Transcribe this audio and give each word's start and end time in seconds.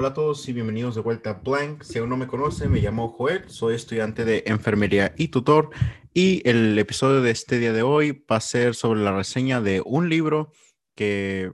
Hola 0.00 0.10
a 0.10 0.14
todos 0.14 0.48
y 0.48 0.52
bienvenidos 0.52 0.94
de 0.94 1.00
vuelta 1.00 1.30
a 1.30 1.32
Blank. 1.32 1.82
Si 1.82 1.98
aún 1.98 2.08
no 2.08 2.16
me 2.16 2.28
conoce, 2.28 2.68
me 2.68 2.78
llamo 2.80 3.08
Joel, 3.08 3.50
soy 3.50 3.74
estudiante 3.74 4.24
de 4.24 4.44
enfermería 4.46 5.12
y 5.16 5.26
tutor 5.26 5.70
y 6.14 6.40
el 6.48 6.78
episodio 6.78 7.20
de 7.20 7.32
este 7.32 7.58
día 7.58 7.72
de 7.72 7.82
hoy 7.82 8.24
va 8.30 8.36
a 8.36 8.40
ser 8.40 8.76
sobre 8.76 9.00
la 9.00 9.10
reseña 9.10 9.60
de 9.60 9.82
un 9.84 10.08
libro 10.08 10.52
que, 10.94 11.52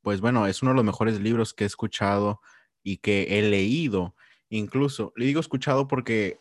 pues 0.00 0.22
bueno, 0.22 0.46
es 0.46 0.62
uno 0.62 0.70
de 0.70 0.76
los 0.76 0.86
mejores 0.86 1.20
libros 1.20 1.52
que 1.52 1.64
he 1.64 1.66
escuchado 1.66 2.40
y 2.82 2.96
que 2.96 3.38
he 3.38 3.42
leído. 3.42 4.16
Incluso, 4.48 5.12
le 5.14 5.26
digo 5.26 5.40
escuchado 5.40 5.86
porque 5.86 6.40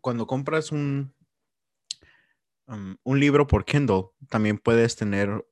cuando 0.00 0.28
compras 0.28 0.70
un, 0.70 1.12
um, 2.68 2.94
un 3.02 3.18
libro 3.18 3.48
por 3.48 3.64
Kindle, 3.64 4.10
también 4.28 4.58
puedes 4.58 4.94
tener, 4.94 5.44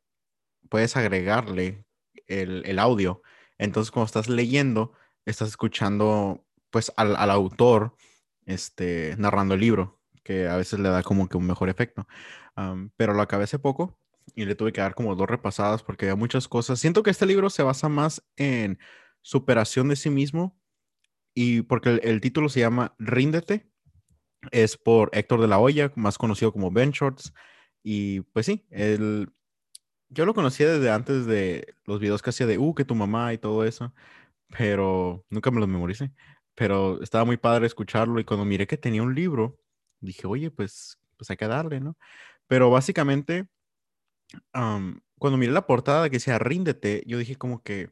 puedes 0.69 0.97
agregarle 0.97 1.85
el, 2.29 2.63
el 2.65 2.79
audio. 2.79 3.23
Entonces, 3.59 3.91
cuando 3.91 4.07
estás 4.07 4.29
leyendo, 4.29 4.93
estás 5.25 5.49
escuchando 5.49 6.45
pues 6.71 6.93
al, 6.97 7.17
al, 7.17 7.31
autor 7.31 7.95
este, 8.47 9.15
narrando 9.19 9.55
el 9.55 9.61
libro, 9.61 10.01
que 10.25 10.49
a 10.49 10.57
veces 10.57 10.81
le 10.81 10.89
da 10.89 11.03
como 11.03 11.29
que 11.29 11.37
un 11.37 11.47
mejor 11.47 11.69
efecto. 11.69 12.07
Pero 12.97 13.15
lo 13.15 13.23
acabé 13.23 13.45
hace 13.45 13.59
poco 13.59 13.99
y 14.35 14.45
le 14.45 14.55
tuve 14.55 14.73
que 14.73 14.81
dar 14.81 14.95
como 14.95 15.15
dos 15.15 15.29
repasadas 15.29 15.83
porque 15.83 16.07
había 16.07 16.17
muchas 16.17 16.49
cosas. 16.49 16.81
Siento 16.81 17.03
que 17.03 17.11
este 17.11 17.27
libro 17.27 17.51
se 17.51 17.63
basa 17.63 17.89
más 17.89 18.23
en 18.37 18.79
superación 19.21 19.89
de 19.89 19.97
sí 19.97 20.11
mismo 20.11 20.59
y 21.35 21.63
porque 21.63 21.91
el, 21.91 22.01
el 22.05 22.21
título 22.21 22.49
se 22.49 22.61
llama 22.61 22.95
Ríndete, 22.99 23.71
es 24.51 24.77
por 24.77 25.11
Héctor 25.13 25.41
de 25.41 25.49
la 25.49 25.59
Hoya, 25.59 25.93
más 25.95 26.19
conocido 26.19 26.53
como 26.53 26.71
Ben 26.71 26.91
Shorts. 26.91 27.33
Y 27.83 28.21
pues 28.33 28.47
sí, 28.47 28.67
el, 28.71 29.31
yo 30.09 30.27
lo 30.27 30.35
conocía 30.35 30.71
desde 30.71 30.91
antes 30.91 31.27
de 31.27 31.75
los 31.85 32.01
videos 32.01 32.23
que 32.23 32.31
hacía 32.31 32.47
de, 32.47 32.59
uh, 32.59 32.75
que 32.75 32.85
tu 32.85 32.95
mamá 32.95 33.33
y 33.33 33.39
todo 33.39 33.65
eso 33.65 33.95
pero 34.57 35.25
nunca 35.31 35.51
me 35.51 35.61
los 35.61 35.69
memoricé. 35.69 36.13
Pero 36.55 37.03
estaba 37.03 37.25
muy 37.25 37.39
padre 37.39 37.67
escucharlo 37.67 38.21
y 38.21 38.25
cuando 38.25 38.45
miré 38.45 38.67
que 38.67 38.77
tenía 38.77 39.03
un 39.03 39.15
libro, 39.15 39.59
dije, 40.01 40.27
oye, 40.27 40.51
pues, 40.51 40.99
pues 41.17 41.31
hay 41.31 41.37
que 41.37 41.49
darle, 41.49 41.81
¿no? 41.81 41.97
Pero 42.47 42.71
básicamente, 42.71 43.49
cuando 44.53 45.39
miré 45.39 45.53
la 45.53 45.67
portada 45.67 46.11
que 46.11 46.17
decía 46.17 46.39
Ríndete, 46.39 47.03
yo 47.07 47.19
dije 47.19 47.37
como 47.37 47.63
que, 47.63 47.91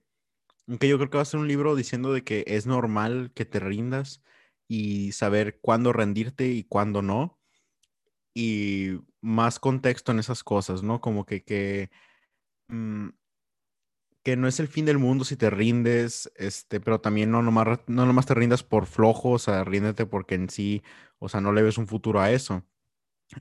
que 0.78 0.88
yo 0.88 0.98
creo 0.98 1.10
que 1.10 1.18
va 1.18 1.22
a 1.22 1.26
ser 1.26 1.40
un 1.40 1.48
libro 1.48 1.74
diciendo 1.76 2.12
de 2.12 2.24
que 2.24 2.44
es 2.46 2.66
normal 2.66 3.32
que 3.34 3.44
te 3.44 3.60
rindas 3.60 4.22
y 4.68 5.12
saber 5.12 5.58
cuándo 5.60 5.92
rendirte 5.92 6.48
y 6.48 6.64
cuándo 6.64 7.02
no. 7.02 7.38
Y 8.34 9.00
más 9.20 9.58
contexto 9.58 10.12
en 10.12 10.20
esas 10.20 10.44
cosas, 10.44 10.82
¿no? 10.82 11.00
Como 11.00 11.26
que, 11.26 11.42
que 11.42 11.90
um, 12.68 13.12
que 14.22 14.36
no 14.36 14.48
es 14.48 14.60
el 14.60 14.68
fin 14.68 14.84
del 14.86 14.98
mundo 14.98 15.24
si 15.24 15.36
te 15.36 15.50
rindes, 15.50 16.30
este, 16.36 16.80
pero 16.80 17.00
también 17.00 17.30
no 17.30 17.42
nomás, 17.42 17.80
no 17.86 18.06
nomás 18.06 18.26
te 18.26 18.34
rindas 18.34 18.62
por 18.62 18.86
flojo, 18.86 19.30
o 19.30 19.38
sea, 19.38 19.64
ríndete 19.64 20.06
porque 20.06 20.34
en 20.34 20.50
sí, 20.50 20.82
o 21.18 21.28
sea, 21.28 21.40
no 21.40 21.52
le 21.52 21.62
ves 21.62 21.78
un 21.78 21.86
futuro 21.86 22.20
a 22.20 22.30
eso. 22.30 22.64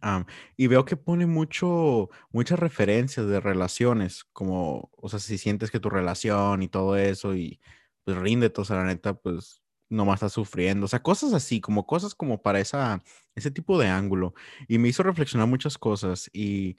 Um, 0.03 0.25
y 0.55 0.67
veo 0.67 0.85
que 0.85 0.95
pone 0.97 1.25
mucho, 1.25 2.09
muchas 2.31 2.59
referencias 2.59 3.27
de 3.27 3.39
relaciones, 3.39 4.23
como, 4.33 4.91
o 4.95 5.09
sea, 5.09 5.19
si 5.19 5.37
sientes 5.39 5.71
que 5.71 5.79
tu 5.79 5.89
relación 5.89 6.61
y 6.61 6.67
todo 6.69 6.95
eso, 6.95 7.35
y 7.35 7.59
pues 8.03 8.17
ríndete, 8.17 8.61
o 8.61 8.65
sea, 8.65 8.77
la 8.77 8.85
neta, 8.85 9.15
pues 9.15 9.63
nomás 9.89 10.17
estás 10.17 10.33
sufriendo, 10.33 10.85
o 10.85 10.87
sea, 10.87 11.01
cosas 11.01 11.33
así, 11.33 11.59
como 11.61 11.87
cosas 11.87 12.13
como 12.15 12.41
para 12.41 12.59
esa, 12.59 13.03
ese 13.35 13.51
tipo 13.51 13.79
de 13.79 13.87
ángulo. 13.87 14.33
Y 14.67 14.77
me 14.77 14.89
hizo 14.89 15.01
reflexionar 15.03 15.47
muchas 15.47 15.77
cosas 15.79 16.29
y, 16.33 16.77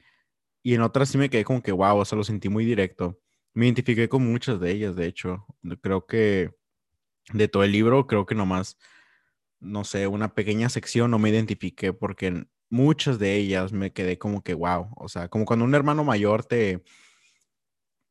y 0.62 0.74
en 0.74 0.82
otras 0.82 1.10
sí 1.10 1.18
me 1.18 1.30
quedé 1.30 1.44
como 1.44 1.62
que, 1.62 1.72
wow, 1.72 1.98
o 1.98 2.04
sea, 2.04 2.16
lo 2.18 2.24
sentí 2.24 2.48
muy 2.48 2.64
directo. 2.64 3.20
Me 3.54 3.66
identifiqué 3.66 4.08
con 4.08 4.30
muchas 4.30 4.60
de 4.60 4.70
ellas, 4.70 4.96
de 4.96 5.06
hecho. 5.06 5.46
Creo 5.82 6.06
que 6.06 6.50
de 7.32 7.48
todo 7.48 7.64
el 7.64 7.72
libro, 7.72 8.06
creo 8.06 8.26
que 8.26 8.34
nomás, 8.34 8.78
no 9.60 9.84
sé, 9.84 10.06
una 10.06 10.34
pequeña 10.34 10.68
sección 10.68 11.10
no 11.10 11.18
me 11.18 11.30
identifiqué 11.30 11.92
porque 11.92 12.28
en 12.28 12.50
muchas 12.70 13.18
de 13.18 13.36
ellas 13.36 13.72
me 13.72 13.92
quedé 13.92 14.18
como 14.18 14.42
que, 14.42 14.54
wow, 14.54 14.92
o 14.96 15.08
sea, 15.08 15.28
como 15.28 15.44
cuando 15.44 15.64
un 15.64 15.74
hermano 15.74 16.04
mayor 16.04 16.44
te, 16.44 16.82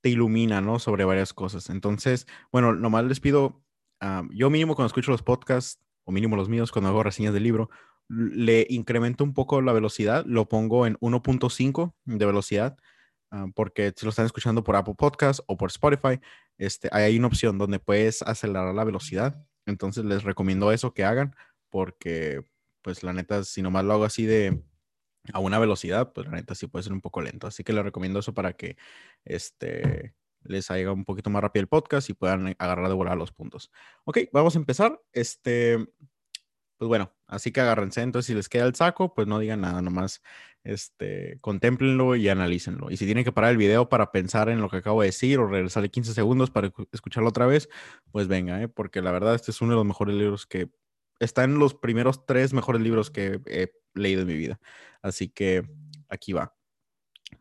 te 0.01 0.09
ilumina, 0.09 0.61
¿no? 0.61 0.79
Sobre 0.79 1.05
varias 1.05 1.33
cosas. 1.33 1.69
Entonces, 1.69 2.27
bueno, 2.51 2.73
nomás 2.73 3.05
les 3.05 3.19
pido, 3.19 3.63
uh, 4.01 4.27
yo 4.31 4.49
mínimo 4.49 4.75
cuando 4.75 4.87
escucho 4.87 5.11
los 5.11 5.23
podcasts, 5.23 5.81
o 6.03 6.11
mínimo 6.11 6.35
los 6.35 6.49
míos, 6.49 6.71
cuando 6.71 6.89
hago 6.89 7.03
reseñas 7.03 7.33
del 7.33 7.43
libro, 7.43 7.69
le 8.09 8.65
incremento 8.69 9.23
un 9.23 9.33
poco 9.33 9.61
la 9.61 9.73
velocidad, 9.73 10.25
lo 10.25 10.49
pongo 10.49 10.87
en 10.87 10.97
1.5 10.99 11.93
de 12.05 12.25
velocidad 12.25 12.77
Uh, 13.31 13.51
porque 13.53 13.93
si 13.95 14.05
lo 14.05 14.09
están 14.09 14.25
escuchando 14.25 14.63
por 14.63 14.75
Apple 14.75 14.95
Podcast 14.97 15.41
o 15.47 15.55
por 15.55 15.69
Spotify, 15.69 16.19
este, 16.57 16.89
hay 16.91 17.17
una 17.17 17.27
opción 17.27 17.57
donde 17.57 17.79
puedes 17.79 18.21
acelerar 18.23 18.73
la 18.73 18.83
velocidad. 18.83 19.45
Entonces 19.65 20.03
les 20.05 20.23
recomiendo 20.23 20.71
eso 20.71 20.93
que 20.93 21.03
hagan 21.03 21.35
porque, 21.69 22.43
pues 22.81 23.03
la 23.03 23.13
neta, 23.13 23.43
si 23.43 23.61
nomás 23.61 23.85
lo 23.85 23.93
hago 23.93 24.03
así 24.05 24.25
de 24.25 24.63
a 25.33 25.39
una 25.39 25.59
velocidad, 25.59 26.11
pues 26.13 26.27
la 26.27 26.33
neta 26.33 26.55
sí 26.55 26.67
puede 26.67 26.83
ser 26.83 26.93
un 26.93 27.01
poco 27.01 27.21
lento. 27.21 27.47
Así 27.47 27.63
que 27.63 27.73
les 27.73 27.83
recomiendo 27.83 28.19
eso 28.19 28.33
para 28.33 28.53
que 28.53 28.77
este, 29.25 30.15
les 30.43 30.71
haga 30.71 30.91
un 30.91 31.05
poquito 31.05 31.29
más 31.29 31.41
rápido 31.41 31.61
el 31.61 31.67
podcast 31.67 32.09
y 32.09 32.13
puedan 32.13 32.55
agarrar 32.57 32.87
de 32.87 32.93
volar 32.93 33.17
los 33.17 33.31
puntos. 33.31 33.71
Ok, 34.05 34.19
vamos 34.33 34.55
a 34.55 34.59
empezar. 34.59 34.99
Este, 35.13 35.77
pues 36.79 36.87
bueno, 36.87 37.11
así 37.27 37.51
que 37.51 37.59
agárrense. 37.59 38.01
Entonces, 38.01 38.27
si 38.27 38.33
les 38.33 38.47
queda 38.47 38.65
el 38.65 38.73
saco, 38.73 39.13
pues 39.13 39.27
no 39.27 39.37
digan 39.37 39.59
nada, 39.59 39.81
nomás 39.81 40.21
este, 40.63 41.37
contemplenlo 41.41 42.15
y 42.15 42.29
analícenlo. 42.29 42.89
Y 42.89 42.95
si 42.95 43.03
tienen 43.05 43.25
que 43.25 43.33
parar 43.33 43.51
el 43.51 43.57
video 43.57 43.89
para 43.89 44.13
pensar 44.13 44.47
en 44.47 44.61
lo 44.61 44.69
que 44.69 44.77
acabo 44.77 45.01
de 45.01 45.07
decir 45.07 45.39
o 45.39 45.47
regresarle 45.47 45.89
15 45.89 46.13
segundos 46.13 46.51
para 46.51 46.71
escucharlo 46.93 47.29
otra 47.29 47.47
vez, 47.47 47.67
pues 48.11 48.29
venga, 48.29 48.61
¿eh? 48.61 48.69
porque 48.69 49.01
la 49.01 49.11
verdad 49.11 49.35
este 49.35 49.51
es 49.51 49.59
uno 49.59 49.71
de 49.71 49.75
los 49.75 49.85
mejores 49.85 50.15
libros 50.15 50.47
que 50.47 50.69
está 51.19 51.43
en 51.43 51.59
los 51.59 51.73
primeros 51.75 52.25
tres 52.25 52.53
mejores 52.53 52.81
libros 52.81 53.11
que 53.11 53.41
he 53.47 53.73
leído 53.93 54.21
en 54.21 54.27
mi 54.27 54.37
vida. 54.37 54.57
Así 55.01 55.27
que 55.27 55.69
aquí 56.07 56.31
va. 56.31 56.55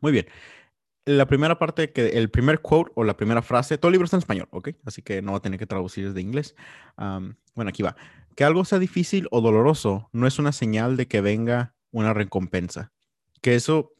Muy 0.00 0.10
bien. 0.10 0.26
La 1.04 1.26
primera 1.26 1.60
parte, 1.60 1.92
que 1.92 2.08
el 2.08 2.28
primer 2.28 2.60
quote 2.60 2.90
o 2.96 3.04
la 3.04 3.16
primera 3.16 3.40
frase, 3.40 3.78
todo 3.78 3.88
el 3.88 3.92
libro 3.92 4.06
está 4.06 4.16
en 4.16 4.22
español, 4.22 4.48
¿ok? 4.50 4.70
Así 4.84 5.00
que 5.00 5.22
no 5.22 5.30
va 5.30 5.38
a 5.38 5.42
tener 5.42 5.60
que 5.60 5.66
traducir 5.66 6.08
desde 6.08 6.20
inglés. 6.20 6.56
Bueno, 6.96 7.68
aquí 7.68 7.84
va. 7.84 7.94
Que 8.38 8.44
algo 8.44 8.64
sea 8.64 8.78
difícil 8.78 9.26
o 9.32 9.40
doloroso 9.40 10.08
no 10.12 10.28
es 10.28 10.38
una 10.38 10.52
señal 10.52 10.96
de 10.96 11.08
que 11.08 11.20
venga 11.20 11.74
una 11.90 12.14
recompensa 12.14 12.92
que 13.40 13.54
eso, 13.54 13.94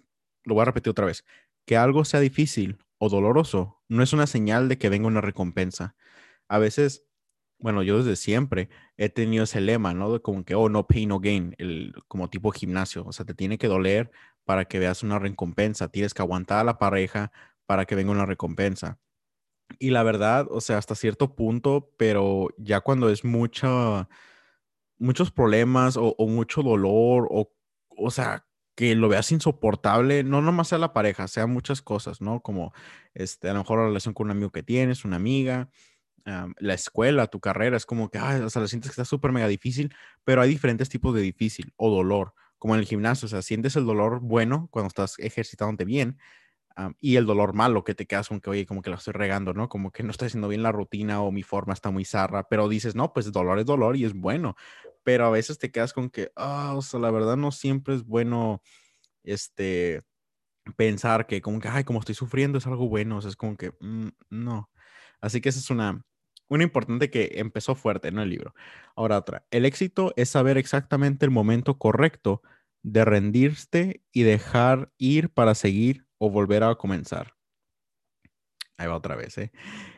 lo 0.44 0.54
voy 0.54 0.62
a 0.62 0.66
repetir 0.66 0.90
otra 0.90 1.06
vez, 1.06 1.24
que 1.66 1.76
algo 1.76 2.04
sea 2.04 2.20
difícil 2.20 2.78
o 2.98 3.08
doloroso 3.08 3.82
no 3.88 4.02
es 4.02 4.12
una 4.12 4.26
señal 4.26 4.68
de 4.68 4.78
que 4.78 4.88
venga 4.88 5.06
una 5.06 5.20
recompensa. 5.20 5.94
A 6.48 6.58
veces, 6.58 7.04
bueno, 7.58 7.82
yo 7.82 7.98
desde 7.98 8.16
siempre 8.16 8.68
he 8.96 9.08
tenido 9.08 9.44
ese 9.44 9.60
lema, 9.60 9.94
¿no? 9.94 10.12
De 10.12 10.20
como 10.20 10.44
que, 10.44 10.54
oh, 10.54 10.68
no 10.68 10.86
pain, 10.86 11.08
no 11.08 11.20
gain, 11.20 11.54
el, 11.58 11.94
como 12.08 12.30
tipo 12.30 12.50
gimnasio. 12.50 13.04
O 13.06 13.12
sea, 13.12 13.26
te 13.26 13.34
tiene 13.34 13.58
que 13.58 13.68
doler 13.68 14.10
para 14.44 14.64
que 14.66 14.78
veas 14.78 15.02
una 15.02 15.18
recompensa. 15.18 15.88
Tienes 15.88 16.14
que 16.14 16.22
aguantar 16.22 16.60
a 16.60 16.64
la 16.64 16.78
pareja 16.78 17.32
para 17.66 17.84
que 17.84 17.94
venga 17.94 18.12
una 18.12 18.26
recompensa. 18.26 18.98
Y 19.78 19.90
la 19.90 20.02
verdad, 20.02 20.46
o 20.50 20.60
sea, 20.60 20.78
hasta 20.78 20.94
cierto 20.94 21.34
punto, 21.36 21.92
pero 21.98 22.48
ya 22.56 22.80
cuando 22.80 23.10
es 23.10 23.24
mucha, 23.24 24.08
muchos 24.98 25.30
problemas 25.30 25.96
o, 25.96 26.14
mucho 26.26 26.62
dolor 26.62 27.28
o, 27.30 27.52
o 27.96 28.10
sea, 28.10 28.46
que 28.74 28.94
lo 28.94 29.08
veas 29.08 29.32
insoportable, 29.32 30.22
no 30.22 30.40
nomás 30.40 30.68
sea 30.68 30.78
la 30.78 30.92
pareja, 30.92 31.26
sea 31.28 31.46
muchas 31.46 31.82
cosas, 31.82 32.20
¿no? 32.20 32.40
Como 32.40 32.72
este, 33.14 33.48
a 33.48 33.52
lo 33.52 33.60
mejor 33.60 33.80
la 33.80 33.86
relación 33.86 34.14
con 34.14 34.26
un 34.26 34.30
amigo 34.32 34.52
que 34.52 34.62
tienes, 34.62 35.04
una 35.04 35.16
amiga, 35.16 35.68
la 36.58 36.74
escuela, 36.74 37.26
tu 37.26 37.40
carrera, 37.40 37.76
es 37.76 37.86
como 37.86 38.10
que, 38.10 38.18
ay, 38.18 38.40
o 38.42 38.50
sea, 38.50 38.62
lo 38.62 38.68
sientes 38.68 38.90
que 38.90 38.92
está 38.92 39.04
súper 39.04 39.32
mega 39.32 39.48
difícil, 39.48 39.94
pero 40.24 40.42
hay 40.42 40.48
diferentes 40.50 40.88
tipos 40.88 41.14
de 41.14 41.22
difícil 41.22 41.72
o 41.76 41.90
dolor, 41.90 42.34
como 42.58 42.74
en 42.74 42.80
el 42.80 42.86
gimnasio, 42.86 43.26
o 43.26 43.28
sea, 43.28 43.42
sientes 43.42 43.76
el 43.76 43.86
dolor 43.86 44.20
bueno 44.20 44.68
cuando 44.70 44.88
estás 44.88 45.18
ejercitándote 45.18 45.84
bien, 45.84 46.18
Y 47.00 47.16
el 47.16 47.26
dolor 47.26 47.54
malo 47.54 47.84
que 47.84 47.94
te 47.94 48.06
quedas 48.06 48.28
con 48.28 48.40
que, 48.40 48.50
oye, 48.50 48.66
como 48.66 48.82
que 48.82 48.90
lo 48.90 48.96
estoy 48.96 49.12
regando, 49.12 49.52
¿no? 49.54 49.68
Como 49.68 49.90
que 49.90 50.02
no 50.02 50.10
estoy 50.10 50.26
haciendo 50.26 50.48
bien 50.48 50.62
la 50.62 50.72
rutina 50.72 51.22
o 51.22 51.32
mi 51.32 51.42
forma 51.42 51.72
está 51.72 51.90
muy 51.90 52.04
zarra, 52.04 52.48
pero 52.48 52.68
dices, 52.68 52.94
no, 52.94 53.12
pues 53.12 53.32
dolor 53.32 53.58
es 53.58 53.66
dolor 53.66 53.96
y 53.96 54.04
es 54.04 54.14
bueno, 54.14 54.56
pero 55.02 55.26
a 55.26 55.30
veces 55.30 55.58
te 55.58 55.70
quedas 55.70 55.92
con 55.92 56.10
que, 56.10 56.30
ah, 56.36 56.74
o 56.76 56.82
sea, 56.82 57.00
la 57.00 57.10
verdad 57.10 57.36
no 57.36 57.50
siempre 57.52 57.94
es 57.94 58.04
bueno, 58.04 58.62
este, 59.24 60.02
pensar 60.76 61.26
que 61.26 61.40
como 61.42 61.60
que, 61.60 61.68
ay, 61.68 61.84
como 61.84 62.00
estoy 62.00 62.14
sufriendo 62.14 62.58
es 62.58 62.66
algo 62.66 62.88
bueno, 62.88 63.18
o 63.18 63.20
sea, 63.22 63.30
es 63.30 63.36
como 63.36 63.56
que, 63.56 63.72
mm, 63.80 64.08
no. 64.30 64.70
Así 65.20 65.40
que 65.40 65.48
esa 65.50 65.60
es 65.60 65.70
una, 65.70 66.04
una 66.48 66.64
importante 66.64 67.10
que 67.10 67.32
empezó 67.36 67.74
fuerte, 67.74 68.12
¿no? 68.12 68.22
El 68.22 68.30
libro. 68.30 68.54
Ahora 68.96 69.18
otra, 69.18 69.46
el 69.50 69.64
éxito 69.64 70.12
es 70.16 70.30
saber 70.30 70.58
exactamente 70.58 71.26
el 71.26 71.30
momento 71.32 71.78
correcto 71.78 72.42
de 72.82 73.04
rendirte 73.04 74.02
y 74.12 74.22
dejar 74.22 74.92
ir 74.98 75.30
para 75.30 75.54
seguir 75.54 76.07
o 76.18 76.30
volver 76.30 76.64
a 76.64 76.74
comenzar. 76.74 77.34
Ahí 78.76 78.86
va 78.86 78.96
otra 78.96 79.16
vez. 79.16 79.36
¿eh? 79.38 79.50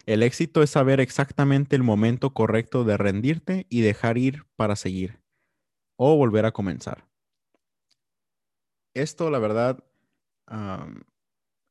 El 0.06 0.22
éxito 0.22 0.62
es 0.62 0.70
saber 0.70 1.00
exactamente 1.00 1.76
el 1.76 1.82
momento 1.82 2.32
correcto 2.32 2.84
de 2.84 2.96
rendirte 2.96 3.67
y 3.69 3.82
dejar 3.82 4.17
ir 4.17 4.46
para 4.56 4.75
seguir 4.75 5.20
o 5.96 6.17
volver 6.17 6.46
a 6.46 6.52
comenzar. 6.52 7.06
Esto, 8.94 9.31
la 9.31 9.38
verdad, 9.38 9.84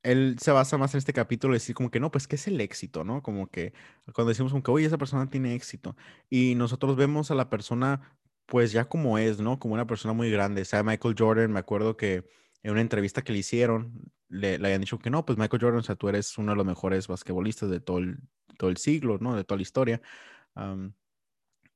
él 0.04 0.38
se 0.40 0.52
basa 0.52 0.78
más 0.78 0.94
en 0.94 1.00
este 1.00 1.12
capítulo 1.14 1.54
decir 1.54 1.76
como 1.76 1.90
que 1.90 2.00
no, 2.00 2.12
pues, 2.12 2.28
¿qué 2.28 2.36
es 2.36 2.48
el 2.48 2.62
éxito, 2.62 3.04
no? 3.04 3.24
Como 3.24 3.48
que 3.50 3.74
cuando 4.14 4.30
decimos 4.30 4.52
como 4.52 4.64
que, 4.64 4.72
oye, 4.72 4.86
esa 4.86 4.98
persona 5.00 5.30
tiene 5.30 5.56
éxito. 5.56 5.98
Y 6.30 6.54
nosotros 6.56 6.96
vemos 6.96 7.32
a 7.32 7.36
la 7.36 7.50
persona, 7.50 8.20
pues, 8.46 8.72
ya 8.72 8.86
como 8.88 9.18
es, 9.18 9.40
¿no? 9.40 9.60
Como 9.60 9.74
una 9.74 9.88
persona 9.88 10.14
muy 10.14 10.30
grande. 10.32 10.64
sea, 10.64 10.84
Michael 10.84 11.16
Jordan, 11.18 11.52
me 11.52 11.60
acuerdo 11.60 11.98
que 11.98 12.30
en 12.64 12.72
una 12.72 12.82
entrevista 12.82 13.24
que 13.24 13.34
le 13.34 13.40
hicieron, 13.40 14.12
le, 14.28 14.60
le 14.60 14.68
habían 14.68 14.82
dicho 14.82 15.00
que 15.00 15.10
no, 15.10 15.26
pues, 15.26 15.38
Michael 15.38 15.62
Jordan, 15.62 15.80
o 15.80 15.84
sea, 15.84 15.96
tú 15.96 16.10
eres 16.10 16.38
uno 16.38 16.52
de 16.52 16.58
los 16.58 16.66
mejores 16.66 17.08
basquetbolistas 17.08 17.70
de 17.70 17.80
todo 17.80 18.00
el, 18.00 18.20
todo 18.58 18.70
el 18.70 18.78
siglo, 18.78 19.18
¿no? 19.20 19.36
De 19.36 19.44
toda 19.44 19.58
la 19.58 19.64
historia. 19.64 20.02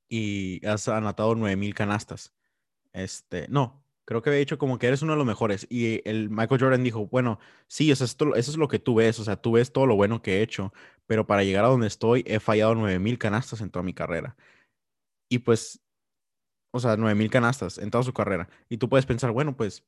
y 0.08 0.64
has 0.66 0.88
anotado 0.88 1.34
9000 1.34 1.74
canastas. 1.74 2.34
Este, 2.92 3.48
no, 3.48 3.84
Creo 4.06 4.20
que 4.20 4.28
había 4.28 4.40
dicho 4.40 4.58
como 4.58 4.78
que 4.78 4.86
eres 4.86 5.00
uno 5.02 5.12
de 5.12 5.18
los 5.18 5.26
mejores. 5.26 5.66
Y 5.70 6.06
el 6.08 6.28
Michael 6.28 6.60
Jordan 6.60 6.84
dijo, 6.84 7.06
bueno, 7.06 7.38
sí, 7.68 7.90
eso 7.90 8.04
es, 8.04 8.16
eso 8.36 8.50
es 8.50 8.56
lo 8.58 8.68
que 8.68 8.78
tú 8.78 8.96
ves. 8.96 9.18
O 9.18 9.24
sea, 9.24 9.36
tú 9.36 9.52
ves 9.52 9.72
todo 9.72 9.86
lo 9.86 9.96
bueno 9.96 10.20
que 10.22 10.38
he 10.38 10.42
hecho. 10.42 10.72
Pero 11.06 11.26
para 11.26 11.42
llegar 11.44 11.64
a 11.64 11.68
donde 11.68 11.86
estoy, 11.86 12.22
he 12.26 12.38
fallado 12.40 12.74
9000 12.74 13.18
canastas 13.18 13.60
en 13.62 13.70
toda 13.70 13.82
mi 13.82 13.94
carrera. 13.94 14.36
Y 15.30 15.38
pues, 15.40 15.80
o 16.72 16.80
sea, 16.80 16.96
9000 16.96 17.30
canastas 17.30 17.78
en 17.78 17.90
toda 17.90 18.04
su 18.04 18.12
carrera. 18.12 18.48
Y 18.68 18.76
tú 18.78 18.88
puedes 18.88 19.06
pensar, 19.06 19.30
bueno, 19.32 19.56
pues, 19.56 19.84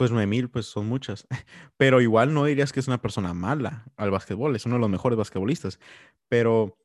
pues 0.00 0.12
9000, 0.12 0.48
pues 0.48 0.64
son 0.64 0.86
muchas. 0.86 1.26
Pero 1.76 2.00
igual 2.00 2.32
no 2.32 2.46
dirías 2.46 2.72
que 2.72 2.80
es 2.80 2.88
una 2.88 3.02
persona 3.02 3.34
mala 3.34 3.84
al 3.98 4.10
básquetbol. 4.10 4.56
Es 4.56 4.64
uno 4.64 4.76
de 4.76 4.80
los 4.80 4.88
mejores 4.88 5.18
basquetbolistas. 5.18 5.78
Pero, 6.26 6.78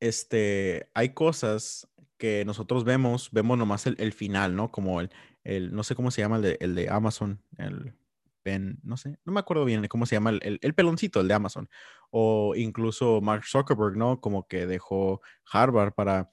este, 0.00 0.88
hay 0.94 1.10
cosas 1.10 1.86
que 2.16 2.46
nosotros 2.46 2.84
vemos, 2.84 3.28
vemos 3.30 3.58
nomás 3.58 3.86
el, 3.86 4.12
final, 4.14 4.56
¿no? 4.56 4.72
Como 4.72 5.02
el, 5.02 5.10
el, 5.44 5.74
no 5.74 5.84
sé 5.84 5.94
cómo 5.94 6.10
se 6.10 6.22
llama 6.22 6.36
el 6.36 6.42
de, 6.42 6.56
el 6.62 6.74
de 6.74 6.88
Amazon, 6.88 7.42
el 7.58 7.94
Ben, 8.42 8.78
no 8.82 8.96
sé, 8.96 9.18
no 9.26 9.32
me 9.34 9.40
acuerdo 9.40 9.66
bien 9.66 9.86
cómo 9.88 10.06
se 10.06 10.16
llama, 10.16 10.30
el, 10.30 10.58
el, 10.62 10.74
peloncito, 10.74 11.20
el 11.20 11.28
de 11.28 11.34
Amazon. 11.34 11.68
O 12.08 12.54
incluso 12.56 13.20
Mark 13.20 13.44
Zuckerberg, 13.44 13.98
¿no? 13.98 14.22
Como 14.22 14.48
que 14.48 14.66
dejó 14.66 15.20
Harvard 15.52 15.92
para 15.92 16.30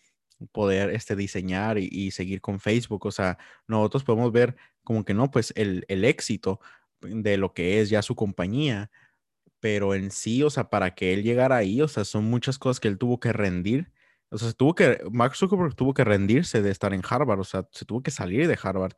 poder 0.52 0.90
este, 0.92 1.16
diseñar 1.16 1.78
y, 1.78 2.12
seguir 2.12 2.42
con 2.42 2.60
Facebook. 2.60 3.06
O 3.06 3.12
sea, 3.12 3.38
nosotros 3.68 4.04
podemos 4.04 4.32
ver 4.32 4.56
como 4.84 5.06
que 5.06 5.14
no, 5.14 5.32
pues 5.32 5.54
el, 5.56 5.86
el 5.88 6.06
éxito 6.06 6.60
de 7.02 7.38
lo 7.38 7.54
que 7.54 7.82
es 7.82 7.90
ya 7.90 8.02
su 8.02 8.16
compañía, 8.16 8.92
pero 9.60 9.96
en 9.96 10.12
sí, 10.12 10.44
o 10.44 10.50
sea, 10.50 10.70
para 10.70 10.96
que 10.96 11.14
él 11.14 11.24
llegara 11.24 11.58
ahí, 11.58 11.82
o 11.82 11.88
sea, 11.88 12.06
son 12.06 12.26
muchas 12.26 12.60
cosas 12.60 12.80
que 12.80 12.88
él 12.88 12.98
tuvo 12.98 13.20
que 13.20 13.34
rendir 13.34 13.92
o 14.32 14.38
sea, 14.38 14.52
tuvo 14.54 14.76
que, 14.76 15.02
Mark 15.12 15.36
Zuckerberg 15.36 15.76
tuvo 15.76 15.94
que 15.94 16.04
rendirse 16.04 16.62
de 16.62 16.72
estar 16.72 16.94
en 16.94 17.02
Harvard, 17.08 17.40
o 17.40 17.44
sea, 17.44 17.68
se 17.72 17.86
tuvo 17.86 18.04
que 18.04 18.12
salir 18.12 18.48
de 18.48 18.60
Harvard. 18.62 18.94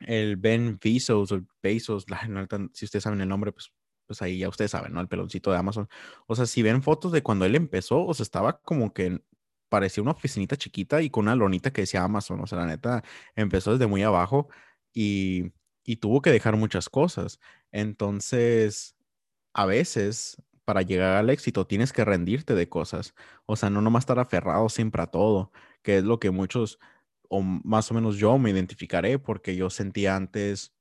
el 0.00 0.36
Ben 0.36 0.78
Bezos, 0.82 1.32
o 1.32 1.40
Bezos, 1.62 2.06
si 2.72 2.84
ustedes 2.84 3.02
saben 3.02 3.20
el 3.20 3.28
nombre, 3.28 3.52
pues, 3.52 3.72
pues 4.06 4.22
ahí 4.22 4.38
ya 4.38 4.48
ustedes 4.48 4.70
saben, 4.72 4.92
¿no? 4.92 5.00
El 5.00 5.08
peloncito 5.08 5.50
de 5.50 5.58
Amazon. 5.58 5.88
O 6.26 6.34
sea, 6.36 6.46
si 6.46 6.62
ven 6.62 6.82
fotos 6.82 7.12
de 7.12 7.22
cuando 7.22 7.44
él 7.44 7.54
empezó, 7.54 8.04
o 8.04 8.14
sea, 8.14 8.24
estaba 8.24 8.60
como 8.60 8.92
que 8.92 9.22
parecía 9.68 10.02
una 10.02 10.12
oficinita 10.12 10.56
chiquita 10.56 11.02
y 11.02 11.10
con 11.10 11.24
una 11.24 11.36
lonita 11.36 11.72
que 11.72 11.82
decía 11.82 12.04
Amazon. 12.04 12.40
O 12.40 12.46
sea, 12.46 12.58
la 12.58 12.66
neta, 12.66 13.02
empezó 13.36 13.72
desde 13.72 13.86
muy 13.86 14.02
abajo 14.02 14.48
y, 14.92 15.52
y 15.84 15.96
tuvo 15.96 16.22
que 16.22 16.30
dejar 16.30 16.56
muchas 16.56 16.88
cosas. 16.88 17.40
Entonces, 17.72 18.96
a 19.54 19.66
veces 19.66 20.42
para 20.68 20.82
llegar 20.82 21.16
al 21.16 21.30
éxito 21.30 21.66
tienes 21.66 21.94
que 21.94 22.04
rendirte 22.04 22.54
de 22.54 22.68
cosas. 22.68 23.14
O 23.46 23.56
sea, 23.56 23.70
no 23.70 23.80
nomás 23.80 24.02
estar 24.02 24.18
aferrado 24.18 24.68
siempre 24.68 25.02
a 25.02 25.06
todo, 25.06 25.50
que 25.82 25.96
es 25.96 26.04
lo 26.04 26.20
que 26.20 26.30
muchos, 26.30 26.78
o 27.30 27.40
más 27.40 27.90
o 27.90 27.94
menos 27.94 28.16
yo 28.18 28.36
me 28.38 28.50
identificaré, 28.50 29.18
porque 29.18 29.56
yo 29.56 29.70
sentía 29.70 30.14
antes 30.14 30.74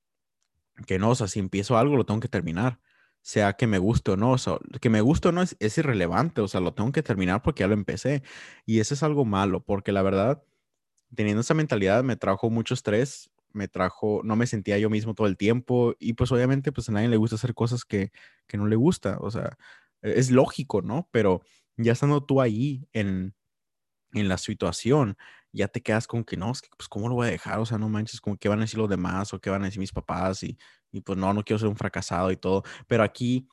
que 0.85 0.99
no, 0.99 1.11
o 1.11 1.15
sea, 1.15 1.27
si 1.29 1.39
empiezo 1.39 1.77
algo 1.77 1.95
lo 1.95 2.05
tengo 2.05 2.19
que 2.19 2.27
terminar, 2.27 2.81
sea 3.27 3.53
que 3.53 3.67
me 3.67 3.77
guste 3.77 4.11
o 4.11 4.17
no, 4.17 4.31
o 4.31 4.37
sea, 4.37 4.57
que 4.79 4.89
me 4.89 5.01
guste 5.01 5.27
o 5.27 5.31
no 5.33 5.41
es, 5.41 5.77
irrelevante, 5.77 6.39
o 6.39 6.47
sea, 6.47 6.61
lo 6.61 6.73
tengo 6.73 6.93
que 6.93 7.03
terminar 7.03 7.41
porque 7.41 7.61
ya 7.61 7.67
lo 7.67 7.73
empecé. 7.73 8.23
Y 8.65 8.79
eso 8.79 8.93
es 8.93 9.03
algo 9.03 9.25
malo, 9.25 9.63
porque 9.65 9.91
la 9.91 10.01
verdad, 10.01 10.43
teniendo 11.13 11.41
esa 11.41 11.53
mentalidad 11.53 12.03
me 12.05 12.15
trajo 12.15 12.49
mucho 12.49 12.73
estrés 12.73 13.29
me 13.53 13.67
trajo, 13.67 14.21
no 14.23 14.35
me 14.35 14.47
sentía 14.47 14.77
yo 14.77 14.89
mismo 14.89 15.13
todo 15.15 15.27
el 15.27 15.37
tiempo 15.37 15.95
y 15.99 16.13
pues 16.13 16.31
obviamente 16.31 16.71
pues 16.71 16.89
a 16.89 16.91
nadie 16.91 17.07
le 17.09 17.17
gusta 17.17 17.35
hacer 17.37 17.53
cosas 17.53 17.85
que, 17.85 18.11
que 18.47 18.57
no 18.57 18.67
le 18.67 18.75
gusta, 18.75 19.17
o 19.19 19.31
sea, 19.31 19.57
e, 20.01 20.19
es 20.19 20.31
lógico, 20.31 20.81
¿no? 20.81 21.09
Pero 21.11 21.41
ya 21.77 21.93
estando 21.93 22.23
tú 22.23 22.41
ahí 22.41 22.87
en, 22.93 23.35
en 24.13 24.29
la 24.29 24.37
situación, 24.37 25.17
ya 25.57 25.67
te 25.67 25.81
quedas 25.81 26.07
con 26.07 26.23
que 26.23 26.37
no, 26.37 26.51
es 26.51 26.61
que 26.61 26.69
pues 26.77 26.87
cómo 26.87 27.09
lo 27.09 27.15
voy 27.15 27.27
a 27.27 27.31
dejar, 27.31 27.59
o 27.59 27.65
sea, 27.65 27.77
no 27.77 27.89
manches, 27.89 28.21
como 28.21 28.37
qué 28.37 28.49
van 28.49 28.59
a 28.59 28.61
decir 28.63 28.79
los 28.79 28.89
demás 28.89 29.33
o 29.33 29.39
qué 29.41 29.49
van 29.49 29.63
a 29.63 29.65
decir 29.65 29.79
mis 29.79 29.91
papás 29.91 30.43
y, 30.43 30.57
y 30.91 31.01
pues 31.01 31.17
no, 31.17 31.33
no 31.33 31.43
quiero 31.43 31.59
ser 31.59 31.67
un 31.67 31.75
fracasado 31.75 32.31
y 32.31 32.37
todo, 32.37 32.63
pero 32.87 33.03
aquí 33.03 33.47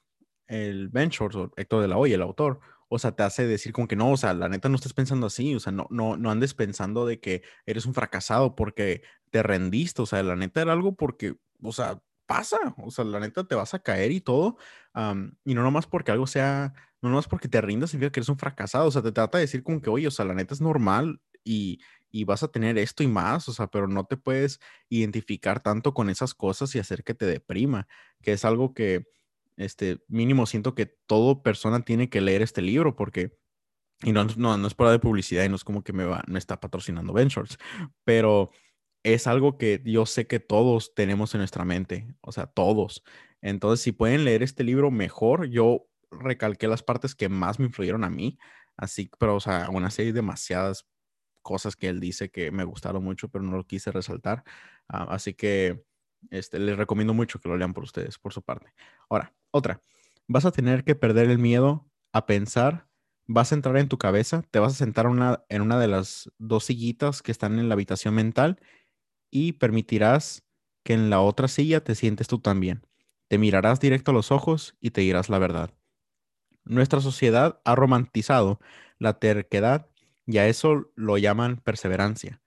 el 0.46 0.88
Ben 0.88 1.10
o 1.18 1.50
Héctor 1.56 1.82
de 1.82 1.88
la 1.88 1.96
Hoya, 1.96 2.14
el 2.16 2.22
autor, 2.22 2.60
o 2.88 2.98
sea, 2.98 3.12
te 3.12 3.22
hace 3.22 3.46
decir 3.46 3.72
como 3.72 3.88
que 3.88 3.96
no, 3.96 4.12
o 4.12 4.16
sea, 4.16 4.34
la 4.34 4.48
neta 4.48 4.68
no 4.68 4.76
estés 4.76 4.92
pensando 4.92 5.26
así, 5.26 5.54
o 5.54 5.60
sea, 5.60 5.72
no, 5.72 5.86
no, 5.90 6.16
no 6.16 6.30
andes 6.30 6.54
pensando 6.54 7.06
de 7.06 7.18
que 7.20 7.42
eres 7.66 7.86
un 7.86 7.94
fracasado 7.94 8.54
porque 8.54 9.02
te 9.30 9.42
rendiste, 9.42 10.02
o 10.02 10.06
sea, 10.06 10.22
la 10.22 10.36
neta 10.36 10.62
era 10.62 10.72
algo 10.72 10.94
porque, 10.94 11.36
o 11.62 11.72
sea, 11.72 12.00
pasa, 12.26 12.58
o 12.78 12.90
sea, 12.90 13.04
la 13.04 13.20
neta 13.20 13.44
te 13.44 13.54
vas 13.54 13.74
a 13.74 13.80
caer 13.80 14.12
y 14.12 14.20
todo, 14.20 14.56
y 15.44 15.54
no 15.54 15.62
nomás 15.62 15.86
porque 15.86 16.12
algo 16.12 16.26
sea, 16.26 16.72
no 17.02 17.10
nomás 17.10 17.28
porque 17.28 17.48
te 17.48 17.60
rindas 17.60 17.90
significa 17.90 18.12
que 18.12 18.20
eres 18.20 18.28
un 18.28 18.38
fracasado, 18.38 18.86
o 18.86 18.90
sea, 18.90 19.02
te 19.02 19.12
trata 19.12 19.38
de 19.38 19.42
decir 19.44 19.62
como 19.62 19.80
que, 19.80 19.90
oye, 19.90 20.06
o 20.06 20.10
sea, 20.10 20.24
la 20.24 20.34
neta 20.34 20.54
es 20.54 20.60
normal 20.60 21.20
y, 21.44 21.80
y 22.10 22.24
vas 22.24 22.42
a 22.42 22.48
tener 22.48 22.78
esto 22.78 23.02
y 23.02 23.08
más, 23.08 23.48
o 23.48 23.52
sea, 23.52 23.66
pero 23.66 23.88
no 23.88 24.06
te 24.06 24.16
puedes 24.16 24.60
identificar 24.88 25.60
tanto 25.62 25.94
con 25.94 26.08
esas 26.10 26.32
cosas 26.34 26.74
y 26.74 26.78
hacer 26.78 27.04
que 27.04 27.14
te 27.14 27.26
deprima, 27.26 27.88
que 28.22 28.32
es 28.32 28.44
algo 28.44 28.72
que 28.72 29.06
este, 29.56 29.98
mínimo 30.08 30.46
siento 30.46 30.74
que 30.74 30.86
toda 30.86 31.42
persona 31.42 31.84
tiene 31.84 32.08
que 32.08 32.20
leer 32.20 32.42
este 32.42 32.62
libro 32.62 32.96
porque, 32.96 33.36
y 34.02 34.12
no, 34.12 34.24
no, 34.36 34.56
no 34.56 34.66
es 34.66 34.74
para 34.74 34.92
de 34.92 34.98
publicidad 34.98 35.44
y 35.44 35.48
no 35.48 35.56
es 35.56 35.64
como 35.64 35.82
que 35.82 35.92
me, 35.92 36.04
va, 36.04 36.22
me 36.26 36.38
está 36.38 36.60
patrocinando 36.60 37.14
Shorts, 37.14 37.58
pero 38.04 38.50
es 39.02 39.26
algo 39.26 39.58
que 39.58 39.82
yo 39.84 40.06
sé 40.06 40.26
que 40.26 40.40
todos 40.40 40.94
tenemos 40.94 41.34
en 41.34 41.38
nuestra 41.38 41.64
mente, 41.64 42.06
o 42.20 42.32
sea, 42.32 42.46
todos. 42.46 43.02
Entonces, 43.42 43.82
si 43.82 43.92
pueden 43.92 44.24
leer 44.24 44.42
este 44.42 44.64
libro 44.64 44.90
mejor, 44.90 45.46
yo 45.50 45.86
recalqué 46.10 46.68
las 46.68 46.82
partes 46.82 47.14
que 47.14 47.28
más 47.28 47.58
me 47.58 47.66
influyeron 47.66 48.04
a 48.04 48.10
mí, 48.10 48.38
así, 48.76 49.10
pero, 49.18 49.36
o 49.36 49.40
sea, 49.40 49.66
aún 49.66 49.84
así 49.84 50.02
hay 50.02 50.12
demasiadas 50.12 50.86
cosas 51.44 51.76
que 51.76 51.88
él 51.88 52.00
dice 52.00 52.30
que 52.30 52.50
me 52.50 52.64
gustaron 52.64 53.04
mucho, 53.04 53.28
pero 53.28 53.44
no 53.44 53.56
lo 53.56 53.64
quise 53.64 53.92
resaltar. 53.92 54.42
Ah, 54.88 55.06
así 55.10 55.34
que 55.34 55.84
este, 56.30 56.58
les 56.58 56.76
recomiendo 56.76 57.14
mucho 57.14 57.38
que 57.38 57.48
lo 57.48 57.56
lean 57.56 57.74
por 57.74 57.84
ustedes, 57.84 58.18
por 58.18 58.32
su 58.32 58.42
parte. 58.42 58.72
Ahora, 59.08 59.32
otra, 59.52 59.80
vas 60.26 60.44
a 60.44 60.50
tener 60.50 60.84
que 60.84 60.96
perder 60.96 61.30
el 61.30 61.38
miedo 61.38 61.88
a 62.12 62.26
pensar, 62.26 62.88
vas 63.26 63.52
a 63.52 63.54
entrar 63.54 63.76
en 63.76 63.88
tu 63.88 63.98
cabeza, 63.98 64.42
te 64.50 64.58
vas 64.58 64.72
a 64.72 64.76
sentar 64.76 65.06
una, 65.06 65.44
en 65.48 65.62
una 65.62 65.78
de 65.78 65.88
las 65.88 66.32
dos 66.38 66.64
sillitas 66.64 67.22
que 67.22 67.32
están 67.32 67.58
en 67.60 67.68
la 67.68 67.74
habitación 67.74 68.14
mental 68.14 68.58
y 69.30 69.52
permitirás 69.52 70.44
que 70.84 70.94
en 70.94 71.10
la 71.10 71.20
otra 71.20 71.48
silla 71.48 71.82
te 71.82 71.94
sientes 71.94 72.28
tú 72.28 72.40
también. 72.40 72.86
Te 73.28 73.38
mirarás 73.38 73.80
directo 73.80 74.10
a 74.10 74.14
los 74.14 74.32
ojos 74.32 74.76
y 74.80 74.90
te 74.90 75.02
dirás 75.02 75.28
la 75.28 75.38
verdad. 75.38 75.70
Nuestra 76.64 77.00
sociedad 77.00 77.60
ha 77.64 77.74
romantizado 77.74 78.60
la 78.98 79.18
terquedad 79.18 79.88
y 80.26 80.38
a 80.38 80.48
eso 80.48 80.90
lo 80.94 81.18
llaman 81.18 81.56
perseverancia. 81.56 82.40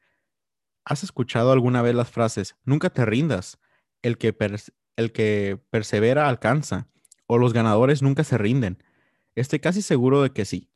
¿Has 0.86 1.04
escuchado 1.04 1.52
alguna 1.52 1.82
vez 1.82 1.96
las 1.96 2.10
frases, 2.10 2.56
nunca 2.64 2.90
te 2.90 3.06
rindas, 3.06 3.60
el 4.02 4.18
que, 4.18 4.36
el 4.96 5.12
que 5.12 5.60
persevera 5.70 6.30
alcanza, 6.30 6.88
o 7.28 7.38
los 7.38 7.54
ganadores 7.54 8.02
nunca 8.02 8.24
se 8.24 8.38
rinden. 8.38 8.82
Estoy 9.36 9.60
casi 9.60 9.82
seguro 9.82 10.24
de 10.24 10.32
que 10.32 10.46
sí. 10.46 10.72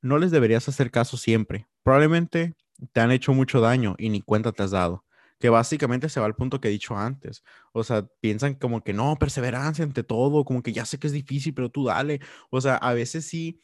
No 0.00 0.18
les 0.18 0.30
deberías 0.30 0.68
hacer 0.68 0.90
caso 0.90 1.16
siempre. 1.16 1.68
Probablemente 1.82 2.54
te 2.92 3.00
han 3.00 3.10
hecho 3.10 3.34
mucho 3.34 3.60
daño 3.60 3.94
y 3.98 4.08
ni 4.08 4.22
cuenta 4.22 4.52
te 4.52 4.62
has 4.62 4.70
dado. 4.70 5.04
Que 5.38 5.50
básicamente 5.50 6.08
se 6.08 6.20
va 6.20 6.26
al 6.26 6.36
punto 6.36 6.60
que 6.60 6.68
he 6.68 6.70
dicho 6.70 6.96
antes. 6.96 7.42
O 7.72 7.82
sea, 7.82 8.06
piensan 8.20 8.54
como 8.54 8.82
que 8.82 8.92
no, 8.92 9.16
perseverancia 9.16 9.84
ante 9.84 10.04
todo, 10.04 10.44
como 10.44 10.62
que 10.62 10.72
ya 10.72 10.84
sé 10.84 10.98
que 10.98 11.08
es 11.08 11.12
difícil, 11.12 11.52
pero 11.52 11.68
tú 11.68 11.84
dale. 11.84 12.20
O 12.50 12.60
sea, 12.60 12.76
a 12.76 12.94
veces 12.94 13.26
sí, 13.26 13.60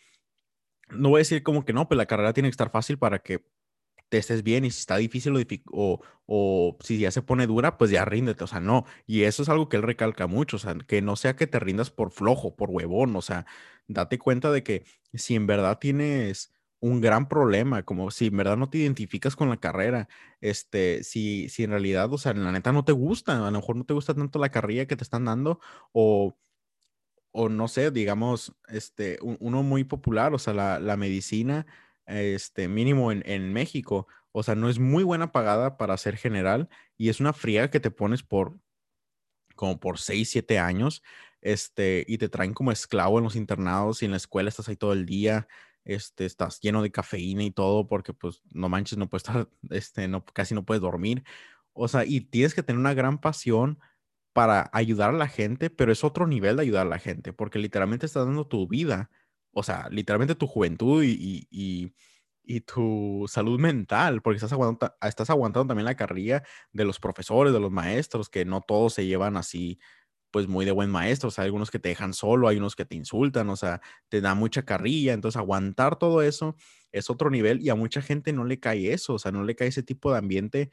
no 0.91 1.11
voy 1.11 1.19
a 1.19 1.21
decir 1.21 1.43
como 1.43 1.65
que 1.65 1.73
no, 1.73 1.89
pues 1.89 1.99
la 1.99 2.07
carrera 2.07 2.33
tiene 2.33 2.49
que 2.49 2.53
estar 2.53 2.71
fácil 2.71 2.99
para 2.99 3.21
que 3.21 3.45
te 4.09 4.19
estés 4.19 4.43
bien 4.43 4.65
y 4.65 4.71
si 4.71 4.81
está 4.81 4.97
difícil 4.97 5.35
o, 5.71 6.77
si 6.81 6.99
ya 6.99 7.11
se 7.11 7.23
pone 7.23 7.47
dura, 7.47 7.79
pues 7.79 7.91
ya 7.91 8.05
ríndete, 8.05 8.45
o 8.45 8.47
sea, 8.47 8.61
no. 8.61 8.85
Y 9.07 9.23
eso 9.25 9.43
es 9.43 9.49
algo 9.49 9.69
que 9.69 9.77
él 9.77 9.83
recalca 9.83 10.27
mucho, 10.27 10.57
o 10.57 10.59
sea, 10.61 10.75
que 10.75 11.03
no 11.03 11.17
sea 11.17 11.37
que 11.37 11.47
te 11.47 11.59
rindas 11.59 11.91
por 11.91 12.11
flojo, 12.11 12.57
por 12.57 12.71
huevón, 12.71 13.15
o 13.17 13.23
sea, 13.23 13.47
date 13.87 14.19
cuenta 14.19 14.51
de 14.51 14.63
que 14.63 14.85
si 15.15 15.35
en 15.35 15.47
verdad 15.47 15.79
tienes 15.79 16.53
un 16.81 17.01
gran 17.01 17.29
problema, 17.29 17.83
como 17.85 18.11
si 18.11 18.27
en 18.27 18.37
verdad 18.37 18.57
no 18.57 18.71
te 18.71 18.79
identificas 18.79 19.37
con 19.37 19.49
la 19.51 19.59
carrera, 19.59 20.09
este, 20.41 21.03
si, 21.05 21.49
si 21.49 21.65
en 21.65 21.71
realidad, 21.71 22.13
o 22.13 22.19
sea, 22.19 22.35
la 22.35 22.53
neta 22.53 22.73
no 22.73 22.85
te 22.85 22.93
gusta, 22.93 23.37
a 23.37 23.51
lo 23.51 23.59
mejor 23.59 23.77
no 23.77 23.85
te 23.85 23.95
gusta 23.95 24.15
tanto 24.15 24.39
la 24.39 24.51
carrera 24.51 24.87
que 24.87 24.97
te 24.97 25.05
están 25.05 25.25
dando 25.25 25.61
o 25.93 26.37
o 27.39 27.49
no 27.49 27.69
sé, 27.69 27.93
digamos, 27.93 28.53
este, 28.67 29.19
uno 29.23 29.63
muy 29.63 29.85
popular, 29.85 30.35
o 30.35 30.41
sea, 30.41 30.55
la, 30.55 30.81
la 30.81 30.97
medicina, 30.97 31.67
este, 32.07 32.67
mínimo 32.67 33.13
en, 33.13 33.23
en, 33.27 33.53
México. 33.53 34.09
O 34.33 34.43
sea, 34.43 34.57
no 34.57 34.69
es 34.69 34.81
muy 34.81 35.05
buena 35.05 35.31
pagada 35.31 35.77
para 35.77 35.97
ser 35.99 36.17
general 36.17 36.69
y 36.97 37.11
es 37.11 37.21
una 37.21 37.33
fría 37.33 37.71
que 37.71 37.79
te 37.79 37.93
pones 37.93 38.25
por, 38.25 38.59
como 39.55 39.79
por 39.79 40.01
6, 40.01 40.29
7 40.29 40.59
años, 40.59 41.01
este, 41.41 42.05
y 42.09 42.19
te 42.19 42.29
traen 42.29 42.55
como 42.55 42.73
esclavo 42.73 43.19
en 43.19 43.25
los 43.25 43.37
internados 43.37 44.03
y 44.03 44.07
en 44.07 44.11
la 44.13 44.17
escuela 44.17 44.49
estás 44.49 44.69
ahí 44.69 44.77
todo 44.77 44.93
el 44.93 45.07
día, 45.07 45.47
este, 45.85 46.27
estás 46.27 46.61
lleno 46.61 46.83
de 46.83 46.91
cafeína 46.91 47.45
y 47.45 47.53
todo 47.53 47.87
porque 47.87 48.15
pues 48.15 48.43
no 48.51 48.69
manches, 48.69 48.99
no 48.99 49.09
puedes 49.09 49.23
estar, 49.29 49.49
este, 49.71 50.09
no, 50.09 50.25
casi 50.25 50.57
no 50.57 50.65
puedes 50.65 50.83
dormir. 50.83 51.23
O 51.73 51.87
sea, 51.87 52.05
y 52.05 52.21
tienes 52.21 52.53
que 52.53 52.65
tener 52.65 52.81
una 52.81 52.95
gran 52.95 53.21
pasión 53.21 53.79
para 54.39 54.71
ayudar 54.73 55.11
a 55.11 55.15
la 55.15 55.27
gente, 55.27 55.69
pero 55.69 55.91
es 55.91 56.05
otro 56.05 56.29
nivel 56.29 56.55
de 56.55 56.63
ayudar 56.63 56.87
a 56.87 56.91
la 56.91 57.01
gente, 57.01 57.33
porque 57.33 57.59
literalmente 57.59 58.07
estás 58.07 58.25
dando 58.25 58.47
tu 58.47 58.69
vida, 58.69 59.11
o 59.51 59.65
sea, 59.65 59.89
literalmente 59.91 60.37
tu 60.37 60.47
juventud 60.47 61.03
y, 61.03 61.49
y, 61.51 62.61
tu 62.61 63.25
salud 63.29 63.59
mental, 63.59 64.23
porque 64.23 64.37
estás 64.37 64.53
aguantando, 64.53 64.95
estás 65.03 65.29
aguantando 65.31 65.67
también 65.67 65.87
la 65.87 65.97
carrilla 65.97 66.45
de 66.73 66.85
los 66.85 67.01
profesores, 67.01 67.53
de 67.53 67.59
los 67.59 67.73
maestros, 67.73 68.29
que 68.29 68.45
no 68.45 68.61
todos 68.61 68.95
se 68.95 69.07
llevan 69.07 69.37
así 69.37 69.81
pues 70.31 70.47
muy 70.47 70.65
de 70.65 70.71
buen 70.73 70.91
maestro, 70.91 71.29
o 71.29 71.31
sea, 71.33 71.43
hay 71.43 71.47
algunos 71.49 71.73
que 71.73 71.81
te 71.81 71.89
dejan 71.89 72.15
solo, 72.15 72.47
hay 72.47 72.59
unos 72.59 72.77
que 72.77 72.85
te 72.85 72.95
insultan, 72.95 73.51
o 73.51 73.57
sea, 73.57 73.81
te 74.09 74.21
da 74.21 74.37
mucha 74.37 74.63
carrilla, 74.65 75.15
entonces 75.15 75.37
aguantar 75.37 75.99
todo 75.99 76.23
eso 76.23 76.55
es 76.93 77.11
otro 77.11 77.29
nivel 77.31 77.61
y 77.61 77.71
a 77.71 77.75
mucha 77.75 78.03
gente 78.03 78.33
no 78.33 78.45
le 78.45 78.61
cae 78.61 78.93
eso, 78.93 79.15
o 79.15 79.19
sea, 79.19 79.33
no 79.33 79.43
le 79.43 79.57
cae 79.57 79.69
ese 79.69 79.83
tipo 79.83 80.13
de 80.13 80.19
ambiente 80.19 80.71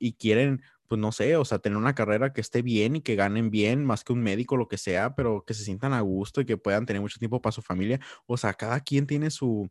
y 0.00 0.14
quieren, 0.14 0.62
pues 0.88 1.00
no 1.00 1.12
sé, 1.12 1.36
o 1.36 1.44
sea, 1.44 1.58
tener 1.58 1.76
una 1.76 1.94
carrera 1.94 2.32
que 2.32 2.40
esté 2.40 2.62
bien 2.62 2.96
y 2.96 3.00
que 3.02 3.16
ganen 3.16 3.50
bien, 3.50 3.84
más 3.84 4.04
que 4.04 4.12
un 4.12 4.22
médico, 4.22 4.56
lo 4.56 4.68
que 4.68 4.78
sea, 4.78 5.14
pero 5.14 5.44
que 5.46 5.54
se 5.54 5.64
sientan 5.64 5.92
a 5.92 6.00
gusto 6.00 6.40
y 6.40 6.46
que 6.46 6.56
puedan 6.56 6.86
tener 6.86 7.02
mucho 7.02 7.18
tiempo 7.18 7.40
para 7.42 7.52
su 7.52 7.62
familia, 7.62 8.00
o 8.26 8.36
sea, 8.36 8.54
cada 8.54 8.80
quien 8.80 9.06
tiene 9.06 9.30
su, 9.30 9.68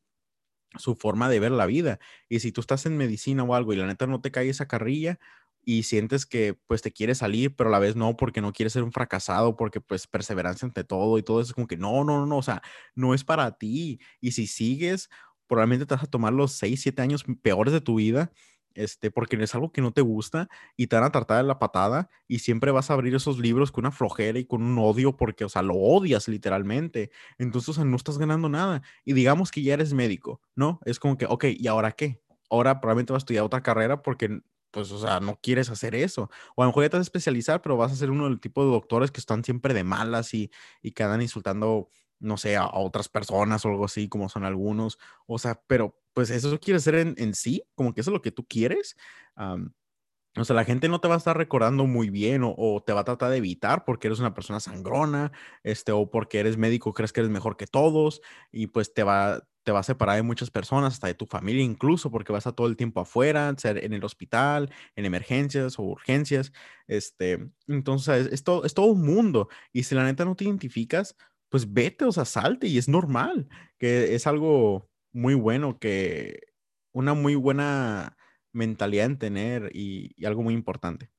su 0.77 0.95
forma 0.95 1.29
de 1.29 1.39
ver 1.39 1.51
la 1.51 1.65
vida. 1.65 1.99
Y 2.29 2.39
si 2.39 2.51
tú 2.51 2.61
estás 2.61 2.85
en 2.85 2.97
medicina 2.97 3.43
o 3.43 3.55
algo 3.55 3.73
y 3.73 3.77
la 3.77 3.87
neta 3.87 4.07
no 4.07 4.21
te 4.21 4.31
cae 4.31 4.49
esa 4.49 4.67
carrilla, 4.67 5.19
y 5.65 5.83
sientes 5.83 6.25
que 6.27 6.53
pues 6.67 6.81
te 6.83 6.91
quieres 6.93 7.17
salir, 7.17 7.55
pero 7.55 7.69
a 7.69 7.71
la 7.71 7.79
vez 7.79 7.95
no, 7.95 8.15
porque 8.15 8.39
no 8.41 8.53
quieres 8.53 8.73
ser 8.73 8.83
un 8.83 8.91
fracasado, 8.91 9.55
porque 9.55 9.81
pues 9.81 10.07
perseverancia 10.07 10.65
ante 10.67 10.83
todo 10.83 11.17
y 11.17 11.23
todo 11.23 11.41
eso 11.41 11.49
es 11.49 11.53
como 11.55 11.67
que 11.67 11.77
no, 11.77 12.03
no, 12.03 12.25
no, 12.25 12.37
o 12.37 12.43
sea, 12.43 12.61
no 12.93 13.13
es 13.15 13.23
para 13.23 13.57
ti. 13.57 13.99
Y 14.21 14.31
si 14.33 14.45
sigues, 14.47 15.09
probablemente 15.47 15.87
te 15.87 15.95
a 15.95 15.97
tomar 15.97 16.33
los 16.33 16.53
6, 16.53 16.81
7 16.81 17.01
años 17.01 17.25
peores 17.41 17.73
de 17.73 17.81
tu 17.81 17.95
vida, 17.95 18.31
este, 18.75 19.11
porque 19.11 19.35
es 19.41 19.55
algo 19.55 19.71
que 19.71 19.81
no 19.81 19.91
te 19.91 20.01
gusta 20.01 20.47
y 20.77 20.87
te 20.87 20.95
van 20.95 21.05
a 21.05 21.11
tratar 21.11 21.37
de 21.37 21.43
la 21.43 21.59
patada 21.59 22.09
y 22.27 22.39
siempre 22.39 22.71
vas 22.71 22.89
a 22.89 22.93
abrir 22.93 23.15
esos 23.15 23.39
libros 23.39 23.71
con 23.71 23.83
una 23.83 23.91
flojera 23.91 24.37
y 24.39 24.45
con 24.45 24.61
un 24.61 24.77
odio 24.77 25.17
porque, 25.17 25.45
o 25.45 25.49
sea, 25.49 25.61
lo 25.61 25.75
odias 25.75 26.27
literalmente. 26.27 27.11
Entonces, 27.37 27.69
o 27.69 27.73
sea, 27.73 27.85
no 27.85 27.95
estás 27.95 28.17
ganando 28.17 28.49
nada. 28.49 28.81
Y 29.03 29.13
digamos 29.13 29.51
que 29.51 29.63
ya 29.63 29.73
eres 29.73 29.93
médico, 29.93 30.41
¿no? 30.55 30.79
Es 30.85 30.99
como 30.99 31.17
que, 31.17 31.25
ok, 31.25 31.45
¿y 31.57 31.67
ahora 31.67 31.91
qué? 31.93 32.21
Ahora 32.49 32.79
probablemente 32.79 33.13
vas 33.13 33.21
a 33.21 33.23
estudiar 33.23 33.43
otra 33.43 33.63
carrera 33.63 34.01
porque 34.01 34.41
pues, 34.75 34.91
o 34.91 34.99
sea, 34.99 35.21
no 35.21 35.39
quieres 35.41 35.69
hacer 35.69 35.95
eso. 35.95 36.29
O 36.53 36.61
a 36.61 36.65
lo 36.65 36.71
mejor 36.71 36.83
ya 36.83 36.89
te 36.89 36.97
vas 36.97 37.05
a 37.05 37.09
especializar, 37.09 37.61
pero 37.61 37.77
vas 37.77 37.93
a 37.93 37.95
ser 37.95 38.11
uno 38.11 38.25
del 38.25 38.41
tipo 38.41 38.61
de 38.65 38.71
doctores 38.71 39.09
que 39.09 39.21
están 39.21 39.41
siempre 39.45 39.73
de 39.73 39.85
malas 39.85 40.33
y, 40.33 40.51
y 40.81 40.91
que 40.91 41.03
insultando, 41.21 41.87
no 42.19 42.37
sé, 42.37 42.55
a, 42.57 42.69
otras 42.73 43.09
personas 43.09 43.65
o 43.65 43.69
algo 43.69 43.85
así, 43.85 44.07
como 44.09 44.29
son 44.29 44.43
algunos. 44.43 44.97
O 45.27 45.39
sea, 45.39 45.61
pero 45.67 45.99
pues 46.13 46.29
eso 46.29 46.59
quieres 46.59 46.83
ser 46.83 46.95
en, 46.95 47.15
en 47.17 47.33
sí, 47.35 47.63
como 47.75 47.93
que 47.93 48.01
eso 48.01 48.11
es 48.11 48.13
lo 48.13 48.21
que 48.21 48.31
tú 48.31 48.45
quieres. 48.47 48.95
o 49.37 50.45
sea, 50.45 50.55
la 50.55 50.65
gente 50.65 50.89
no 50.89 50.99
te 51.01 51.07
va 51.07 51.15
a 51.15 51.17
estar 51.17 51.37
recordando 51.37 51.85
muy 51.85 52.09
bien 52.09 52.43
o, 52.43 52.53
o, 52.57 52.83
te 52.83 52.93
va 52.93 53.01
a 53.01 53.05
tratar 53.05 53.31
de 53.31 53.37
evitar 53.37 53.85
porque 53.85 54.07
eres 54.07 54.19
una 54.19 54.33
persona 54.33 54.59
sangrona, 54.59 55.31
este, 55.63 55.91
o 55.91 56.09
porque 56.09 56.39
eres 56.39 56.57
médico, 56.57 56.93
crees 56.93 57.13
que 57.13 57.21
eres 57.21 57.31
mejor 57.31 57.57
que 57.57 57.67
todos 57.67 58.21
y 58.51 58.67
pues 58.67 58.93
te 58.93 59.03
va, 59.03 59.43
te 59.65 59.71
va 59.71 59.79
a 59.79 59.83
separar 59.83 60.15
de 60.15 60.21
muchas 60.21 60.51
personas, 60.51 60.93
hasta 60.93 61.07
de 61.07 61.15
tu 61.15 61.25
familia 61.25 61.63
incluso, 61.63 62.11
porque 62.11 62.31
vas 62.31 62.47
a 62.47 62.53
todo 62.53 62.67
el 62.67 62.77
tiempo 62.77 63.01
afuera, 63.01 63.53
ser 63.57 63.83
en 63.83 63.93
el 63.93 64.05
hospital, 64.05 64.71
en 64.95 65.05
emergencias 65.05 65.79
o 65.79 65.83
urgencias. 65.83 66.53
Este, 66.87 67.49
entonces, 67.67 68.29
es, 68.31 68.43
todo, 68.43 68.63
es 68.63 68.75
todo 68.75 68.85
un 68.85 69.01
mundo. 69.01 69.49
Y 69.73 69.83
si 69.83 69.95
la 69.95 70.03
neta 70.03 70.23
no 70.23 70.35
te 70.35 70.45
identificas, 70.45 71.17
pues 71.55 71.71
vete, 71.71 72.03
o 72.03 72.11
sea, 72.11 72.25
salte 72.25 72.67
y 72.67 72.77
es 72.77 72.89
normal, 72.89 73.47
que 73.77 74.13
es 74.13 74.27
algo 74.27 74.89
muy 75.13 75.35
bueno, 75.35 75.79
que 75.79 76.47
una 76.91 77.13
muy 77.13 77.35
buena 77.35 78.17
mentalidad 78.51 79.05
en 79.05 79.17
tener 79.17 79.71
y, 79.73 80.11
y 80.17 80.25
algo 80.25 80.43
muy 80.43 80.53
importante. 80.53 81.11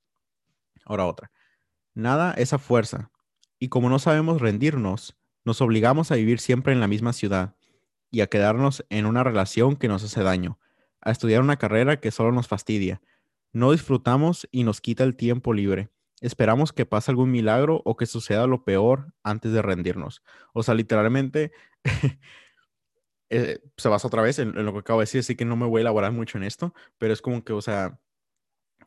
Ahora 0.84 1.06
otra. 1.06 1.32
Nada 1.94 2.34
es 2.34 2.52
a 2.52 2.58
fuerza. 2.58 3.10
Y 3.58 3.68
como 3.68 3.88
no 3.88 3.98
sabemos 3.98 4.42
rendirnos, 4.42 5.16
nos 5.46 5.62
obligamos 5.62 6.12
a 6.12 6.16
vivir 6.16 6.38
siempre 6.38 6.74
en 6.74 6.80
la 6.80 6.86
misma 6.86 7.14
ciudad 7.14 7.56
y 8.10 8.20
a 8.20 8.26
quedarnos 8.26 8.84
en 8.90 9.06
una 9.06 9.24
relación 9.24 9.74
que 9.76 9.88
nos 9.88 10.04
hace 10.04 10.22
daño, 10.22 10.58
a 11.00 11.12
estudiar 11.12 11.40
una 11.40 11.56
carrera 11.56 11.98
que 11.98 12.10
solo 12.10 12.30
nos 12.30 12.46
fastidia. 12.46 13.00
No 13.54 13.72
disfrutamos 13.72 14.46
y 14.52 14.64
nos 14.64 14.82
quita 14.82 15.02
el 15.02 15.16
tiempo 15.16 15.54
libre. 15.54 15.88
Esperamos 16.20 16.72
que 16.72 16.86
pase 16.86 17.10
algún 17.10 17.30
milagro 17.30 17.82
o 17.84 17.96
que 17.96 18.06
suceda 18.06 18.46
lo 18.46 18.64
peor 18.64 19.12
antes 19.22 19.52
de 19.52 19.62
rendirnos. 19.62 20.22
O 20.54 20.62
sea, 20.62 20.74
literalmente 20.74 21.52
eh, 23.30 23.60
se 23.76 23.88
basa 23.88 24.08
otra 24.08 24.22
vez 24.22 24.38
en, 24.38 24.56
en, 24.56 24.64
lo 24.64 24.72
que 24.72 24.80
acabo 24.80 25.00
de 25.00 25.04
decir, 25.04 25.20
así 25.20 25.36
que 25.36 25.44
no 25.44 25.56
me 25.56 25.66
voy 25.66 25.80
a 25.80 25.82
elaborar 25.82 26.12
mucho 26.12 26.38
en 26.38 26.44
esto, 26.44 26.74
pero 26.98 27.12
es 27.12 27.22
como 27.22 27.44
que, 27.44 27.52
o 27.52 27.60
sea, 27.60 28.00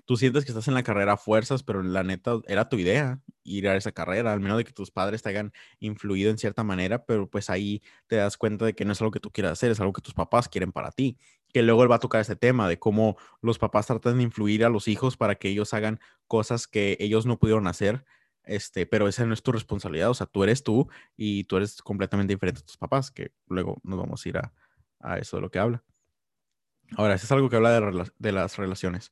tú 0.05 0.17
sientes 0.17 0.43
que 0.43 0.51
estás 0.51 0.67
en 0.67 0.73
la 0.73 0.83
carrera 0.83 1.13
a 1.13 1.17
fuerzas, 1.17 1.63
pero 1.63 1.83
la 1.83 2.03
neta 2.03 2.39
era 2.47 2.67
tu 2.67 2.77
idea 2.77 3.21
ir 3.43 3.67
a 3.67 3.75
esa 3.75 3.91
carrera, 3.91 4.33
al 4.33 4.39
menos 4.39 4.57
de 4.57 4.63
que 4.63 4.73
tus 4.73 4.91
padres 4.91 5.21
te 5.21 5.29
hayan 5.29 5.53
influido 5.79 6.31
en 6.31 6.37
cierta 6.37 6.63
manera, 6.63 7.05
pero 7.05 7.29
pues 7.29 7.49
ahí 7.49 7.81
te 8.07 8.15
das 8.15 8.37
cuenta 8.37 8.65
de 8.65 8.73
que 8.73 8.85
no 8.85 8.93
es 8.93 9.01
algo 9.01 9.11
que 9.11 9.19
tú 9.19 9.31
quieras 9.31 9.53
hacer, 9.53 9.71
es 9.71 9.79
algo 9.79 9.93
que 9.93 10.01
tus 10.01 10.13
papás 10.13 10.49
quieren 10.49 10.71
para 10.71 10.91
ti. 10.91 11.17
Que 11.53 11.63
luego 11.63 11.83
él 11.83 11.91
va 11.91 11.95
a 11.95 11.99
tocar 11.99 12.21
ese 12.21 12.35
tema 12.35 12.67
de 12.67 12.79
cómo 12.79 13.17
los 13.41 13.57
papás 13.57 13.87
tratan 13.87 14.17
de 14.17 14.23
influir 14.23 14.63
a 14.65 14.69
los 14.69 14.87
hijos 14.87 15.17
para 15.17 15.35
que 15.35 15.49
ellos 15.49 15.73
hagan 15.73 15.99
cosas 16.27 16.67
que 16.67 16.97
ellos 16.99 17.25
no 17.25 17.39
pudieron 17.39 17.67
hacer, 17.67 18.05
este, 18.43 18.85
pero 18.85 19.07
esa 19.07 19.25
no 19.25 19.33
es 19.33 19.43
tu 19.43 19.51
responsabilidad, 19.51 20.09
o 20.09 20.13
sea, 20.13 20.27
tú 20.27 20.43
eres 20.43 20.63
tú 20.63 20.89
y 21.17 21.43
tú 21.45 21.57
eres 21.57 21.81
completamente 21.81 22.33
diferente 22.33 22.61
a 22.61 22.65
tus 22.65 22.77
papás, 22.77 23.11
que 23.11 23.31
luego 23.47 23.79
nos 23.83 23.99
vamos 23.99 24.25
a 24.25 24.29
ir 24.29 24.37
a, 24.37 24.53
a 24.99 25.17
eso 25.17 25.37
de 25.37 25.41
lo 25.41 25.51
que 25.51 25.59
habla. 25.59 25.83
Ahora, 26.97 27.13
eso 27.13 27.25
es 27.25 27.31
algo 27.31 27.49
que 27.49 27.55
habla 27.55 27.79
de, 27.79 28.11
de 28.17 28.31
las 28.31 28.57
relaciones. 28.57 29.11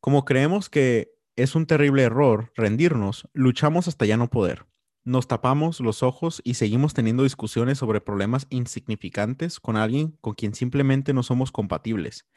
Como 0.00 0.24
creemos 0.24 0.68
que 0.68 1.12
es 1.36 1.54
un 1.54 1.66
terrible 1.66 2.02
error 2.02 2.52
rendirnos, 2.54 3.28
luchamos 3.32 3.88
hasta 3.88 4.06
ya 4.06 4.16
no 4.16 4.30
poder. 4.30 4.66
Nos 5.04 5.26
tapamos 5.26 5.80
los 5.80 6.04
ojos 6.04 6.40
y 6.44 6.54
seguimos 6.54 6.94
teniendo 6.94 7.24
discusiones 7.24 7.78
sobre 7.78 8.00
problemas 8.00 8.46
insignificantes 8.50 9.58
con 9.58 9.76
alguien 9.76 10.16
con 10.20 10.34
quien 10.34 10.54
simplemente 10.54 11.12
no 11.12 11.24
somos 11.24 11.50
compatibles. 11.50 12.28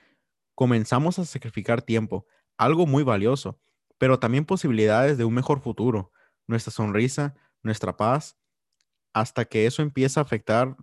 Comenzamos 0.56 1.20
a 1.20 1.26
sacrificar 1.26 1.84
tiempo, 1.84 2.26
algo 2.58 2.88
muy 2.88 3.04
valioso, 3.04 3.60
pero 4.00 4.18
también 4.20 4.46
posibilidades 4.46 5.18
de 5.18 5.26
un 5.26 5.36
mejor 5.36 5.62
futuro, 5.62 6.12
nuestra 6.48 6.72
sonrisa, 6.72 7.36
nuestra 7.62 7.98
paz, 7.98 8.36
hasta 9.14 9.46
que 9.46 9.68
eso 9.68 9.84
empieza 9.84 10.20
a 10.20 10.24
afectar 10.24 10.76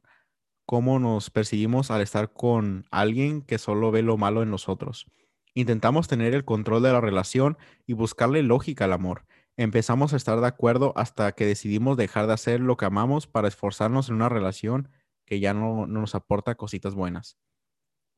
cómo 0.66 1.00
nos 1.00 1.30
percibimos 1.30 1.90
al 1.90 2.00
estar 2.00 2.32
con 2.32 2.84
alguien 2.92 3.42
que 3.42 3.58
solo 3.58 3.90
ve 3.90 4.02
lo 4.02 4.16
malo 4.16 4.42
en 4.42 4.50
nosotros. 4.50 5.06
Intentamos 5.54 6.06
tener 6.06 6.32
el 6.34 6.44
control 6.44 6.82
de 6.82 6.92
la 6.92 7.00
relación 7.00 7.58
y 7.86 7.94
buscarle 7.94 8.42
lógica 8.42 8.84
al 8.84 8.92
amor. 8.92 9.26
Empezamos 9.56 10.12
a 10.12 10.16
estar 10.16 10.40
de 10.40 10.46
acuerdo 10.46 10.92
hasta 10.96 11.32
que 11.32 11.44
decidimos 11.44 11.96
dejar 11.96 12.26
de 12.26 12.32
hacer 12.32 12.60
lo 12.60 12.76
que 12.76 12.86
amamos 12.86 13.26
para 13.26 13.48
esforzarnos 13.48 14.08
en 14.08 14.16
una 14.16 14.28
relación 14.28 14.88
que 15.26 15.40
ya 15.40 15.52
no, 15.52 15.86
nos 15.86 16.14
aporta 16.14 16.54
cositas 16.54 16.94
buenas. 16.94 17.38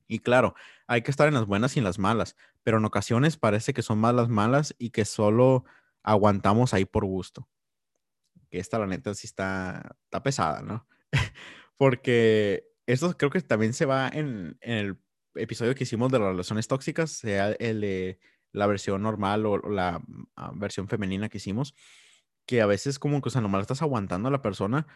Y 0.07 0.21
claro, 0.21 0.55
hay 0.87 1.03
que 1.03 1.11
estar 1.11 1.29
en 1.29 1.35
las 1.35 1.47
buenas 1.47 1.76
y 1.76 1.81
en 1.81 1.85
las 1.85 1.99
malas, 1.99 2.37
pero 2.62 2.79
en 2.79 2.85
ocasiones 2.85 3.37
parece 3.37 3.73
que 3.75 3.83
son 3.83 3.99
más 3.99 4.14
las 4.14 4.29
malas 4.29 4.75
y 4.79 4.91
que 4.91 5.05
solo 5.05 5.64
aguantamos 6.03 6.75
ahí 6.75 6.85
por 6.85 7.05
gusto. 7.05 7.49
Que 8.50 8.59
esta 8.59 8.79
la 8.79 8.87
neta 8.87 9.14
sí 9.14 9.26
está, 9.26 9.97
está 10.05 10.23
pesada, 10.23 10.62
¿no? 10.62 10.87
Porque 11.76 12.64
esto 12.87 13.17
creo 13.17 13.31
que 13.31 13.41
también 13.41 13.73
se 13.73 13.87
va 13.87 14.09
en, 14.09 14.57
en 14.61 14.73
el 14.73 14.99
episodio 15.35 15.75
que 15.75 15.85
hicimos 15.85 16.12
de 16.12 16.19
las 16.19 16.29
relaciones 16.29 16.69
tóxicas, 16.69 17.11
sea 17.11 17.53
el 17.53 17.81
de 17.81 18.21
la 18.54 18.66
versión 18.66 19.02
normal 19.02 19.44
o 19.46 19.58
la 19.68 20.02
ah, 20.37 20.52
versión 20.54 20.88
femenina 20.88 21.28
que 21.28 21.38
hicimos, 21.38 21.75
que 22.46 22.62
a 22.62 22.66
veces 22.66 22.99
como 22.99 23.20
que, 23.20 23.28
o 23.28 23.32
sea, 23.32 23.40
nomás 23.40 23.62
estás 23.62 23.82
aguantando 23.82 24.28
a 24.28 24.32
la 24.32 24.42
persona, 24.42 24.87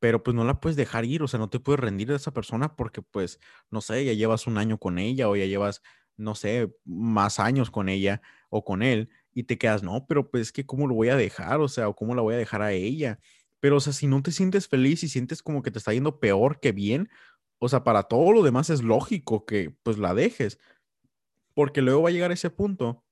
pero 0.00 0.22
pues 0.22 0.34
no 0.34 0.44
la 0.44 0.60
puedes 0.60 0.76
dejar 0.76 1.04
ir, 1.04 1.22
o 1.22 1.28
sea, 1.28 1.38
no 1.38 1.50
te 1.50 1.60
puedes 1.60 1.80
rendir 1.80 2.08
de 2.08 2.16
esa 2.16 2.32
persona 2.32 2.76
porque 2.76 3.02
pues, 3.02 3.40
no 3.70 3.80
sé, 3.80 4.04
ya 4.04 4.12
llevas 4.12 4.46
un 4.46 4.58
año 4.58 4.78
con 4.78 4.98
ella 4.98 5.28
o 5.28 5.36
ya 5.36 5.46
llevas, 5.46 5.82
no 6.16 6.34
sé, 6.34 6.72
más 6.84 7.40
años 7.40 7.70
con 7.70 7.88
ella 7.88 8.22
o 8.50 8.64
con 8.64 8.82
él 8.82 9.10
y 9.32 9.44
te 9.44 9.58
quedas, 9.58 9.82
no, 9.82 10.06
pero 10.06 10.30
pues 10.30 10.42
es 10.42 10.52
que 10.52 10.66
cómo 10.66 10.86
lo 10.86 10.94
voy 10.94 11.08
a 11.08 11.16
dejar, 11.16 11.60
o 11.60 11.68
sea, 11.68 11.88
o 11.88 11.96
cómo 11.96 12.14
la 12.14 12.22
voy 12.22 12.34
a 12.34 12.38
dejar 12.38 12.62
a 12.62 12.72
ella. 12.72 13.18
Pero, 13.60 13.76
o 13.76 13.80
sea, 13.80 13.92
si 13.92 14.06
no 14.06 14.22
te 14.22 14.32
sientes 14.32 14.68
feliz 14.68 15.02
y 15.02 15.08
sientes 15.08 15.42
como 15.42 15.62
que 15.62 15.70
te 15.70 15.78
está 15.78 15.92
yendo 15.92 16.20
peor 16.20 16.60
que 16.60 16.72
bien, 16.72 17.08
o 17.58 17.68
sea, 17.68 17.84
para 17.84 18.04
todo 18.04 18.32
lo 18.32 18.42
demás 18.42 18.70
es 18.70 18.82
lógico 18.82 19.46
que 19.46 19.74
pues 19.82 19.98
la 19.98 20.14
dejes, 20.14 20.58
porque 21.54 21.82
luego 21.82 22.02
va 22.02 22.10
a 22.10 22.12
llegar 22.12 22.32
ese 22.32 22.50
punto 22.50 23.04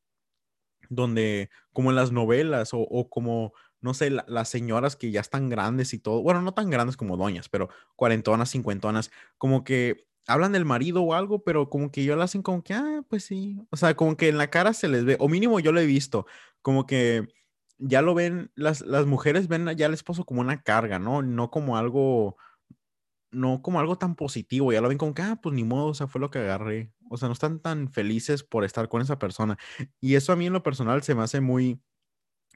donde, 0.89 1.51
como 1.73 1.91
en 1.91 1.97
las 1.97 2.13
novelas 2.13 2.71
o, 2.73 3.09
como, 3.11 3.53
no 3.81 3.95
sé, 3.95 4.11
las 4.11 4.49
señoras 4.49 4.97
que 4.97 5.11
ya 5.11 5.21
están 5.21 5.49
grandes 5.49 5.93
y 5.95 5.99
todo, 5.99 6.23
bueno, 6.23 6.43
no 6.43 6.55
tan 6.55 6.71
grandes 6.71 6.97
como 6.97 7.17
doñas, 7.17 7.49
pero 7.49 7.69
cuarentonas, 7.97 8.51
cincuentonas, 8.51 9.11
como 9.39 9.65
que 9.65 10.07
hablan 10.27 10.53
del 10.53 10.65
marido 10.65 11.03
o 11.03 11.15
algo, 11.15 11.45
pero 11.45 11.71
como 11.71 11.91
que 11.91 12.05
yo 12.05 12.17
lo 12.17 12.23
hacen 12.23 12.43
como 12.43 12.63
que, 12.63 12.75
ah, 12.75 13.03
pues 13.09 13.25
sí, 13.25 13.59
o 13.71 13.77
sea, 13.77 13.95
como 13.95 14.17
que 14.17 14.29
en 14.29 14.39
la 14.39 14.51
cara 14.51 14.73
se 14.73 14.89
les 14.89 15.05
ve, 15.05 15.17
o 15.21 15.29
mínimo 15.29 15.61
yo 15.61 15.73
lo 15.73 15.81
he 15.81 15.87
visto, 15.87 16.27
como 16.63 16.87
que 16.87 17.29
ya 17.79 18.03
lo 18.03 18.15
ven, 18.15 18.51
las, 18.55 18.81
las 18.81 19.07
mujeres 19.07 19.49
ven 19.49 19.69
ya 19.77 19.87
al 19.87 19.95
esposo 19.95 20.25
como 20.25 20.41
una 20.41 20.63
carga, 20.63 20.99
¿no? 20.99 21.23
No 21.23 21.51
como 21.51 21.77
algo, 21.77 22.37
no 23.31 23.63
como 23.63 23.81
algo 23.81 23.99
tan 23.99 24.15
positivo, 24.17 24.73
ya 24.73 24.81
lo 24.81 24.89
ven 24.89 24.99
como 24.99 25.15
que, 25.15 25.23
ah, 25.23 25.39
pues 25.43 25.55
ni 25.55 25.65
modo, 25.65 25.89
o 25.89 25.95
sea, 25.95 26.07
fue 26.07 26.21
lo 26.21 26.31
que 26.31 26.39
agarré. 26.39 26.93
O 27.11 27.17
sea, 27.17 27.29
no 27.29 27.33
están 27.35 27.61
tan 27.61 27.93
felices 27.93 28.43
por 28.43 28.65
estar 28.65 28.89
con 28.89 29.03
esa 29.03 29.19
persona. 29.19 29.59
Y 30.01 30.15
eso 30.15 30.33
a 30.33 30.37
mí 30.37 30.47
en 30.47 30.53
lo 30.53 30.63
personal 30.63 31.03
se 31.03 31.15
me 31.15 31.23
hace 31.23 31.41
muy, 31.41 31.81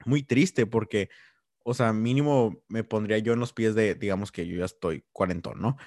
muy 0.05 0.23
triste 0.23 0.65
porque, 0.65 1.09
o 1.63 1.73
sea, 1.73 1.93
mínimo 1.93 2.63
me 2.69 2.83
pondría 2.83 3.19
yo 3.19 3.33
en 3.33 3.39
los 3.39 3.53
pies 3.53 3.75
de, 3.75 3.95
digamos 3.95 4.31
que 4.31 4.47
yo 4.47 4.57
ya 4.57 4.65
estoy 4.65 5.05
cuarentón, 5.13 5.61
¿no? 5.61 5.77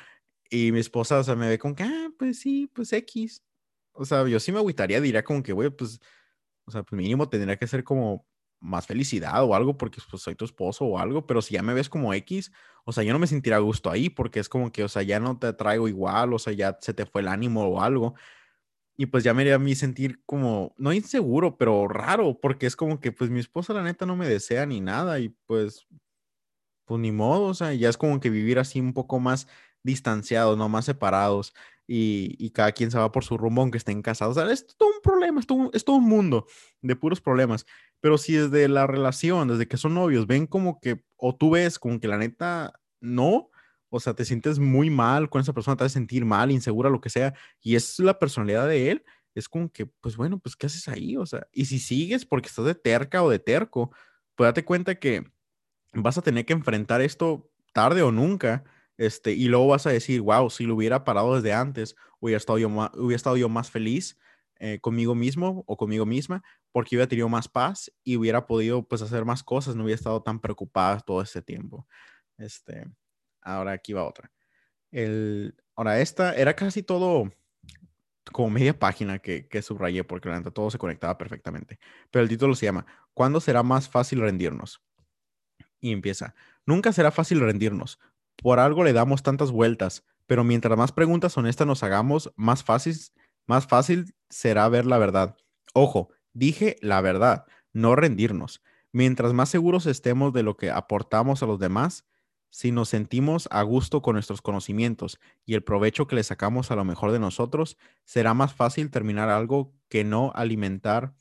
Y 0.50 0.72
mi 0.72 0.80
esposa, 0.80 1.18
o 1.18 1.24
sea, 1.24 1.36
me 1.36 1.48
ve 1.48 1.58
como 1.58 1.74
que, 1.74 1.84
ah, 1.84 2.10
pues 2.18 2.40
sí, 2.40 2.70
pues 2.74 2.92
X. 2.92 3.42
O 3.92 4.04
sea, 4.04 4.26
yo 4.28 4.40
sí 4.40 4.52
me 4.52 4.58
agüitaría, 4.58 5.00
diría 5.00 5.24
como 5.24 5.42
que, 5.42 5.52
güey, 5.52 5.70
pues, 5.70 6.00
o 6.66 6.70
sea, 6.70 6.82
pues 6.84 6.96
mínimo 6.98 7.28
tendría 7.28 7.56
que 7.58 7.66
ser 7.66 7.84
como 7.84 8.26
más 8.60 8.86
felicidad 8.86 9.44
o 9.44 9.54
algo 9.54 9.76
porque 9.76 10.00
pues 10.10 10.22
soy 10.22 10.34
tu 10.34 10.44
esposo 10.44 10.84
o 10.86 10.98
algo, 10.98 11.26
pero 11.26 11.42
si 11.42 11.54
ya 11.54 11.62
me 11.62 11.74
ves 11.74 11.88
como 11.88 12.14
X, 12.14 12.52
o 12.84 12.92
sea, 12.92 13.04
yo 13.04 13.12
no 13.12 13.18
me 13.18 13.26
sentirá 13.26 13.58
gusto 13.58 13.90
ahí 13.90 14.10
porque 14.10 14.40
es 14.40 14.48
como 14.48 14.72
que, 14.72 14.84
o 14.84 14.88
sea, 14.88 15.02
ya 15.02 15.20
no 15.20 15.38
te 15.38 15.52
traigo 15.52 15.88
igual, 15.88 16.32
o 16.34 16.38
sea, 16.38 16.52
ya 16.52 16.78
se 16.80 16.94
te 16.94 17.06
fue 17.06 17.22
el 17.22 17.28
ánimo 17.28 17.64
o 17.66 17.80
algo. 17.82 18.14
Y 18.96 19.06
pues 19.06 19.24
ya 19.24 19.34
me 19.34 19.42
haría 19.42 19.56
a 19.56 19.58
mí 19.58 19.74
sentir 19.74 20.22
como, 20.26 20.74
no 20.78 20.92
inseguro, 20.92 21.56
pero 21.58 21.88
raro, 21.88 22.38
porque 22.40 22.66
es 22.66 22.76
como 22.76 23.00
que 23.00 23.12
pues 23.12 23.30
mi 23.30 23.40
esposa 23.40 23.74
la 23.74 23.82
neta 23.82 24.06
no 24.06 24.16
me 24.16 24.28
desea 24.28 24.66
ni 24.66 24.80
nada 24.80 25.18
y 25.20 25.30
pues, 25.46 25.86
pues 26.84 27.00
ni 27.00 27.12
modo, 27.12 27.44
o 27.46 27.54
sea, 27.54 27.72
ya 27.74 27.88
es 27.88 27.96
como 27.96 28.20
que 28.20 28.30
vivir 28.30 28.58
así 28.58 28.80
un 28.80 28.92
poco 28.92 29.18
más 29.20 29.48
distanciados, 29.82 30.56
no 30.58 30.68
más 30.68 30.84
separados 30.86 31.54
y, 31.86 32.50
cada 32.50 32.72
quien 32.72 32.90
se 32.90 32.98
va 32.98 33.12
por 33.12 33.24
su 33.24 33.36
rumbo 33.36 33.62
aunque 33.62 33.78
estén 33.78 34.02
casados. 34.02 34.36
O 34.36 34.40
sea, 34.40 34.52
es 34.52 34.66
todo 34.76 34.88
un 34.88 35.00
problema, 35.02 35.40
es 35.40 35.46
todo, 35.46 35.70
es 35.72 35.84
todo 35.84 35.96
un 35.96 36.08
mundo 36.08 36.46
de 36.82 36.96
puros 36.96 37.20
problemas. 37.20 37.66
Pero 38.00 38.18
si 38.18 38.34
desde 38.34 38.68
la 38.68 38.86
relación, 38.86 39.48
desde 39.48 39.68
que 39.68 39.76
son 39.76 39.94
novios, 39.94 40.26
ven 40.26 40.46
como 40.46 40.80
que, 40.80 41.04
o 41.16 41.34
tú 41.34 41.50
ves 41.50 41.78
como 41.78 42.00
que 42.00 42.08
la 42.08 42.18
neta 42.18 42.80
no, 43.00 43.50
o 43.90 44.00
sea, 44.00 44.14
te 44.14 44.24
sientes 44.24 44.58
muy 44.58 44.90
mal 44.90 45.28
con 45.28 45.40
esa 45.40 45.52
persona, 45.52 45.76
te 45.76 45.84
hace 45.84 45.94
sentir 45.94 46.24
mal, 46.24 46.50
insegura, 46.50 46.90
lo 46.90 47.00
que 47.00 47.10
sea, 47.10 47.34
y 47.60 47.76
es 47.76 47.98
la 47.98 48.18
personalidad 48.18 48.66
de 48.66 48.90
él, 48.90 49.04
es 49.34 49.48
como 49.48 49.70
que, 49.70 49.86
pues 49.86 50.16
bueno, 50.16 50.38
pues 50.38 50.56
¿qué 50.56 50.66
haces 50.66 50.88
ahí? 50.88 51.16
O 51.16 51.26
sea, 51.26 51.46
y 51.52 51.66
si 51.66 51.78
sigues 51.78 52.24
porque 52.24 52.48
estás 52.48 52.64
de 52.64 52.74
terca 52.74 53.22
o 53.22 53.30
de 53.30 53.38
terco, 53.38 53.90
pues 54.36 54.48
date 54.48 54.64
cuenta 54.64 54.94
que 54.96 55.24
vas 55.92 56.18
a 56.18 56.22
tener 56.22 56.44
que 56.44 56.52
enfrentar 56.52 57.00
esto 57.00 57.50
tarde 57.72 58.02
o 58.02 58.12
nunca 58.12 58.64
este, 58.96 59.32
y 59.32 59.48
luego 59.48 59.68
vas 59.68 59.86
a 59.86 59.90
decir, 59.90 60.20
wow, 60.20 60.50
si 60.50 60.64
lo 60.64 60.74
hubiera 60.74 61.04
parado 61.04 61.34
desde 61.34 61.52
antes, 61.52 61.96
hubiera 62.20 62.36
estado 62.36 62.58
yo, 62.58 62.68
más, 62.68 62.90
hubiera 62.94 63.16
estado 63.16 63.36
yo 63.36 63.48
más 63.48 63.70
feliz 63.70 64.18
eh, 64.60 64.78
conmigo 64.80 65.14
mismo 65.14 65.64
o 65.66 65.76
conmigo 65.76 66.06
misma, 66.06 66.42
porque 66.72 66.94
hubiera 66.96 67.08
tenido 67.08 67.28
más 67.28 67.48
paz 67.48 67.92
y 68.04 68.16
hubiera 68.16 68.46
podido 68.46 68.86
pues 68.86 69.02
hacer 69.02 69.24
más 69.24 69.42
cosas, 69.42 69.74
no 69.74 69.84
hubiera 69.84 69.96
estado 69.96 70.22
tan 70.22 70.40
preocupada 70.40 71.00
todo 71.00 71.22
este 71.22 71.42
tiempo. 71.42 71.86
Este, 72.38 72.86
ahora 73.42 73.72
aquí 73.72 73.92
va 73.92 74.04
otra. 74.04 74.30
El, 74.90 75.56
ahora 75.74 76.00
esta 76.00 76.34
era 76.34 76.54
casi 76.54 76.82
todo 76.82 77.32
como 78.32 78.50
media 78.50 78.78
página 78.78 79.18
que, 79.18 79.48
que 79.48 79.60
subrayé 79.60 80.04
porque 80.04 80.28
la 80.28 80.40
todo 80.42 80.70
se 80.70 80.78
conectaba 80.78 81.18
perfectamente. 81.18 81.78
Pero 82.10 82.22
el 82.22 82.28
título 82.28 82.54
se 82.54 82.66
llama 82.66 82.86
¿Cuándo 83.12 83.40
será 83.40 83.62
más 83.62 83.88
fácil 83.88 84.20
rendirnos? 84.20 84.82
Y 85.80 85.92
empieza, 85.92 86.34
nunca 86.64 86.92
será 86.92 87.10
fácil 87.10 87.40
rendirnos, 87.40 87.98
por 88.44 88.60
algo 88.60 88.84
le 88.84 88.92
damos 88.92 89.22
tantas 89.22 89.50
vueltas, 89.50 90.04
pero 90.26 90.44
mientras 90.44 90.76
más 90.76 90.92
preguntas 90.92 91.34
honestas 91.38 91.66
nos 91.66 91.82
hagamos, 91.82 92.30
más 92.36 92.62
fácil, 92.62 92.94
más 93.46 93.66
fácil 93.66 94.14
será 94.28 94.68
ver 94.68 94.84
la 94.84 94.98
verdad. 94.98 95.34
Ojo, 95.72 96.10
dije 96.34 96.76
la 96.82 97.00
verdad, 97.00 97.46
no 97.72 97.96
rendirnos. 97.96 98.62
Mientras 98.92 99.32
más 99.32 99.48
seguros 99.48 99.86
estemos 99.86 100.34
de 100.34 100.42
lo 100.42 100.58
que 100.58 100.70
aportamos 100.70 101.42
a 101.42 101.46
los 101.46 101.58
demás, 101.58 102.04
si 102.50 102.70
nos 102.70 102.90
sentimos 102.90 103.48
a 103.50 103.62
gusto 103.62 104.02
con 104.02 104.12
nuestros 104.12 104.42
conocimientos 104.42 105.20
y 105.46 105.54
el 105.54 105.64
provecho 105.64 106.06
que 106.06 106.16
le 106.16 106.22
sacamos 106.22 106.70
a 106.70 106.76
lo 106.76 106.84
mejor 106.84 107.12
de 107.12 107.20
nosotros, 107.20 107.78
será 108.04 108.34
más 108.34 108.52
fácil 108.52 108.90
terminar 108.90 109.30
algo 109.30 109.72
que 109.88 110.04
no 110.04 110.32
alimentar 110.34 111.14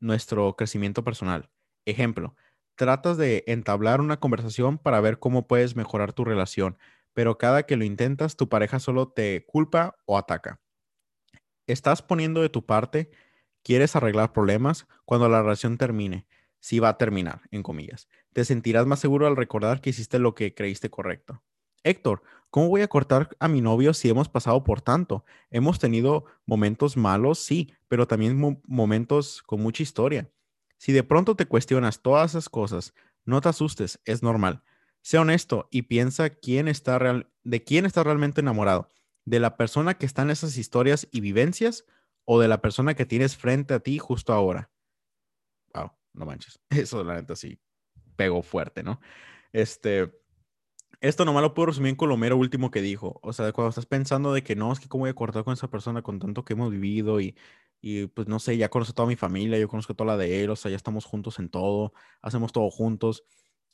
nuestro 0.00 0.54
crecimiento 0.54 1.02
personal. 1.02 1.48
Ejemplo, 1.86 2.36
tratas 2.74 3.16
de 3.16 3.44
entablar 3.46 4.00
una 4.00 4.18
conversación 4.18 4.78
para 4.78 5.00
ver 5.00 5.18
cómo 5.18 5.46
puedes 5.46 5.76
mejorar 5.76 6.12
tu 6.12 6.24
relación, 6.24 6.76
pero 7.14 7.38
cada 7.38 7.64
que 7.64 7.76
lo 7.76 7.84
intentas, 7.84 8.36
tu 8.36 8.48
pareja 8.48 8.78
solo 8.78 9.08
te 9.08 9.44
culpa 9.46 9.96
o 10.06 10.18
ataca. 10.18 10.60
Estás 11.66 12.02
poniendo 12.02 12.42
de 12.42 12.48
tu 12.48 12.66
parte, 12.66 13.10
quieres 13.62 13.94
arreglar 13.96 14.32
problemas 14.32 14.86
cuando 15.04 15.28
la 15.28 15.42
relación 15.42 15.78
termine, 15.78 16.26
si 16.60 16.78
va 16.78 16.90
a 16.90 16.98
terminar, 16.98 17.42
en 17.50 17.62
comillas. 17.62 18.08
Te 18.32 18.44
sentirás 18.44 18.86
más 18.86 19.00
seguro 19.00 19.26
al 19.26 19.36
recordar 19.36 19.80
que 19.80 19.90
hiciste 19.90 20.18
lo 20.18 20.34
que 20.34 20.54
creíste 20.54 20.90
correcto. 20.90 21.42
Héctor, 21.84 22.22
¿cómo 22.50 22.68
voy 22.68 22.82
a 22.82 22.88
cortar 22.88 23.28
a 23.40 23.48
mi 23.48 23.60
novio 23.60 23.92
si 23.94 24.08
hemos 24.08 24.28
pasado 24.28 24.62
por 24.64 24.80
tanto? 24.80 25.24
Hemos 25.50 25.78
tenido 25.78 26.24
momentos 26.46 26.96
malos, 26.96 27.38
sí, 27.38 27.72
pero 27.88 28.06
también 28.06 28.60
momentos 28.66 29.42
con 29.42 29.60
mucha 29.60 29.82
historia. 29.82 30.30
Si 30.82 30.90
de 30.90 31.04
pronto 31.04 31.36
te 31.36 31.46
cuestionas 31.46 32.02
todas 32.02 32.32
esas 32.32 32.48
cosas, 32.48 32.92
no 33.24 33.40
te 33.40 33.48
asustes, 33.48 34.00
es 34.04 34.24
normal. 34.24 34.64
Sé 35.00 35.16
honesto 35.16 35.68
y 35.70 35.82
piensa 35.82 36.30
quién 36.30 36.66
está 36.66 36.98
de 37.44 37.62
quién 37.62 37.86
estás 37.86 38.04
realmente 38.04 38.40
enamorado. 38.40 38.88
¿De 39.24 39.38
la 39.38 39.56
persona 39.56 39.94
que 39.94 40.06
está 40.06 40.22
en 40.22 40.30
esas 40.30 40.58
historias 40.58 41.06
y 41.12 41.20
vivencias 41.20 41.84
o 42.24 42.40
de 42.40 42.48
la 42.48 42.60
persona 42.60 42.94
que 42.94 43.06
tienes 43.06 43.36
frente 43.36 43.74
a 43.74 43.78
ti 43.78 44.00
justo 44.00 44.32
ahora? 44.32 44.72
Wow, 45.72 45.92
no 46.14 46.26
manches. 46.26 46.58
Eso 46.70 47.04
la 47.04 47.14
neta 47.14 47.36
sí 47.36 47.60
pegó 48.16 48.42
fuerte, 48.42 48.82
¿no? 48.82 49.00
Este, 49.52 50.12
esto 51.00 51.24
nomás 51.24 51.42
lo 51.42 51.54
puedo 51.54 51.66
resumir 51.66 51.96
con 51.96 52.08
lo 52.08 52.16
mero 52.16 52.36
último 52.36 52.72
que 52.72 52.82
dijo. 52.82 53.20
O 53.22 53.32
sea, 53.32 53.52
cuando 53.52 53.68
estás 53.68 53.86
pensando 53.86 54.32
de 54.32 54.42
que 54.42 54.56
no, 54.56 54.72
es 54.72 54.80
que 54.80 54.88
cómo 54.88 55.02
voy 55.02 55.10
a 55.10 55.14
cortar 55.14 55.44
con 55.44 55.52
esa 55.52 55.70
persona 55.70 56.02
con 56.02 56.18
tanto 56.18 56.44
que 56.44 56.54
hemos 56.54 56.72
vivido 56.72 57.20
y 57.20 57.36
y 57.82 58.06
pues 58.06 58.28
no 58.28 58.38
sé, 58.38 58.56
ya 58.56 58.70
conozco 58.70 58.94
toda 58.94 59.08
mi 59.08 59.16
familia, 59.16 59.58
yo 59.58 59.68
conozco 59.68 59.94
toda 59.94 60.12
la 60.12 60.16
de 60.16 60.44
él, 60.44 60.54
ya 60.54 60.76
estamos 60.76 61.04
juntos 61.04 61.40
en 61.40 61.50
todo, 61.50 61.92
hacemos 62.22 62.52
todo 62.52 62.70
juntos. 62.70 63.24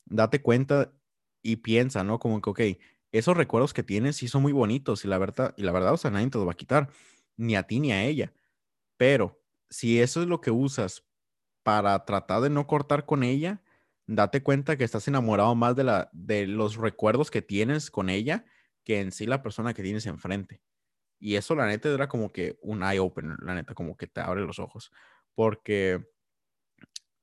Date 0.06 0.40
cuenta 0.42 0.94
y 1.42 1.56
piensa, 1.56 2.04
¿no? 2.04 2.18
Como 2.18 2.40
que, 2.40 2.50
ok, 2.50 2.60
esos 3.12 3.36
recuerdos 3.36 3.74
que 3.74 3.82
tienes 3.82 4.16
sí 4.16 4.26
son 4.26 4.42
muy 4.42 4.52
bonitos 4.52 5.04
y 5.04 5.08
la 5.08 5.18
verdad, 5.18 5.54
y 5.58 5.62
la 5.62 5.72
verdad, 5.72 5.92
o 5.92 5.98
sea, 5.98 6.10
nadie 6.10 6.30
te 6.30 6.38
los 6.38 6.48
va 6.48 6.52
a 6.52 6.56
quitar, 6.56 6.88
ni 7.36 7.54
a 7.54 7.64
ti 7.64 7.80
ni 7.80 7.92
a 7.92 8.04
ella. 8.04 8.32
Pero 8.96 9.42
si 9.70 10.00
eso 10.00 10.22
es 10.22 10.28
lo 10.28 10.40
que 10.40 10.50
usas 10.50 11.04
para 11.62 12.04
tratar 12.06 12.40
de 12.42 12.50
no 12.50 12.66
cortar 12.66 13.06
con 13.06 13.22
ella, 13.22 13.62
date 14.06 14.42
cuenta 14.42 14.78
que 14.78 14.84
estás 14.84 15.06
enamorado 15.08 15.54
más 15.54 15.76
de, 15.76 15.84
la, 15.84 16.10
de 16.14 16.46
los 16.46 16.76
recuerdos 16.76 17.30
que 17.30 17.42
tienes 17.42 17.90
con 17.90 18.08
ella 18.10 18.46
que 18.84 19.00
en 19.00 19.12
sí 19.12 19.26
la 19.26 19.42
persona 19.42 19.74
que 19.74 19.82
tienes 19.82 20.06
enfrente. 20.06 20.62
Y 21.18 21.36
eso, 21.36 21.54
la 21.54 21.66
neta, 21.66 21.88
era 21.88 22.08
como 22.08 22.32
que 22.32 22.58
un 22.62 22.82
eye 22.82 23.00
opener, 23.00 23.38
la 23.42 23.54
neta, 23.54 23.74
como 23.74 23.96
que 23.96 24.06
te 24.06 24.20
abre 24.20 24.42
los 24.42 24.58
ojos. 24.58 24.92
Porque, 25.34 26.06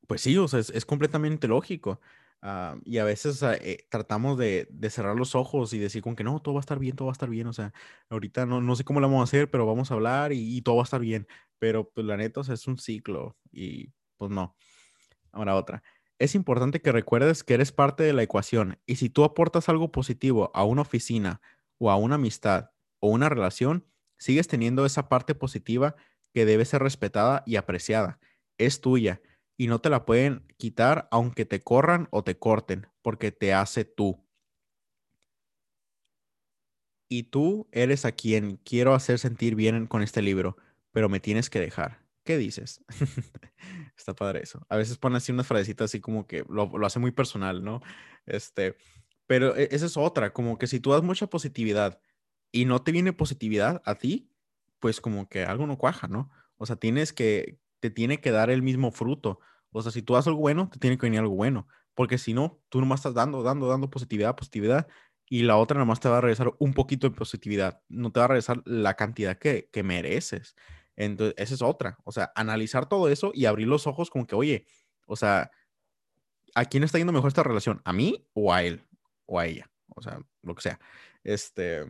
pues 0.07 0.21
sí, 0.21 0.37
o 0.37 0.47
sea, 0.47 0.59
es, 0.59 0.85
completamente 0.85 1.47
lógico. 1.47 2.01
Ah, 2.41 2.77
y 2.85 2.99
a 2.99 3.03
veces 3.05 3.41
eh, 3.43 3.87
tratamos 3.89 4.37
de, 4.37 4.67
cerrar 4.89 5.15
los 5.15 5.35
ojos 5.35 5.73
y 5.73 5.79
decir 5.79 6.03
con 6.03 6.15
que 6.15 6.23
no, 6.23 6.41
todo 6.41 6.55
va 6.55 6.59
a 6.59 6.61
estar 6.61 6.79
bien, 6.79 6.95
todo 6.95 7.07
va 7.07 7.11
a 7.11 7.13
estar 7.13 7.29
bien. 7.29 7.47
O 7.47 7.53
sea, 7.53 7.73
ahorita 8.09 8.45
no, 8.45 8.61
no 8.61 8.75
sé 8.75 8.83
cómo 8.83 8.99
lo 8.99 9.07
vamos 9.07 9.21
a 9.21 9.23
hacer, 9.23 9.49
pero 9.49 9.65
vamos 9.65 9.91
a 9.91 9.95
hablar 9.95 10.33
y, 10.33 10.61
todo 10.61 10.75
va 10.77 10.83
a 10.83 10.85
estar 10.85 11.01
bien. 11.01 11.27
Pero 11.59 11.89
pues 11.89 12.05
la 12.05 12.17
neta, 12.17 12.41
o 12.41 12.43
sea, 12.43 12.55
es 12.55 12.67
un 12.67 12.77
ciclo 12.77 13.37
y 13.51 13.91
pues 14.17 14.31
no. 14.31 14.55
Ahora 15.31 15.55
otra. 15.55 15.83
Es 16.19 16.35
importante 16.35 16.81
que 16.81 16.91
recuerdes 16.91 17.43
que 17.43 17.55
eres 17.55 17.71
parte 17.71 18.03
de 18.03 18.13
la 18.13 18.23
ecuación 18.23 18.79
y 18.85 18.95
si 18.97 19.09
tú 19.09 19.23
aportas 19.25 19.67
algo 19.67 19.91
positivo 19.91 20.51
a 20.53 20.63
una 20.63 20.81
oficina 20.83 21.41
o 21.77 21.91
a 21.91 21.97
una 21.97 22.15
amistad, 22.15 22.71
o 23.05 23.09
una 23.09 23.29
relación, 23.29 23.85
sigues 24.17 24.47
teniendo 24.47 24.83
esa 24.83 25.09
parte 25.09 25.35
positiva 25.35 25.95
que 26.33 26.45
debe 26.45 26.65
ser 26.65 26.81
respetada 26.81 27.43
y 27.45 27.55
apreciada. 27.55 28.19
Es 28.57 28.81
tuya 28.81 29.21
y 29.57 29.67
no 29.67 29.79
te 29.79 29.91
la 29.91 30.05
pueden 30.05 30.43
quitar 30.57 31.07
aunque 31.11 31.45
te 31.45 31.61
corran 31.61 32.07
o 32.09 32.23
te 32.23 32.37
corten, 32.39 32.87
porque 33.03 33.31
te 33.31 33.53
hace 33.53 33.85
tú. 33.85 34.25
Y 37.07 37.23
tú 37.23 37.69
eres 37.71 38.05
a 38.05 38.11
quien 38.11 38.57
quiero 38.57 38.95
hacer 38.95 39.19
sentir 39.19 39.53
bien 39.53 39.85
con 39.85 40.01
este 40.01 40.23
libro, 40.23 40.57
pero 40.91 41.07
me 41.07 41.19
tienes 41.19 41.51
que 41.51 41.59
dejar. 41.59 42.03
¿Qué 42.23 42.39
dices? 42.39 42.83
Está 43.95 44.15
padre 44.15 44.41
eso. 44.41 44.65
A 44.67 44.77
veces 44.77 44.97
pone 44.97 45.17
así 45.17 45.31
unas 45.31 45.45
frasecitas 45.45 45.91
así 45.91 46.01
como 46.01 46.25
que 46.25 46.43
lo, 46.49 46.75
lo, 46.75 46.87
hace 46.87 46.97
muy 46.97 47.11
personal, 47.11 47.63
¿no? 47.63 47.81
Este, 48.25 48.75
pero 49.27 49.55
e, 49.55 49.69
esa 49.71 49.85
es 49.85 49.95
otra, 49.95 50.33
como 50.33 50.57
que 50.57 50.65
si 50.65 50.79
tú 50.79 50.91
das 50.91 51.03
mucha 51.03 51.27
positividad 51.27 52.01
y 52.55 52.63
no 52.63 52.81
te 52.81 52.93
viene 52.93 53.11
positividad 53.11 53.81
a 53.83 53.95
ti, 53.95 54.31
pues 54.79 55.01
como 55.01 55.27
que 55.27 55.43
algo 55.43 55.67
no 55.67 55.77
cuaja, 55.77 56.07
¿no? 56.07 56.31
O 56.55 56.65
sea, 56.65 56.77
tienes 56.77 57.11
que, 57.11 57.59
te 57.81 57.89
tiene 57.89 58.21
que 58.21 58.31
dar 58.31 58.49
el 58.49 58.61
mismo 58.61 58.91
fruto. 58.91 59.41
O 59.71 59.81
sea, 59.81 59.91
si 59.91 60.01
tú 60.01 60.15
haces 60.15 60.29
algo 60.29 60.39
bueno, 60.39 60.69
te 60.71 60.79
tiene 60.79 60.97
que 60.97 61.05
venir 61.05 61.19
algo 61.19 61.35
bueno. 61.35 61.67
Porque 61.95 62.17
si 62.17 62.33
no, 62.33 62.61
tú 62.69 62.79
nomás 62.79 63.01
estás 63.01 63.13
dando, 63.13 63.43
dando, 63.43 63.67
dando 63.67 63.89
positividad, 63.89 64.37
positividad, 64.37 64.87
y 65.27 65.43
la 65.43 65.57
otra 65.57 65.77
nomás 65.77 65.99
te 65.99 66.07
va 66.07 66.19
a 66.19 66.21
regresar 66.21 66.53
un 66.57 66.73
poquito 66.73 67.09
de 67.09 67.15
positividad. 67.15 67.81
No 67.89 68.13
te 68.13 68.21
va 68.21 68.23
a 68.23 68.29
regresar 68.29 68.61
la 68.63 68.93
cantidad 68.93 69.37
que, 69.37 69.69
que 69.69 69.83
mereces. 69.83 70.55
Entonces, 70.95 71.35
esa 71.37 71.55
es 71.55 71.61
otra. 71.61 71.97
O 72.05 72.13
sea, 72.13 72.31
analizar 72.35 72.87
todo 72.87 73.09
eso 73.09 73.31
y 73.33 73.47
abrir 73.47 73.67
los 73.67 73.85
ojos 73.85 74.09
como 74.09 74.27
que, 74.27 74.35
oye, 74.35 74.65
o 75.07 75.17
sea, 75.17 75.51
¿a 76.53 76.63
quién 76.63 76.85
está 76.85 76.99
yendo 76.99 77.11
mejor 77.11 77.27
esta 77.27 77.43
relación? 77.43 77.81
¿A 77.83 77.91
mí 77.91 78.25
o 78.31 78.53
a 78.53 78.63
él? 78.63 78.87
O 79.25 79.41
a 79.41 79.45
ella, 79.45 79.69
o 79.93 80.01
sea, 80.01 80.19
lo 80.41 80.55
que 80.55 80.61
sea. 80.61 80.79
Este, 81.21 81.83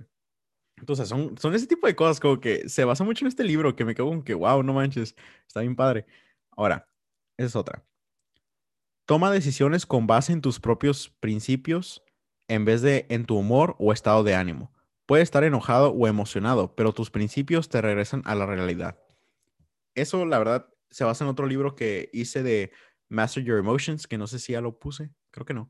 entonces, 0.77 1.07
son, 1.07 1.37
son 1.37 1.55
ese 1.55 1.67
tipo 1.67 1.87
de 1.87 1.95
cosas 1.95 2.19
como 2.19 2.39
que 2.39 2.67
se 2.69 2.83
basa 2.83 3.03
mucho 3.03 3.25
en 3.25 3.29
este 3.29 3.43
libro 3.43 3.75
que 3.75 3.85
me 3.85 3.95
quedo 3.95 4.07
con 4.07 4.23
que, 4.23 4.33
wow, 4.33 4.61
no 4.61 4.73
manches, 4.73 5.15
está 5.47 5.61
bien 5.61 5.75
padre. 5.75 6.05
Ahora, 6.51 6.87
esa 7.37 7.47
es 7.47 7.55
otra. 7.55 7.85
Toma 9.05 9.31
decisiones 9.31 9.85
con 9.85 10.07
base 10.07 10.33
en 10.33 10.41
tus 10.41 10.59
propios 10.59 11.09
principios 11.19 12.03
en 12.47 12.65
vez 12.65 12.81
de 12.81 13.05
en 13.09 13.25
tu 13.25 13.37
humor 13.37 13.75
o 13.79 13.93
estado 13.93 14.23
de 14.23 14.35
ánimo. 14.35 14.73
Puedes 15.05 15.23
estar 15.23 15.43
enojado 15.43 15.91
o 15.91 16.07
emocionado, 16.07 16.75
pero 16.75 16.93
tus 16.93 17.11
principios 17.11 17.69
te 17.69 17.81
regresan 17.81 18.21
a 18.25 18.35
la 18.35 18.45
realidad. 18.45 18.99
Eso, 19.93 20.25
la 20.25 20.39
verdad, 20.39 20.67
se 20.89 21.03
basa 21.03 21.23
en 21.23 21.29
otro 21.29 21.45
libro 21.45 21.75
que 21.75 22.09
hice 22.11 22.41
de 22.41 22.71
Master 23.09 23.43
Your 23.43 23.59
Emotions, 23.59 24.07
que 24.07 24.17
no 24.17 24.27
sé 24.27 24.39
si 24.39 24.53
ya 24.53 24.61
lo 24.61 24.79
puse, 24.79 25.11
creo 25.31 25.45
que 25.45 25.53
no, 25.53 25.69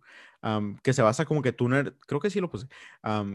que 0.83 0.93
se 0.93 1.01
basa 1.01 1.25
como 1.25 1.41
que 1.41 1.51
tú 1.51 1.67
creo 2.07 2.19
que 2.21 2.29
sí 2.29 2.39
lo 2.39 2.49
puse, 2.49 2.67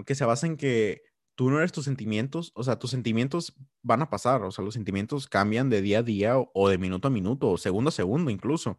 que 0.06 0.14
se 0.14 0.24
basa 0.24 0.46
en 0.46 0.56
que 0.56 1.02
tú 1.40 1.48
no 1.48 1.56
eres 1.56 1.72
tus 1.72 1.86
sentimientos, 1.86 2.52
o 2.54 2.62
sea, 2.62 2.78
tus 2.78 2.90
sentimientos 2.90 3.54
van 3.80 4.02
a 4.02 4.10
pasar, 4.10 4.42
o 4.42 4.50
sea, 4.50 4.62
los 4.62 4.74
sentimientos 4.74 5.26
cambian 5.26 5.70
de 5.70 5.80
día 5.80 6.00
a 6.00 6.02
día 6.02 6.34
o, 6.36 6.68
de 6.68 6.76
minuto 6.76 7.08
a 7.08 7.10
minuto 7.10 7.48
o 7.48 7.56
segundo 7.56 7.88
a 7.88 7.92
segundo 7.92 8.30
incluso. 8.30 8.78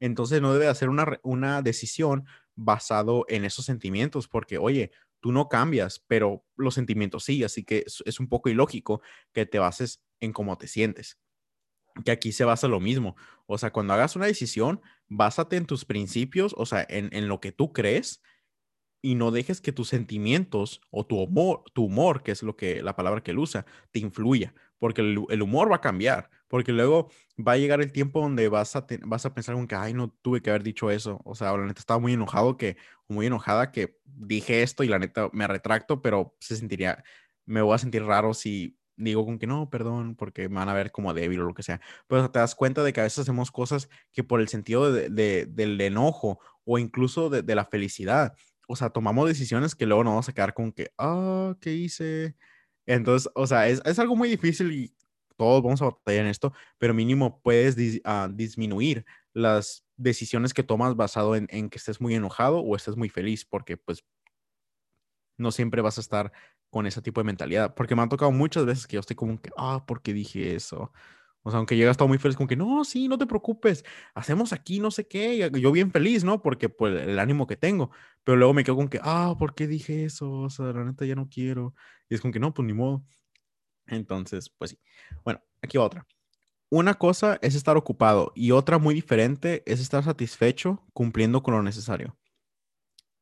Entonces 0.00 0.42
no 0.42 0.52
debe 0.52 0.68
hacer 0.68 0.90
una, 0.90 1.18
una 1.22 1.62
decisión 1.62 2.26
basado 2.56 3.24
en 3.30 3.46
esos 3.46 3.64
sentimientos, 3.64 4.28
porque, 4.28 4.58
oye, 4.58 4.90
tú 5.20 5.32
no 5.32 5.48
cambias, 5.48 6.04
pero 6.06 6.44
los 6.56 6.74
sentimientos 6.74 7.24
sí, 7.24 7.42
así 7.42 7.64
que 7.64 7.86
es, 7.86 8.20
un 8.20 8.28
poco 8.28 8.50
ilógico 8.50 9.00
que 9.32 9.46
te 9.46 9.58
bases 9.58 10.02
en 10.20 10.34
cómo 10.34 10.58
te 10.58 10.68
sientes. 10.68 11.18
Que 12.04 12.10
aquí 12.10 12.32
se 12.32 12.44
basa 12.44 12.68
lo 12.68 12.80
mismo. 12.80 13.16
O 13.46 13.56
sea, 13.56 13.72
cuando 13.72 13.94
hagas 13.94 14.14
una 14.14 14.26
decisión, 14.26 14.82
básate 15.08 15.56
en 15.56 15.64
tus 15.64 15.86
principios, 15.86 16.54
o 16.58 16.66
sea, 16.66 16.84
en, 16.86 17.08
en 17.14 17.28
lo 17.28 17.40
que 17.40 17.50
tú 17.50 17.72
crees 17.72 18.20
y 19.04 19.16
no 19.16 19.30
dejes 19.30 19.60
que 19.60 19.70
tus 19.70 19.90
sentimientos 19.90 20.80
o 20.90 21.04
tu 21.04 21.20
humor, 21.20 21.62
tu 21.74 21.84
humor, 21.84 22.22
que 22.22 22.32
es 22.32 22.42
lo 22.42 22.56
que 22.56 22.82
la 22.82 22.96
palabra 22.96 23.22
que 23.22 23.32
él 23.32 23.38
usa, 23.38 23.66
te 23.90 23.98
influya, 23.98 24.54
porque 24.78 25.02
el, 25.02 25.42
humor 25.42 25.70
va 25.70 25.76
a 25.76 25.80
cambiar, 25.82 26.30
porque 26.48 26.72
luego 26.72 27.10
va 27.38 27.52
a 27.52 27.58
llegar 27.58 27.82
el 27.82 27.92
tiempo 27.92 28.22
donde 28.22 28.48
vas 28.48 28.76
a, 28.76 28.86
vas 29.04 29.26
a 29.26 29.34
pensar 29.34 29.56
con 29.56 29.66
que, 29.68 29.74
ay, 29.74 29.92
no 29.92 30.08
tuve 30.22 30.40
que 30.40 30.48
haber 30.48 30.62
dicho 30.62 30.90
eso, 30.90 31.20
o 31.26 31.34
sea, 31.34 31.54
la 31.54 31.66
neta 31.66 31.80
estaba 31.80 32.00
muy 32.00 32.14
enojado 32.14 32.56
que, 32.56 32.78
muy 33.06 33.26
enojada 33.26 33.72
que 33.72 33.98
dije 34.06 34.62
esto 34.62 34.84
y 34.84 34.88
la 34.88 34.98
neta 34.98 35.28
me 35.34 35.46
retracto, 35.46 36.00
pero 36.00 36.34
se 36.40 36.56
sentiría, 36.56 37.04
me 37.44 37.60
voy 37.60 37.74
a 37.74 37.78
sentir 37.78 38.04
raro 38.04 38.32
si 38.32 38.78
digo 38.96 39.26
con 39.26 39.38
que 39.38 39.46
no, 39.46 39.68
perdón, 39.68 40.16
porque 40.16 40.48
me 40.48 40.54
van 40.54 40.70
a 40.70 40.74
ver 40.74 40.92
como 40.92 41.12
débil 41.12 41.40
o 41.40 41.44
lo 41.44 41.52
que 41.52 41.62
sea. 41.62 41.78
Pero 42.06 42.30
te 42.30 42.38
das 42.38 42.54
cuenta 42.54 42.82
de 42.82 42.94
que 42.94 43.00
a 43.00 43.04
veces 43.04 43.18
hacemos 43.18 43.50
cosas 43.50 43.90
que 44.12 44.24
por 44.24 44.40
el 44.40 44.48
sentido 44.48 44.90
de, 44.90 45.44
del 45.44 45.80
enojo 45.80 46.38
o 46.64 46.78
incluso 46.78 47.28
de, 47.28 47.42
de 47.42 47.54
la 47.54 47.66
felicidad 47.66 48.34
o 48.68 48.76
sea, 48.76 48.90
tomamos 48.90 49.28
decisiones 49.28 49.74
que 49.74 49.86
luego 49.86 50.04
nos 50.04 50.12
vamos 50.12 50.28
a 50.28 50.32
quedar 50.32 50.54
con 50.54 50.72
que, 50.72 50.90
ah, 50.98 51.54
¿qué 51.60 51.74
hice? 51.74 52.36
Entonces, 52.86 53.30
o 53.34 53.46
sea, 53.46 53.68
es, 53.68 53.80
es, 53.84 53.98
algo 53.98 54.16
muy 54.16 54.28
difícil 54.28 54.72
y 54.72 54.94
todos 55.36 55.62
vamos 55.62 55.82
a 55.82 55.86
batallar 55.86 56.24
en 56.24 56.30
esto, 56.30 56.52
pero 56.78 56.94
mínimo 56.94 57.40
puedes 57.42 57.76
ah, 58.04 58.28
disminuir 58.32 59.04
las 59.32 59.84
decisiones 59.96 60.54
que 60.54 60.62
tomas 60.62 60.96
basado 60.96 61.36
en, 61.36 61.46
en, 61.50 61.70
que 61.70 61.78
estés 61.78 62.00
muy 62.00 62.14
enojado 62.14 62.60
o 62.60 62.76
estés 62.76 62.96
muy 62.96 63.08
feliz, 63.08 63.44
porque 63.44 63.76
pues 63.76 64.04
no 65.38 65.50
siempre 65.52 65.82
vas 65.82 65.98
a 65.98 66.00
estar 66.00 66.32
con 66.70 66.86
ese 66.86 67.02
tipo 67.02 67.20
de 67.20 67.24
mentalidad, 67.24 67.74
porque 67.74 67.94
me 67.94 68.02
han 68.02 68.08
tocado 68.08 68.32
muchas 68.32 68.66
veces 68.66 68.86
que 68.86 68.94
yo 68.94 69.00
estoy 69.00 69.16
como 69.16 69.40
que, 69.40 69.50
ah, 69.56 69.84
¿por 69.86 70.02
qué 70.02 70.12
dije 70.12 70.54
eso? 70.54 70.92
O 71.46 71.50
sea, 71.50 71.58
aunque 71.58 71.76
llega 71.76 71.90
estado 71.90 72.08
muy 72.08 72.16
feliz, 72.16 72.36
como 72.36 72.48
que 72.48 72.56
no, 72.56 72.84
sí, 72.84 73.06
no 73.06 73.18
te 73.18 73.26
preocupes, 73.26 73.84
hacemos 74.14 74.54
aquí 74.54 74.80
no 74.80 74.90
sé 74.90 75.06
qué, 75.06 75.50
yo 75.52 75.72
bien 75.72 75.92
feliz, 75.92 76.24
¿no? 76.24 76.40
Porque 76.40 76.70
pues 76.70 76.98
el 77.02 77.18
ánimo 77.18 77.46
que 77.46 77.56
tengo, 77.56 77.90
pero 78.24 78.36
luego 78.38 78.54
me 78.54 78.64
quedo 78.64 78.76
con 78.76 78.88
que, 78.88 78.98
ah, 79.02 79.36
¿por 79.38 79.54
qué 79.54 79.66
dije 79.66 80.04
eso? 80.04 80.30
O 80.30 80.48
sea, 80.50 80.66
la 80.72 80.84
neta 80.84 81.04
ya 81.04 81.14
no 81.14 81.28
quiero. 81.28 81.74
Y 82.08 82.14
es 82.14 82.22
como 82.22 82.32
que 82.32 82.40
no, 82.40 82.54
pues 82.54 82.66
ni 82.66 82.72
modo. 82.72 83.04
Entonces, 83.86 84.48
pues 84.48 84.70
sí. 84.70 84.78
Bueno, 85.22 85.42
aquí 85.60 85.76
otra. 85.76 86.06
Una 86.70 86.94
cosa 86.94 87.38
es 87.42 87.54
estar 87.54 87.76
ocupado 87.76 88.32
y 88.34 88.50
otra 88.52 88.78
muy 88.78 88.94
diferente 88.94 89.62
es 89.66 89.80
estar 89.80 90.02
satisfecho 90.02 90.82
cumpliendo 90.94 91.42
con 91.42 91.54
lo 91.54 91.62
necesario. 91.62 92.16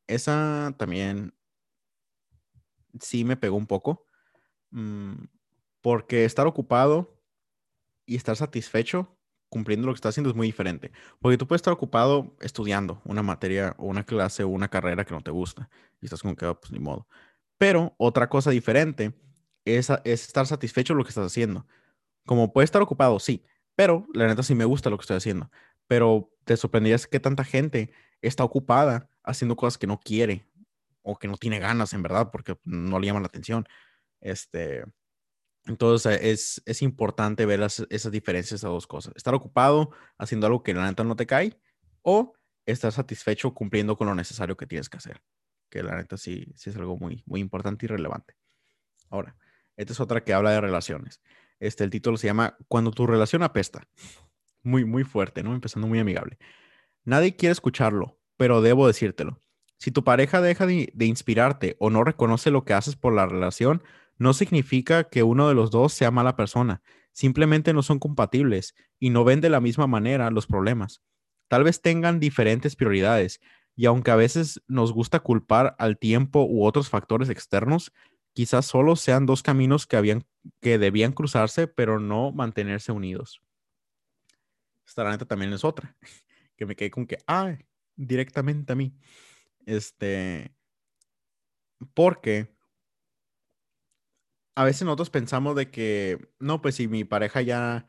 Esa 0.06 0.74
también 0.78 1.34
sí 3.00 3.24
me 3.24 3.36
pegó 3.36 3.56
un 3.56 3.66
poco, 3.66 4.06
mm, 4.70 5.24
porque 5.80 6.24
estar 6.24 6.46
ocupado 6.46 7.21
y 8.12 8.16
estar 8.16 8.36
satisfecho 8.36 9.16
cumpliendo 9.48 9.86
lo 9.86 9.92
que 9.92 9.96
estás 9.96 10.10
haciendo 10.10 10.30
es 10.30 10.36
muy 10.36 10.46
diferente. 10.46 10.92
Porque 11.20 11.38
tú 11.38 11.46
puedes 11.46 11.60
estar 11.60 11.72
ocupado 11.72 12.36
estudiando 12.40 13.00
una 13.04 13.22
materia 13.22 13.74
o 13.78 13.86
una 13.86 14.04
clase 14.04 14.44
o 14.44 14.48
una 14.48 14.68
carrera 14.68 15.04
que 15.04 15.14
no 15.14 15.22
te 15.22 15.30
gusta 15.30 15.68
y 16.00 16.06
estás 16.06 16.22
como 16.22 16.36
que, 16.36 16.46
ah, 16.46 16.54
pues 16.54 16.72
ni 16.72 16.78
modo. 16.78 17.06
Pero 17.58 17.94
otra 17.98 18.28
cosa 18.28 18.50
diferente 18.50 19.14
es, 19.64 19.90
es 20.04 20.26
estar 20.26 20.46
satisfecho 20.46 20.94
lo 20.94 21.04
que 21.04 21.10
estás 21.10 21.26
haciendo. 21.26 21.66
Como 22.26 22.52
puedes 22.52 22.68
estar 22.68 22.82
ocupado, 22.82 23.18
sí, 23.18 23.44
pero 23.74 24.06
la 24.14 24.26
neta 24.26 24.42
sí 24.42 24.54
me 24.54 24.64
gusta 24.64 24.90
lo 24.90 24.98
que 24.98 25.02
estoy 25.02 25.16
haciendo. 25.16 25.50
Pero 25.86 26.30
te 26.44 26.56
sorprenderías 26.56 27.06
que 27.06 27.20
tanta 27.20 27.44
gente 27.44 27.92
está 28.20 28.44
ocupada 28.44 29.10
haciendo 29.22 29.56
cosas 29.56 29.78
que 29.78 29.86
no 29.86 30.00
quiere 30.00 30.46
o 31.02 31.18
que 31.18 31.28
no 31.28 31.36
tiene 31.36 31.58
ganas, 31.58 31.92
en 31.94 32.02
verdad, 32.02 32.30
porque 32.30 32.58
no 32.64 32.98
le 32.98 33.06
llaman 33.06 33.22
la 33.22 33.28
atención. 33.28 33.66
Este, 34.20 34.84
entonces 35.66 36.18
es, 36.22 36.62
es 36.66 36.82
importante 36.82 37.46
ver 37.46 37.60
esas 37.60 38.12
diferencias 38.12 38.64
a 38.64 38.68
dos 38.68 38.86
cosas. 38.86 39.14
Estar 39.16 39.34
ocupado 39.34 39.90
haciendo 40.18 40.46
algo 40.46 40.62
que 40.62 40.74
la 40.74 40.86
neta 40.86 41.04
no 41.04 41.16
te 41.16 41.26
cae 41.26 41.56
o 42.02 42.34
estar 42.66 42.92
satisfecho 42.92 43.54
cumpliendo 43.54 43.96
con 43.96 44.08
lo 44.08 44.14
necesario 44.14 44.56
que 44.56 44.66
tienes 44.66 44.88
que 44.88 44.96
hacer. 44.96 45.22
Que 45.70 45.82
la 45.82 45.96
neta 45.96 46.16
sí, 46.16 46.52
sí 46.56 46.70
es 46.70 46.76
algo 46.76 46.98
muy, 46.98 47.22
muy 47.26 47.40
importante 47.40 47.86
y 47.86 47.88
relevante. 47.88 48.34
Ahora, 49.08 49.36
esta 49.76 49.92
es 49.92 50.00
otra 50.00 50.24
que 50.24 50.34
habla 50.34 50.50
de 50.50 50.60
relaciones. 50.60 51.20
Este, 51.60 51.84
el 51.84 51.90
título 51.90 52.16
se 52.16 52.26
llama 52.26 52.56
Cuando 52.68 52.90
tu 52.90 53.06
relación 53.06 53.42
apesta. 53.42 53.86
Muy, 54.62 54.84
muy 54.84 55.04
fuerte, 55.04 55.42
¿no? 55.42 55.54
Empezando 55.54 55.86
muy 55.86 56.00
amigable. 56.00 56.38
Nadie 57.04 57.36
quiere 57.36 57.52
escucharlo, 57.52 58.18
pero 58.36 58.62
debo 58.62 58.86
decírtelo. 58.86 59.40
Si 59.78 59.90
tu 59.90 60.04
pareja 60.04 60.40
deja 60.40 60.66
de, 60.66 60.90
de 60.94 61.06
inspirarte 61.06 61.76
o 61.78 61.90
no 61.90 62.04
reconoce 62.04 62.50
lo 62.50 62.64
que 62.64 62.74
haces 62.74 62.96
por 62.96 63.12
la 63.12 63.26
relación, 63.26 63.82
no 64.18 64.34
significa 64.34 65.04
que 65.04 65.22
uno 65.22 65.48
de 65.48 65.54
los 65.54 65.70
dos 65.70 65.92
sea 65.92 66.10
mala 66.10 66.36
persona, 66.36 66.82
simplemente 67.12 67.72
no 67.72 67.82
son 67.82 67.98
compatibles 67.98 68.74
y 68.98 69.10
no 69.10 69.24
ven 69.24 69.40
de 69.40 69.50
la 69.50 69.60
misma 69.60 69.86
manera 69.86 70.30
los 70.30 70.46
problemas. 70.46 71.02
Tal 71.48 71.64
vez 71.64 71.82
tengan 71.82 72.20
diferentes 72.20 72.76
prioridades 72.76 73.40
y 73.76 73.86
aunque 73.86 74.10
a 74.10 74.16
veces 74.16 74.62
nos 74.68 74.92
gusta 74.92 75.20
culpar 75.20 75.74
al 75.78 75.98
tiempo 75.98 76.44
u 76.44 76.64
otros 76.64 76.88
factores 76.88 77.28
externos, 77.28 77.92
quizás 78.32 78.66
solo 78.66 78.96
sean 78.96 79.26
dos 79.26 79.42
caminos 79.42 79.86
que, 79.86 79.96
habían, 79.96 80.24
que 80.60 80.78
debían 80.78 81.12
cruzarse, 81.12 81.66
pero 81.66 81.98
no 81.98 82.32
mantenerse 82.32 82.92
unidos. 82.92 83.42
Esta 84.86 85.08
neta 85.10 85.24
también 85.24 85.52
es 85.52 85.64
otra, 85.64 85.96
que 86.56 86.66
me 86.66 86.76
quedé 86.76 86.90
con 86.90 87.06
que, 87.06 87.18
ah, 87.26 87.56
directamente 87.96 88.72
a 88.72 88.76
mí. 88.76 88.94
Este, 89.64 90.54
porque 91.94 92.54
a 94.54 94.64
veces 94.64 94.82
nosotros 94.84 95.10
pensamos 95.10 95.56
de 95.56 95.70
que, 95.70 96.28
no, 96.40 96.62
pues 96.62 96.76
si 96.76 96.88
mi 96.88 97.04
pareja 97.04 97.42
ya 97.42 97.86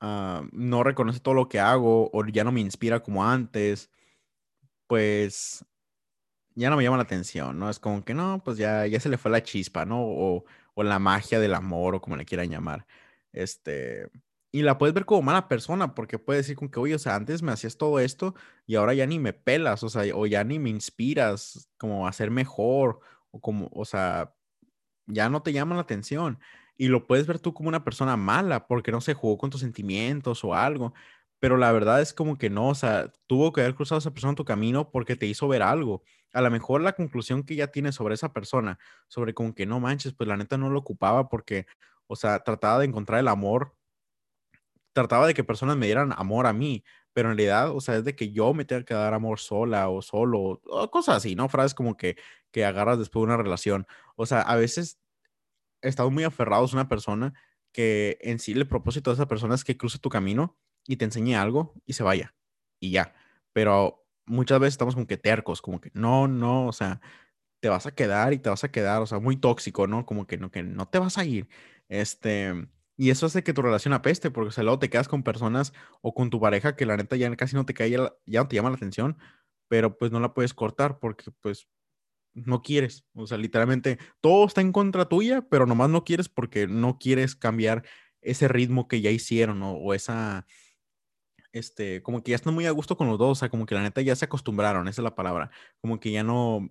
ah, 0.00 0.44
no 0.52 0.84
reconoce 0.84 1.20
todo 1.20 1.34
lo 1.34 1.48
que 1.48 1.60
hago 1.60 2.10
o 2.12 2.26
ya 2.26 2.44
no 2.44 2.52
me 2.52 2.60
inspira 2.60 3.02
como 3.02 3.26
antes, 3.26 3.90
pues 4.86 5.64
ya 6.56 6.70
no 6.70 6.76
me 6.76 6.84
llama 6.84 6.98
la 6.98 7.04
atención, 7.04 7.58
¿no? 7.58 7.70
Es 7.70 7.78
como 7.80 8.04
que 8.04 8.14
no, 8.14 8.42
pues 8.44 8.58
ya, 8.58 8.86
ya 8.86 9.00
se 9.00 9.10
le 9.10 9.18
fue 9.18 9.30
la 9.32 9.42
chispa, 9.44 9.86
¿no? 9.86 10.02
O, 10.02 10.44
o 10.74 10.84
la 10.84 10.98
magia 11.00 11.40
del 11.40 11.54
amor 11.54 11.96
o 11.96 12.02
como 12.02 12.16
le 12.16 12.26
quieran 12.26 12.50
llamar. 12.50 12.86
Este, 13.32 14.08
y 14.52 14.62
la 14.62 14.78
puedes 14.78 14.94
ver 14.94 15.06
como 15.06 15.22
mala 15.22 15.48
persona 15.48 15.94
porque 15.94 16.18
puedes 16.18 16.44
decir 16.44 16.56
con 16.56 16.70
que, 16.70 16.80
oye, 16.80 16.94
o 16.94 17.00
sea, 17.00 17.16
antes 17.16 17.42
me 17.42 17.52
hacías 17.52 17.78
todo 17.78 18.00
esto 18.00 18.34
y 18.66 18.76
ahora 18.76 18.94
ya 18.94 19.06
ni 19.06 19.18
me 19.18 19.32
pelas, 19.34 19.82
o 19.82 19.90
sea, 19.90 20.04
o 20.16 20.26
ya 20.26 20.44
ni 20.44 20.58
me 20.58 20.70
inspiras 20.70 21.68
como 21.78 22.08
a 22.08 22.12
ser 22.14 22.30
mejor 22.30 23.00
o 23.32 23.40
como, 23.40 23.68
o 23.72 23.84
sea, 23.84 24.35
ya 25.06 25.28
no 25.28 25.42
te 25.42 25.52
llama 25.52 25.74
la 25.74 25.82
atención 25.82 26.38
y 26.76 26.88
lo 26.88 27.06
puedes 27.06 27.26
ver 27.26 27.38
tú 27.40 27.54
como 27.54 27.68
una 27.68 27.84
persona 27.84 28.16
mala 28.16 28.66
porque 28.66 28.92
no 28.92 29.00
se 29.00 29.14
jugó 29.14 29.38
con 29.38 29.50
tus 29.50 29.60
sentimientos 29.60 30.44
o 30.44 30.54
algo, 30.54 30.94
pero 31.38 31.56
la 31.56 31.72
verdad 31.72 32.00
es 32.00 32.12
como 32.12 32.38
que 32.38 32.50
no, 32.50 32.68
o 32.68 32.74
sea, 32.74 33.12
tuvo 33.26 33.52
que 33.52 33.60
haber 33.62 33.74
cruzado 33.74 33.98
esa 33.98 34.12
persona 34.12 34.30
en 34.32 34.36
tu 34.36 34.44
camino 34.44 34.90
porque 34.90 35.16
te 35.16 35.26
hizo 35.26 35.48
ver 35.48 35.62
algo. 35.62 36.02
A 36.32 36.40
lo 36.40 36.50
mejor 36.50 36.80
la 36.82 36.92
conclusión 36.94 37.44
que 37.44 37.56
ya 37.56 37.68
tienes 37.68 37.94
sobre 37.94 38.14
esa 38.14 38.32
persona, 38.32 38.78
sobre 39.08 39.34
como 39.34 39.54
que 39.54 39.66
no 39.66 39.80
manches, 39.80 40.12
pues 40.14 40.28
la 40.28 40.36
neta 40.36 40.58
no 40.58 40.70
lo 40.70 40.80
ocupaba 40.80 41.28
porque, 41.28 41.66
o 42.06 42.16
sea, 42.16 42.40
trataba 42.40 42.80
de 42.80 42.86
encontrar 42.86 43.20
el 43.20 43.28
amor, 43.28 43.74
trataba 44.92 45.26
de 45.26 45.34
que 45.34 45.44
personas 45.44 45.76
me 45.76 45.86
dieran 45.86 46.12
amor 46.16 46.46
a 46.46 46.52
mí, 46.52 46.84
pero 47.16 47.30
en 47.30 47.38
realidad, 47.38 47.74
o 47.74 47.80
sea, 47.80 47.96
es 47.96 48.04
de 48.04 48.14
que 48.14 48.30
yo 48.30 48.52
me 48.52 48.66
tenga 48.66 48.84
que 48.84 48.92
dar 48.92 49.14
amor 49.14 49.38
sola 49.40 49.88
o 49.88 50.02
solo, 50.02 50.60
o 50.66 50.90
cosas 50.90 51.16
así, 51.16 51.34
¿no? 51.34 51.48
Frases 51.48 51.72
como 51.72 51.96
que, 51.96 52.18
que 52.50 52.62
agarras 52.66 52.98
después 52.98 53.22
de 53.22 53.24
una 53.32 53.38
relación. 53.38 53.86
O 54.16 54.26
sea, 54.26 54.42
a 54.42 54.54
veces 54.56 55.00
estamos 55.80 56.12
muy 56.12 56.24
aferrados 56.24 56.74
a 56.74 56.76
una 56.76 56.90
persona 56.90 57.32
que 57.72 58.18
en 58.20 58.38
sí 58.38 58.52
el 58.52 58.68
propósito 58.68 59.08
de 59.08 59.14
esa 59.14 59.28
persona 59.28 59.54
es 59.54 59.64
que 59.64 59.78
cruce 59.78 59.98
tu 59.98 60.10
camino 60.10 60.58
y 60.86 60.96
te 60.96 61.06
enseñe 61.06 61.36
algo 61.36 61.72
y 61.86 61.94
se 61.94 62.02
vaya 62.02 62.34
y 62.80 62.90
ya. 62.90 63.14
Pero 63.54 64.06
muchas 64.26 64.60
veces 64.60 64.74
estamos 64.74 64.94
como 64.94 65.06
que 65.06 65.16
tercos, 65.16 65.62
como 65.62 65.80
que 65.80 65.90
no, 65.94 66.28
no, 66.28 66.66
o 66.66 66.72
sea, 66.74 67.00
te 67.60 67.70
vas 67.70 67.86
a 67.86 67.94
quedar 67.94 68.34
y 68.34 68.38
te 68.40 68.50
vas 68.50 68.64
a 68.64 68.70
quedar, 68.70 69.00
o 69.00 69.06
sea, 69.06 69.20
muy 69.20 69.38
tóxico, 69.38 69.86
¿no? 69.86 70.04
Como 70.04 70.26
que 70.26 70.36
no, 70.36 70.50
que 70.50 70.62
no 70.62 70.86
te 70.86 70.98
vas 70.98 71.16
a 71.16 71.24
ir. 71.24 71.48
Este, 71.88 72.52
y 72.96 73.10
eso 73.10 73.26
hace 73.26 73.42
que 73.44 73.52
tu 73.52 73.62
relación 73.62 73.94
apeste, 73.94 74.30
porque 74.30 74.48
o 74.48 74.52
sea, 74.52 74.64
luego 74.64 74.78
te 74.78 74.90
quedas 74.90 75.08
con 75.08 75.22
personas 75.22 75.72
o 76.00 76.14
con 76.14 76.30
tu 76.30 76.40
pareja 76.40 76.76
que 76.76 76.86
la 76.86 76.96
neta 76.96 77.16
ya 77.16 77.34
casi 77.36 77.56
no 77.56 77.66
te 77.66 77.74
cae, 77.74 77.90
ya 77.90 78.40
no 78.40 78.48
te 78.48 78.56
llama 78.56 78.70
la 78.70 78.76
atención, 78.76 79.18
pero 79.68 79.98
pues 79.98 80.12
no 80.12 80.20
la 80.20 80.34
puedes 80.34 80.54
cortar 80.54 80.98
porque 80.98 81.30
pues 81.40 81.68
no 82.34 82.62
quieres. 82.62 83.06
O 83.14 83.26
sea, 83.26 83.38
literalmente 83.38 83.98
todo 84.20 84.46
está 84.46 84.60
en 84.60 84.72
contra 84.72 85.08
tuya, 85.08 85.46
pero 85.48 85.66
nomás 85.66 85.90
no 85.90 86.04
quieres 86.04 86.28
porque 86.28 86.66
no 86.66 86.98
quieres 86.98 87.36
cambiar 87.36 87.84
ese 88.20 88.48
ritmo 88.48 88.88
que 88.88 89.00
ya 89.00 89.10
hicieron 89.10 89.62
o 89.62 89.94
esa, 89.94 90.46
este, 91.52 92.02
como 92.02 92.22
que 92.22 92.30
ya 92.30 92.36
están 92.36 92.54
muy 92.54 92.66
a 92.66 92.70
gusto 92.70 92.96
con 92.96 93.08
los 93.08 93.18
dos, 93.18 93.30
o 93.30 93.34
sea, 93.34 93.48
como 93.48 93.66
que 93.66 93.74
la 93.74 93.82
neta 93.82 94.02
ya 94.02 94.14
se 94.16 94.26
acostumbraron, 94.26 94.88
esa 94.88 95.00
es 95.00 95.04
la 95.04 95.14
palabra, 95.14 95.50
como 95.80 96.00
que 96.00 96.12
ya 96.12 96.22
no, 96.22 96.70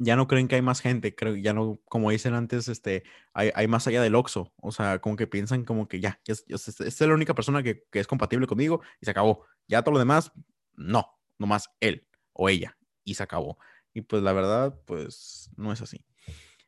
ya 0.00 0.16
no 0.16 0.26
creen 0.26 0.48
que 0.48 0.56
hay 0.56 0.62
más 0.62 0.80
gente, 0.80 1.14
creo, 1.14 1.36
ya 1.36 1.52
no, 1.52 1.78
como 1.84 2.10
dicen 2.10 2.34
antes, 2.34 2.68
este, 2.68 3.04
hay, 3.34 3.52
hay 3.54 3.68
más 3.68 3.86
allá 3.86 4.00
del 4.02 4.14
Oxxo, 4.14 4.52
o 4.56 4.72
sea, 4.72 4.98
como 4.98 5.14
que 5.14 5.26
piensan 5.26 5.64
como 5.64 5.88
que 5.88 6.00
ya, 6.00 6.20
esta 6.26 6.84
es 6.84 7.00
la 7.00 7.14
única 7.14 7.34
persona 7.34 7.62
que, 7.62 7.84
que, 7.90 8.00
es 8.00 8.06
compatible 8.06 8.46
conmigo 8.46 8.80
y 9.00 9.04
se 9.04 9.10
acabó, 9.10 9.44
ya 9.68 9.82
todo 9.82 9.92
lo 9.92 9.98
demás, 9.98 10.32
no, 10.74 11.06
nomás 11.38 11.70
él 11.80 12.06
o 12.32 12.48
ella 12.48 12.76
y 13.04 13.14
se 13.14 13.22
acabó. 13.22 13.58
Y 13.92 14.02
pues 14.02 14.22
la 14.22 14.32
verdad, 14.32 14.78
pues 14.86 15.50
no 15.56 15.72
es 15.72 15.82
así. 15.82 16.04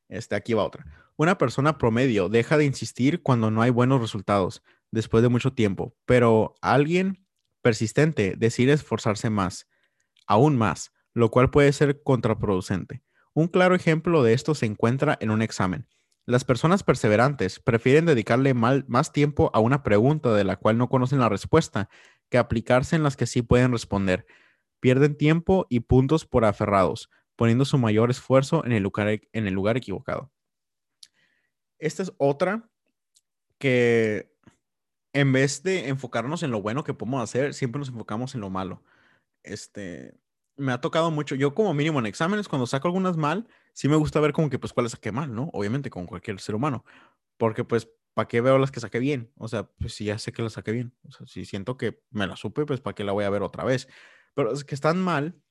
Este, 0.09 0.35
aquí 0.35 0.53
va 0.53 0.65
otra. 0.65 0.85
Una 1.17 1.39
persona 1.39 1.79
promedio 1.79 2.29
deja 2.29 2.59
de 2.59 2.65
insistir 2.65 3.23
cuando 3.23 3.51
no 3.51 3.63
hay 3.63 3.71
buenos 3.71 4.01
resultados 4.01 4.63
después 4.91 5.23
de 5.23 5.31
mucho 5.31 5.55
tiempo, 5.55 5.97
pero 6.05 6.55
alguien 6.61 7.27
persistente 7.63 8.35
decide 8.37 8.73
esforzarse 8.73 9.31
más, 9.31 9.69
aún 10.27 10.57
más, 10.57 10.93
lo 11.15 11.31
cual 11.31 11.51
puede 11.51 11.73
ser 11.73 12.03
contraproducente. 12.03 13.03
Un 13.35 13.49
claro 13.49 13.75
ejemplo 13.75 14.23
de 14.23 14.35
esto 14.35 14.55
se 14.55 14.67
encuentra 14.67 15.17
en 15.21 15.31
un 15.31 15.43
examen. 15.43 15.87
Las 16.25 16.45
personas 16.45 16.83
perseverantes 16.85 17.59
prefieren 17.59 18.07
dedicarle 18.07 18.55
más 18.55 19.13
tiempo 19.13 19.51
a 19.55 19.61
una 19.61 19.83
pregunta 19.83 20.33
de 20.35 20.45
la 20.45 20.57
cual 20.57 20.79
no 20.79 20.89
conocen 20.89 21.19
la 21.19 21.29
respuesta 21.29 21.89
que 22.29 22.39
aplicarse 22.39 22.95
en 22.95 23.03
las 23.03 23.17
que 23.17 23.27
sí 23.27 23.43
pueden 23.43 23.73
responder. 23.73 24.27
Pierden 24.81 25.17
tiempo 25.17 25.67
y 25.69 25.81
puntos 25.81 26.25
por 26.25 26.45
aferrados, 26.45 27.11
poniendo 27.35 27.65
su 27.65 27.79
mayor 27.79 28.11
esfuerzo 28.11 28.65
en 28.65 28.73
el 28.73 28.83
lugar, 28.83 29.21
en 29.33 29.47
el 29.47 29.55
lugar 29.55 29.77
equivocado. 29.77 30.31
Esta 31.79 32.05
es 32.05 32.13
otra 32.19 32.71
que 33.59 34.33
en 35.13 35.33
vez 35.33 35.63
de 35.63 35.89
enfocarnos 35.89 36.43
en 36.43 36.51
lo 36.51 36.63
bueno 36.63 36.85
que 36.85 36.95
podemos 36.95 37.23
hacer, 37.23 37.55
siempre 37.55 37.81
nos 37.81 37.89
enfocamos 37.89 38.35
en 38.35 38.41
lo 38.41 38.51
malo. 38.51 38.83
Este, 39.43 40.15
me 40.57 40.73
ha 40.73 40.81
tocado 40.81 41.11
mucho, 41.11 41.35
yo 41.35 41.55
como 41.55 41.75
mínimo 41.75 41.99
en 41.99 42.07
exámenes, 42.07 42.49
cuando 42.49 42.67
saco 42.67 42.89
algunas 42.89 43.17
mal, 43.17 43.49
sí 43.73 43.89
me 43.89 43.97
gusta 43.97 44.21
ver 44.21 44.33
como 44.33 44.51
que 44.51 44.59
pues 44.59 44.73
cuáles 44.73 44.93
saqué 44.93 45.13
mal, 45.13 45.35
¿no? 45.35 45.51
Obviamente 45.53 45.91
con 45.91 46.07
cualquier 46.07 46.41
ser 46.41 46.55
humano, 46.55 46.85
porque 47.39 47.65
pues, 47.65 47.89
¿para 48.15 48.29
qué 48.29 48.41
veo 48.41 48.59
las 48.59 48.71
que 48.71 48.81
saqué 48.81 48.99
bien? 48.99 49.33
O 49.37 49.49
sea, 49.49 49.65
pues 49.65 49.95
si 49.95 50.05
ya 50.05 50.19
sé 50.19 50.33
que 50.33 50.43
las 50.43 50.55
saqué 50.55 50.73
bien, 50.73 50.95
o 51.05 51.13
sea, 51.13 51.27
si 51.27 51.45
siento 51.45 51.77
que 51.77 52.01
me 52.11 52.27
la 52.27 52.37
supe, 52.37 52.67
pues 52.67 52.81
¿para 52.81 52.95
qué 52.95 53.05
la 53.05 53.13
voy 53.13 53.25
a 53.25 53.31
ver 53.31 53.43
otra 53.43 53.65
vez? 53.65 53.89
Pero 54.35 54.53
es 54.53 54.65
que 54.65 54.75
están 54.75 55.01
mal, 55.01 55.43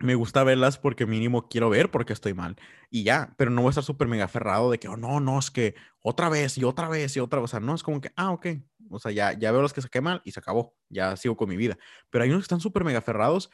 me 0.00 0.14
gusta 0.14 0.44
verlas 0.44 0.78
porque 0.78 1.06
mínimo 1.06 1.48
quiero 1.48 1.70
ver 1.70 1.90
porque 1.90 2.12
estoy 2.12 2.34
mal. 2.34 2.56
Y 2.90 3.02
ya, 3.02 3.34
pero 3.36 3.50
no 3.50 3.62
voy 3.62 3.68
a 3.68 3.70
estar 3.70 3.84
súper 3.84 4.08
mega 4.08 4.24
aferrado 4.24 4.70
de 4.70 4.78
que, 4.78 4.88
oh, 4.88 4.96
no, 4.96 5.20
no, 5.20 5.38
es 5.38 5.50
que 5.50 5.74
otra 6.00 6.28
vez 6.28 6.56
y 6.58 6.64
otra 6.64 6.88
vez 6.88 7.16
y 7.16 7.20
otra 7.20 7.40
vez. 7.40 7.44
O 7.46 7.48
sea, 7.48 7.60
no, 7.60 7.74
es 7.74 7.82
como 7.82 8.00
que, 8.00 8.12
ah, 8.16 8.30
ok. 8.30 8.46
O 8.90 8.98
sea, 8.98 9.10
ya, 9.12 9.32
ya 9.32 9.50
veo 9.52 9.60
los 9.60 9.72
que 9.72 9.82
saqué 9.82 10.00
mal 10.00 10.22
y 10.24 10.32
se 10.32 10.40
acabó. 10.40 10.76
Ya 10.88 11.16
sigo 11.16 11.36
con 11.36 11.48
mi 11.48 11.56
vida. 11.56 11.78
Pero 12.10 12.24
hay 12.24 12.30
unos 12.30 12.42
que 12.42 12.44
están 12.44 12.60
súper 12.60 12.84
mega 12.84 12.98
aferrados 12.98 13.50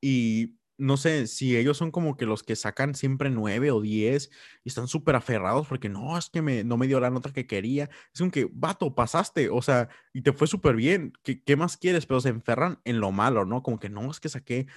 y 0.00 0.58
no 0.78 0.96
sé 0.96 1.26
si 1.26 1.56
ellos 1.56 1.76
son 1.76 1.90
como 1.90 2.16
que 2.16 2.26
los 2.26 2.44
que 2.44 2.54
sacan 2.54 2.94
siempre 2.94 3.30
nueve 3.30 3.72
o 3.72 3.80
diez 3.80 4.30
y 4.64 4.68
están 4.68 4.86
súper 4.86 5.16
aferrados 5.16 5.66
porque 5.66 5.88
no, 5.88 6.16
es 6.16 6.30
que 6.30 6.40
me, 6.40 6.62
no 6.64 6.76
me 6.76 6.86
dio 6.86 7.00
la 7.00 7.10
nota 7.10 7.32
que 7.32 7.46
quería. 7.48 7.90
Es 8.14 8.20
como 8.20 8.30
que, 8.30 8.48
vato, 8.52 8.94
pasaste, 8.94 9.50
o 9.50 9.60
sea, 9.60 9.88
y 10.12 10.22
te 10.22 10.32
fue 10.32 10.46
súper 10.46 10.76
bien. 10.76 11.12
¿Qué, 11.24 11.42
¿Qué 11.42 11.56
más 11.56 11.76
quieres? 11.76 12.06
Pero 12.06 12.20
se 12.20 12.28
enferran 12.28 12.80
en 12.84 13.00
lo 13.00 13.10
malo, 13.12 13.44
¿no? 13.44 13.62
Como 13.62 13.80
que 13.80 13.90
no, 13.90 14.10
es 14.10 14.20
que 14.20 14.28
saqué 14.28 14.68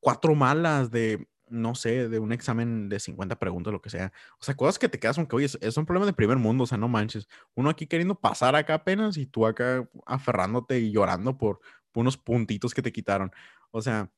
cuatro 0.00 0.34
malas 0.34 0.90
de, 0.90 1.28
no 1.48 1.74
sé, 1.74 2.08
de 2.08 2.18
un 2.18 2.32
examen 2.32 2.88
de 2.88 3.00
50 3.00 3.38
preguntas, 3.38 3.72
lo 3.72 3.82
que 3.82 3.90
sea. 3.90 4.12
O 4.40 4.44
sea, 4.44 4.56
cosas 4.56 4.78
que 4.78 4.88
te 4.88 4.98
quedas 4.98 5.18
aunque, 5.18 5.36
oye, 5.36 5.46
es 5.60 5.76
un 5.76 5.86
problema 5.86 6.06
de 6.06 6.12
primer 6.12 6.38
mundo, 6.38 6.64
o 6.64 6.66
sea, 6.66 6.78
no 6.78 6.88
manches. 6.88 7.28
Uno 7.54 7.70
aquí 7.70 7.86
queriendo 7.86 8.18
pasar 8.18 8.56
acá 8.56 8.74
apenas 8.74 9.16
y 9.16 9.26
tú 9.26 9.46
acá 9.46 9.88
aferrándote 10.06 10.78
y 10.80 10.92
llorando 10.92 11.36
por, 11.36 11.60
unos 11.94 12.16
puntitos 12.16 12.74
que 12.74 12.82
te 12.82 12.92
quitaron. 12.92 13.32
O 13.70 13.82
sea, 13.82 14.10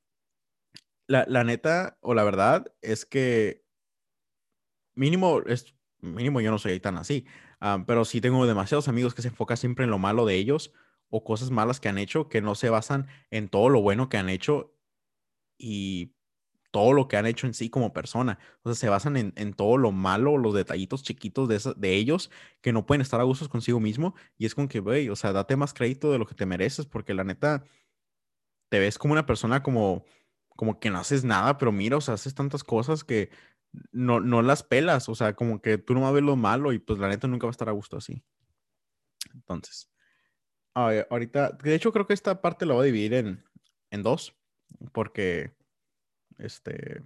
la, 1.07 1.25
la, 1.29 1.45
neta 1.45 1.99
o 2.01 2.15
la 2.15 2.25
verdad 2.25 2.73
es 2.83 3.05
que 3.05 3.65
mínimo, 4.95 5.41
es, 5.47 5.75
mínimo 6.01 6.41
yo 6.41 6.51
no 6.51 6.59
soy 6.59 6.81
tan 6.81 6.97
así, 6.97 7.27
pero 7.87 8.05
sí 8.05 8.21
tengo 8.21 8.47
demasiados 8.47 8.89
amigos 8.89 9.15
que 9.15 9.23
se 9.23 9.29
enfocan 9.29 9.57
siempre 9.57 9.85
en 9.85 9.91
lo 9.91 9.99
malo 9.99 10.27
de 10.27 10.35
ellos 10.35 10.73
o 11.09 11.25
cosas 11.25 11.51
malas 11.51 11.81
que 11.81 11.89
han 11.89 11.99
hecho 11.99 12.29
que 12.29 12.43
no 12.43 12.55
se 12.55 12.71
basan 12.71 13.07
en 13.31 13.49
todo 13.49 13.69
lo 13.69 13.81
bueno 13.81 14.09
que 14.09 14.19
han 14.19 14.29
hecho 14.29 14.75
y 15.59 16.15
todo 16.71 16.93
lo 16.93 17.07
que 17.07 17.17
han 17.17 17.27
hecho 17.27 17.47
en 17.47 17.55
sí 17.55 17.71
como 17.71 17.93
persona. 17.93 18.41
O 18.65 18.69
sea, 18.69 18.75
se 18.75 18.89
basan 18.89 19.17
en, 19.17 19.55
todo 19.55 19.79
lo 19.79 19.93
malo, 19.93 20.37
los 20.39 20.55
detallitos 20.55 21.05
chiquitos 21.05 21.49
de, 21.49 21.73
de 21.77 21.95
ellos 21.95 22.33
que 22.63 22.73
no 22.73 22.85
pueden 22.85 23.01
estar 23.01 23.21
a 23.21 23.23
gustos 23.23 23.49
consigo 23.49 23.79
mismo. 23.79 24.17
Y 24.37 24.45
es 24.45 24.57
con 24.57 24.67
que, 24.67 24.81
güey, 24.81 25.09
o 25.09 25.15
sea, 25.15 25.33
date 25.33 25.55
más 25.55 25.73
crédito 25.73 26.11
de 26.11 26.19
lo 26.19 26.27
que 26.27 26.35
te 26.35 26.47
mereces, 26.47 26.85
porque 26.85 27.15
la 27.15 27.23
neta, 27.23 27.63
te 28.71 28.81
ves 28.81 28.99
como 28.99 29.13
una 29.13 29.25
persona 29.25 29.63
como, 29.63 30.05
como 30.57 30.81
que 30.81 30.91
no 30.91 30.99
haces 30.99 31.25
nada, 31.25 31.59
pero 31.59 31.73
mira, 31.73 31.97
o 31.97 32.01
sea, 32.01 32.15
haces 32.15 32.35
tantas 32.35 32.65
cosas 32.65 33.05
que 33.05 33.31
no, 33.93 34.21
no 34.21 34.43
las 34.43 34.63
pelas. 34.63 35.09
O 35.09 35.15
sea, 35.15 35.35
como 35.35 35.61
que 35.61 35.79
tú 35.79 35.95
no 35.95 36.03
vas 36.03 36.11
a 36.11 36.15
ver 36.15 36.23
lo 36.23 36.37
malo 36.37 36.73
y 36.73 36.79
pues 36.79 36.99
la 36.99 37.09
neta 37.09 37.27
nunca 37.29 37.47
va 37.47 37.51
a 37.51 37.53
estar 37.53 37.69
a 37.69 37.73
gusto 37.73 37.97
así. 37.97 38.23
Entonces, 39.35 39.91
ahorita, 40.75 41.51
de 41.63 41.75
hecho 41.75 41.93
creo 41.93 42.07
que 42.07 42.15
esta 42.15 42.41
parte 42.41 42.67
la 42.67 42.75
voy 42.75 42.83
a 42.83 42.93
dividir 42.93 43.15
en, 43.15 43.45
en 43.91 44.03
dos 44.03 44.37
porque 44.93 45.55
este, 46.39 47.03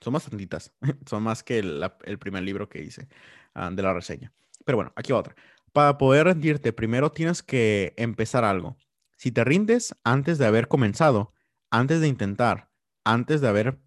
son 0.00 0.12
más 0.12 0.28
tantitas, 0.28 0.72
son 1.06 1.22
más 1.22 1.42
que 1.42 1.58
el, 1.58 2.18
primer 2.18 2.42
libro 2.42 2.68
que 2.68 2.82
hice 2.82 3.08
ah, 3.54 3.70
de 3.70 3.82
la 3.82 3.92
reseña. 3.92 4.32
Pero 4.64 4.76
bueno, 4.76 4.92
aquí 4.96 5.12
va 5.12 5.18
otra. 5.18 5.36
Para 5.72 5.98
poder 5.98 6.26
rendirte, 6.26 6.72
primero 6.72 7.12
tienes 7.12 7.42
que 7.42 7.94
empezar 7.96 8.44
algo. 8.44 8.76
Si 9.16 9.30
te 9.30 9.44
rindes 9.44 9.94
antes 10.04 10.38
de 10.38 10.46
haber 10.46 10.68
comenzado, 10.68 11.32
antes 11.70 12.00
de 12.00 12.08
intentar, 12.08 12.70
antes 13.06 13.40
de 13.40 13.48
haber 13.48 13.78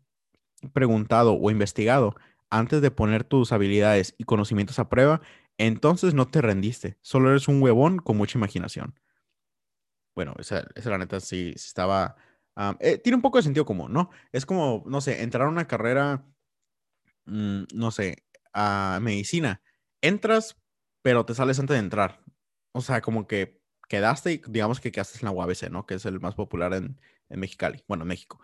preguntado 0.74 1.34
o 1.34 1.52
investigado, 1.52 2.16
antes 2.50 2.82
de 2.82 2.90
poner 2.90 3.24
tus 3.24 3.52
habilidades 3.52 4.16
y 4.18 4.24
conocimientos 4.24 4.80
a 4.80 4.90
prueba, 4.90 5.22
entonces 5.58 6.16
no 6.16 6.28
te 6.28 6.42
rendiste. 6.42 6.98
Solo 7.02 7.30
eres 7.30 7.48
un 7.48 7.62
huevón 7.62 8.00
con 8.00 8.18
mucha 8.18 8.40
imaginación. 8.40 9.00
Bueno, 10.16 10.34
esa, 10.40 10.66
esa 10.76 10.90
la 10.90 10.98
neta 10.98 11.20
sí, 11.20 11.54
estaba 11.56 12.16
eh, 12.80 12.98
tiene 12.98 13.16
un 13.16 13.22
poco 13.22 13.38
de 13.38 13.44
sentido 13.44 13.66
común, 13.66 13.94
¿no? 13.94 14.10
Es 14.32 14.46
como, 14.46 14.84
no 14.86 15.00
sé, 15.02 15.24
entrar 15.24 15.48
a 15.48 15.50
una 15.50 15.68
carrera, 15.68 16.26
mm, 17.26 17.64
no 17.74 17.92
sé, 17.92 18.26
a 18.54 19.00
medicina. 19.02 19.62
Entras, 20.02 20.58
pero 21.02 21.26
te 21.26 21.36
sales 21.36 21.60
antes 21.60 21.76
de 21.76 21.80
entrar. 21.80 22.22
O 22.74 22.82
sea, 22.82 23.02
como 23.02 23.28
que 23.28 23.62
quedaste 23.88 24.34
y 24.34 24.42
digamos 24.50 24.80
que 24.82 24.92
quedaste 24.92 25.20
en 25.20 25.26
la 25.26 25.32
UABC, 25.32 25.70
¿no? 25.72 25.86
Que 25.86 25.96
es 25.96 26.06
el 26.06 26.20
más 26.20 26.36
popular 26.36 26.74
en, 26.74 27.00
en 27.30 27.40
Mexicali, 27.40 27.84
bueno, 27.88 28.04
en 28.04 28.10
México, 28.10 28.40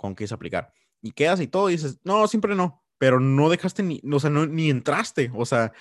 con 0.00 0.14
que 0.14 0.24
es 0.24 0.32
aplicar. 0.32 0.72
Y 1.02 1.12
quedas 1.12 1.40
y 1.40 1.46
todo 1.46 1.68
y 1.68 1.74
dices, 1.74 2.00
no, 2.04 2.26
siempre 2.26 2.54
no, 2.54 2.82
pero 2.98 3.20
no 3.20 3.50
dejaste 3.50 3.82
ni, 3.82 4.00
o 4.10 4.18
sea, 4.18 4.30
ni 4.30 4.70
entraste, 4.70 5.30
o 5.34 5.44
sea, 5.44 5.72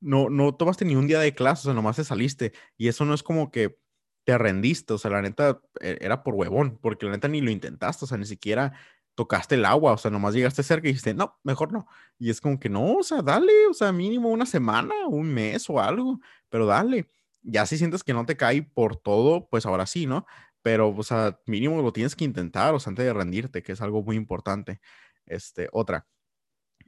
no, 0.00 0.30
no 0.30 0.54
tomaste 0.54 0.84
ni 0.84 0.96
un 0.96 1.06
día 1.06 1.20
de 1.20 1.34
clase, 1.34 1.60
o 1.62 1.64
sea, 1.64 1.74
nomás 1.74 1.96
te 1.96 2.04
saliste. 2.04 2.52
Y 2.76 2.88
eso 2.88 3.04
no 3.04 3.14
es 3.14 3.22
como 3.22 3.50
que 3.50 3.78
te 4.24 4.36
rendiste, 4.38 4.94
o 4.94 4.98
sea, 4.98 5.10
la 5.10 5.22
neta 5.22 5.60
e, 5.80 5.98
era 6.00 6.22
por 6.22 6.34
huevón, 6.34 6.78
porque 6.80 7.06
la 7.06 7.12
neta 7.12 7.28
ni 7.28 7.40
lo 7.40 7.50
intentaste, 7.50 8.06
o 8.06 8.08
sea, 8.08 8.18
ni 8.18 8.26
siquiera 8.26 8.72
tocaste 9.14 9.54
el 9.54 9.64
agua, 9.64 9.92
o 9.92 9.98
sea, 9.98 10.10
nomás 10.10 10.34
llegaste 10.34 10.62
cerca 10.62 10.88
y 10.88 10.92
dijiste, 10.92 11.14
no, 11.14 11.38
mejor 11.44 11.72
no. 11.72 11.86
Y 12.18 12.30
es 12.30 12.40
como 12.40 12.58
que 12.58 12.68
no, 12.68 12.96
o 12.96 13.02
sea, 13.02 13.22
dale, 13.22 13.52
o 13.70 13.74
sea, 13.74 13.92
mínimo 13.92 14.30
una 14.30 14.46
semana, 14.46 14.94
un 15.08 15.32
mes 15.32 15.68
o 15.70 15.80
algo, 15.80 16.20
pero 16.48 16.66
dale. 16.66 17.08
Ya 17.42 17.66
si 17.66 17.78
sientes 17.78 18.02
que 18.04 18.14
no 18.14 18.26
te 18.26 18.36
cae 18.36 18.62
por 18.62 18.96
todo, 18.96 19.48
pues 19.48 19.66
ahora 19.66 19.86
sí, 19.86 20.06
¿no? 20.06 20.26
Pero, 20.66 20.88
o 20.88 21.02
sea, 21.04 21.38
mínimo 21.46 21.80
lo 21.80 21.92
tienes 21.92 22.16
que 22.16 22.24
intentar, 22.24 22.74
o 22.74 22.80
sea, 22.80 22.90
antes 22.90 23.04
de 23.04 23.12
rendirte, 23.12 23.62
que 23.62 23.70
es 23.70 23.80
algo 23.80 24.02
muy 24.02 24.16
importante. 24.16 24.80
Este, 25.24 25.68
otra. 25.70 26.08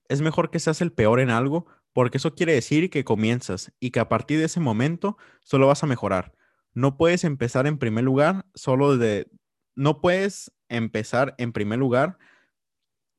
Es 0.08 0.20
mejor 0.20 0.50
que 0.50 0.58
seas 0.58 0.80
el 0.80 0.92
peor 0.92 1.20
en 1.20 1.30
algo, 1.30 1.66
porque 1.92 2.18
eso 2.18 2.34
quiere 2.34 2.54
decir 2.54 2.90
que 2.90 3.04
comienzas 3.04 3.72
y 3.78 3.92
que 3.92 4.00
a 4.00 4.08
partir 4.08 4.40
de 4.40 4.46
ese 4.46 4.58
momento 4.58 5.16
solo 5.44 5.68
vas 5.68 5.84
a 5.84 5.86
mejorar 5.86 6.34
no 6.74 6.96
puedes 6.96 7.24
empezar 7.24 7.66
en 7.66 7.78
primer 7.78 8.04
lugar 8.04 8.46
solo 8.54 8.96
de, 8.96 9.30
no 9.76 10.00
puedes 10.00 10.52
empezar 10.68 11.34
en 11.38 11.52
primer 11.52 11.78
lugar 11.78 12.18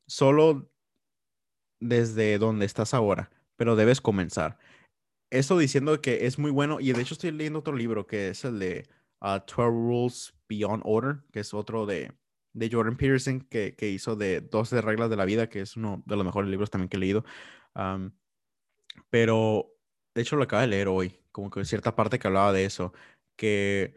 solo 0.07 0.71
desde 1.81 2.37
donde 2.37 2.65
estás 2.65 2.93
ahora, 2.93 3.31
pero 3.55 3.75
debes 3.75 4.01
comenzar. 4.01 4.57
Eso 5.29 5.57
diciendo 5.57 6.01
que 6.01 6.25
es 6.25 6.39
muy 6.39 6.51
bueno, 6.51 6.79
y 6.79 6.91
de 6.91 7.01
hecho 7.01 7.13
estoy 7.13 7.31
leyendo 7.31 7.59
otro 7.59 7.75
libro 7.75 8.07
que 8.07 8.29
es 8.29 8.43
el 8.45 8.59
de 8.59 8.87
12 9.21 9.43
uh, 9.57 9.65
Rules 9.69 10.33
Beyond 10.47 10.83
Order, 10.85 11.21
que 11.31 11.41
es 11.41 11.53
otro 11.53 11.85
de, 11.85 12.11
de 12.53 12.69
Jordan 12.71 12.97
Peterson 12.97 13.41
que, 13.41 13.75
que, 13.75 13.89
hizo 13.89 14.15
de 14.15 14.41
12 14.41 14.81
reglas 14.81 15.09
de 15.09 15.17
la 15.17 15.25
vida, 15.25 15.49
que 15.49 15.61
es 15.61 15.75
uno 15.77 16.03
de 16.05 16.15
los 16.15 16.25
mejores 16.25 16.49
libros 16.49 16.69
también 16.69 16.89
que 16.89 16.97
he 16.97 16.99
leído. 16.99 17.23
pero, 19.09 19.75
de 20.15 20.21
hecho, 20.21 20.35
lo 20.35 20.43
acabo 20.43 20.61
de 20.61 20.67
leer 20.67 20.87
hoy, 20.87 21.19
como 21.31 21.49
que 21.49 21.63
cierta 21.65 21.95
parte 21.95 22.19
que 22.19 22.27
hablaba 22.27 22.53
de 22.53 22.65
eso, 22.65 22.93
que 23.35 23.95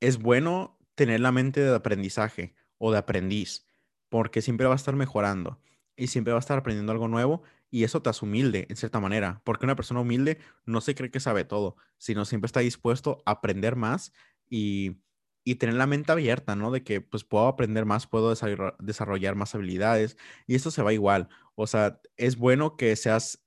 es 0.00 0.18
bueno 0.18 0.78
tener 0.94 1.20
la 1.20 1.32
mente 1.32 1.60
de 1.60 1.74
aprendizaje 1.74 2.54
o 2.78 2.92
de 2.92 2.98
aprendiz, 2.98 3.66
porque 4.08 4.42
siempre 4.42 4.66
va 4.66 4.74
a 4.74 4.76
estar 4.76 4.96
mejorando 4.96 5.60
y 5.96 6.08
siempre 6.08 6.32
va 6.32 6.38
a 6.38 6.40
estar 6.40 6.58
aprendiendo 6.58 6.92
algo 6.92 7.08
nuevo 7.08 7.42
y 7.70 7.84
eso 7.84 8.00
te 8.02 8.10
hace 8.10 8.24
humilde 8.24 8.66
en 8.68 8.76
cierta 8.76 9.00
manera, 9.00 9.42
porque 9.44 9.66
una 9.66 9.76
persona 9.76 10.00
humilde 10.00 10.38
no 10.64 10.80
se 10.80 10.94
cree 10.94 11.10
que 11.10 11.20
sabe 11.20 11.44
todo, 11.44 11.76
sino 11.98 12.24
siempre 12.24 12.46
está 12.46 12.60
dispuesto 12.60 13.22
a 13.26 13.32
aprender 13.32 13.76
más 13.76 14.12
y 14.48 15.02
y 15.48 15.54
tener 15.54 15.76
la 15.76 15.86
mente 15.86 16.10
abierta, 16.10 16.56
¿no? 16.56 16.72
De 16.72 16.82
que 16.82 17.00
pues 17.00 17.22
puedo 17.22 17.46
aprender 17.46 17.84
más, 17.84 18.08
puedo 18.08 18.34
desarrollar 18.80 19.36
más 19.36 19.54
habilidades 19.54 20.16
y 20.48 20.56
esto 20.56 20.72
se 20.72 20.82
va 20.82 20.92
igual. 20.92 21.28
O 21.54 21.68
sea, 21.68 22.00
es 22.16 22.36
bueno 22.36 22.76
que 22.76 22.96
seas 22.96 23.46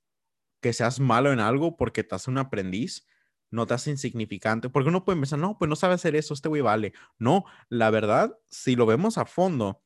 que 0.62 0.72
seas 0.72 0.98
malo 0.98 1.30
en 1.30 1.40
algo 1.40 1.76
porque 1.76 2.02
te 2.02 2.14
hace 2.14 2.30
un 2.30 2.38
aprendiz, 2.38 3.06
no 3.50 3.66
te 3.66 3.74
hace 3.74 3.90
insignificante, 3.90 4.70
porque 4.70 4.88
uno 4.88 5.04
puede 5.04 5.18
pensar, 5.18 5.38
no, 5.38 5.58
pues 5.58 5.68
no 5.68 5.76
sabe 5.76 5.92
hacer 5.92 6.16
eso, 6.16 6.32
este 6.32 6.48
güey 6.48 6.62
vale. 6.62 6.94
No, 7.18 7.44
la 7.68 7.90
verdad, 7.90 8.38
si 8.48 8.76
lo 8.76 8.86
vemos 8.86 9.18
a 9.18 9.26
fondo, 9.26 9.82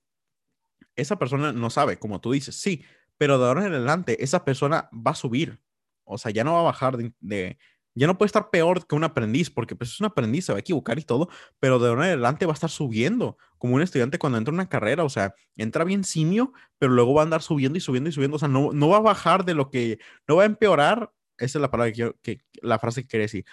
esa 0.95 1.19
persona 1.19 1.53
no 1.53 1.69
sabe, 1.69 1.99
como 1.99 2.21
tú 2.21 2.31
dices, 2.31 2.55
sí, 2.55 2.85
pero 3.19 3.41
de 3.41 3.47
ahora 3.47 3.67
en 3.67 3.73
adelante 3.75 4.23
esa 4.23 4.45
persona 4.45 4.89
va 4.93 5.13
a 5.13 5.17
subir, 5.17 5.61
o 6.05 6.17
sea, 6.17 6.31
ya 6.31 6.45
no 6.45 6.53
va 6.53 6.61
a 6.61 6.65
bajar 6.65 6.97
de 6.97 7.59
ya 7.95 8.07
no 8.07 8.19
puede 8.19 8.27
estar 8.27 8.51
peor 8.51 8.87
que 8.87 8.95
un 8.95 9.05
aprendiz, 9.05 9.51
porque 9.51 9.77
pues 9.77 9.91
es 9.91 10.01
un 10.01 10.07
aprendiz, 10.07 10.47
se 10.47 10.53
va 10.53 10.59
a 10.59 10.61
equivocar 10.61 10.99
y 10.99 11.03
todo, 11.03 11.29
pero 11.61 11.79
de 11.79 11.89
ahora 11.89 12.05
en 12.05 12.09
adelante 12.09 12.47
va 12.47 12.53
a 12.53 12.55
estar 12.55 12.71
subiendo, 12.71 13.39
como 13.59 13.75
un 13.77 13.83
estudiante 13.83 14.19
cuando 14.19 14.39
entra 14.39 14.51
en 14.51 14.57
una 14.57 14.69
carrera, 14.69 15.05
o 15.05 15.09
sea, 15.09 15.35
entra 15.57 15.85
bien 15.85 16.05
simio, 16.05 16.53
pero 16.79 16.93
luego 16.93 17.15
va 17.15 17.23
a 17.23 17.25
andar 17.25 17.43
subiendo 17.43 17.79
y 17.79 17.81
subiendo 17.81 18.11
y 18.11 18.13
subiendo, 18.13 18.37
o 18.37 18.39
sea, 18.41 18.49
no, 18.49 18.73
no 18.73 18.89
va 18.89 18.99
a 18.99 19.01
bajar 19.01 19.45
de 19.45 19.55
lo 19.55 19.71
que, 19.71 19.99
no 20.29 20.37
va 20.37 20.43
a 20.43 20.47
empeorar, 20.47 21.13
esa 21.39 21.59
es 21.59 21.63
la 21.63 21.71
palabra 21.71 21.93
que, 21.93 22.13
que 22.23 22.41
la 22.63 22.79
frase 22.79 23.03
que 23.03 23.09
quería 23.09 23.25
decir, 23.25 23.45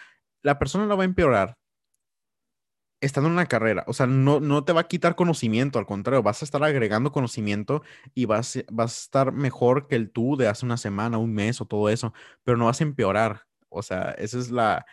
la 0.42 0.60
persona 0.60 0.86
no 0.86 0.98
va 0.98 1.04
a 1.04 1.06
empeorar 1.06 1.58
estando 3.02 3.28
en 3.30 3.34
una 3.34 3.48
carrera, 3.48 3.84
o 3.88 3.94
sea, 3.94 4.06
no, 4.06 4.40
no 4.40 4.64
te 4.64 4.74
va 4.74 4.82
a 4.82 4.88
quitar 4.88 5.16
conocimiento, 5.16 5.80
al 5.80 5.88
contrario, 5.88 6.22
vas 6.22 6.42
a 6.44 6.46
estar 6.46 6.64
agregando 6.64 7.12
conocimiento 7.12 7.82
y 8.14 8.26
vas, 8.26 8.64
vas 8.72 8.92
a 8.98 9.02
estar 9.02 9.32
mejor 9.32 9.88
que 9.88 9.96
el 9.96 10.12
tú 10.12 10.38
de 10.38 10.48
hace 10.48 10.66
una 10.66 10.78
semana, 10.78 11.18
un 11.18 11.34
mes 11.34 11.62
o 11.62 11.66
todo 11.66 11.90
eso, 11.90 12.14
pero 12.44 12.58
no 12.58 12.66
vas 12.66 12.80
a 12.82 12.84
empeorar 12.84 13.48
o 13.72 13.82
sea, 13.82 14.12
esa 14.18 14.38
es 14.38 14.52
la, 14.52 14.86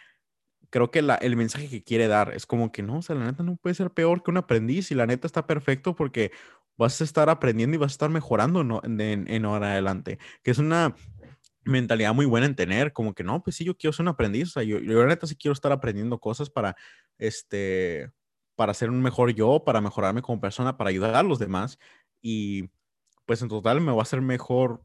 creo 0.71 0.91
que 0.91 1.03
la, 1.03 1.17
el 1.17 1.37
mensaje 1.37 1.69
que 1.69 1.83
quiere 1.83 2.09
dar 2.09 2.33
es 2.35 2.47
como 2.47 2.73
que 2.73 2.83
no, 2.83 2.99
o 2.99 3.03
sea, 3.03 3.17
la 3.17 3.27
neta 3.27 3.43
no 3.43 3.57
puede 3.57 3.75
ser 3.75 3.91
peor 3.91 4.23
que 4.23 4.31
un 4.31 4.39
aprendiz 4.39 4.91
y 4.91 4.95
la 4.95 5.07
neta 5.07 5.27
está 5.27 5.47
perfecto 5.47 5.95
porque 5.95 6.31
vas 6.77 7.01
a 7.01 7.05
estar 7.05 7.29
aprendiendo 7.29 7.75
y 7.75 7.79
vas 7.79 7.93
a 7.93 7.95
estar 7.95 8.11
mejorando 8.11 8.65
¿no? 8.65 8.81
en, 8.85 9.01
en 9.01 9.45
ahora 9.45 9.73
adelante, 9.73 10.19
que 10.43 10.51
es 10.51 10.59
una 10.59 10.95
mentalidad 11.65 12.15
muy 12.15 12.27
buena 12.27 12.47
en 12.47 12.57
tener, 12.57 12.93
como 12.93 13.15
que 13.15 13.25
no, 13.25 13.43
pues 13.43 13.57
sí, 13.57 13.65
yo 13.65 13.77
quiero 13.77 13.93
ser 13.93 14.05
un 14.05 14.09
aprendiz, 14.09 14.49
o 14.49 14.53
sea, 14.53 14.63
yo, 14.63 14.79
yo 14.79 15.01
la 15.01 15.09
neta 15.09 15.27
sí 15.27 15.37
quiero 15.37 15.53
estar 15.53 15.73
aprendiendo 15.73 16.19
cosas 16.19 16.49
para, 16.49 16.77
este, 17.19 18.11
para 18.57 18.75
ser 18.75 18.91
un 18.91 19.03
mejor 19.03 19.35
yo, 19.35 19.65
para 19.65 19.81
mejorarme 19.81 20.23
como 20.23 20.41
persona, 20.41 20.77
para 20.77 20.91
ayudar 20.91 21.15
a 21.15 21.23
los 21.23 21.39
demás 21.39 21.79
y 22.23 22.71
pues 23.27 23.43
en 23.43 23.49
total 23.49 23.81
me 23.81 23.93
va 23.93 23.99
a 23.99 24.03
hacer 24.03 24.23
mejor 24.23 24.83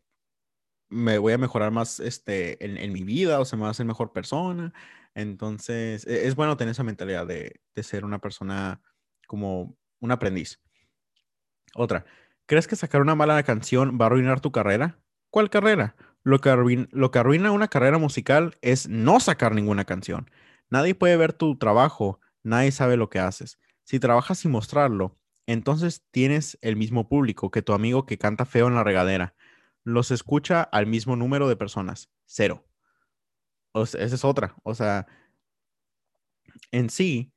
me 0.94 1.18
voy 1.18 1.34
a 1.34 1.38
mejorar 1.38 1.72
más 1.72 2.00
este, 2.00 2.64
en, 2.64 2.94
mi 2.94 3.04
vida, 3.04 3.40
o 3.40 3.46
sea, 3.46 3.58
me 3.58 3.64
va 3.64 3.70
a 3.70 3.72
hacer 3.72 3.86
mejor 3.86 4.14
persona. 4.14 4.74
Entonces, 5.16 6.06
e, 6.08 6.28
es 6.28 6.36
bueno 6.36 6.58
tener 6.58 6.72
esa 6.72 6.84
mentalidad 6.84 7.28
de, 7.28 7.60
ser 7.82 8.06
una 8.06 8.20
persona 8.20 8.82
como 9.28 9.76
un 10.00 10.12
aprendiz. 10.12 10.62
Otra, 11.76 12.06
¿crees 12.46 12.68
que 12.68 12.76
sacar 12.76 13.02
una 13.02 13.16
mala 13.16 13.42
canción 13.44 13.98
va 14.00 14.06
a 14.06 14.08
arruinar 14.08 14.40
tu 14.40 14.52
carrera? 14.52 15.00
¿Cuál 15.30 15.50
carrera? 15.50 15.96
Lo 16.24 16.40
que, 16.40 16.50
arruina, 16.50 16.88
lo 16.92 17.12
que 17.12 17.20
arruina 17.20 17.52
una 17.52 17.68
carrera 17.68 17.98
musical 17.98 18.56
es 18.62 18.88
no 18.88 19.20
sacar 19.20 19.56
ninguna 19.56 19.86
canción. 19.86 20.30
Nadie 20.70 20.96
puede 20.96 21.18
ver 21.18 21.34
tu 21.34 21.58
trabajo, 21.58 22.20
nadie 22.44 22.72
sabe 22.72 22.96
lo 22.96 23.10
que 23.10 23.20
haces. 23.20 23.60
Si 23.84 24.00
trabajas 24.00 24.40
sin 24.40 24.52
mostrarlo, 24.52 25.18
entonces 25.48 26.06
tienes 26.12 26.58
el 26.62 26.78
mismo 26.78 27.10
público 27.10 27.52
que 27.52 27.62
tu 27.62 27.74
amigo 27.74 28.06
que 28.06 28.18
canta 28.18 28.46
feo 28.46 28.68
en 28.68 28.76
la 28.76 28.84
regadera 28.84 29.36
los 29.84 30.12
escucha 30.12 30.62
al 30.64 30.88
mismo 30.88 31.16
número 31.16 31.48
de 31.48 31.56
personas, 31.56 32.10
cero. 32.26 32.66
O 33.74 33.84
esa 33.84 34.04
es 34.04 34.26
otra. 34.26 34.56
O 34.64 34.76
sea, 34.76 35.08
en 36.72 36.90
sí, 36.90 37.34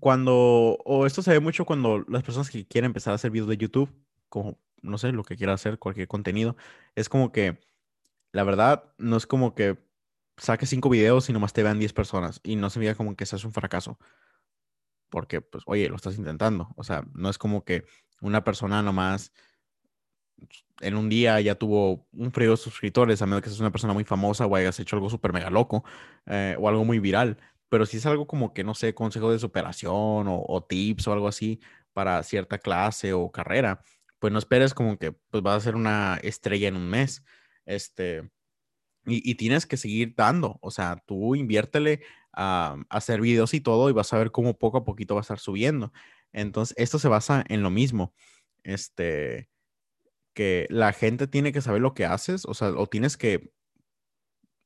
cuando, 0.00 0.78
o 0.84 1.06
esto 1.06 1.22
se 1.22 1.32
ve 1.32 1.40
mucho 1.40 1.64
cuando 1.64 2.04
las 2.08 2.22
personas 2.22 2.50
que 2.50 2.66
quieren 2.66 2.90
empezar 2.90 3.12
a 3.12 3.16
hacer 3.16 3.30
videos 3.30 3.48
de 3.48 3.56
YouTube, 3.56 3.92
como, 4.28 4.58
no 4.82 4.98
sé, 4.98 5.12
lo 5.12 5.24
que 5.24 5.36
quiera 5.36 5.52
hacer, 5.52 5.78
cualquier 5.78 6.08
contenido, 6.08 6.56
es 6.94 7.08
como 7.08 7.32
que, 7.32 7.60
la 8.32 8.44
verdad, 8.44 8.92
no 8.98 9.16
es 9.16 9.26
como 9.26 9.54
que 9.54 9.78
saque 10.36 10.66
cinco 10.66 10.88
videos 10.88 11.28
y 11.28 11.32
nomás 11.32 11.52
te 11.52 11.62
vean 11.62 11.78
10 11.78 11.92
personas 11.92 12.40
y 12.42 12.56
no 12.56 12.70
se 12.70 12.80
vea 12.80 12.94
como 12.94 13.16
que 13.16 13.26
seas 13.26 13.44
un 13.44 13.52
fracaso. 13.52 13.98
Porque, 15.10 15.40
pues, 15.40 15.62
oye, 15.66 15.88
lo 15.88 15.96
estás 15.96 16.18
intentando. 16.18 16.72
O 16.76 16.82
sea, 16.82 17.04
no 17.14 17.30
es 17.30 17.38
como 17.38 17.64
que 17.64 17.84
una 18.20 18.42
persona 18.42 18.82
nomás 18.82 19.32
en 20.80 20.96
un 20.96 21.08
día 21.08 21.40
ya 21.40 21.54
tuvo 21.54 22.06
un 22.12 22.32
frío 22.32 22.52
de 22.52 22.56
suscriptores, 22.56 23.22
a 23.22 23.26
menos 23.26 23.42
que 23.42 23.48
seas 23.48 23.60
una 23.60 23.70
persona 23.72 23.92
muy 23.94 24.04
famosa 24.04 24.46
o 24.46 24.56
hayas 24.56 24.78
hecho 24.80 24.96
algo 24.96 25.10
súper 25.10 25.32
mega 25.32 25.50
loco 25.50 25.84
eh, 26.26 26.56
o 26.58 26.68
algo 26.68 26.84
muy 26.84 26.98
viral. 26.98 27.38
Pero 27.68 27.86
si 27.86 27.96
es 27.98 28.06
algo 28.06 28.26
como 28.26 28.52
que, 28.52 28.64
no 28.64 28.74
sé, 28.74 28.94
consejo 28.94 29.32
de 29.32 29.38
superación 29.38 30.26
o, 30.28 30.66
tips 30.68 31.08
o 31.08 31.12
algo 31.12 31.28
así 31.28 31.60
para 31.92 32.22
cierta 32.22 32.58
clase 32.58 33.12
o 33.12 33.30
carrera, 33.30 33.80
pues 34.18 34.32
no 34.32 34.38
esperes 34.38 34.74
como 34.74 34.98
que 34.98 35.12
pues 35.12 35.42
vas 35.42 35.56
a 35.56 35.60
ser 35.60 35.76
una 35.76 36.18
estrella 36.22 36.68
en 36.68 36.76
un 36.76 36.88
mes. 36.88 37.24
Este, 37.66 38.30
y, 39.06 39.34
tienes 39.36 39.66
que 39.66 39.76
seguir 39.76 40.14
dando, 40.16 40.58
o 40.62 40.70
sea, 40.70 41.02
tú 41.06 41.34
inviértele 41.34 42.02
a, 42.32 42.76
a 42.88 42.96
hacer 42.96 43.20
videos 43.20 43.54
y 43.54 43.60
todo 43.60 43.90
y 43.90 43.92
vas 43.92 44.12
a 44.12 44.18
ver 44.18 44.30
cómo 44.32 44.58
poco 44.58 44.78
a 44.78 44.84
poquito 44.84 45.14
va 45.14 45.20
a 45.20 45.22
estar 45.22 45.38
subiendo. 45.38 45.92
Entonces, 46.32 46.74
esto 46.78 46.98
se 46.98 47.08
basa 47.08 47.44
en 47.48 47.62
lo 47.62 47.70
mismo. 47.70 48.14
Este, 48.64 49.48
que 50.34 50.66
la 50.70 50.92
gente 50.92 51.26
tiene 51.26 51.52
que 51.52 51.60
saber 51.62 51.80
lo 51.80 51.94
que 51.94 52.06
haces, 52.06 52.44
o 52.46 52.54
sea, 52.54 52.70
o 52.70 52.86
tienes 52.86 53.16
que 53.16 53.52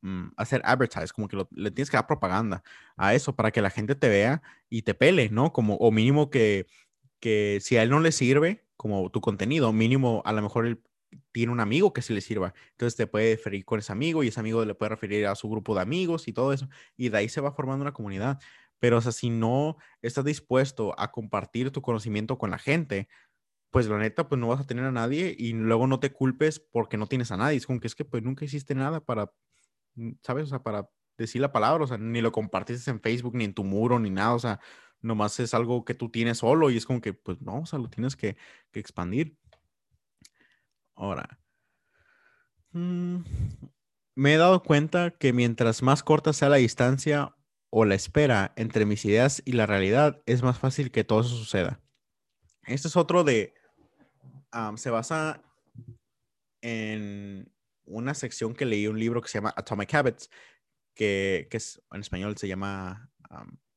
mm, 0.02 0.28
hacer 0.36 0.62
advertise, 0.64 1.12
como 1.12 1.28
que 1.28 1.36
le 1.50 1.70
tienes 1.70 1.90
que 1.90 1.96
dar 1.96 2.06
propaganda 2.06 2.62
a 2.96 3.14
eso 3.14 3.36
para 3.36 3.50
que 3.50 3.62
la 3.62 3.70
gente 3.70 3.94
te 3.94 4.08
vea 4.08 4.42
y 4.68 4.82
te 4.82 4.94
pele, 4.94 5.30
¿no? 5.30 5.52
Como, 5.52 5.76
o 5.76 5.90
mínimo 5.92 6.30
que, 6.30 6.66
que 7.20 7.58
si 7.62 7.76
a 7.76 7.82
él 7.82 7.90
no 7.90 8.00
le 8.00 8.12
sirve 8.12 8.66
como 8.76 9.10
tu 9.10 9.20
contenido, 9.20 9.72
mínimo 9.72 10.22
a 10.24 10.32
lo 10.32 10.42
mejor 10.42 10.66
él 10.66 10.82
tiene 11.32 11.52
un 11.52 11.60
amigo 11.60 11.92
que 11.92 12.02
sí 12.02 12.14
le 12.14 12.20
sirva. 12.20 12.54
Entonces 12.72 12.96
te 12.96 13.06
puede 13.06 13.36
referir 13.36 13.64
con 13.64 13.78
ese 13.78 13.92
amigo 13.92 14.22
y 14.22 14.28
ese 14.28 14.40
amigo 14.40 14.64
le 14.64 14.74
puede 14.74 14.90
referir 14.90 15.26
a 15.26 15.34
su 15.34 15.48
grupo 15.48 15.74
de 15.74 15.82
amigos 15.82 16.28
y 16.28 16.32
todo 16.32 16.52
eso. 16.52 16.68
Y 16.96 17.08
de 17.08 17.18
ahí 17.18 17.28
se 17.28 17.40
va 17.40 17.52
formando 17.52 17.82
una 17.82 17.92
comunidad. 17.92 18.38
Pero, 18.78 18.98
o 18.98 19.00
sea, 19.00 19.12
si 19.12 19.30
no 19.30 19.76
estás 20.02 20.24
dispuesto 20.24 20.94
a 20.98 21.10
compartir 21.10 21.70
tu 21.72 21.82
conocimiento 21.82 22.38
con 22.38 22.50
la 22.50 22.58
gente, 22.58 23.08
pues 23.70 23.86
la 23.88 23.98
neta, 23.98 24.28
pues 24.28 24.40
no 24.40 24.48
vas 24.48 24.60
a 24.60 24.66
tener 24.66 24.84
a 24.84 24.92
nadie 24.92 25.34
y 25.38 25.52
luego 25.52 25.86
no 25.86 26.00
te 26.00 26.12
culpes 26.12 26.60
porque 26.60 26.96
no 26.96 27.06
tienes 27.06 27.30
a 27.32 27.36
nadie. 27.36 27.56
Es 27.56 27.66
como 27.66 27.80
que 27.80 27.86
es 27.86 27.94
que 27.94 28.04
pues 28.04 28.22
nunca 28.22 28.44
hiciste 28.44 28.74
nada 28.74 29.00
para, 29.00 29.32
mm, 29.94 30.12
¿sabes? 30.22 30.44
O 30.44 30.48
sea, 30.48 30.62
para 30.62 30.88
decir 31.18 31.40
la 31.40 31.52
palabra, 31.52 31.84
o 31.84 31.86
sea, 31.86 31.98
ni 31.98 32.20
lo 32.20 32.32
compartiste 32.32 32.90
en 32.90 33.00
Facebook, 33.00 33.34
ni 33.34 33.44
en 33.44 33.54
tu 33.54 33.64
muro, 33.64 33.98
ni 33.98 34.10
nada, 34.10 34.34
o 34.34 34.38
sea, 34.38 34.60
nomás 35.00 35.38
es 35.40 35.54
algo 35.54 35.84
que 35.84 35.94
tú 35.94 36.10
tienes 36.10 36.38
solo 36.38 36.70
y 36.70 36.76
es 36.76 36.86
como 36.86 37.00
que, 37.00 37.12
pues 37.12 37.40
no, 37.42 37.60
o 37.60 37.66
sea, 37.66 37.78
lo 37.78 37.90
tienes 37.90 38.16
que, 38.16 38.36
expandir. 38.72 39.36
Ahora, 40.94 41.40
mm, 42.72 43.18
me 44.14 44.34
he 44.34 44.36
dado 44.36 44.62
cuenta 44.62 45.10
que 45.10 45.32
mientras 45.32 45.82
más 45.82 46.02
corta 46.02 46.32
sea 46.32 46.48
la 46.48 46.56
distancia 46.56 47.36
o 47.70 47.84
la 47.84 47.94
espera 47.94 48.52
entre 48.56 48.86
mis 48.86 49.04
ideas 49.04 49.42
y 49.44 49.52
la 49.52 49.66
realidad, 49.66 50.22
es 50.26 50.42
más 50.42 50.58
fácil 50.58 50.90
que 50.90 51.04
todo 51.04 51.20
eso 51.20 51.30
suceda. 51.30 51.80
Este 52.62 52.88
es 52.88 52.96
otro 52.96 53.24
de, 53.24 53.54
se 54.76 54.90
basa 54.90 55.42
en 56.60 57.52
una 57.84 58.14
sección 58.14 58.54
que 58.54 58.66
leí 58.66 58.86
un 58.86 58.98
libro 58.98 59.22
que 59.22 59.28
se 59.28 59.38
llama 59.38 59.54
Atomic 59.56 59.94
Habits, 59.94 60.30
que, 60.94 61.48
es, 61.50 61.82
en 61.92 62.00
español 62.00 62.36
se 62.36 62.48
llama 62.48 63.10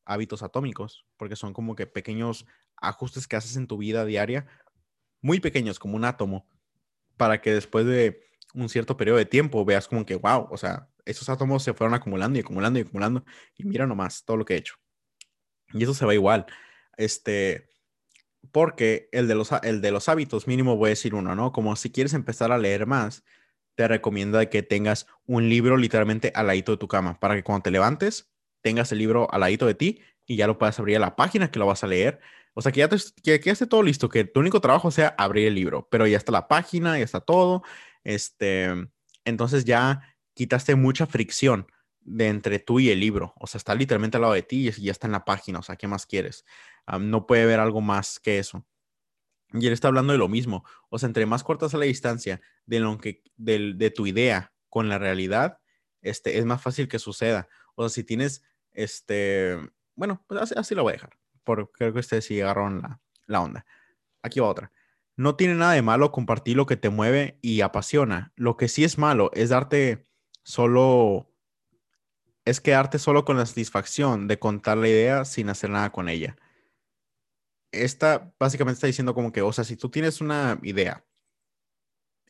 hábitos 0.06 0.44
atómicos, 0.44 1.06
porque 1.18 1.36
son 1.36 1.54
como 1.54 1.76
que 1.76 1.88
pequeños 1.88 2.46
ajustes 2.78 3.28
que 3.28 3.36
haces 3.36 3.56
en 3.56 3.68
tu 3.68 3.78
vida 3.78 4.06
diaria, 4.06 4.48
muy 5.22 5.40
pequeños, 5.40 5.78
como 5.80 5.96
un 5.96 6.06
átomo, 6.06 6.48
para 7.16 7.42
que 7.42 7.54
después 7.54 7.86
de 7.86 8.24
un 8.54 8.70
cierto 8.70 8.98
periodo 8.98 9.18
de 9.18 9.26
tiempo 9.26 9.64
veas 9.64 9.88
como 9.88 10.06
que, 10.06 10.16
wow, 10.16 10.48
o 10.50 10.58
sea, 10.58 10.90
esos 11.06 11.30
átomos 11.30 11.64
se 11.64 11.74
fueron 11.74 11.94
acumulando 11.94 12.38
y 12.38 12.42
acumulando 12.42 12.80
y 12.80 12.82
acumulando, 12.82 13.24
y 13.56 13.66
mira 13.66 13.86
nomás 13.86 14.26
todo 14.26 14.38
lo 14.38 14.46
que 14.46 14.56
he 14.56 14.58
hecho. 14.58 14.76
Y 15.74 15.84
eso 15.84 15.94
se 15.94 16.06
va 16.06 16.14
igual. 16.14 16.46
Este, 16.98 17.70
porque 18.52 19.10
el 19.12 19.28
de, 19.28 19.36
los, 19.36 19.52
el 19.64 19.82
de 19.82 19.92
los 19.92 20.10
hábitos 20.10 20.48
mínimo 20.48 20.76
voy 20.76 20.88
a 20.88 20.90
decir 20.90 21.16
uno, 21.16 21.36
¿no? 21.36 21.52
Como 21.52 21.76
si 21.76 21.92
quieres 21.92 22.14
empezar 22.14 22.52
a 22.52 22.58
leer 22.58 22.86
más, 22.88 23.24
te 23.76 23.88
recomiendo 23.88 24.40
que 24.50 24.64
tengas 24.64 25.08
un 25.26 25.50
libro 25.50 25.78
literalmente 25.78 26.32
al 26.36 26.48
ladito 26.48 26.74
de 26.74 26.78
tu 26.78 26.88
cama, 26.88 27.20
para 27.20 27.36
que 27.36 27.44
cuando 27.44 27.64
te 27.64 27.72
levantes 27.72 28.32
tengas 28.62 28.92
el 28.92 29.00
libro 29.00 29.32
al 29.34 29.42
ladito 29.42 29.66
de 29.66 29.76
ti 29.76 30.02
y 30.26 30.36
ya 30.36 30.48
lo 30.48 30.58
puedas 30.58 30.80
abrir 30.80 30.98
a 30.98 31.00
la 31.00 31.16
página 31.16 31.52
que 31.52 31.60
lo 31.60 31.66
vas 31.66 31.84
a 31.84 31.88
leer. 31.88 32.20
O 32.54 32.62
sea, 32.62 32.72
que 32.72 32.80
ya, 32.80 32.90
te, 32.90 32.98
que, 33.24 33.40
que 33.40 33.46
ya 33.46 33.54
esté 33.54 33.66
todo 33.66 33.82
listo, 33.82 34.10
que 34.10 34.24
tu 34.26 34.40
único 34.40 34.60
trabajo 34.62 34.92
sea 34.92 35.16
abrir 35.18 35.48
el 35.48 35.56
libro, 35.56 35.88
pero 35.90 36.06
ya 36.06 36.18
está 36.18 36.32
la 36.32 36.48
página, 36.48 36.98
ya 36.98 37.06
está 37.06 37.22
todo. 37.22 37.64
Este, 38.04 38.70
entonces 39.26 39.66
ya 39.66 40.16
quitaste 40.34 40.76
mucha 40.76 41.08
fricción 41.08 41.68
de 42.02 42.28
entre 42.28 42.60
tú 42.60 42.80
y 42.80 42.90
el 42.90 43.00
libro. 43.00 43.34
O 43.40 43.48
sea, 43.48 43.58
está 43.58 43.74
literalmente 43.76 44.18
al 44.18 44.22
lado 44.22 44.34
de 44.34 44.44
ti 44.44 44.68
y 44.68 44.72
ya 44.82 44.92
está 44.92 45.08
en 45.08 45.14
la 45.14 45.26
página. 45.26 45.60
O 45.60 45.64
sea, 45.64 45.76
¿qué 45.76 45.88
más 45.88 46.06
quieres? 46.06 46.46
No 47.00 47.26
puede 47.26 47.44
haber 47.44 47.60
algo 47.60 47.82
más 47.82 48.20
que 48.20 48.40
eso. 48.40 48.66
Y 49.54 49.68
él 49.68 49.74
está 49.74 49.90
hablando 49.90 50.14
de 50.14 50.20
lo 50.20 50.30
mismo. 50.30 50.64
O 50.90 50.98
sea, 50.98 51.08
entre 51.08 51.26
más 51.26 51.44
cortas 51.44 51.74
a 51.74 51.78
la 51.78 51.86
distancia 51.86 52.42
de, 52.66 52.80
lo 52.80 52.98
que, 52.98 53.24
de, 53.36 53.74
de 53.76 53.92
tu 53.92 54.08
idea 54.08 54.54
con 54.70 54.88
la 54.88 54.98
realidad, 54.98 55.60
este, 56.02 56.38
es 56.38 56.46
más 56.46 56.62
fácil 56.62 56.88
que 56.88 57.00
suceda. 57.00 57.48
O 57.76 57.84
sea, 57.84 57.90
si 57.90 58.04
tienes, 58.04 58.44
este, 58.72 59.58
bueno, 59.96 60.24
pues 60.28 60.52
así, 60.54 60.76
lo 60.76 60.84
voy 60.84 60.92
a 60.92 60.96
dejar. 60.96 61.18
Porque 61.44 61.72
creo 61.74 61.94
que 61.94 62.00
ustedes 62.00 62.26
sí 62.26 62.40
agarraron 62.42 62.82
la, 62.82 63.02
la 63.28 63.42
onda. 63.42 63.66
Aquí 64.22 64.40
va 64.40 64.48
otra. 64.48 64.72
No 65.16 65.36
tiene 65.36 65.56
nada 65.56 65.74
de 65.74 65.82
malo 65.82 66.12
compartir 66.12 66.56
lo 66.56 66.66
que 66.66 66.78
te 66.78 66.90
mueve 66.90 67.38
y 67.42 67.62
apasiona. 67.62 68.32
Lo 68.36 68.58
que 68.58 68.68
sí 68.68 68.84
es 68.84 68.98
malo 68.98 69.32
es 69.34 69.50
darte 69.50 70.08
solo, 70.44 71.30
es 72.46 72.62
quedarte 72.62 73.00
solo 73.00 73.26
con 73.26 73.38
la 73.38 73.46
satisfacción 73.46 74.28
de 74.28 74.40
contar 74.40 74.78
la 74.78 74.88
idea 74.88 75.26
sin 75.26 75.50
hacer 75.50 75.70
nada 75.70 75.92
con 75.92 76.10
ella. 76.10 76.38
Esta 77.72 78.34
básicamente 78.40 78.76
está 78.76 78.88
diciendo 78.88 79.14
como 79.14 79.32
que, 79.32 79.42
o 79.42 79.54
sea, 79.54 79.64
si 79.64 79.78
tú 79.78 79.90
tienes 79.90 80.22
una 80.22 80.60
idea 80.64 81.06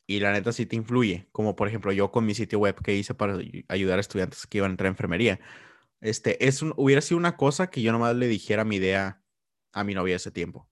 y 0.08 0.20
la 0.20 0.32
neta 0.34 0.52
sí 0.52 0.66
te 0.66 0.76
influye, 0.76 1.28
como 1.32 1.56
por 1.56 1.68
ejemplo 1.68 1.92
yo 1.92 2.12
con 2.12 2.26
mi 2.26 2.36
sitio 2.36 2.60
web 2.60 2.76
que 2.84 2.96
hice 2.96 3.14
para 3.14 3.38
ayudar 3.70 3.98
a 3.98 4.02
estudiantes 4.02 4.46
que 4.48 4.58
iban 4.58 4.72
a 4.72 4.74
entrar 4.74 4.88
a 4.88 4.90
enfermería, 4.90 5.40
este, 6.02 6.46
es 6.48 6.62
un, 6.62 6.74
hubiera 6.78 7.02
sido 7.02 7.18
una 7.18 7.38
cosa 7.38 7.70
que 7.70 7.82
yo 7.82 7.92
nomás 7.92 8.16
le 8.16 8.28
dijera 8.28 8.66
mi 8.66 8.78
idea 8.78 9.24
a 9.72 9.84
mi 9.84 9.94
novia 9.94 10.16
ese 10.18 10.32
tiempo 10.32 10.70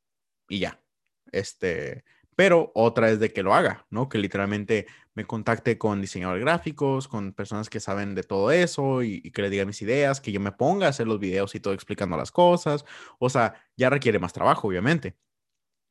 y 0.49 0.59
ya. 0.59 0.83
Este, 1.31 2.03
pero 2.39 2.71
otra 2.73 3.09
es 3.09 3.19
de 3.19 3.33
que 3.33 3.43
lo 3.43 3.53
haga, 3.53 3.85
¿no? 3.89 4.07
Que 4.07 4.17
literalmente 4.17 4.87
me 5.13 5.25
contacte 5.25 5.77
con 5.77 5.99
diseñadores 5.99 6.41
gráficos, 6.41 7.09
con 7.09 7.33
personas 7.33 7.69
que 7.69 7.81
saben 7.81 8.15
de 8.15 8.23
todo 8.23 8.49
eso 8.51 9.03
y, 9.03 9.29
que 9.31 9.41
le 9.41 9.49
diga 9.49 9.65
mis 9.65 9.81
ideas, 9.81 10.21
que 10.21 10.31
yo 10.31 10.39
me 10.39 10.53
ponga 10.53 10.85
a 10.85 10.91
hacer 10.91 11.05
los 11.05 11.19
videos 11.19 11.53
y 11.53 11.59
todo 11.59 11.73
explicando 11.73 12.15
las 12.15 12.31
cosas. 12.31 12.85
O 13.19 13.29
sea, 13.29 13.55
ya 13.75 13.89
requiere 13.89 14.19
más 14.19 14.31
trabajo, 14.31 14.69
obviamente, 14.69 15.17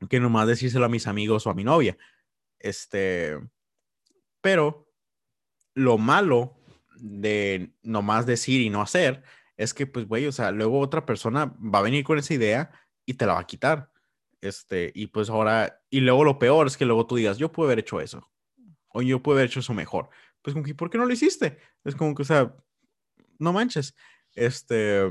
que 0.09 0.21
nomás 0.21 0.47
decírselo 0.49 0.87
a 0.87 0.89
mis 0.89 1.07
amigos 1.07 1.47
o 1.47 1.51
a 1.51 1.55
mi 1.55 1.65
novia. 1.65 1.99
Este, 2.59 3.39
pero 4.41 4.91
lo 5.75 5.99
malo 5.99 6.57
de 6.97 7.75
nomás 7.83 8.25
decir 8.25 8.63
y 8.63 8.71
no 8.71 8.81
hacer 8.81 9.23
es 9.59 9.75
que, 9.75 9.87
pues, 9.87 10.09
güey, 10.09 10.25
o 10.27 10.33
sea, 10.33 10.51
luego 10.51 10.81
otra 10.81 11.05
persona 11.05 11.55
va 11.63 11.81
a 11.81 11.83
venir 11.83 12.05
con 12.05 12.17
esa 12.19 12.33
idea 12.33 12.71
y 13.05 13.15
te 13.15 13.27
la 13.27 13.35
va 13.35 13.41
a 13.41 13.47
quitar. 13.47 13.91
Este, 14.41 14.93
y 14.95 15.09
pues 15.09 15.31
ahora, 15.31 15.83
y 15.91 16.01
luego 16.01 16.25
lo 16.25 16.39
peor 16.39 16.67
es 16.67 16.77
que 16.77 16.85
luego 16.85 17.07
tú 17.07 17.17
digas, 17.17 17.39
yo 17.39 17.51
puedo 17.51 17.69
haber 17.69 17.81
hecho 17.81 18.01
eso, 18.01 18.31
o 18.89 19.03
yo 19.03 19.23
puedo 19.23 19.39
haber 19.39 19.49
hecho 19.49 19.61
eso 19.61 19.75
mejor. 19.75 20.11
Pues 20.43 20.55
como 20.55 20.65
que, 20.65 20.75
¿por 20.75 20.91
qué 20.91 20.99
no 20.99 21.07
lo 21.07 21.13
hiciste? 21.13 21.59
Es 21.85 21.97
como 21.97 22.15
que, 22.15 22.23
o 22.23 22.25
sea, 22.25 22.55
no 23.39 23.53
manches. 23.53 23.95
Este, 24.35 25.11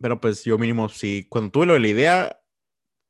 pero 0.00 0.20
pues 0.20 0.44
yo 0.44 0.58
mínimo, 0.58 0.88
sí, 0.88 1.26
cuando 1.28 1.50
tuve 1.50 1.66
la 1.66 1.88
idea, 1.88 2.40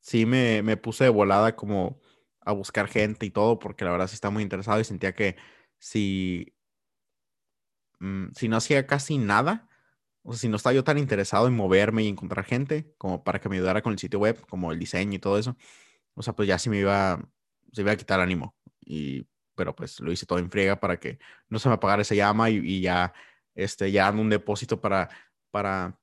sí 0.00 0.26
me, 0.26 0.62
me 0.62 0.76
puse 0.76 1.04
de 1.04 1.10
volada 1.10 1.56
como 1.56 2.00
a 2.40 2.52
buscar 2.52 2.88
gente 2.88 3.26
y 3.26 3.30
todo, 3.30 3.58
porque 3.58 3.84
la 3.84 3.92
verdad 3.92 4.08
sí 4.08 4.14
estaba 4.14 4.32
muy 4.32 4.42
interesado 4.42 4.80
y 4.80 4.84
sentía 4.84 5.14
que 5.14 5.36
si, 5.78 6.54
mm, 8.00 8.28
si 8.34 8.48
no 8.48 8.56
hacía 8.56 8.86
casi 8.86 9.18
nada, 9.18 9.68
o 10.24 10.32
sea, 10.32 10.40
si 10.40 10.48
no 10.48 10.56
estaba 10.56 10.74
yo 10.74 10.84
tan 10.84 10.98
interesado 10.98 11.46
en 11.46 11.54
moverme 11.54 12.04
y 12.04 12.08
encontrar 12.08 12.44
gente 12.44 12.92
como 12.98 13.22
para 13.22 13.40
que 13.40 13.48
me 13.48 13.56
ayudara 13.56 13.82
con 13.82 13.92
el 13.92 13.98
sitio 13.98 14.18
web, 14.20 14.40
como 14.48 14.72
el 14.72 14.78
diseño 14.78 15.16
y 15.16 15.18
todo 15.18 15.38
eso, 15.38 15.56
o 16.14 16.22
sea, 16.22 16.34
pues 16.34 16.48
ya 16.48 16.58
sí 16.58 16.70
me 16.70 16.78
iba, 16.78 17.20
se 17.72 17.82
iba 17.82 17.92
a 17.92 17.96
quitar 17.96 18.20
ánimo. 18.20 18.56
Y, 18.80 19.26
pero 19.54 19.76
pues 19.76 20.00
lo 20.00 20.12
hice 20.12 20.26
todo 20.26 20.38
en 20.38 20.50
friega 20.50 20.80
para 20.80 20.98
que 20.98 21.18
no 21.48 21.58
se 21.58 21.68
me 21.68 21.74
apagara 21.74 22.02
esa 22.02 22.14
llama 22.14 22.50
y, 22.50 22.80
ya, 22.80 23.12
este, 23.54 23.92
ya 23.92 24.04
dando 24.06 24.22
un 24.22 24.30
depósito 24.30 24.80
para, 24.80 25.10
para 25.50 25.98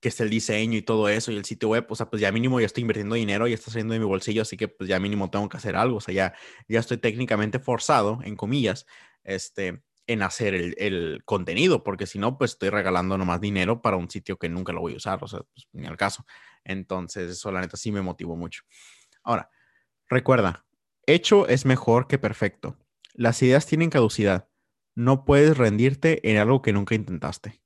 que 0.00 0.08
esté 0.08 0.24
el 0.24 0.30
diseño 0.30 0.76
y 0.76 0.82
todo 0.82 1.08
eso 1.08 1.32
y 1.32 1.36
el 1.36 1.44
sitio 1.44 1.70
web, 1.70 1.86
o 1.88 1.94
sea, 1.96 2.10
pues 2.10 2.20
ya 2.22 2.32
mínimo 2.32 2.60
ya 2.60 2.66
estoy 2.66 2.82
invirtiendo 2.82 3.14
dinero 3.14 3.48
y 3.48 3.52
está 3.52 3.70
saliendo 3.70 3.94
de 3.94 4.00
mi 4.00 4.06
bolsillo, 4.06 4.42
así 4.42 4.56
que 4.56 4.68
pues 4.68 4.88
ya 4.88 5.00
mínimo 5.00 5.30
tengo 5.30 5.48
que 5.48 5.56
hacer 5.56 5.76
algo, 5.76 5.98
o 5.98 6.00
sea, 6.00 6.14
ya, 6.14 6.34
ya 6.68 6.80
estoy 6.80 6.98
técnicamente 6.98 7.58
forzado, 7.58 8.20
en 8.24 8.36
comillas, 8.36 8.86
este, 9.24 9.82
en 10.08 10.22
hacer 10.22 10.54
el, 10.54 11.22
contenido, 11.26 11.84
porque 11.84 12.06
si 12.06 12.18
no, 12.18 12.38
pues 12.38 12.52
estoy 12.52 12.70
regalando 12.70 13.18
nomás 13.18 13.40
dinero 13.42 13.82
para 13.82 13.98
un 13.98 14.10
sitio 14.10 14.38
que 14.38 14.48
nunca 14.48 14.72
lo 14.72 14.80
voy 14.80 14.94
a 14.94 14.96
usar, 14.96 15.22
o 15.22 15.28
sea, 15.28 15.40
pues, 15.40 15.68
ni 15.72 15.86
al 15.86 15.98
caso. 15.98 16.24
Entonces, 16.64 17.30
eso 17.30 17.52
la 17.52 17.60
neta 17.60 17.76
sí 17.76 17.92
me 17.92 18.00
motivó 18.00 18.34
mucho. 18.34 18.62
Ahora, 19.22 19.50
recuerda, 20.08 20.64
hecho 21.06 21.46
es 21.46 21.66
mejor 21.66 22.08
que 22.08 22.18
perfecto. 22.18 22.78
Las 23.12 23.42
ideas 23.42 23.66
tienen 23.66 23.90
caducidad. 23.90 24.48
No 24.94 25.26
puedes 25.26 25.58
rendirte 25.58 26.28
en 26.28 26.38
algo 26.38 26.62
que 26.62 26.72
nunca 26.72 26.94
intentaste. 26.94 27.60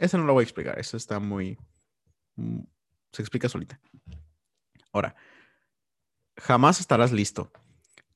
Eso 0.00 0.18
no 0.18 0.24
lo 0.24 0.32
voy 0.32 0.42
a 0.42 0.44
explicar, 0.44 0.78
eso 0.80 0.96
está 0.96 1.20
muy... 1.20 1.56
Mm, 2.34 2.64
se 3.12 3.22
explica 3.22 3.48
solita. 3.48 3.80
Ahora, 4.92 5.14
jamás 6.36 6.80
estarás 6.80 7.12
listo. 7.12 7.52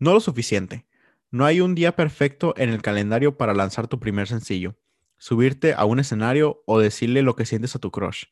No 0.01 0.13
lo 0.13 0.21
suficiente 0.21 0.90
no 1.31 1.45
hay 1.45 1.61
un 1.61 1.75
día 1.75 1.95
perfecto 1.95 2.55
en 2.57 2.71
el 2.71 2.83
calendario 2.83 3.37
para 3.37 3.55
lanzar 3.55 3.87
tu 3.89 4.01
primer 4.01 4.27
sencillo, 4.27 4.77
subirte 5.17 5.75
a 5.75 5.85
un 5.85 6.01
escenario 6.01 6.63
o 6.67 6.81
decirle 6.81 7.23
lo 7.23 7.37
que 7.37 7.47
sientes 7.47 7.77
a 7.77 7.79
tu 7.79 7.91
crush. 7.91 8.25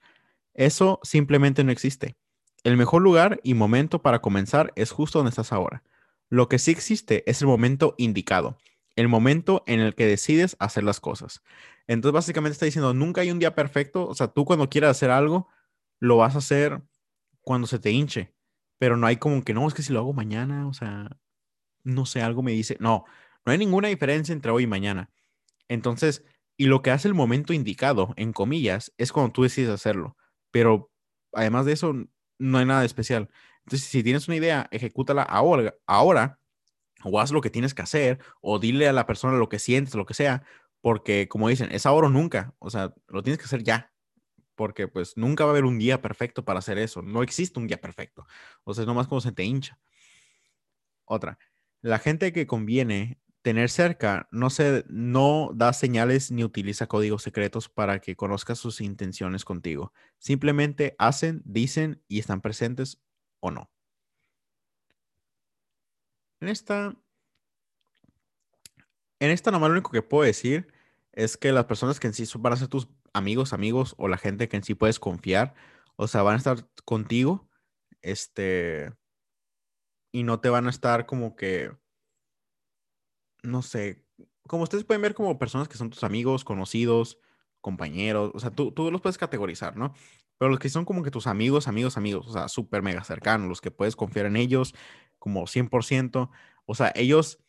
Eso 0.54 0.98
simplemente 1.02 1.62
no 1.62 1.70
existe. 1.70 2.16
El 2.64 2.76
mejor 2.76 3.02
lugar 3.02 3.40
y 3.44 3.54
momento 3.54 4.02
para 4.02 4.20
comenzar 4.20 4.72
es 4.74 4.90
justo 4.90 5.20
donde 5.20 5.30
estás 5.30 5.52
ahora. 5.52 5.84
Lo 6.28 6.48
que 6.48 6.58
sí 6.58 6.72
existe 6.72 7.22
es 7.30 7.40
el 7.40 7.46
momento 7.46 7.94
indicado, 7.98 8.58
el 8.96 9.08
momento 9.08 9.62
en 9.66 9.80
el 9.80 9.94
que 9.94 10.06
decides 10.06 10.56
hacer 10.58 10.82
las 10.82 10.98
cosas. 10.98 11.42
Entonces 11.86 12.12
básicamente 12.12 12.54
está 12.54 12.66
diciendo, 12.66 12.92
nunca 12.94 13.20
hay 13.20 13.30
un 13.30 13.38
día 13.38 13.54
perfecto, 13.54 14.06
o 14.06 14.14
sea, 14.14 14.28
tú 14.28 14.44
cuando 14.44 14.68
quieras 14.68 14.90
hacer 14.90 15.10
algo, 15.10 15.48
lo 16.00 16.16
vas 16.16 16.34
a 16.34 16.38
hacer 16.38 16.82
cuando 17.40 17.66
se 17.66 17.78
te 17.78 17.92
hinche, 17.92 18.34
pero 18.78 18.96
no 18.96 19.06
hay 19.06 19.16
como 19.16 19.42
que 19.42 19.54
no, 19.54 19.66
es 19.68 19.74
que 19.74 19.82
si 19.82 19.92
lo 19.92 20.00
hago 20.00 20.12
mañana, 20.12 20.66
o 20.66 20.74
sea, 20.74 21.16
no 21.88 22.06
sé, 22.06 22.22
algo 22.22 22.42
me 22.42 22.52
dice, 22.52 22.76
no, 22.80 23.04
no 23.44 23.52
hay 23.52 23.58
ninguna 23.58 23.88
diferencia 23.88 24.32
entre 24.32 24.50
hoy 24.52 24.64
y 24.64 24.66
mañana. 24.66 25.10
Entonces, 25.68 26.24
y 26.56 26.66
lo 26.66 26.82
que 26.82 26.90
hace 26.90 27.08
el 27.08 27.14
momento 27.14 27.52
indicado, 27.52 28.14
en 28.16 28.32
comillas, 28.32 28.92
es 28.98 29.12
cuando 29.12 29.32
tú 29.32 29.42
decides 29.42 29.70
hacerlo. 29.70 30.16
Pero 30.50 30.90
además 31.32 31.66
de 31.66 31.72
eso, 31.72 31.94
no 32.38 32.58
hay 32.58 32.66
nada 32.66 32.84
especial. 32.84 33.30
Entonces, 33.64 33.88
si 33.88 34.02
tienes 34.02 34.28
una 34.28 34.36
idea, 34.36 34.68
ejecútala 34.70 35.22
ahora, 35.22 35.74
ahora 35.86 36.38
o 37.04 37.20
haz 37.20 37.30
lo 37.30 37.40
que 37.40 37.50
tienes 37.50 37.74
que 37.74 37.82
hacer, 37.82 38.18
o 38.40 38.58
dile 38.58 38.88
a 38.88 38.92
la 38.92 39.06
persona 39.06 39.36
lo 39.38 39.48
que 39.48 39.58
sientes, 39.58 39.94
lo 39.94 40.06
que 40.06 40.14
sea, 40.14 40.44
porque 40.80 41.28
como 41.28 41.48
dicen, 41.48 41.70
es 41.72 41.86
ahora 41.86 42.08
o 42.08 42.10
nunca, 42.10 42.54
o 42.58 42.70
sea, 42.70 42.94
lo 43.06 43.22
tienes 43.22 43.38
que 43.38 43.44
hacer 43.44 43.62
ya, 43.62 43.92
porque 44.56 44.88
pues 44.88 45.16
nunca 45.16 45.44
va 45.44 45.50
a 45.50 45.52
haber 45.52 45.64
un 45.64 45.78
día 45.78 46.02
perfecto 46.02 46.44
para 46.44 46.58
hacer 46.58 46.78
eso, 46.78 47.02
no 47.02 47.22
existe 47.22 47.58
un 47.60 47.68
día 47.68 47.80
perfecto, 47.80 48.26
o 48.64 48.74
sea, 48.74 48.82
es 48.82 48.88
nomás 48.88 49.06
como 49.08 49.20
se 49.20 49.32
te 49.32 49.44
hincha. 49.44 49.78
Otra, 51.04 51.38
la 51.88 51.98
gente 51.98 52.32
que 52.32 52.46
conviene 52.46 53.18
tener 53.40 53.70
cerca 53.70 54.28
no, 54.30 54.50
se, 54.50 54.84
no 54.88 55.52
da 55.54 55.72
señales 55.72 56.30
ni 56.30 56.44
utiliza 56.44 56.86
códigos 56.86 57.22
secretos 57.22 57.70
para 57.70 58.00
que 58.00 58.14
conozcas 58.14 58.58
sus 58.58 58.82
intenciones 58.82 59.44
contigo. 59.46 59.94
Simplemente 60.18 60.94
hacen, 60.98 61.40
dicen 61.46 62.02
y 62.06 62.18
están 62.18 62.42
presentes 62.42 63.00
o 63.40 63.50
no. 63.50 63.70
En 66.40 66.48
esta, 66.48 66.94
en 69.18 69.30
esta 69.30 69.50
nomás 69.50 69.70
lo 69.70 69.76
único 69.76 69.90
que 69.90 70.02
puedo 70.02 70.24
decir 70.24 70.70
es 71.12 71.38
que 71.38 71.52
las 71.52 71.64
personas 71.64 71.98
que 71.98 72.08
en 72.08 72.12
sí 72.12 72.24
van 72.38 72.52
a 72.52 72.56
ser 72.56 72.68
tus 72.68 72.88
amigos, 73.14 73.54
amigos 73.54 73.94
o 73.96 74.08
la 74.08 74.18
gente 74.18 74.50
que 74.50 74.58
en 74.58 74.62
sí 74.62 74.74
puedes 74.74 75.00
confiar, 75.00 75.54
o 75.96 76.06
sea, 76.06 76.22
van 76.22 76.34
a 76.34 76.38
estar 76.38 76.68
contigo, 76.84 77.48
este, 78.02 78.92
y 80.12 80.22
no 80.22 80.40
te 80.40 80.48
van 80.48 80.66
a 80.66 80.70
estar 80.70 81.06
como 81.06 81.36
que, 81.36 81.72
no 83.42 83.62
sé, 83.62 84.04
como 84.46 84.64
ustedes 84.64 84.84
pueden 84.84 85.02
ver 85.02 85.14
como 85.14 85.38
personas 85.38 85.68
que 85.68 85.76
son 85.76 85.90
tus 85.90 86.04
amigos, 86.04 86.44
conocidos, 86.44 87.18
compañeros, 87.60 88.30
o 88.34 88.40
sea, 88.40 88.50
tú, 88.50 88.72
tú 88.72 88.90
los 88.90 89.00
puedes 89.00 89.18
categorizar, 89.18 89.76
¿no? 89.76 89.94
Pero 90.38 90.50
los 90.50 90.60
que 90.60 90.68
son 90.68 90.84
como 90.84 91.02
que 91.02 91.10
tus 91.10 91.26
amigos, 91.26 91.68
amigos, 91.68 91.96
amigos, 91.96 92.26
o 92.28 92.32
sea, 92.32 92.48
súper 92.48 92.82
mega 92.82 93.04
cercanos, 93.04 93.48
los 93.48 93.60
que 93.60 93.70
puedes 93.70 93.96
confiar 93.96 94.26
en 94.26 94.36
ellos 94.36 94.74
como 95.18 95.46
100%, 95.46 96.30
o 96.64 96.74
sea, 96.74 96.92
ellos 96.94 97.44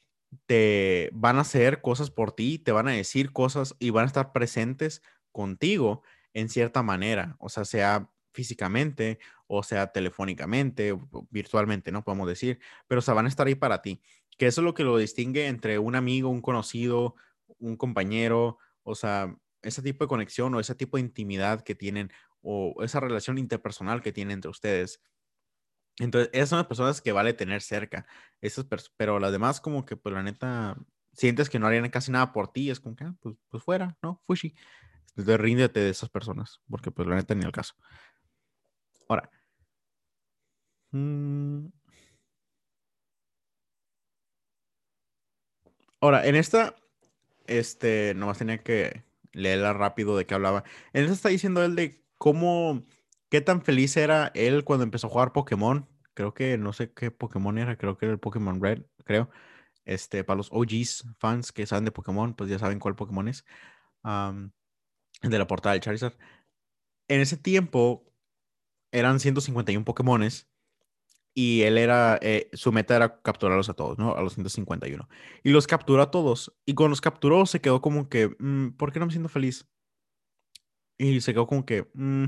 te 0.46 1.10
van 1.14 1.38
a 1.38 1.42
hacer 1.42 1.82
cosas 1.82 2.12
por 2.12 2.32
ti, 2.34 2.60
te 2.60 2.72
van 2.72 2.88
a 2.88 2.92
decir 2.92 3.32
cosas 3.32 3.76
y 3.80 3.92
van 3.92 4.04
a 4.06 4.08
estar 4.08 4.32
presentes 4.32 5.02
contigo 5.32 6.04
en 6.34 6.50
cierta 6.50 6.84
manera, 6.84 7.36
o 7.40 7.50
sea, 7.50 7.66
sea 7.66 8.10
físicamente 8.32 9.20
o 9.48 9.64
sea 9.64 9.92
telefónicamente, 9.92 10.98
virtualmente, 11.32 11.92
¿no? 11.92 12.04
Podemos 12.04 12.28
decir, 12.28 12.60
pero 12.88 13.00
o 13.00 13.02
sea, 13.02 13.14
van 13.16 13.26
a 13.26 13.30
estar 13.30 13.48
ahí 13.48 13.56
para 13.56 13.82
ti. 13.82 14.02
Que 14.38 14.48
eso 14.48 14.62
es 14.62 14.66
lo 14.66 14.74
que 14.74 14.84
lo 14.84 14.98
distingue 14.98 15.48
entre 15.48 15.80
un 15.80 15.96
amigo, 15.96 16.30
un 16.30 16.42
conocido, 16.42 17.16
un 17.60 17.76
compañero, 17.76 18.60
o 18.84 18.96
sea, 18.96 19.36
ese 19.62 19.82
tipo 19.82 20.04
de 20.04 20.08
conexión 20.08 20.54
o 20.56 20.60
ese 20.60 20.76
tipo 20.76 20.98
de 20.98 21.02
intimidad 21.02 21.62
que 21.64 21.76
tienen 21.76 22.12
o 22.42 22.76
esa 22.84 23.00
relación 23.00 23.38
interpersonal 23.38 24.02
que 24.02 24.14
tiene 24.14 24.34
entre 24.34 24.52
ustedes. 24.52 25.02
Entonces, 25.98 26.30
esas 26.32 26.50
son 26.50 26.60
las 26.60 26.68
personas 26.68 27.02
que 27.02 27.12
vale 27.12 27.34
tener 27.34 27.62
cerca. 27.62 28.06
Esas 28.42 28.66
pero 28.96 29.20
las 29.20 29.32
demás, 29.32 29.60
como 29.60 29.86
que, 29.86 29.98
pues 29.98 30.14
la 30.16 30.24
neta, 30.24 30.78
sientes 31.14 31.50
que 31.50 31.60
no 31.60 31.68
harían 31.68 31.90
casi 31.90 32.12
nada 32.12 32.32
por 32.32 32.52
ti, 32.52 32.70
es 32.70 32.80
como 32.80 32.96
que, 32.96 33.04
ah, 33.04 33.16
pues, 33.20 33.36
pues, 33.50 33.64
fuera, 33.64 33.98
¿no? 34.02 34.22
Fushi. 34.26 34.56
Entonces, 35.18 35.40
ríndete 35.40 35.82
de 35.82 35.90
esas 35.90 36.10
personas, 36.10 36.62
porque 36.70 36.92
pues 36.92 37.08
la 37.08 37.16
neta 37.16 37.36
ni 37.36 37.44
el 37.44 37.52
caso. 37.52 37.74
Ahora. 39.10 39.30
Mm. 40.94 41.70
Ahora, 46.02 46.26
en 46.26 46.36
esta, 46.36 46.76
este, 47.48 48.14
nomás 48.16 48.38
tenía 48.38 48.64
que 48.64 49.04
leerla 49.34 49.74
rápido 49.74 50.18
de 50.18 50.26
qué 50.26 50.36
hablaba. 50.36 50.64
En 50.94 51.04
esta 51.04 51.14
está 51.14 51.30
diciendo 51.30 51.64
él 51.64 51.76
de 51.76 52.04
cómo, 52.18 52.86
qué 53.30 53.42
tan 53.42 53.62
feliz 53.64 53.98
era 53.98 54.32
él 54.36 54.64
cuando 54.64 54.84
empezó 54.84 55.08
a 55.08 55.10
jugar 55.12 55.34
Pokémon. 55.34 55.88
Creo 56.14 56.34
que 56.34 56.58
no 56.58 56.74
sé 56.74 56.92
qué 56.94 57.12
Pokémon 57.12 57.58
era, 57.58 57.78
creo 57.78 57.98
que 57.98 58.06
era 58.06 58.14
el 58.14 58.20
Pokémon 58.20 58.62
Red, 58.62 58.84
creo. 59.06 59.30
Este, 59.86 60.24
para 60.24 60.38
los 60.38 60.50
OGs 60.52 61.06
fans 61.20 61.52
que 61.52 61.66
saben 61.66 61.86
de 61.86 61.92
Pokémon, 61.92 62.36
pues 62.36 62.50
ya 62.50 62.60
saben 62.60 62.80
cuál 62.80 62.96
Pokémon 62.96 63.28
es. 63.28 63.46
de 65.24 65.38
la 65.38 65.48
portada 65.48 65.74
del 65.74 65.82
Charizard. 65.82 66.14
En 67.08 67.22
ese 67.22 67.38
tiempo 67.38 68.09
eran 68.92 69.20
151 69.20 69.86
Pokémones 69.86 70.48
y 71.34 71.62
él 71.62 71.78
era, 71.78 72.20
eh, 72.22 72.50
su 72.54 72.72
meta 72.72 72.96
era 72.96 73.22
capturarlos 73.22 73.70
a 73.70 73.74
todos, 73.74 73.98
¿no? 73.98 74.16
A 74.16 74.22
los 74.22 74.34
151. 74.34 75.08
Y 75.44 75.52
los 75.52 75.68
capturó 75.68 76.02
a 76.02 76.12
todos. 76.12 76.54
Y 76.66 76.74
cuando 76.74 76.90
los 76.90 77.02
capturó 77.02 77.46
se 77.46 77.62
quedó 77.62 77.82
como 77.82 78.10
que, 78.10 78.36
mm, 78.40 78.72
¿por 78.72 78.92
qué 78.92 79.00
no 79.00 79.06
me 79.06 79.12
siento 79.12 79.30
feliz? 79.30 79.68
Y 80.98 81.22
se 81.22 81.34
quedó 81.34 81.48
como 81.48 81.66
que, 81.66 81.90
mm, 81.94 82.26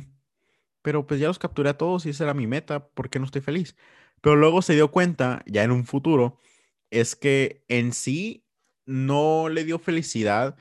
pero 0.82 1.06
pues 1.08 1.20
ya 1.20 1.28
los 1.28 1.40
capturé 1.40 1.70
a 1.70 1.78
todos 1.78 2.06
y 2.06 2.10
esa 2.12 2.24
era 2.26 2.34
mi 2.34 2.48
meta, 2.48 2.88
¿por 2.90 3.10
qué 3.10 3.20
no 3.20 3.26
estoy 3.26 3.42
feliz? 3.42 3.76
Pero 4.22 4.36
luego 4.36 4.62
se 4.62 4.74
dio 4.76 4.92
cuenta, 4.92 5.44
ya 5.46 5.64
en 5.64 5.72
un 5.72 5.86
futuro, 5.86 6.40
es 6.92 7.16
que 7.16 7.66
en 7.68 7.94
sí 7.94 8.46
no 8.86 9.50
le 9.50 9.66
dio 9.66 9.80
felicidad 9.80 10.58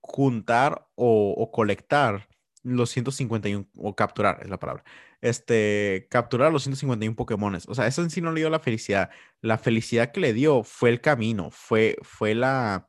juntar 0.00 0.88
o, 0.96 1.34
o 1.36 1.50
colectar 1.52 2.28
los 2.66 2.90
151, 2.90 3.68
o 3.76 3.94
capturar 3.94 4.40
es 4.42 4.50
la 4.50 4.58
palabra, 4.58 4.84
este, 5.20 6.08
capturar 6.10 6.52
los 6.52 6.64
151 6.64 7.14
Pokémones. 7.16 7.68
O 7.68 7.74
sea, 7.74 7.86
eso 7.86 8.02
en 8.02 8.10
sí 8.10 8.20
no 8.20 8.32
le 8.32 8.40
dio 8.40 8.50
la 8.50 8.60
felicidad. 8.60 9.10
La 9.40 9.58
felicidad 9.58 10.12
que 10.12 10.20
le 10.20 10.32
dio 10.32 10.64
fue 10.64 10.90
el 10.90 11.00
camino, 11.00 11.50
fue, 11.50 11.96
fue 12.02 12.34
la, 12.34 12.88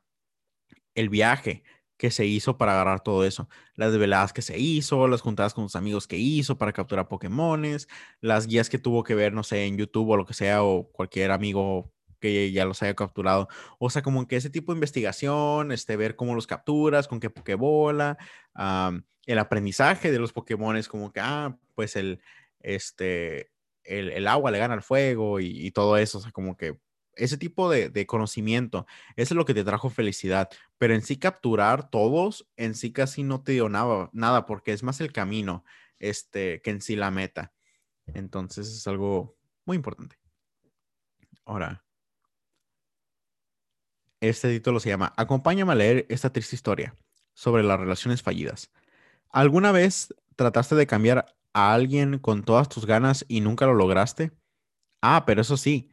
el 0.94 1.08
viaje 1.08 1.62
que 1.98 2.10
se 2.10 2.26
hizo 2.26 2.58
para 2.58 2.72
agarrar 2.72 3.02
todo 3.02 3.24
eso. 3.24 3.48
Las 3.74 3.96
veladas 3.98 4.32
que 4.32 4.42
se 4.42 4.58
hizo, 4.58 5.08
las 5.08 5.20
juntadas 5.20 5.54
con 5.54 5.64
sus 5.64 5.76
amigos 5.76 6.06
que 6.08 6.16
hizo 6.18 6.58
para 6.58 6.72
capturar 6.72 7.08
Pokémones, 7.08 7.88
las 8.20 8.46
guías 8.46 8.70
que 8.70 8.78
tuvo 8.78 9.04
que 9.04 9.14
ver, 9.14 9.32
no 9.32 9.42
sé, 9.44 9.66
en 9.66 9.78
YouTube 9.78 10.10
o 10.10 10.16
lo 10.16 10.26
que 10.26 10.34
sea, 10.34 10.62
o 10.64 10.90
cualquier 10.92 11.30
amigo 11.32 11.92
que 12.20 12.52
ya 12.52 12.64
los 12.64 12.82
haya 12.82 12.94
capturado. 12.94 13.48
O 13.78 13.90
sea, 13.90 14.02
como 14.02 14.26
que 14.26 14.36
ese 14.36 14.50
tipo 14.50 14.72
de 14.72 14.76
investigación, 14.76 15.72
este, 15.72 15.96
ver 15.96 16.16
cómo 16.16 16.34
los 16.34 16.46
capturas, 16.46 17.08
con 17.08 17.20
qué 17.20 17.30
Pokébola, 17.30 18.18
el 19.26 19.38
aprendizaje 19.38 20.10
de 20.10 20.18
los 20.18 20.32
Pokémon 20.32 20.80
como 20.84 21.12
que, 21.12 21.20
ah, 21.20 21.56
pues 21.74 21.96
el, 21.96 22.20
este, 22.60 23.50
el, 23.84 24.26
agua 24.26 24.50
le 24.50 24.58
gana 24.58 24.74
al 24.74 24.82
fuego 24.82 25.40
y, 25.40 25.70
todo 25.72 25.96
eso. 25.96 26.18
O 26.18 26.20
sea, 26.20 26.32
como 26.32 26.56
que 26.56 26.78
ese 27.14 27.36
tipo 27.36 27.70
de, 27.70 28.06
conocimiento, 28.06 28.86
eso 29.16 29.34
es 29.34 29.36
lo 29.36 29.44
que 29.44 29.54
te 29.54 29.64
trajo 29.64 29.90
felicidad. 29.90 30.48
Pero 30.78 30.94
en 30.94 31.02
sí 31.02 31.18
capturar 31.18 31.90
todos, 31.90 32.48
en 32.56 32.74
sí 32.74 32.92
casi 32.92 33.22
no 33.22 33.42
te 33.42 33.52
dio 33.52 33.68
nada, 33.68 34.10
nada 34.12 34.46
porque 34.46 34.72
es 34.72 34.82
más 34.82 35.00
el 35.00 35.12
camino 35.12 35.64
este, 35.98 36.62
que 36.62 36.70
en 36.70 36.80
sí 36.80 36.96
la 36.96 37.10
meta. 37.10 37.52
Entonces 38.06 38.68
es 38.68 38.86
algo 38.86 39.36
muy 39.64 39.76
importante. 39.76 40.16
Ahora, 41.44 41.84
este 44.20 44.50
título 44.50 44.80
se 44.80 44.88
llama 44.88 45.12
Acompáñame 45.16 45.72
a 45.72 45.76
leer 45.76 46.06
esta 46.08 46.32
triste 46.32 46.56
historia 46.56 46.94
sobre 47.34 47.62
las 47.62 47.78
relaciones 47.78 48.22
fallidas. 48.22 48.70
¿Alguna 49.30 49.72
vez 49.72 50.14
trataste 50.36 50.74
de 50.74 50.86
cambiar 50.86 51.26
a 51.52 51.72
alguien 51.72 52.18
con 52.18 52.42
todas 52.42 52.68
tus 52.68 52.86
ganas 52.86 53.24
y 53.28 53.40
nunca 53.40 53.66
lo 53.66 53.74
lograste? 53.74 54.32
Ah, 55.00 55.24
pero 55.26 55.42
eso 55.42 55.56
sí, 55.56 55.90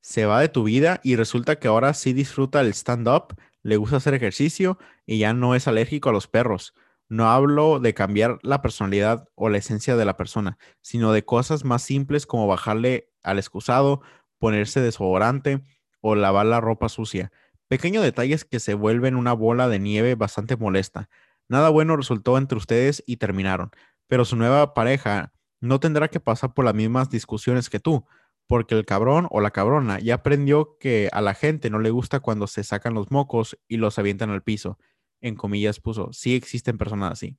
se 0.00 0.26
va 0.26 0.40
de 0.40 0.48
tu 0.48 0.64
vida 0.64 1.00
y 1.02 1.16
resulta 1.16 1.58
que 1.58 1.68
ahora 1.68 1.94
sí 1.94 2.12
disfruta 2.12 2.60
el 2.60 2.68
stand-up, 2.68 3.36
le 3.62 3.76
gusta 3.76 3.96
hacer 3.96 4.14
ejercicio 4.14 4.78
y 5.06 5.18
ya 5.18 5.32
no 5.32 5.54
es 5.54 5.68
alérgico 5.68 6.08
a 6.08 6.12
los 6.12 6.26
perros. 6.26 6.74
No 7.08 7.30
hablo 7.30 7.80
de 7.80 7.94
cambiar 7.94 8.38
la 8.42 8.60
personalidad 8.60 9.28
o 9.34 9.48
la 9.48 9.58
esencia 9.58 9.96
de 9.96 10.04
la 10.04 10.16
persona, 10.16 10.58
sino 10.80 11.12
de 11.12 11.24
cosas 11.24 11.64
más 11.64 11.82
simples 11.82 12.26
como 12.26 12.46
bajarle 12.46 13.10
al 13.22 13.38
excusado, 13.38 14.02
ponerse 14.38 14.80
desodorante 14.80 15.64
o 16.00 16.14
lavar 16.14 16.46
la 16.46 16.60
ropa 16.60 16.88
sucia. 16.88 17.32
Pequeños 17.68 18.02
detalles 18.02 18.44
que 18.44 18.60
se 18.60 18.72
vuelven 18.74 19.14
una 19.14 19.34
bola 19.34 19.68
de 19.68 19.78
nieve 19.78 20.14
bastante 20.14 20.56
molesta. 20.56 21.10
Nada 21.48 21.68
bueno 21.68 21.96
resultó 21.96 22.38
entre 22.38 22.56
ustedes 22.56 23.02
y 23.06 23.18
terminaron, 23.18 23.70
pero 24.06 24.24
su 24.24 24.36
nueva 24.36 24.72
pareja 24.72 25.32
no 25.60 25.78
tendrá 25.78 26.08
que 26.08 26.20
pasar 26.20 26.54
por 26.54 26.64
las 26.64 26.74
mismas 26.74 27.10
discusiones 27.10 27.68
que 27.68 27.78
tú, 27.78 28.06
porque 28.46 28.74
el 28.74 28.86
cabrón 28.86 29.28
o 29.30 29.40
la 29.40 29.50
cabrona 29.50 29.98
ya 29.98 30.14
aprendió 30.14 30.78
que 30.78 31.10
a 31.12 31.20
la 31.20 31.34
gente 31.34 31.68
no 31.68 31.78
le 31.78 31.90
gusta 31.90 32.20
cuando 32.20 32.46
se 32.46 32.64
sacan 32.64 32.94
los 32.94 33.10
mocos 33.10 33.58
y 33.68 33.76
los 33.76 33.98
avientan 33.98 34.30
al 34.30 34.42
piso. 34.42 34.78
En 35.20 35.34
comillas 35.34 35.80
puso, 35.80 36.12
sí 36.12 36.34
existen 36.34 36.78
personas 36.78 37.12
así. 37.12 37.38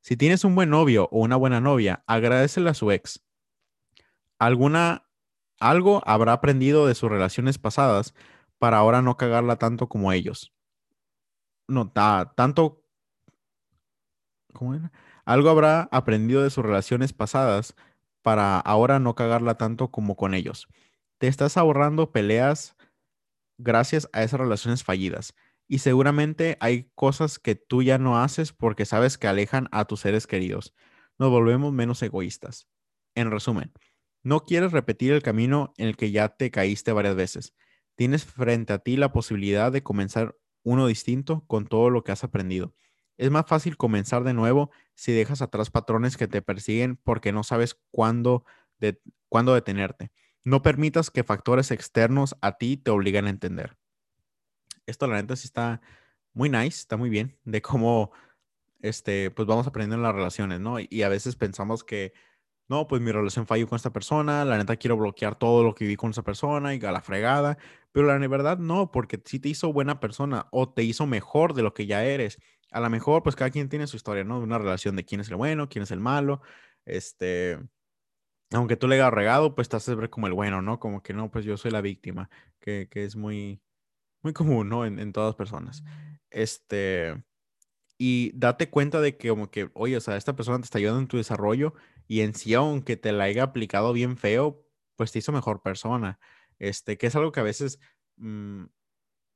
Si 0.00 0.16
tienes 0.16 0.44
un 0.44 0.54
buen 0.54 0.70
novio 0.70 1.08
o 1.10 1.20
una 1.20 1.36
buena 1.36 1.60
novia, 1.60 2.04
agradecele 2.06 2.70
a 2.70 2.74
su 2.74 2.92
ex. 2.92 3.22
Alguna, 4.38 5.08
algo 5.58 6.02
habrá 6.06 6.34
aprendido 6.34 6.86
de 6.86 6.94
sus 6.94 7.10
relaciones 7.10 7.58
pasadas 7.58 8.14
para 8.60 8.76
ahora 8.76 9.02
no 9.02 9.16
cagarla 9.16 9.56
tanto 9.56 9.88
como 9.88 10.12
ellos. 10.12 10.52
No, 11.66 11.90
tanto. 11.90 12.84
¿Cómo 14.52 14.74
era? 14.74 14.92
Algo 15.24 15.48
habrá 15.48 15.88
aprendido 15.90 16.42
de 16.42 16.50
sus 16.50 16.64
relaciones 16.64 17.12
pasadas 17.12 17.74
para 18.22 18.60
ahora 18.60 18.98
no 18.98 19.14
cagarla 19.14 19.56
tanto 19.56 19.90
como 19.90 20.14
con 20.14 20.34
ellos. 20.34 20.68
Te 21.18 21.26
estás 21.26 21.56
ahorrando 21.56 22.12
peleas 22.12 22.76
gracias 23.58 24.08
a 24.12 24.22
esas 24.22 24.38
relaciones 24.40 24.84
fallidas. 24.84 25.34
Y 25.66 25.78
seguramente 25.78 26.58
hay 26.60 26.90
cosas 26.94 27.38
que 27.38 27.54
tú 27.54 27.82
ya 27.82 27.96
no 27.96 28.20
haces 28.20 28.52
porque 28.52 28.84
sabes 28.84 29.16
que 29.16 29.28
alejan 29.28 29.68
a 29.72 29.86
tus 29.86 30.00
seres 30.00 30.26
queridos. 30.26 30.74
Nos 31.18 31.30
volvemos 31.30 31.72
menos 31.72 32.02
egoístas. 32.02 32.68
En 33.14 33.30
resumen, 33.30 33.72
no 34.22 34.40
quieres 34.44 34.72
repetir 34.72 35.12
el 35.12 35.22
camino 35.22 35.72
en 35.78 35.88
el 35.88 35.96
que 35.96 36.10
ya 36.10 36.28
te 36.28 36.50
caíste 36.50 36.92
varias 36.92 37.14
veces. 37.16 37.54
Tienes 38.00 38.24
frente 38.24 38.72
a 38.72 38.78
ti 38.78 38.96
la 38.96 39.12
posibilidad 39.12 39.70
de 39.70 39.82
comenzar 39.82 40.34
uno 40.62 40.86
distinto 40.86 41.44
con 41.46 41.66
todo 41.66 41.90
lo 41.90 42.02
que 42.02 42.12
has 42.12 42.24
aprendido. 42.24 42.74
Es 43.18 43.30
más 43.30 43.44
fácil 43.46 43.76
comenzar 43.76 44.24
de 44.24 44.32
nuevo 44.32 44.70
si 44.94 45.12
dejas 45.12 45.42
atrás 45.42 45.68
patrones 45.70 46.16
que 46.16 46.26
te 46.26 46.40
persiguen 46.40 46.96
porque 46.96 47.30
no 47.30 47.44
sabes 47.44 47.78
cuándo, 47.90 48.46
cuándo 49.28 49.52
detenerte. 49.52 50.12
No 50.44 50.62
permitas 50.62 51.10
que 51.10 51.24
factores 51.24 51.70
externos 51.70 52.38
a 52.40 52.56
ti 52.56 52.78
te 52.78 52.90
obliguen 52.90 53.26
a 53.26 53.28
entender. 53.28 53.76
Esto 54.86 55.06
la 55.06 55.16
neta 55.16 55.36
sí 55.36 55.44
está 55.44 55.82
muy 56.32 56.48
nice, 56.48 56.78
está 56.78 56.96
muy 56.96 57.10
bien, 57.10 57.36
de 57.44 57.60
cómo 57.60 58.12
este, 58.80 59.30
pues 59.30 59.46
vamos 59.46 59.66
aprendiendo 59.66 59.96
en 59.96 60.04
las 60.04 60.14
relaciones, 60.14 60.58
¿no? 60.58 60.78
Y 60.80 61.02
a 61.02 61.10
veces 61.10 61.36
pensamos 61.36 61.84
que 61.84 62.14
no, 62.70 62.86
pues 62.86 63.02
mi 63.02 63.10
relación 63.10 63.46
falló 63.48 63.66
con 63.68 63.76
esta 63.76 63.92
persona, 63.92 64.44
la 64.44 64.56
neta 64.56 64.76
quiero 64.76 64.96
bloquear 64.96 65.36
todo 65.36 65.64
lo 65.64 65.74
que 65.74 65.84
viví 65.84 65.96
con 65.96 66.10
esa 66.12 66.22
persona 66.22 66.72
y 66.74 66.82
a 66.84 66.92
la 66.92 67.02
fregada, 67.02 67.58
pero 67.90 68.06
la 68.06 68.28
verdad 68.28 68.58
no, 68.58 68.92
porque 68.92 69.20
sí 69.24 69.40
te 69.40 69.48
hizo 69.48 69.72
buena 69.72 69.98
persona 69.98 70.46
o 70.52 70.72
te 70.72 70.84
hizo 70.84 71.04
mejor 71.06 71.54
de 71.54 71.62
lo 71.62 71.74
que 71.74 71.86
ya 71.86 72.04
eres. 72.04 72.38
A 72.70 72.80
lo 72.80 72.88
mejor, 72.88 73.24
pues 73.24 73.34
cada 73.34 73.50
quien 73.50 73.68
tiene 73.68 73.88
su 73.88 73.96
historia, 73.96 74.22
¿no? 74.22 74.38
Una 74.38 74.58
relación 74.58 74.94
de 74.94 75.04
quién 75.04 75.20
es 75.20 75.28
el 75.30 75.36
bueno, 75.36 75.68
quién 75.68 75.82
es 75.82 75.90
el 75.90 75.98
malo, 75.98 76.42
este, 76.84 77.58
aunque 78.52 78.76
tú 78.76 78.88
le 78.88 78.96
hayas 78.96 79.12
regado, 79.12 79.54
pues 79.56 79.68
te 79.68 79.76
haces 79.76 79.96
ver 79.96 80.10
como 80.10 80.28
el 80.28 80.34
bueno, 80.34 80.62
¿no? 80.62 80.78
Como 80.80 81.02
que 81.02 81.14
no, 81.14 81.30
pues 81.30 81.44
yo 81.44 81.56
soy 81.56 81.72
la 81.72 81.80
víctima, 81.80 82.30
que, 82.60 82.88
es 82.92 83.16
muy, 83.16 83.60
muy 84.22 84.32
común, 84.32 84.68
¿no? 84.68 84.86
En, 84.86 84.98
en 85.00 85.12
todas 85.12 85.34
personas. 85.36 85.82
Este, 86.30 87.16
y 88.02 88.32
date 88.34 88.70
cuenta 88.70 89.02
de 89.02 89.18
que 89.18 89.28
como 89.28 89.50
que, 89.50 89.70
oye, 89.74 89.94
o 89.98 90.00
sea, 90.00 90.16
esta 90.16 90.34
persona 90.34 90.56
te 90.58 90.64
está 90.64 90.78
ayudando 90.78 91.02
en 91.02 91.08
tu 91.08 91.18
desarrollo 91.18 91.74
y 92.08 92.22
en 92.22 92.34
sí, 92.34 92.54
aunque 92.54 92.96
te 92.96 93.12
la 93.12 93.24
haya 93.24 93.42
aplicado 93.42 93.92
bien 93.92 94.16
feo, 94.16 94.66
pues 94.96 95.12
te 95.12 95.18
hizo 95.18 95.32
mejor 95.32 95.60
persona. 95.62 96.18
Este, 96.58 96.96
que 96.96 97.08
es 97.08 97.14
algo 97.16 97.30
que 97.30 97.40
a 97.40 97.42
veces 97.42 97.78
mm, 98.16 98.64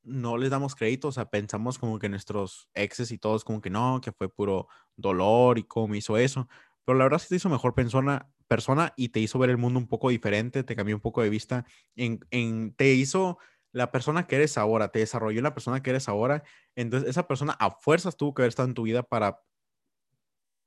no 0.03 0.37
les 0.37 0.49
damos 0.49 0.75
crédito, 0.75 1.09
o 1.09 1.11
sea, 1.11 1.29
pensamos 1.29 1.77
como 1.79 1.99
que 1.99 2.09
nuestros 2.09 2.67
exes 2.73 3.11
y 3.11 3.19
todos 3.19 3.43
como 3.43 3.61
que 3.61 3.69
no, 3.69 4.01
que 4.01 4.11
fue 4.11 4.29
puro 4.29 4.67
dolor 4.95 5.59
y 5.59 5.63
cómo 5.63 5.93
hizo 5.95 6.17
eso, 6.17 6.47
pero 6.85 6.97
la 6.97 7.05
verdad 7.05 7.19
sí 7.19 7.27
te 7.29 7.35
hizo 7.35 7.49
mejor 7.49 7.75
persona, 7.75 8.31
persona 8.47 8.93
y 8.97 9.09
te 9.09 9.19
hizo 9.19 9.39
ver 9.39 9.51
el 9.51 9.57
mundo 9.57 9.79
un 9.79 9.87
poco 9.87 10.09
diferente, 10.09 10.63
te 10.63 10.75
cambió 10.75 10.95
un 10.95 11.01
poco 11.01 11.21
de 11.21 11.29
vista, 11.29 11.65
en, 11.95 12.19
en, 12.31 12.73
te 12.75 12.93
hizo 12.95 13.37
la 13.75 13.91
persona 13.91 14.25
que 14.25 14.37
eres 14.37 14.57
ahora, 14.57 14.87
te 14.87 14.99
desarrolló 14.99 15.41
la 15.41 15.53
persona 15.53 15.83
que 15.83 15.89
eres 15.89 16.07
ahora, 16.07 16.43
entonces 16.75 17.09
esa 17.09 17.27
persona 17.27 17.57
a 17.59 17.71
fuerzas 17.71 18.15
tuvo 18.15 18.33
que 18.33 18.41
haber 18.41 18.49
estado 18.49 18.69
en 18.69 18.73
tu 18.73 18.83
vida 18.83 19.03
para 19.03 19.41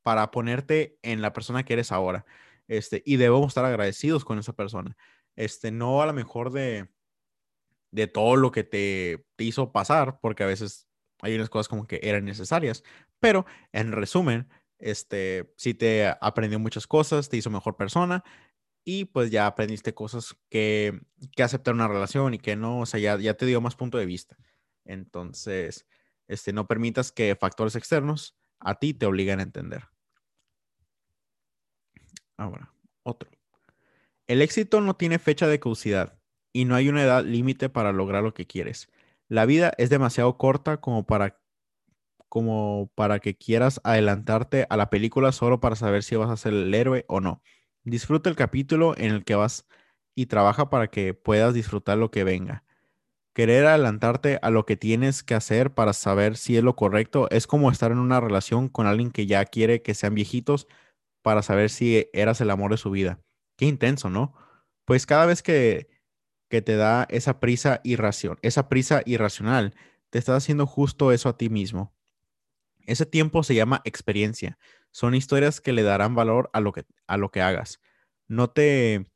para 0.02 0.30
ponerte 0.30 0.98
en 1.02 1.22
la 1.22 1.32
persona 1.32 1.64
que 1.64 1.72
eres 1.72 1.90
ahora. 1.90 2.24
Este, 2.66 3.02
y 3.04 3.16
debemos 3.16 3.48
estar 3.48 3.64
agradecidos 3.64 4.24
con 4.24 4.38
esa 4.38 4.54
persona. 4.54 4.96
Este, 5.36 5.70
no 5.70 6.02
a 6.02 6.06
lo 6.06 6.12
mejor 6.12 6.50
de, 6.50 6.88
de 7.90 8.06
todo 8.06 8.36
lo 8.36 8.50
que 8.50 8.64
te, 8.64 9.26
te 9.36 9.44
hizo 9.44 9.72
pasar, 9.72 10.18
porque 10.20 10.44
a 10.44 10.46
veces 10.46 10.88
hay 11.22 11.34
unas 11.34 11.50
cosas 11.50 11.68
como 11.68 11.86
que 11.86 12.00
eran 12.02 12.24
necesarias, 12.24 12.84
pero 13.20 13.46
en 13.72 13.92
resumen, 13.92 14.48
este, 14.78 15.52
sí 15.56 15.74
te 15.74 16.14
aprendió 16.20 16.59
muchas 16.59 16.86
cosas, 16.86 17.28
te 17.28 17.38
hizo 17.38 17.50
mejor 17.50 17.76
persona 17.76 18.22
y 18.91 19.05
pues 19.05 19.30
ya 19.30 19.47
aprendiste 19.47 19.93
cosas 19.93 20.34
que, 20.49 20.99
que 21.36 21.43
aceptar 21.43 21.74
una 21.74 21.89
relación 21.89 22.32
y 22.32 22.39
que 22.39 22.57
no, 22.57 22.80
o 22.80 22.86
sea, 22.86 22.99
ya, 22.99 23.18
ya 23.18 23.34
te 23.34 23.45
dio 23.45 23.61
más 23.61 23.76
punto 23.76 23.99
de 23.99 24.07
vista. 24.07 24.39
Entonces, 24.86 25.86
este, 26.26 26.55
no 26.55 26.66
permitas 26.66 27.12
que 27.12 27.36
factores 27.36 27.76
externos 27.76 28.34
a 28.59 28.76
ti 28.76 28.95
te 28.95 29.05
obliguen 29.05 29.41
a 29.41 29.43
entender. 29.43 29.84
Ahora, 32.39 32.72
otro. 33.03 33.30
El 34.26 34.41
éxito 34.41 34.80
no 34.80 34.97
tiene 34.97 35.18
fecha 35.18 35.47
de 35.47 35.61
caducidad 35.61 36.18
y 36.55 36.64
no 36.64 36.74
hay 36.74 36.89
una 36.89 37.03
edad 37.03 37.22
límite 37.22 37.68
para 37.68 37.93
lograr 37.93 38.22
lo 38.22 38.32
que 38.32 38.47
quieres. 38.47 38.89
La 39.28 39.45
vida 39.45 39.70
es 39.76 39.91
demasiado 39.91 40.39
corta 40.39 40.80
como 40.80 41.05
para 41.05 41.39
como 42.30 42.91
para 42.95 43.18
que 43.20 43.36
quieras 43.36 43.82
adelantarte 43.84 44.66
a 44.70 44.78
la 44.78 44.89
película 44.89 45.32
solo 45.32 45.61
para 45.61 45.76
saber 45.76 46.03
si 46.03 46.16
vas 46.16 46.30
a 46.30 46.39
ser 46.39 46.55
el 46.55 46.72
héroe 46.74 47.05
o 47.09 47.20
no. 47.20 47.43
Disfruta 47.89 48.28
el 48.28 48.36
capítulo 48.36 48.95
en 48.99 49.12
el 49.14 49.24
que 49.24 49.34
vas 49.34 49.66
y 50.14 50.26
trabaja 50.26 50.68
para 50.68 50.89
que 50.89 51.14
puedas 51.14 51.55
disfrutar 51.55 51.97
lo 51.97 52.11
que 52.11 52.22
venga. 52.22 52.62
Querer 53.34 53.64
adelantarte 53.64 54.39
a 54.43 54.51
lo 54.51 54.66
que 54.66 54.76
tienes 54.76 55.22
que 55.22 55.34
hacer 55.34 55.72
para 55.72 55.95
saber 55.95 56.36
si 56.36 56.59
es 56.59 56.62
lo 56.62 56.76
correcto 56.76 57.28
es 57.30 57.47
como 57.47 57.70
estar 57.70 57.91
en 57.91 57.99
una 57.99 58.20
relación 58.20 58.68
con 58.68 58.86
alguien 58.86 59.11
que 59.11 59.26
ya 59.26 59.43
quiere 59.47 59.80
que 59.80 59.95
sean 59.95 60.14
viejitos 60.14 60.66
para 61.22 61.41
saber 61.41 61.70
si 61.70 62.11
eras 62.12 62.43
el 62.43 62.51
amor 62.51 62.72
de 62.72 62.76
su 62.76 62.91
vida. 62.91 63.20
Qué 63.57 63.64
intenso, 63.64 64.11
¿no? 64.11 64.34
Pues 64.84 65.07
cada 65.07 65.24
vez 65.24 65.43
que, 65.43 65.89
que 66.51 66.61
te 66.61 66.76
da 66.76 67.07
esa 67.09 67.41
prisa 67.41 67.80
irracional, 67.84 68.39
esa 68.43 68.68
prisa 68.68 69.01
irracional, 69.07 69.74
te 70.11 70.18
estás 70.18 70.36
haciendo 70.43 70.66
justo 70.66 71.11
eso 71.11 71.30
a 71.30 71.39
ti 71.39 71.49
mismo. 71.49 71.95
Ese 72.86 73.07
tiempo 73.07 73.43
se 73.45 73.55
llama 73.55 73.80
experiencia. 73.84 74.59
Son 74.91 75.14
historias 75.14 75.61
que 75.61 75.72
le 75.72 75.82
darán 75.82 76.14
valor 76.14 76.51
a 76.53 76.61
lo 76.61 76.72
que, 76.72 76.84
a 77.07 77.16
lo 77.16 77.30
que 77.30 77.43
hagas. 77.43 77.80
No 78.26 78.51
te 78.51 79.11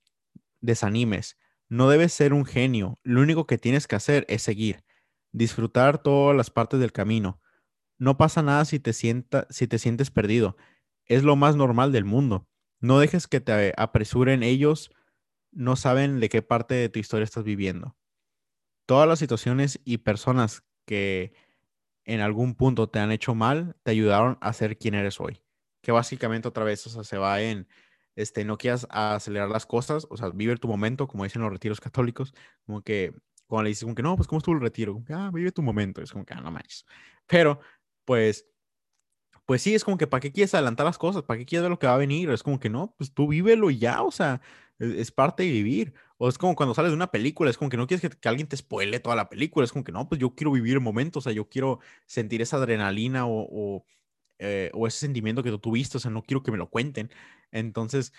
desanimes. 0.61 1.37
No 1.69 1.89
debes 1.89 2.13
ser 2.13 2.33
un 2.33 2.45
genio. 2.45 2.99
Lo 3.03 3.21
único 3.21 3.47
que 3.47 3.59
tienes 3.59 3.87
que 3.87 3.97
hacer 3.97 4.25
es 4.29 4.43
seguir. 4.43 4.85
Disfrutar 5.33 6.03
todas 6.03 6.37
las 6.37 6.51
partes 6.51 6.81
del 6.81 6.93
camino. 6.93 7.41
No 7.99 8.17
pasa 8.17 8.43
nada 8.43 8.65
si 8.65 8.79
te, 8.81 8.93
sienta, 8.93 9.47
si 9.51 9.67
te 9.67 9.79
sientes 9.79 10.11
perdido. 10.11 10.57
Es 11.07 11.23
lo 11.23 11.37
más 11.37 11.57
normal 11.57 11.93
del 11.93 12.05
mundo. 12.05 12.49
No 12.81 12.99
dejes 12.99 13.27
que 13.27 13.41
te 13.41 13.73
apresuren 13.77 14.43
ellos. 14.43 14.91
No 15.51 15.77
saben 15.77 16.21
de 16.21 16.29
qué 16.29 16.43
parte 16.43 16.75
de 16.75 16.89
tu 16.89 16.99
historia 16.99 17.25
estás 17.25 17.45
viviendo. 17.45 17.97
Todas 18.87 19.09
las 19.09 19.19
situaciones 19.19 19.81
y 19.85 19.99
personas 19.99 20.65
que 20.85 21.33
en 22.05 22.21
algún 22.21 22.55
punto 22.55 22.89
te 22.89 22.99
han 22.99 23.13
hecho 23.13 23.35
mal, 23.35 23.77
te 23.83 23.93
ayudaron 23.93 24.39
a 24.41 24.53
ser 24.53 24.77
quien 24.77 24.95
eres 24.95 25.21
hoy. 25.21 25.41
Que 25.83 25.93
básicamente 25.93 26.49
otra 26.49 26.65
vez, 26.65 26.87
o 26.87 26.91
sea, 26.91 27.05
se 27.05 27.19
va 27.19 27.41
en, 27.43 27.69
este, 28.17 28.45
no 28.45 28.59
quieras 28.59 28.87
acelerar 28.91 29.49
las 29.51 29.67
cosas, 29.67 30.07
o 30.11 30.17
sea, 30.17 30.31
vive 30.31 30.57
tu 30.57 30.69
momento, 30.69 31.09
como 31.09 31.25
dicen 31.25 31.43
los 31.43 31.53
retiros 31.53 31.81
católicos, 31.81 32.35
como 32.67 32.83
que 32.83 33.15
cuando 33.47 33.65
le 33.65 33.69
dices 33.71 33.85
como 33.85 33.95
que 33.95 34.03
no, 34.03 34.17
pues 34.17 34.29
¿cómo 34.29 34.39
estuvo 34.39 34.55
el 34.55 34.63
retiro? 34.63 34.95
Como 34.95 35.05
que, 35.05 35.13
ah, 35.13 35.31
vive 35.33 35.53
tu 35.53 35.63
momento, 35.63 36.01
es 36.03 36.13
como 36.13 36.25
que, 36.25 36.35
ah, 36.35 36.41
no 36.41 36.51
manches. 36.51 36.87
Pero, 37.27 37.61
pues, 38.05 38.47
pues 39.47 39.63
sí, 39.63 39.75
es 39.75 39.85
como 39.85 39.99
que, 39.99 40.07
¿para 40.07 40.21
qué 40.21 40.33
quieres 40.33 40.55
adelantar 40.55 40.87
las 40.87 40.99
cosas? 40.99 41.23
¿Para 41.25 41.39
qué 41.39 41.47
quieres 41.47 41.63
ver 41.63 41.71
lo 41.71 41.79
que 41.79 41.87
va 41.87 41.95
a 41.95 41.99
venir? 41.99 42.31
Es 42.31 42.43
como 42.43 42.61
que 42.61 42.71
no, 42.71 42.95
pues 42.97 43.13
tú 43.13 43.29
vívelo 43.29 43.71
ya, 43.71 44.03
o 44.03 44.11
sea, 44.11 44.41
e, 44.79 45.01
es, 45.01 45.11
parte 45.11 45.43
de 45.43 45.51
vivir. 45.51 45.95
O 46.19 46.29
es 46.29 46.39
como 46.39 46.55
cuando 46.55 46.75
sales 46.75 46.93
de 46.93 46.97
una 46.97 47.11
película, 47.11 47.51
es 47.51 47.59
como 47.59 47.69
que 47.71 47.77
no 47.77 47.87
quieres 47.87 48.09
que, 48.19 48.29
alguien 48.29 48.49
te 48.49 48.57
spoile 48.57 49.01
toda 49.01 49.17
la 49.17 49.29
película, 49.29 49.65
es 49.65 49.73
como 49.73 49.85
que 49.85 49.93
no, 49.93 50.09
pues 50.09 50.21
yo 50.21 50.35
quiero 50.35 50.53
vivir 50.53 50.75
el 50.75 50.81
momento, 50.81 51.19
o 51.19 51.23
sea, 51.23 51.33
yo 51.33 51.49
quiero 51.49 51.81
sentir 52.07 52.43
esa 52.43 52.57
adrenalina 52.59 53.27
o, 53.27 53.85
eh, 54.43 54.71
o, 54.75 54.87
ese 54.87 54.99
sentimiento 54.99 55.43
que 55.43 55.51
tú 55.51 55.59
tuviste, 55.59 55.97
o 55.99 56.01
sea, 56.01 56.11
no 56.11 56.23
quiero 56.23 56.43
que 56.43 56.51
me 56.53 56.59
lo 56.59 56.71
cuenten. 56.71 57.11
Entonces, 57.51 58.13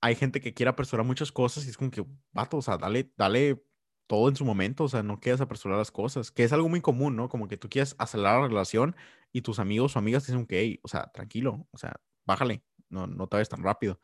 hay 0.00 0.14
gente 0.14 0.40
que 0.40 0.54
quiere 0.54 0.70
apresurar 0.70 1.04
muchas 1.04 1.32
cosas 1.32 1.66
y 1.66 1.70
es 1.70 1.76
como 1.76 1.90
que, 1.90 2.04
vato, 2.32 2.58
o 2.58 2.62
sea, 2.62 2.78
dale, 2.78 3.12
dale 3.16 3.62
todo 4.06 4.28
en 4.28 4.36
su 4.36 4.44
momento, 4.44 4.84
o 4.84 4.88
sea, 4.88 5.02
no 5.02 5.20
quieras 5.20 5.40
apresurar 5.40 5.78
las 5.78 5.90
cosas, 5.90 6.30
que 6.30 6.44
es 6.44 6.52
algo 6.52 6.68
muy 6.68 6.80
común, 6.80 7.16
¿no? 7.16 7.28
Como 7.28 7.48
que 7.48 7.56
tú 7.56 7.68
quieres 7.68 7.94
acelerar 7.98 8.40
la 8.40 8.48
relación 8.48 8.96
y 9.32 9.42
tus 9.42 9.58
amigos 9.58 9.94
o 9.96 9.98
amigas 9.98 10.24
te 10.24 10.32
dicen 10.32 10.46
que, 10.46 10.80
o 10.82 10.88
sea, 10.88 11.10
tranquilo, 11.12 11.68
o 11.70 11.78
sea, 11.78 11.94
bájale, 12.26 12.64
no, 12.88 13.06
no 13.06 13.28
te 13.28 13.36
vayas 13.36 13.48
tan 13.48 13.62
rápido. 13.62 14.00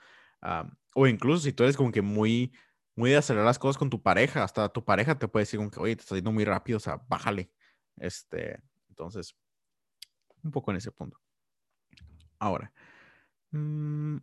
o 0.94 1.06
incluso 1.06 1.42
si 1.44 1.52
tú 1.52 1.64
eres 1.64 1.76
como 1.76 1.92
que 1.92 2.02
muy 2.02 2.52
muy 2.96 3.10
de 3.10 3.18
acelerar 3.18 3.46
las 3.46 3.58
cosas 3.58 3.78
con 3.78 3.90
tu 3.90 4.02
pareja. 4.02 4.42
Hasta 4.42 4.68
tu 4.70 4.84
pareja 4.84 5.18
te 5.18 5.28
puede 5.28 5.42
decir 5.44 5.58
como 5.58 5.70
que, 5.70 5.80
oye, 5.80 5.96
te 5.96 6.02
estás 6.02 6.16
yendo 6.16 6.32
muy 6.32 6.44
rápido, 6.44 6.78
o 6.78 6.80
sea, 6.80 6.96
bájale. 7.08 7.52
Este, 7.98 8.62
entonces, 8.88 9.36
un 10.46 10.52
poco 10.52 10.70
en 10.70 10.78
ese 10.78 10.90
punto. 10.92 11.20
Ahora, 12.38 12.72
mm, 13.50 14.18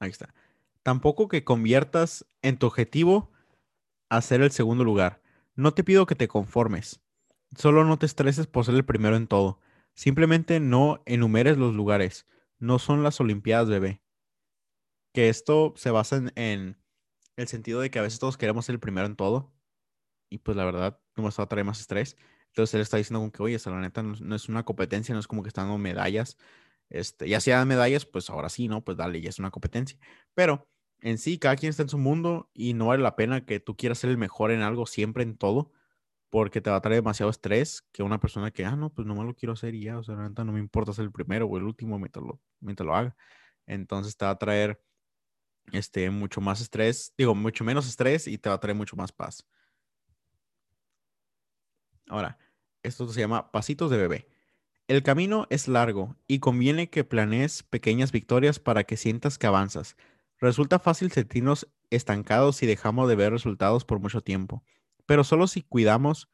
ahí 0.00 0.10
está. 0.10 0.34
Tampoco 0.82 1.28
que 1.28 1.44
conviertas 1.44 2.26
en 2.42 2.58
tu 2.58 2.66
objetivo 2.66 3.30
a 4.08 4.20
ser 4.20 4.42
el 4.42 4.50
segundo 4.50 4.84
lugar. 4.84 5.22
No 5.54 5.74
te 5.74 5.84
pido 5.84 6.06
que 6.06 6.14
te 6.14 6.28
conformes. 6.28 7.00
Solo 7.56 7.84
no 7.84 7.98
te 7.98 8.06
estreses 8.06 8.46
por 8.46 8.64
ser 8.64 8.74
el 8.74 8.84
primero 8.84 9.16
en 9.16 9.26
todo. 9.28 9.60
Simplemente 9.94 10.60
no 10.60 11.02
enumeres 11.06 11.58
los 11.58 11.74
lugares 11.74 12.26
no 12.62 12.78
son 12.78 13.02
las 13.02 13.20
Olimpiadas, 13.20 13.68
bebé. 13.68 14.00
Que 15.12 15.28
esto 15.28 15.74
se 15.76 15.90
basa 15.90 16.22
en, 16.36 16.78
el 17.36 17.48
sentido 17.48 17.80
de 17.80 17.90
que 17.90 17.98
a 17.98 18.02
veces 18.02 18.20
todos 18.20 18.36
queremos 18.36 18.64
ser 18.64 18.74
el 18.74 18.80
primero 18.80 19.06
en 19.06 19.16
todo. 19.16 19.52
Y 20.32 20.38
pues 20.38 20.56
la 20.56 20.64
verdad, 20.64 20.98
no 21.16 21.24
va 21.24 21.30
a 21.36 21.46
traer 21.46 21.64
más 21.64 21.80
estrés. 21.80 22.16
Entonces 22.48 22.74
él 22.74 22.80
está 22.80 22.96
diciendo 22.96 23.20
como 23.20 23.32
que, 23.32 23.42
oye, 23.42 23.56
esa 23.56 23.70
la 23.70 23.80
neta 23.80 24.02
no, 24.02 24.34
es 24.34 24.48
una 24.48 24.64
competencia, 24.64 25.14
no 25.14 25.20
es 25.20 25.26
como 25.26 25.42
que 25.42 25.48
están 25.48 25.66
dando 25.66 25.78
medallas. 25.78 26.38
Este, 26.90 27.28
ya 27.28 27.40
sea 27.40 27.64
medallas, 27.64 28.06
pues 28.06 28.30
ahora 28.30 28.48
sí, 28.48 28.68
¿no? 28.68 28.82
Pues 28.84 28.96
dale, 28.96 29.20
ya 29.20 29.30
es 29.30 29.38
una 29.38 29.50
competencia. 29.50 29.98
Pero 30.34 30.68
en 31.00 31.18
sí, 31.18 31.38
cada 31.38 31.56
quien 31.56 31.70
está 31.70 31.82
en 31.82 31.88
su 31.88 31.98
mundo 31.98 32.50
y 32.54 32.74
no 32.74 32.86
vale 32.86 33.02
la 33.02 33.16
pena 33.16 33.44
que 33.44 33.60
tú 33.60 33.76
quieras 33.76 33.98
ser 33.98 34.10
el 34.10 34.18
mejor 34.18 34.50
en 34.52 34.62
algo 34.62 34.86
siempre 34.86 35.22
en 35.22 35.36
todo 35.36 35.72
porque 36.30 36.62
te 36.62 36.70
va 36.70 36.76
a 36.76 36.80
traer 36.80 37.02
demasiado 37.02 37.30
estrés 37.30 37.82
que 37.92 38.02
una 38.02 38.18
persona 38.18 38.50
que, 38.50 38.64
ah, 38.64 38.74
no, 38.74 38.88
pues 38.90 39.06
nomás 39.06 39.26
lo 39.26 39.34
quiero 39.34 39.52
hacer 39.52 39.74
y 39.74 39.82
ya, 39.84 39.98
o 39.98 40.02
sea, 40.02 40.16
no 40.16 40.52
me 40.52 40.60
importa 40.60 40.94
ser 40.94 41.04
el 41.04 41.12
primero 41.12 41.46
o 41.46 41.58
el 41.58 41.64
último 41.64 41.98
mientras 41.98 42.24
lo, 42.24 42.40
mientras 42.60 42.86
lo 42.86 42.96
haga. 42.96 43.14
Entonces 43.66 44.16
te 44.16 44.24
va 44.24 44.30
a 44.30 44.38
traer 44.38 44.82
este, 45.72 46.08
mucho 46.10 46.40
más 46.40 46.62
estrés, 46.62 47.12
digo, 47.18 47.34
mucho 47.34 47.64
menos 47.64 47.86
estrés 47.86 48.26
y 48.26 48.38
te 48.38 48.48
va 48.48 48.54
a 48.56 48.60
traer 48.60 48.76
mucho 48.76 48.96
más 48.96 49.12
paz. 49.12 49.46
Ahora, 52.12 52.36
esto 52.82 53.08
se 53.08 53.20
llama 53.20 53.50
pasitos 53.52 53.90
de 53.90 53.96
bebé. 53.96 54.28
El 54.86 55.02
camino 55.02 55.46
es 55.48 55.66
largo 55.66 56.14
y 56.28 56.40
conviene 56.40 56.90
que 56.90 57.04
planees 57.04 57.62
pequeñas 57.62 58.12
victorias 58.12 58.58
para 58.58 58.84
que 58.84 58.98
sientas 58.98 59.38
que 59.38 59.46
avanzas. 59.46 59.96
Resulta 60.38 60.78
fácil 60.78 61.10
sentirnos 61.10 61.72
estancados 61.88 62.56
si 62.56 62.66
dejamos 62.66 63.08
de 63.08 63.16
ver 63.16 63.32
resultados 63.32 63.86
por 63.86 63.98
mucho 63.98 64.20
tiempo. 64.20 64.62
Pero 65.06 65.24
solo 65.24 65.46
si 65.46 65.62
cuidamos 65.62 66.28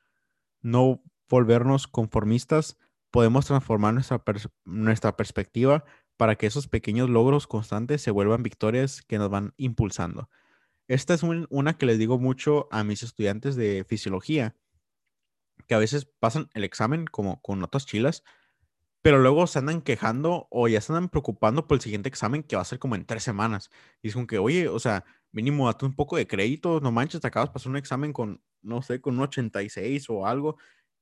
no 0.63 1.01
volvernos 1.29 1.87
conformistas, 1.87 2.77
podemos 3.13 3.47
transformar 3.47 3.95
nuestra, 3.95 4.21
nuestra 4.65 5.17
perspectiva 5.17 5.85
para 6.17 6.35
que 6.35 6.49
esos 6.49 6.67
pequeños 6.67 7.09
logros 7.09 7.47
constantes 7.47 8.03
se 8.03 8.11
vuelvan 8.11 8.43
victorias 8.43 9.03
que 9.03 9.19
nos 9.19 9.31
van 9.31 9.55
impulsando. 9.59 10.29
Esta 10.89 11.15
es 11.15 11.23
una 11.23 11.79
que 11.79 11.87
les 11.87 11.99
digo 12.01 12.19
mucho 12.19 12.67
a 12.73 12.83
mis 12.83 13.05
estudiantes 13.05 13.55
de 13.55 13.85
fisiología, 13.87 14.57
que 15.67 15.75
a 15.75 15.79
veces 15.79 16.07
pasan 16.07 16.49
el 16.55 16.65
examen 16.65 17.07
como 17.07 17.41
con 17.43 17.61
notas 17.61 17.87
chilas, 17.87 18.25
pero 19.03 19.19
luego 19.19 19.47
se 19.47 19.59
andan 19.61 19.83
quejando 19.83 20.49
o 20.51 20.69
ya 20.69 20.81
se 20.81 20.93
andan 20.93 21.09
preocupando 21.09 21.67
por 21.67 21.77
el 21.77 21.81
siguiente 21.81 22.09
examen 22.09 22.43
que 22.43 22.57
va 22.57 22.63
a 22.63 22.65
ser 22.65 22.79
como 22.79 22.95
en 22.95 23.07
tres 23.07 23.23
semanas. 23.23 23.71
Y 24.03 24.09
es 24.09 24.15
como 24.15 24.27
que, 24.27 24.39
oye, 24.39 24.69
o 24.69 24.79
sea, 24.79 25.05
mínimo 25.33 25.67
date 25.67 25.87
un 25.87 25.95
poco 25.95 26.17
de 26.17 26.27
crédito, 26.27 26.81
no 26.81 26.93
manches, 26.93 27.21
te 27.21 27.29
acabas 27.29 27.51
de 27.51 27.53
pasar 27.55 27.71
un 27.71 27.77
examen 27.77 28.13
con, 28.13 28.43
no 28.63 28.83
sé, 28.83 29.01
con 29.01 29.15
un 29.17 29.23
86 29.23 30.11
o 30.11 30.27
algo 30.27 30.57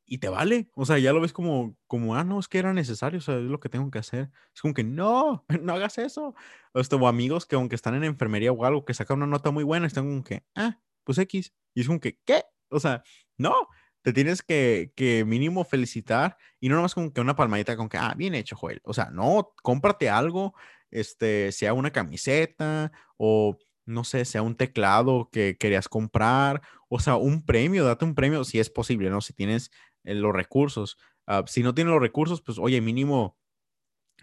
y 0.06 0.18
te 0.18 0.28
vale. 0.28 0.70
O 0.74 0.86
sea, 0.86 0.98
ya 0.98 1.12
lo 1.12 1.20
ves 1.20 1.32
como, 1.32 1.76
como, 1.86 2.14
ah, 2.16 2.24
no, 2.24 2.38
es 2.38 2.48
que 2.48 2.58
era 2.58 2.72
necesario, 2.72 3.18
o 3.18 3.22
sea, 3.22 3.36
es 3.36 3.42
lo 3.42 3.60
que 3.60 3.68
tengo 3.68 3.90
que 3.90 3.98
hacer. 3.98 4.30
Es 4.54 4.62
como 4.62 4.72
que 4.74 4.84
no, 4.84 5.44
no 5.62 5.74
hagas 5.74 5.98
eso. 5.98 6.34
O, 6.72 6.80
este, 6.80 6.96
o 6.96 7.08
amigos 7.08 7.46
que 7.46 7.56
aunque 7.56 7.74
están 7.74 7.94
en 7.94 8.04
enfermería 8.04 8.52
o 8.52 8.64
algo, 8.64 8.84
que 8.84 8.94
sacan 8.94 9.18
una 9.18 9.26
nota 9.26 9.50
muy 9.50 9.64
buena, 9.64 9.86
están 9.86 10.08
como 10.08 10.24
que, 10.24 10.44
ah, 10.54 10.78
pues 11.04 11.18
X. 11.18 11.52
Y 11.74 11.80
es 11.82 11.86
como 11.88 12.00
que, 12.00 12.18
¿qué? 12.24 12.44
O 12.70 12.80
sea, 12.80 13.02
no, 13.36 13.68
te 14.06 14.12
tienes 14.12 14.40
que, 14.40 14.92
que 14.94 15.24
mínimo 15.24 15.64
felicitar 15.64 16.36
y 16.60 16.68
no 16.68 16.76
nomás 16.76 16.94
como 16.94 17.12
que 17.12 17.20
una 17.20 17.34
palmadita 17.34 17.76
con 17.76 17.88
que, 17.88 17.96
ah, 17.96 18.14
bien 18.16 18.36
hecho, 18.36 18.54
Joel. 18.54 18.80
O 18.84 18.94
sea, 18.94 19.10
no, 19.10 19.52
cómprate 19.64 20.08
algo, 20.08 20.54
este, 20.92 21.50
sea 21.50 21.74
una 21.74 21.90
camiseta 21.90 22.92
o 23.16 23.58
no 23.84 24.04
sé, 24.04 24.24
sea 24.24 24.42
un 24.42 24.54
teclado 24.54 25.28
que 25.32 25.56
querías 25.58 25.88
comprar, 25.88 26.62
o 26.88 27.00
sea, 27.00 27.16
un 27.16 27.44
premio, 27.44 27.84
date 27.84 28.04
un 28.04 28.14
premio 28.14 28.44
si 28.44 28.60
es 28.60 28.70
posible, 28.70 29.10
¿no? 29.10 29.20
Si 29.20 29.32
tienes 29.32 29.72
los 30.04 30.32
recursos. 30.32 30.98
Ah, 31.26 31.42
si 31.48 31.64
no 31.64 31.74
tienes 31.74 31.92
los 31.92 32.00
recursos, 32.00 32.42
pues 32.42 32.58
oye, 32.60 32.80
mínimo 32.80 33.36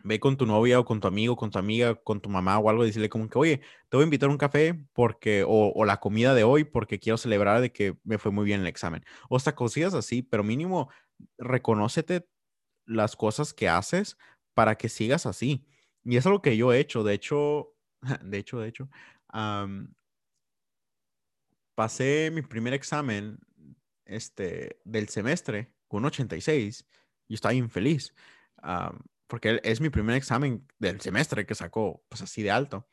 ve 0.04 0.20
con 0.20 0.38
tu 0.38 0.46
novia 0.46 0.80
o 0.80 0.86
con 0.86 1.00
tu 1.00 1.08
amigo, 1.08 1.36
con 1.36 1.52
tu 1.52 1.60
amiga, 1.60 1.96
con 1.96 2.22
tu 2.22 2.30
mamá 2.30 2.60
o 2.60 2.70
algo, 2.70 2.84
y 2.84 2.88
decirle 2.88 3.10
como 3.10 3.30
que, 3.30 3.38
oye, 3.38 3.58
te 3.89 3.98
voy 3.98 4.04
a 4.04 4.06
invitar 4.06 4.30
a 4.30 4.32
un 4.32 4.38
café 4.38 4.86
porque, 4.94 5.44
o, 5.48 5.86
la 5.86 6.00
comida 6.00 6.34
de 6.34 6.44
hoy 6.44 6.64
porque 6.64 7.00
quiero 7.00 7.18
celebrar 7.18 7.62
de 7.62 7.72
que 7.72 7.98
me 8.04 8.18
fue 8.18 8.32
muy 8.32 8.46
bien 8.46 8.62
el 8.62 8.68
examen. 8.68 9.04
O 9.30 9.38
hasta 9.38 9.56
cosillas 9.56 9.94
así, 9.94 10.22
pero 10.22 10.44
mínimo 10.44 10.89
reconócete 11.38 12.28
las 12.86 13.16
cosas 13.16 13.54
que 13.54 13.70
haces 13.70 14.18
para 14.54 14.76
que 14.76 14.89
sigas 14.89 15.26
así. 15.26 15.66
Y 16.04 16.18
es 16.18 16.26
lo 16.26 16.41
que 16.41 16.58
yo 16.58 16.74
he 16.74 16.80
hecho. 16.80 17.04
De 17.04 17.14
hecho, 17.14 17.74
de 18.24 18.38
hecho, 18.38 18.60
de 18.60 18.70
hecho, 18.70 18.89
pasé 21.76 22.30
mi 22.32 22.41
primer 22.41 22.74
examen 22.74 23.39
este, 24.06 24.80
del 24.84 25.10
semestre 25.10 25.72
con 25.88 26.04
86 26.04 26.86
y 27.28 27.36
estaba 27.36 27.54
infeliz. 27.54 28.14
Porque 29.34 29.59
es 29.63 29.81
mi 29.81 29.89
primer 29.89 30.15
examen 30.15 30.63
del 30.77 31.01
semestre 31.01 31.47
que 31.47 31.55
sacó 31.55 32.05
pues 32.07 32.21
así 32.21 32.43
de 32.43 32.51
alto, 32.51 32.88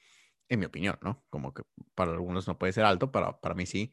en 0.49 0.61
mi 0.61 0.65
opinión, 0.65 0.99
¿no? 1.03 1.23
Como 1.29 1.53
que 1.53 1.65
para 1.95 2.13
algunos 2.13 2.49
no 2.49 2.57
puede 2.57 2.73
ser 2.73 2.87
alto, 2.87 3.13
pero 3.13 3.39
para 3.43 3.55
mí 3.55 3.67
sí. 3.67 3.93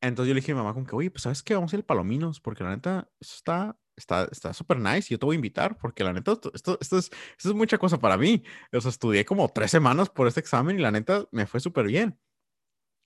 entonces 0.00 0.28
yo 0.28 0.34
le 0.34 0.40
dije 0.40 0.52
a 0.52 0.54
mi 0.54 0.60
mamá 0.60 0.74
como 0.74 0.86
que, 0.86 0.94
oye, 0.94 1.10
pues 1.10 1.22
¿sabes 1.22 1.42
qué? 1.42 1.56
Vamos 1.56 1.72
a 1.72 1.76
ir 1.76 1.80
al 1.80 1.86
Palominos, 1.86 2.38
porque 2.38 2.62
la 2.62 2.70
neta, 2.70 3.10
eso 3.18 3.34
está 3.34 3.76
está 3.96 4.52
súper 4.52 4.78
nice. 4.78 5.08
Yo 5.10 5.18
te 5.18 5.26
voy 5.26 5.34
a 5.34 5.42
invitar 5.42 5.76
porque 5.76 6.04
la 6.04 6.12
neta, 6.12 6.34
esto, 6.34 6.52
esto, 6.54 6.78
esto, 6.80 6.98
es, 6.98 7.10
esto 7.36 7.48
es 7.48 7.54
mucha 7.56 7.78
cosa 7.78 7.98
para 7.98 8.16
mí. 8.16 8.44
O 8.72 8.80
sea, 8.80 8.90
estudié 8.90 9.24
como 9.24 9.48
tres 9.48 9.72
semanas 9.72 10.10
por 10.10 10.28
este 10.28 10.38
examen 10.38 10.78
y 10.78 10.82
la 10.82 10.92
neta 10.92 11.26
me 11.32 11.46
fue 11.48 11.58
súper 11.58 11.86
bien. 11.86 12.16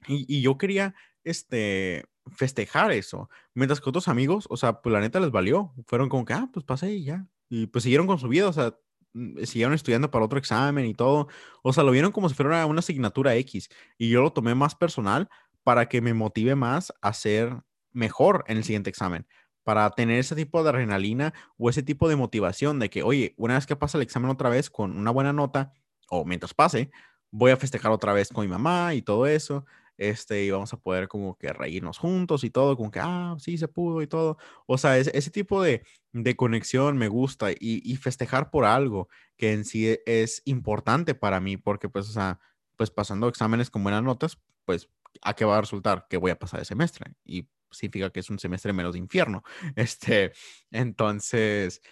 Y, 0.06 0.26
y, 0.28 0.42
yo 0.42 0.58
quería 0.58 0.94
este, 1.24 2.04
festejar 2.30 2.92
eso. 2.92 3.30
Mientras 3.54 3.80
que 3.80 3.88
otros 3.88 4.06
amigos, 4.08 4.46
o 4.50 4.58
sea, 4.58 4.82
pues 4.82 4.92
la 4.92 5.00
neta 5.00 5.18
les 5.18 5.30
valió. 5.30 5.72
Fueron 5.86 6.10
como 6.10 6.26
que, 6.26 6.34
ah, 6.34 6.50
pues 6.52 6.66
pasé 6.66 6.92
y 6.92 7.04
ya. 7.04 7.26
Y 7.48 7.66
pues 7.68 7.84
siguieron 7.84 8.06
con 8.06 8.18
su 8.18 8.28
vida, 8.28 8.48
o 8.48 8.52
sea, 8.52 8.76
mm, 9.14 9.44
siguieron 9.44 9.74
estudiando 9.74 10.10
para 10.10 10.24
otro 10.24 10.38
examen 10.38 10.86
y 10.86 10.94
todo. 10.94 11.28
O 11.62 11.72
sea, 11.72 11.84
lo 11.84 11.90
vieron 11.92 12.12
como 12.12 12.28
si 12.28 12.34
fuera 12.34 12.66
una 12.66 12.80
asignatura 12.80 13.34
X. 13.36 13.68
Y 13.98 14.10
yo 14.10 14.22
lo 14.22 14.32
tomé 14.32 14.54
más 14.54 14.74
personal 14.74 15.28
para 15.64 15.88
que 15.88 16.00
me 16.00 16.14
motive 16.14 16.54
más 16.54 16.92
a 17.02 17.12
ser 17.12 17.62
mejor 17.92 18.44
en 18.48 18.58
el 18.58 18.64
siguiente 18.64 18.90
examen 18.90 19.26
para 19.68 19.90
tener 19.90 20.18
ese 20.18 20.34
tipo 20.34 20.62
de 20.62 20.70
adrenalina 20.70 21.34
o 21.58 21.68
ese 21.68 21.82
tipo 21.82 22.08
de 22.08 22.16
motivación 22.16 22.78
de 22.78 22.88
que, 22.88 23.02
oye, 23.02 23.34
una 23.36 23.52
vez 23.52 23.66
que 23.66 23.76
pasa 23.76 23.98
el 23.98 24.02
examen 24.02 24.30
otra 24.30 24.48
vez 24.48 24.70
con 24.70 24.96
una 24.96 25.10
buena 25.10 25.34
nota, 25.34 25.74
o 26.08 26.24
mientras 26.24 26.54
pase, 26.54 26.90
voy 27.30 27.50
a 27.50 27.56
festejar 27.58 27.92
otra 27.92 28.14
vez 28.14 28.30
con 28.30 28.46
mi 28.46 28.50
mamá 28.50 28.94
y 28.94 29.02
todo 29.02 29.26
eso, 29.26 29.66
este, 29.98 30.44
y 30.44 30.50
vamos 30.50 30.72
a 30.72 30.78
poder 30.78 31.08
como 31.08 31.36
que 31.36 31.52
reírnos 31.52 31.98
juntos 31.98 32.44
y 32.44 32.50
todo, 32.50 32.76
como 32.76 32.90
que, 32.90 33.00
ah, 33.02 33.36
sí, 33.38 33.58
se 33.58 33.68
pudo 33.68 34.00
y 34.00 34.06
todo. 34.06 34.38
O 34.66 34.78
sea, 34.78 34.96
ese, 34.98 35.30
tipo 35.30 35.62
de, 35.62 35.82
de, 36.12 36.36
conexión 36.36 36.96
me 36.96 37.08
gusta 37.08 37.50
y, 37.50 37.56
y, 37.60 37.96
festejar 37.96 38.50
por 38.50 38.64
algo 38.64 39.08
que 39.36 39.52
en 39.52 39.64
sí 39.64 39.88
e, 39.88 40.02
es 40.06 40.42
importante 40.46 41.14
para 41.14 41.40
mí, 41.40 41.56
porque 41.56 41.88
pues, 41.88 42.08
o 42.08 42.12
sea, 42.12 42.40
pues 42.76 42.90
pasando 42.90 43.28
exámenes 43.28 43.70
con 43.70 43.82
buenas 43.82 44.02
notas, 44.02 44.38
pues, 44.64 44.88
¿a 45.22 45.34
qué 45.34 45.44
va 45.44 45.58
a 45.58 45.60
resultar? 45.60 46.06
Que 46.08 46.16
voy 46.16 46.30
a 46.30 46.38
pasar 46.38 46.60
el 46.60 46.66
semestre. 46.66 47.12
Y 47.24 47.48
significa 47.70 48.10
que 48.10 48.20
es 48.20 48.30
un 48.30 48.38
semestre 48.38 48.72
menos 48.72 48.92
de 48.94 49.00
infierno. 49.00 49.42
Este, 49.76 50.32
entonces, 50.70 51.82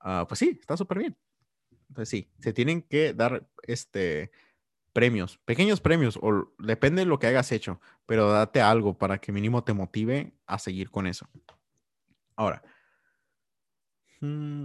ah, 0.00 0.26
pues 0.28 0.38
sí, 0.38 0.58
está 0.60 0.76
súper 0.76 0.98
bien. 0.98 1.16
Entonces 1.88 2.08
sí, 2.08 2.30
se 2.40 2.52
tienen 2.52 2.82
que 2.82 3.14
dar 3.14 3.48
este 3.62 4.30
premios, 4.96 5.36
pequeños 5.44 5.82
premios, 5.82 6.18
o 6.22 6.54
depende 6.58 7.02
de 7.02 7.06
lo 7.06 7.18
que 7.18 7.26
hayas 7.26 7.52
hecho, 7.52 7.82
pero 8.06 8.30
date 8.30 8.62
algo 8.62 8.96
para 8.96 9.18
que 9.18 9.30
mínimo 9.30 9.62
te 9.62 9.74
motive 9.74 10.32
a 10.46 10.58
seguir 10.58 10.90
con 10.90 11.06
eso. 11.06 11.28
Ahora, 12.34 12.62
mm, 14.22 14.64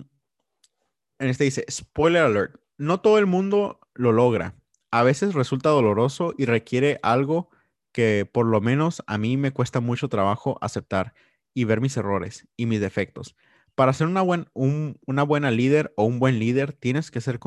en 1.20 1.28
este 1.28 1.44
dice, 1.44 1.66
spoiler 1.70 2.24
alert, 2.24 2.56
no 2.78 3.02
todo 3.02 3.18
el 3.18 3.26
mundo 3.26 3.82
lo 3.94 4.14
logra. 4.14 4.56
A 4.90 5.04
veces 5.04 5.34
resulta 5.34 5.68
doloroso 5.68 6.34
y 6.38 6.46
requiere 6.46 7.02
algo 7.04 7.50
que 7.92 8.26
por 8.26 8.46
lo 8.46 8.62
menos 8.62 9.04
a 9.08 9.18
mí 9.18 9.36
me 9.36 9.52
cuesta 9.52 9.82
mucho 9.82 10.08
trabajo 10.08 10.58
aceptar 10.62 11.14
y 11.54 11.66
ver 11.66 11.82
mis 11.82 11.98
errores 11.98 12.48
y 12.56 12.68
mis 12.68 12.80
defectos. 12.80 13.36
Para 13.76 13.92
ser 13.92 14.08
una, 14.08 14.24
una 14.24 15.24
buena 15.24 15.52
líder 15.52 15.94
o 15.98 16.06
un 16.06 16.20
buen 16.20 16.40
líder, 16.40 16.72
tienes 16.72 17.12
que 17.12 17.20
ser 17.20 17.38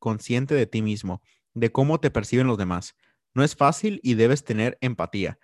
consciente 0.00 0.56
de 0.56 0.66
ti 0.66 0.82
mismo, 0.82 1.22
de 1.54 1.72
cómo 1.72 2.00
te 2.00 2.10
perciben 2.10 2.46
los 2.46 2.58
demás. 2.58 2.96
No 3.34 3.44
es 3.44 3.56
fácil 3.56 4.00
y 4.02 4.14
debes 4.14 4.44
tener 4.44 4.78
empatía. 4.80 5.38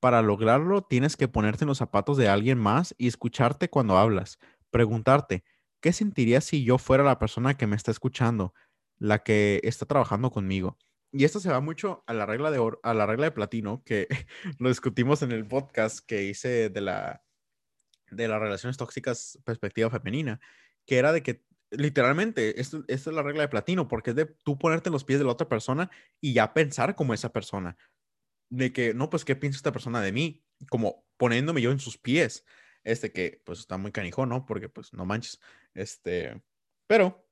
Para 0.00 0.22
lograrlo, 0.22 0.82
tienes 0.82 1.16
que 1.16 1.28
ponerte 1.28 1.64
en 1.64 1.68
los 1.68 1.78
zapatos 1.78 2.16
de 2.16 2.28
alguien 2.28 2.58
más 2.58 2.94
y 2.98 3.08
escucharte 3.08 3.68
cuando 3.68 3.98
hablas. 3.98 4.38
Preguntarte, 4.70 5.44
¿qué 5.80 5.92
sentiría 5.92 6.40
si 6.40 6.64
yo 6.64 6.78
fuera 6.78 7.04
la 7.04 7.18
persona 7.18 7.56
que 7.56 7.66
me 7.66 7.76
está 7.76 7.90
escuchando, 7.90 8.54
la 8.98 9.20
que 9.20 9.60
está 9.64 9.86
trabajando 9.86 10.30
conmigo? 10.30 10.78
y 11.12 11.24
esto 11.24 11.40
se 11.40 11.50
va 11.50 11.60
mucho 11.60 12.02
a 12.06 12.14
la 12.14 12.24
regla 12.26 12.50
de 12.50 12.58
oro, 12.58 12.80
a 12.82 12.94
la 12.94 13.06
regla 13.06 13.26
de 13.26 13.32
platino, 13.32 13.82
que 13.84 14.08
lo 14.58 14.70
discutimos 14.70 15.22
en 15.22 15.30
el 15.30 15.46
podcast 15.46 16.00
que 16.04 16.24
hice 16.24 16.70
de 16.70 16.80
la 16.80 17.22
de 18.10 18.28
las 18.28 18.40
relaciones 18.40 18.76
tóxicas 18.76 19.38
perspectiva 19.44 19.90
femenina, 19.90 20.40
que 20.86 20.98
era 20.98 21.12
de 21.12 21.22
que 21.22 21.44
literalmente 21.72 22.60
esto, 22.60 22.84
es 22.88 23.06
la 23.06 23.22
regla 23.22 23.42
de 23.42 23.48
platino, 23.48 23.88
porque 23.88 24.10
es 24.10 24.16
de 24.16 24.26
tú 24.26 24.58
ponerte 24.58 24.88
en 24.88 24.92
los 24.92 25.04
pies 25.04 25.18
de 25.18 25.24
la 25.24 25.32
otra 25.32 25.48
persona 25.48 25.90
y 26.20 26.32
ya 26.34 26.54
pensar 26.54 26.94
como 26.94 27.14
esa 27.14 27.32
persona. 27.32 27.76
De 28.50 28.72
que, 28.72 28.94
no, 28.94 29.10
pues, 29.10 29.24
¿qué 29.24 29.34
piensa 29.34 29.56
esta 29.56 29.72
persona 29.72 30.00
de 30.00 30.12
mí? 30.12 30.44
Como 30.68 31.06
poniéndome 31.16 31.62
yo 31.62 31.70
en 31.70 31.80
sus 31.80 31.98
pies. 31.98 32.44
Este 32.84 33.12
que, 33.12 33.42
pues, 33.44 33.60
está 33.60 33.78
muy 33.78 33.92
canijo, 33.92 34.26
¿no? 34.26 34.44
Porque, 34.44 34.68
pues, 34.68 34.92
no 34.92 35.06
manches. 35.06 35.40
Este, 35.74 36.42
pero 36.86 37.26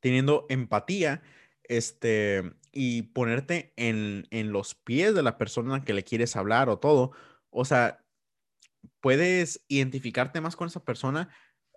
teniendo 0.00 0.46
empatía 0.48 1.22
este, 1.64 2.52
y 2.72 3.02
ponerte 3.02 3.72
en, 3.76 4.26
en 4.30 4.52
los 4.52 4.74
pies 4.74 5.14
de 5.14 5.22
la 5.22 5.38
persona 5.38 5.84
que 5.84 5.94
le 5.94 6.04
quieres 6.04 6.36
hablar 6.36 6.68
o 6.68 6.78
todo. 6.78 7.12
O 7.50 7.64
sea, 7.64 8.04
puedes 9.00 9.64
identificarte 9.68 10.40
más 10.40 10.56
con 10.56 10.68
esa 10.68 10.84
persona. 10.84 11.28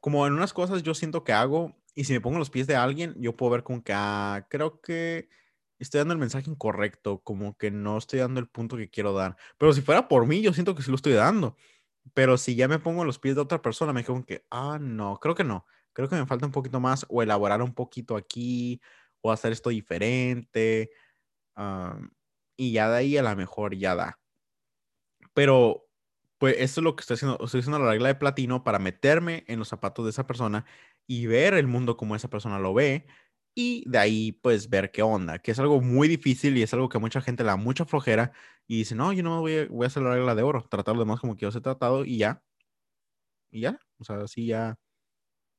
Como 0.01 0.25
en 0.27 0.33
unas 0.33 0.53
cosas 0.53 0.83
yo 0.83 0.95
siento 0.95 1.23
que 1.23 1.33
hago, 1.33 1.77
y 1.95 2.05
si 2.05 2.13
me 2.13 2.21
pongo 2.21 2.39
los 2.39 2.49
pies 2.49 2.67
de 2.67 2.75
alguien, 2.75 3.15
yo 3.19 3.35
puedo 3.37 3.51
ver 3.51 3.63
como 3.63 3.83
que, 3.83 3.93
ah, 3.95 4.47
creo 4.49 4.81
que 4.81 5.29
estoy 5.79 5.99
dando 5.99 6.13
el 6.13 6.19
mensaje 6.19 6.49
incorrecto, 6.49 7.21
como 7.23 7.57
que 7.57 7.71
no 7.71 7.97
estoy 7.97 8.19
dando 8.19 8.39
el 8.39 8.47
punto 8.49 8.77
que 8.77 8.89
quiero 8.89 9.13
dar. 9.13 9.37
Pero 9.57 9.73
si 9.73 9.81
fuera 9.81 10.07
por 10.07 10.25
mí, 10.27 10.41
yo 10.41 10.53
siento 10.53 10.75
que 10.75 10.83
sí 10.83 10.89
lo 10.91 10.95
estoy 10.95 11.13
dando. 11.13 11.55
Pero 12.13 12.37
si 12.37 12.55
ya 12.55 12.67
me 12.67 12.79
pongo 12.79 13.05
los 13.05 13.19
pies 13.19 13.35
de 13.35 13.41
otra 13.41 13.61
persona, 13.61 13.93
me 13.93 14.03
quedo 14.03 14.25
que, 14.25 14.45
ah, 14.51 14.79
no, 14.81 15.19
creo 15.19 15.35
que 15.35 15.43
no. 15.43 15.65
Creo 15.93 16.09
que 16.09 16.15
me 16.15 16.25
falta 16.25 16.45
un 16.47 16.51
poquito 16.53 16.79
más 16.79 17.05
o 17.09 17.21
elaborar 17.23 17.61
un 17.61 17.73
poquito 17.73 18.15
aquí 18.15 18.81
o 19.21 19.31
hacer 19.31 19.51
esto 19.51 19.69
diferente. 19.69 20.91
y 22.57 22.71
ya 22.73 22.89
de 22.89 22.97
ahí 22.97 23.17
a 23.17 23.23
lo 23.23 23.35
mejor 23.35 23.75
ya 23.75 23.95
da. 23.95 24.19
Pero, 25.33 25.87
pues, 26.41 26.55
esto 26.57 26.81
es 26.81 26.83
lo 26.83 26.95
que 26.95 27.01
estoy 27.01 27.13
haciendo. 27.15 27.37
Estoy 27.45 27.59
haciendo 27.59 27.77
la 27.77 27.91
regla 27.91 28.07
de 28.07 28.15
platino 28.15 28.63
para 28.63 28.79
meterme 28.79 29.43
en 29.47 29.59
los 29.59 29.67
zapatos 29.67 30.05
de 30.05 30.09
esa 30.09 30.25
persona 30.25 30.65
y 31.05 31.27
ver 31.27 31.53
el 31.53 31.67
mundo 31.67 31.97
como 31.97 32.15
esa 32.15 32.31
persona 32.31 32.57
lo 32.57 32.73
ve. 32.73 33.05
Y 33.55 33.83
de 33.87 33.99
ahí, 33.99 34.31
pues, 34.31 34.67
ver 34.69 34.91
qué 34.91 35.03
onda, 35.03 35.37
que 35.39 35.51
es 35.51 35.59
algo 35.59 35.81
muy 35.81 36.07
difícil 36.07 36.57
y 36.57 36.63
es 36.63 36.73
algo 36.73 36.89
que 36.89 36.97
mucha 36.97 37.21
gente 37.21 37.43
le 37.43 37.49
da 37.49 37.57
mucha 37.57 37.85
flojera. 37.85 38.31
Y 38.67 38.79
dice, 38.79 38.95
no, 38.95 39.13
yo 39.13 39.21
no 39.21 39.41
voy 39.41 39.55
a, 39.55 39.67
voy 39.67 39.83
a 39.85 39.87
hacer 39.87 40.01
la 40.01 40.15
regla 40.15 40.33
de 40.33 40.41
oro, 40.41 40.63
tratar 40.67 40.97
demás 40.97 41.19
como 41.19 41.37
quiero 41.37 41.51
ser 41.51 41.61
tratado 41.61 42.05
y 42.05 42.17
ya. 42.17 42.43
Y 43.51 43.61
ya, 43.61 43.79
o 43.99 44.03
sea, 44.03 44.17
así 44.21 44.47
ya 44.47 44.79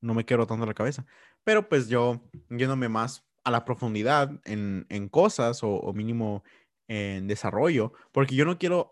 no 0.00 0.14
me 0.14 0.24
quiero 0.24 0.46
tanto 0.48 0.66
la 0.66 0.74
cabeza. 0.74 1.06
Pero 1.44 1.68
pues 1.68 1.88
yo, 1.88 2.28
yéndome 2.50 2.88
más 2.88 3.24
a 3.44 3.52
la 3.52 3.64
profundidad 3.64 4.40
en, 4.44 5.08
cosas 5.10 5.60
o, 5.62 5.92
mínimo 5.94 6.42
en 6.88 7.28
desarrollo, 7.28 7.92
porque 8.12 8.34
yo 8.34 8.44
no 8.44 8.58
quiero 8.58 8.90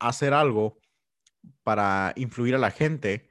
hacer 0.00 0.34
algo 0.34 0.78
para 1.62 2.12
influir 2.16 2.54
a 2.54 2.58
la 2.58 2.70
gente, 2.70 3.28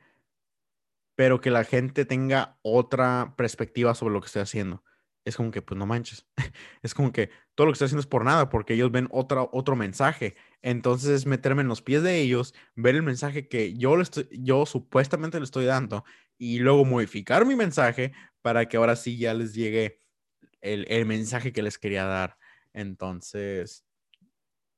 pero 1.16 1.42
que 1.42 1.52
la 1.52 1.64
gente 1.64 2.06
tenga 2.06 2.58
otra 2.62 3.36
perspectiva 3.38 3.96
sobre 3.96 4.14
lo 4.14 4.22
que 4.22 4.28
estoy 4.28 4.42
haciendo. 4.42 4.84
Es 5.26 5.38
como 5.38 5.52
que, 5.52 5.62
pues 5.62 5.78
no 5.78 5.86
manches. 5.86 6.28
es 6.82 6.94
como 6.94 7.12
que 7.14 7.30
todo 7.56 7.66
lo 7.66 7.72
que 7.72 7.76
estoy 7.76 7.86
haciendo 7.86 8.02
es 8.02 8.08
por 8.08 8.26
nada, 8.26 8.50
porque 8.50 8.74
ellos 8.74 8.92
ven 8.92 9.08
otra, 9.12 9.48
otro 9.52 9.76
mensaje. 9.76 10.36
Entonces 10.62 11.10
es 11.12 11.26
meterme 11.26 11.62
en 11.62 11.68
los 11.68 11.82
pies 11.82 12.04
de 12.04 12.20
ellos, 12.20 12.54
ver 12.76 12.96
el 12.96 13.04
mensaje 13.04 13.48
que 13.48 13.74
yo, 13.76 13.96
le 13.96 14.04
estoy, 14.04 14.28
yo 14.32 14.66
supuestamente 14.66 15.38
le 15.40 15.46
estoy 15.46 15.66
dando 15.66 16.04
y 16.38 16.60
luego 16.60 16.84
modificar 16.84 17.46
mi 17.46 17.56
mensaje 17.56 18.14
para 18.42 18.68
que 18.68 18.78
ahora 18.78 18.96
sí 18.96 19.18
ya 19.18 19.34
les 19.34 19.54
llegue 19.54 20.00
el, 20.62 21.06
mensaje 21.06 21.54
que 21.54 21.62
les 21.62 21.78
quería 21.78 22.06
dar. 22.06 22.38
Entonces, 22.74 23.86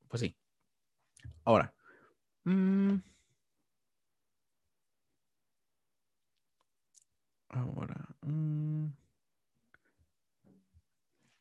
pues 0.08 0.22
sí. 0.22 0.38
Ahora. 1.44 1.74
Mm, 2.44 2.98
ahora. 7.56 8.08
Mm, 8.22 8.88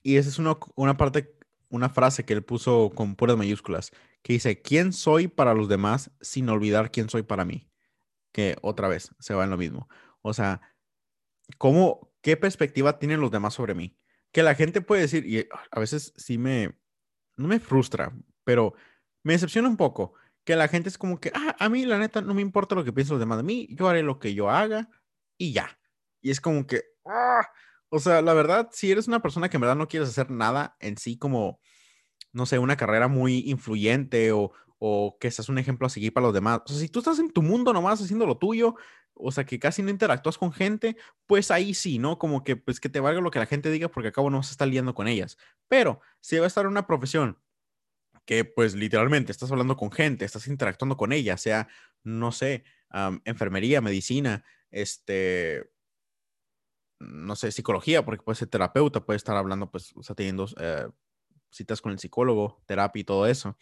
y 0.03 0.17
esa 0.17 0.29
es 0.29 0.39
una, 0.39 0.57
una 0.77 0.97
parte, 0.97 1.37
una 1.71 1.89
frase 1.89 2.25
que 2.25 2.35
él 2.35 2.45
puso 2.45 2.93
con 2.95 3.17
puras 3.17 3.37
mayúsculas, 3.37 3.91
que 4.23 4.35
dice, 4.35 4.63
¿quién 4.63 4.93
soy 4.93 5.29
para 5.29 5.55
los 5.55 5.69
demás 5.69 6.11
sin 6.21 6.49
olvidar 6.49 6.91
quién 6.91 7.09
soy 7.09 7.23
para 7.23 7.45
mí? 7.45 7.69
que 8.35 8.57
otra 8.63 8.89
vez 8.89 9.15
se 9.21 9.33
va 9.33 9.45
en 9.45 9.51
lo 9.51 9.57
mismo. 9.57 9.89
O 10.21 10.35
sea, 10.35 10.61
¿cómo, 11.57 12.13
qué 12.21 12.37
perspectiva 12.37 12.99
tienen 12.99 13.21
los 13.21 13.31
demás 13.31 13.55
sobre 13.55 13.75
mí? 13.75 13.97
Que 14.33 14.43
la 14.43 14.57
gente 14.57 14.81
puede 14.81 15.03
decir, 15.03 15.25
y 15.25 15.47
a 15.71 15.79
veces 15.79 16.13
sí 16.17 16.37
me, 16.37 16.77
no 17.37 17.47
me 17.47 17.61
frustra, 17.61 18.13
pero 18.43 18.75
me 19.23 19.35
decepciona 19.35 19.69
un 19.69 19.77
poco, 19.77 20.15
que 20.43 20.57
la 20.57 20.67
gente 20.67 20.89
es 20.89 20.99
como 20.99 21.21
que, 21.21 21.31
ah, 21.33 21.55
a 21.61 21.69
mí 21.69 21.87
la 21.87 21.97
neta 21.97 22.23
no 22.23 22.35
me 22.35 22.43
importa 22.43 22.75
lo 22.75 22.85
que 22.85 22.93
piensen 22.93 23.15
los 23.15 23.21
demás 23.21 23.39
de 23.39 23.45
mí, 23.45 23.69
yo 23.71 23.89
haré 23.89 24.03
lo 24.03 24.19
que 24.19 24.35
yo 24.35 24.51
haga 24.51 24.91
y 25.39 25.53
ya. 25.53 25.79
Y 26.25 26.31
es 26.31 26.41
como 26.41 26.67
que, 26.67 26.85
ah, 27.05 27.47
o 27.91 27.99
sea, 27.99 28.23
la 28.23 28.33
verdad, 28.33 28.71
si 28.73 28.91
eres 28.91 29.07
una 29.09 29.21
persona 29.21 29.51
que 29.51 29.59
en 29.59 29.61
verdad 29.61 29.77
no 29.77 29.89
quieres 29.89 30.09
hacer 30.09 30.31
nada 30.31 30.75
en 30.81 30.97
sí 30.97 31.19
como, 31.19 31.61
no 32.33 32.47
sé, 32.47 32.59
una 32.59 32.79
carrera 32.79 33.09
muy 33.09 33.41
influyente 33.51 34.33
o, 34.33 34.53
o 34.79 35.19
que 35.21 35.31
seas 35.31 35.51
un 35.51 35.59
ejemplo 35.59 35.87
a 35.87 35.91
seguir 35.91 36.15
para 36.15 36.25
los 36.25 36.35
demás. 36.35 36.63
O 36.65 36.69
sea, 36.71 36.79
si 36.79 36.89
tú 36.89 37.01
estás 37.01 37.19
en 37.19 37.31
tu 37.31 37.43
mundo 37.43 37.75
nomás 37.75 38.01
haciendo 38.01 38.25
lo 38.25 38.39
tuyo, 38.39 38.75
o 39.13 39.31
sea, 39.33 39.45
que 39.45 39.59
casi 39.59 39.83
no 39.83 39.91
interactúas 39.91 40.39
con 40.39 40.51
gente, 40.51 40.97
pues 41.27 41.51
ahí 41.51 41.75
sí, 41.75 41.99
¿no? 41.99 42.19
Como 42.19 42.43
que, 42.43 42.57
pues 42.57 42.81
que 42.81 42.89
te 42.89 43.01
valga 43.01 43.21
lo 43.21 43.31
que 43.31 43.39
la 43.39 43.47
gente 43.47 43.71
diga 43.71 43.89
porque 43.89 44.09
acabo 44.09 44.31
no 44.31 44.43
se 44.43 44.53
está 44.53 44.65
liando 44.65 44.95
con 44.95 45.07
ellas. 45.07 45.37
Pero 45.69 46.01
si 46.21 46.39
va 46.39 46.45
a 46.45 46.49
estar 46.49 46.65
en 46.65 46.71
una 46.71 46.87
profesión 46.87 47.39
que, 48.25 48.47
pues 48.47 48.75
literalmente 48.75 49.31
estás 49.31 49.53
hablando 49.53 49.77
con 49.77 49.93
gente, 49.93 50.25
estás 50.25 50.47
interactuando 50.47 50.97
con 50.97 51.13
ella, 51.13 51.37
sea, 51.37 51.69
no 52.03 52.33
sé, 52.33 52.65
enfermería, 53.27 53.83
medicina, 53.83 54.43
este, 54.71 55.74
no 57.01 57.37
sé, 57.37 57.53
psicología, 57.53 58.05
porque 58.05 58.23
puede 58.23 58.37
ser 58.37 58.49
terapeuta, 58.49 59.05
puede 59.05 59.17
estar 59.17 59.37
hablando, 59.37 59.71
pues, 59.71 59.93
o 59.97 60.03
sea, 60.03 60.15
teniendo 60.17 60.47
eh, 60.59 60.89
citas 61.51 61.81
con 61.81 61.93
el 61.93 61.99
psicólogo, 61.99 62.63
terapia 62.67 63.01
y 63.01 63.05
todo 63.05 63.27
eso. 63.27 63.57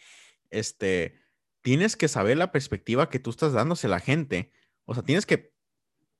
Este, 0.49 1.19
tienes 1.61 1.95
que 1.95 2.07
saber 2.07 2.37
la 2.37 2.51
perspectiva 2.51 3.09
que 3.09 3.19
tú 3.19 3.29
estás 3.29 3.53
dándose 3.53 3.87
a 3.87 3.91
la 3.91 3.99
gente. 3.99 4.51
O 4.85 4.93
sea, 4.93 5.03
tienes 5.03 5.25
que, 5.25 5.53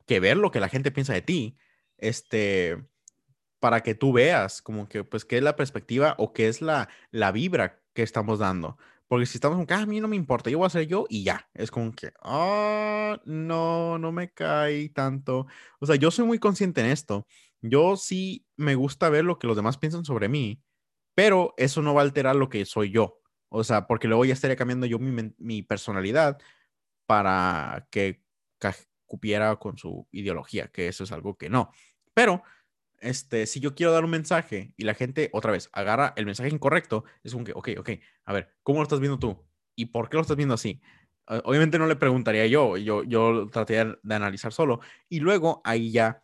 que 0.05 0.20
ver 0.20 0.38
lo 0.38 0.51
que 0.51 0.59
la 0.59 0.70
gente 0.70 0.91
piensa 0.91 1.14
de 1.14 1.22
ti. 1.22 1.57
Este, 1.97 2.84
para 3.59 3.82
que 3.82 3.95
tú 3.95 4.11
veas 4.11 4.61
como 4.61 4.89
que, 4.89 5.03
pues, 5.03 5.26
qué 5.26 5.38
es 5.38 5.43
la 5.43 5.55
perspectiva 5.55 6.16
o 6.18 6.34
qué 6.34 6.47
es 6.47 6.61
la, 6.61 6.89
la 7.11 7.32
vibra 7.32 7.82
que 7.93 8.03
estamos 8.03 8.39
dando. 8.39 8.78
Porque 9.14 9.28
si 9.28 9.38
estamos 9.38 9.64
que, 9.68 9.74
ah, 9.76 9.82
a 9.82 9.86
mí 9.86 10.01
no 10.01 10.07
me 10.07 10.16
importa, 10.16 10.49
yo 10.49 10.57
voy 10.57 10.66
a 10.66 10.72
ser 10.72 10.88
yo 10.88 11.05
y 11.07 11.24
ya. 11.24 11.47
Es 11.53 11.70
como 11.70 11.91
que, 11.93 12.11
ah, 12.24 13.22
no, 13.26 13.99
no 13.99 14.11
me 14.11 14.34
cae 14.34 14.89
tanto. 14.89 15.45
O 15.80 15.86
sea, 15.86 15.97
yo 15.97 16.09
soy 16.09 16.26
muy 16.26 16.39
consciente 16.39 16.82
en 16.82 16.88
esto. 16.88 17.28
Yo 17.61 17.95
sí 17.95 18.47
me 18.55 18.74
gusta 18.74 19.09
ver 19.09 19.24
lo 19.24 19.38
que 19.38 19.45
los 19.45 19.55
demás 19.55 19.78
piensan 19.78 20.03
sobre 20.03 20.30
mí, 20.30 20.64
pero 21.14 21.53
eso 21.57 21.84
no 21.84 21.93
va 21.93 22.01
a 22.01 22.05
alterar 22.05 22.36
lo 22.36 22.49
que 22.49 22.66
soy 22.66 22.89
yo. 22.89 23.20
O 23.49 23.64
sea, 23.64 23.86
porque 23.86 24.07
luego 24.07 24.26
ya 24.26 24.34
estaría 24.34 24.55
cambiando 24.55 24.88
yo 24.88 24.97
mi, 24.97 25.32
mi 25.38 25.61
personalidad 25.61 26.39
para 27.05 27.88
que 27.91 28.24
cupiera 29.05 29.57
con 29.57 29.78
su 29.78 30.07
ideología, 30.09 30.70
que 30.70 30.88
eso 30.88 31.03
es 31.03 31.11
algo 31.11 31.38
que 31.38 31.51
no. 31.51 31.70
Pero 32.16 32.41
este, 33.04 33.45
si 33.45 33.60
yo 33.60 33.76
quiero 33.76 33.91
dar 33.91 34.06
un 34.06 34.12
mensaje 34.12 34.74
y 34.78 34.86
la 34.86 34.93
gente 34.93 35.30
otra 35.34 35.51
vez 35.51 35.70
agarra 35.74 36.14
el 36.16 36.26
mensaje 36.26 36.49
incorrecto, 36.49 37.04
es 37.24 37.34
como 37.34 37.43
que, 37.45 37.51
ok, 37.54 37.70
ok, 37.78 37.89
a 38.26 38.34
ver, 38.34 38.56
¿cómo 38.64 38.80
lo 38.80 38.84
estás 38.84 38.99
viendo 38.99 39.20
tú? 39.20 39.45
¿Y 39.76 39.88
por 39.88 40.10
qué 40.10 40.18
lo 40.18 40.22
estás 40.22 40.38
viendo 40.38 40.56
así? 40.56 40.82
Obviamente 41.26 41.80
no 41.80 41.88
le 41.88 41.95
preguntaría 41.95 42.47
yo, 42.47 42.78
yo, 42.78 43.04
yo 43.04 43.49
trataría 43.49 43.97
de 44.01 44.16
analizar 44.16 44.51
solo 44.51 44.82
y 45.08 45.20
luego 45.20 45.62
ahí 45.64 45.91
ya 45.91 46.24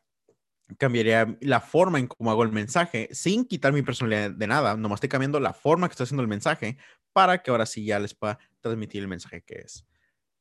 cambiaría 0.77 1.37
la 1.41 1.61
forma 1.61 1.99
en 1.99 2.07
cómo 2.07 2.31
hago 2.31 2.43
el 2.43 2.51
mensaje 2.51 3.09
sin 3.11 3.45
quitar 3.45 3.73
mi 3.73 3.81
personalidad 3.81 4.31
de 4.31 4.47
nada, 4.47 4.75
nomás 4.75 4.97
estoy 4.97 5.09
cambiando 5.09 5.39
la 5.39 5.53
forma 5.53 5.87
que 5.87 5.93
estoy 5.93 6.05
haciendo 6.05 6.23
el 6.23 6.27
mensaje 6.27 6.77
para 7.13 7.41
que 7.41 7.51
ahora 7.51 7.65
sí 7.65 7.85
ya 7.85 7.99
les 7.99 8.13
pueda 8.13 8.39
transmitir 8.61 9.01
el 9.01 9.07
mensaje 9.07 9.41
que 9.41 9.59
es. 9.59 9.85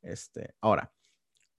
Este, 0.03 0.55
ahora, 0.61 0.93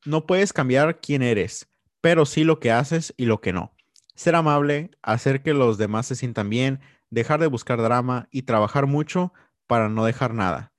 no 0.06 0.26
puedes 0.26 0.54
cambiar 0.54 1.00
quién 1.00 1.22
eres, 1.22 1.70
pero 2.02 2.26
sí 2.26 2.44
lo 2.44 2.60
que 2.60 2.72
haces 2.72 3.14
y 3.18 3.26
lo 3.26 3.42
que 3.42 3.54
no 3.54 3.76
ser 4.20 4.36
amable, 4.36 4.92
hacer 5.02 5.42
que 5.42 5.54
los 5.54 5.78
demás 5.78 6.06
se 6.06 6.16
sientan 6.18 6.50
bien, 6.50 6.82
dejar 7.10 7.40
de 7.40 7.48
buscar 7.48 7.82
drama 7.82 8.28
y 8.32 8.42
trabajar 8.42 8.86
mucho 8.86 9.32
para 9.66 9.88
no 9.88 10.04
dejar 10.04 10.34
nada 10.34 10.74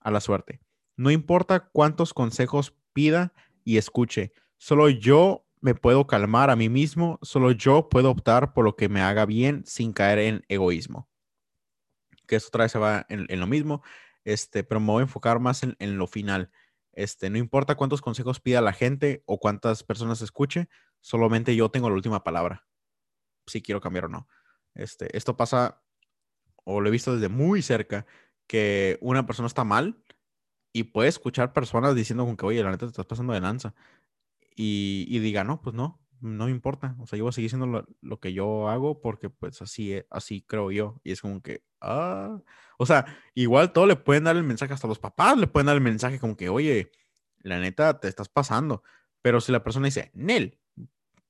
a 0.00 0.10
la 0.10 0.22
suerte. 0.22 0.62
No 0.96 1.10
importa 1.10 1.68
cuántos 1.68 2.14
consejos 2.14 2.74
pida 2.94 3.34
y 3.64 3.76
escuche, 3.76 4.32
solo 4.56 4.88
yo 4.88 5.46
me 5.60 5.74
puedo 5.74 6.06
calmar 6.06 6.48
a 6.48 6.56
mí 6.56 6.70
mismo, 6.70 7.18
solo 7.20 7.50
yo 7.50 7.90
puedo 7.90 8.10
optar 8.10 8.54
por 8.54 8.64
lo 8.64 8.76
que 8.76 8.88
me 8.88 9.02
haga 9.02 9.26
bien 9.26 9.62
sin 9.66 9.92
caer 9.92 10.18
en 10.18 10.44
egoísmo. 10.48 11.06
Que 12.26 12.36
eso 12.36 12.48
otra 12.48 12.64
vez 12.64 12.72
se 12.72 12.78
va 12.78 13.04
en, 13.10 13.26
lo 13.38 13.46
mismo, 13.46 13.82
este, 14.24 14.64
pero 14.64 14.80
me 14.80 14.86
voy 14.86 15.00
a 15.00 15.02
enfocar 15.02 15.38
más 15.38 15.62
en, 15.64 15.76
en, 15.80 15.98
lo 15.98 16.06
final. 16.06 16.50
Este, 16.92 17.28
no 17.28 17.36
importa 17.36 17.74
cuántos 17.74 18.00
consejos 18.00 18.40
pida 18.40 18.62
la 18.62 18.72
gente 18.72 19.22
o 19.26 19.38
cuántas 19.38 19.82
personas 19.82 20.22
escuche, 20.22 20.70
solamente 21.02 21.54
yo 21.54 21.70
tengo 21.70 21.90
la 21.90 21.96
última 21.96 22.24
palabra 22.24 22.66
si 23.46 23.62
quiero 23.62 23.80
cambiar 23.80 24.06
o 24.06 24.08
no. 24.08 24.28
Este, 24.74 25.16
esto 25.16 25.36
pasa, 25.36 25.82
o 26.64 26.80
lo 26.80 26.88
he 26.88 26.92
visto 26.92 27.14
desde 27.14 27.28
muy 27.28 27.62
cerca, 27.62 28.06
que 28.46 28.98
una 29.00 29.26
persona 29.26 29.46
está 29.46 29.64
mal 29.64 30.02
y 30.72 30.84
puede 30.84 31.08
escuchar 31.08 31.52
personas 31.52 31.94
diciendo 31.94 32.24
como 32.24 32.36
que, 32.36 32.46
oye, 32.46 32.62
la 32.62 32.70
neta 32.70 32.86
te 32.86 32.90
estás 32.90 33.06
pasando 33.06 33.32
de 33.32 33.40
lanza. 33.40 33.74
Y, 34.54 35.18
diga, 35.18 35.44
no, 35.44 35.60
pues 35.60 35.74
no, 35.74 36.00
no 36.20 36.46
me 36.46 36.50
importa. 36.50 36.96
O 37.00 37.06
sea, 37.06 37.18
yo 37.18 37.24
voy 37.24 37.30
a 37.30 37.32
seguir 37.32 37.48
haciendo 37.48 37.86
lo, 38.00 38.20
que 38.20 38.32
yo 38.32 38.68
hago 38.68 39.00
porque 39.00 39.28
pues 39.30 39.60
así, 39.62 39.94
e, 39.94 40.06
así 40.10 40.42
creo 40.42 40.70
yo. 40.70 41.00
Y 41.04 41.12
es 41.12 41.20
como 41.20 41.42
que, 41.42 41.64
ah, 41.80 42.40
o 42.78 42.86
sea, 42.86 43.06
igual 43.34 43.72
todo 43.72 43.86
le 43.86 43.96
pueden 43.96 44.24
dar 44.24 44.36
el 44.36 44.44
mensaje, 44.44 44.72
hasta 44.72 44.88
los 44.88 44.98
papás 44.98 45.36
le 45.36 45.46
pueden 45.46 45.66
dar 45.66 45.76
el 45.76 45.82
mensaje 45.82 46.18
como 46.18 46.36
que, 46.36 46.48
oye, 46.48 46.90
la 47.38 47.58
neta 47.58 48.00
te 48.00 48.08
estás 48.08 48.28
pasando. 48.28 48.82
Pero 49.22 49.40
si 49.40 49.52
la 49.52 49.62
persona 49.62 49.86
dice, 49.86 50.10
Nel, 50.14 50.58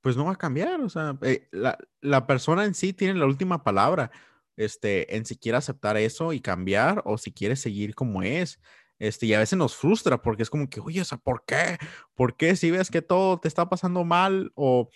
pues 0.06 0.16
no 0.16 0.26
va 0.26 0.34
a 0.34 0.36
cambiar. 0.36 0.80
O 0.82 0.88
sea, 0.88 1.18
eh, 1.22 1.48
la, 1.50 2.26
persona 2.28 2.64
en 2.64 2.74
sí 2.74 2.92
tiene 2.92 3.18
la 3.18 3.26
última 3.26 3.64
palabra 3.64 4.12
este, 4.56 5.16
en 5.16 5.26
si 5.26 5.36
quiere 5.36 5.58
aceptar 5.58 5.96
eso 5.96 6.32
y 6.32 6.38
cambiar 6.38 7.02
o 7.04 7.18
si 7.18 7.32
quiere 7.32 7.56
seguir 7.56 7.96
como 7.96 8.22
es. 8.22 8.60
Este, 9.00 9.26
y 9.26 9.34
a 9.34 9.40
veces 9.40 9.58
nos 9.58 9.74
frustra 9.74 10.22
porque 10.22 10.44
es 10.44 10.50
como 10.50 10.70
que, 10.70 10.78
oye, 10.78 11.00
o 11.00 11.04
sea, 11.04 11.18
¿por 11.18 11.44
qué? 11.44 11.78
¿Por 12.14 12.36
qué 12.36 12.54
si 12.54 12.70
ves 12.70 12.88
que 12.88 13.02
todo 13.02 13.40
te 13.40 13.48
está 13.48 13.68
pasando 13.68 14.04
mal 14.04 14.52
o 14.54 14.90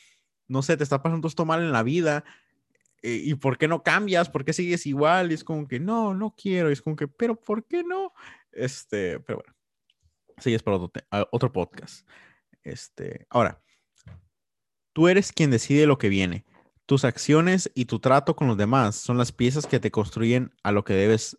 no 0.46 0.62
sé, 0.62 0.76
te 0.76 0.84
está 0.84 1.02
pasando 1.02 1.26
esto 1.26 1.44
mal 1.44 1.61
en 1.61 1.72
la 1.72 1.82
vida? 1.82 2.22
Eh, 3.02 3.20
¿Y 3.24 3.34
por 3.34 3.58
qué 3.58 3.66
no 3.66 3.82
cambias? 3.82 4.30
¿Por 4.30 4.44
qué 4.44 4.52
sigues 4.52 4.86
igual? 4.86 5.32
Y 5.32 5.34
es 5.34 5.42
como 5.42 5.66
que, 5.66 5.80
no, 5.80 6.14
no 6.14 6.36
quiero. 6.36 6.70
Y 6.70 6.74
es 6.74 6.82
como 6.82 6.94
que, 6.94 7.08
pero 7.08 7.34
¿por 7.34 7.64
qué 7.66 7.82
no? 7.82 8.12
Este, 8.52 9.18
pero 9.18 9.40
bueno, 9.40 9.56
sí, 10.38 10.54
es 10.54 10.62
para 10.62 10.76
otro, 10.76 11.02
otro 11.32 11.52
podcast. 11.52 12.08
Este, 12.62 13.26
ahora, 13.28 13.61
Tú 14.93 15.09
eres 15.09 15.32
quien 15.32 15.51
decide 15.51 15.86
lo 15.86 15.99
que 15.99 16.09
viene. 16.09 16.45
Tus 16.86 17.05
acciones 17.05 17.70
y 17.74 17.84
tu 17.84 18.01
trato 18.01 18.34
con 18.34 18.49
los 18.49 18.57
demás 18.57 18.97
son 18.97 19.16
las 19.16 19.30
piezas 19.30 19.66
que 19.66 19.78
te 19.78 19.91
construyen 19.91 20.53
a 20.62 20.72
lo 20.72 20.84
que 20.84 20.95
debes 20.95 21.38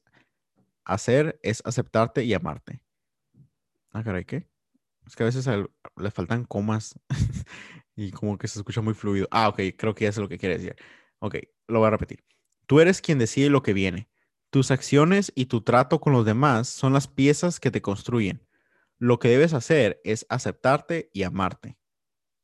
hacer 0.85 1.39
es 1.43 1.61
aceptarte 1.65 2.23
y 2.23 2.33
amarte. 2.33 2.81
Ah, 3.91 4.03
caray, 4.03 4.25
¿qué? 4.25 4.47
Es 5.05 5.15
que 5.15 5.23
a 5.23 5.25
veces 5.25 5.47
le 5.47 6.11
faltan 6.11 6.45
comas 6.45 6.97
y 7.95 8.11
como 8.11 8.37
que 8.37 8.47
se 8.47 8.59
escucha 8.59 8.81
muy 8.81 8.93
fluido. 8.93 9.27
Ah, 9.31 9.49
ok, 9.49 9.59
creo 9.77 9.93
que 9.93 10.05
ya 10.05 10.11
sé 10.11 10.21
lo 10.21 10.29
que 10.29 10.37
quiere 10.37 10.57
decir. 10.57 10.75
Ok, 11.19 11.35
lo 11.67 11.79
voy 11.79 11.87
a 11.87 11.91
repetir. 11.91 12.23
Tú 12.67 12.79
eres 12.79 13.01
quien 13.01 13.19
decide 13.19 13.49
lo 13.49 13.63
que 13.63 13.73
viene. 13.73 14.09
Tus 14.49 14.71
acciones 14.71 15.31
y 15.35 15.45
tu 15.47 15.61
trato 15.61 15.99
con 15.99 16.13
los 16.13 16.25
demás 16.25 16.67
son 16.69 16.93
las 16.93 17.07
piezas 17.07 17.59
que 17.59 17.71
te 17.71 17.81
construyen. 17.81 18.47
Lo 18.97 19.19
que 19.19 19.29
debes 19.29 19.53
hacer 19.53 19.99
es 20.03 20.25
aceptarte 20.29 21.09
y 21.13 21.23
amarte. 21.23 21.77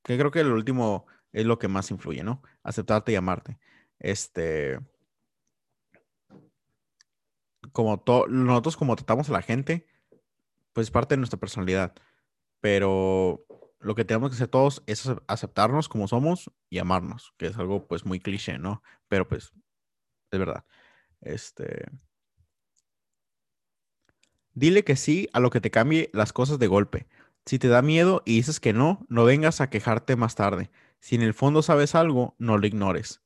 Que 0.07 0.17
creo 0.17 0.31
que 0.31 0.39
el 0.39 0.53
último 0.53 1.05
es 1.33 1.45
lo 1.45 1.59
que 1.59 1.67
más 1.67 1.91
influye, 1.91 2.23
¿no? 2.23 2.41
Aceptarte 2.63 3.11
y 3.11 3.15
amarte. 3.15 3.59
Este. 3.99 4.79
Como 7.73 8.01
nosotros, 8.29 8.77
como 8.77 8.95
tratamos 8.95 9.29
a 9.29 9.33
la 9.33 9.41
gente, 9.41 9.85
pues 10.71 10.87
es 10.87 10.91
parte 10.91 11.15
de 11.15 11.17
nuestra 11.17 11.37
personalidad. 11.37 11.93
Pero 12.61 13.45
lo 13.79 13.95
que 13.95 14.05
tenemos 14.05 14.29
que 14.29 14.35
hacer 14.35 14.47
todos 14.47 14.81
es 14.87 15.11
aceptarnos 15.27 15.89
como 15.89 16.07
somos 16.07 16.49
y 16.69 16.79
amarnos, 16.79 17.33
que 17.35 17.47
es 17.47 17.57
algo 17.57 17.85
pues 17.85 18.05
muy 18.05 18.21
cliché, 18.21 18.57
¿no? 18.57 18.81
Pero 19.09 19.27
pues 19.27 19.51
es 20.31 20.39
verdad. 20.39 20.63
Este. 21.19 21.91
Dile 24.53 24.85
que 24.85 24.95
sí 24.95 25.27
a 25.33 25.41
lo 25.41 25.49
que 25.49 25.59
te 25.59 25.69
cambie 25.69 26.09
las 26.13 26.31
cosas 26.31 26.59
de 26.59 26.67
golpe. 26.67 27.07
Si 27.47 27.59
te 27.59 27.69
da 27.69 27.81
miedo 27.81 28.23
y 28.25 28.35
dices 28.35 28.59
que 28.59 28.73
no, 28.73 29.05
no 29.07 29.23
vengas 29.23 29.61
a 29.61 29.69
quejarte 29.69 30.17
más 30.17 30.35
tarde. 30.35 30.69
Si 30.99 31.15
en 31.15 31.21
el 31.21 31.33
fondo 31.33 31.61
sabes 31.61 31.95
algo, 31.95 32.35
no 32.39 32.57
lo 32.57 32.67
ignores. 32.67 33.21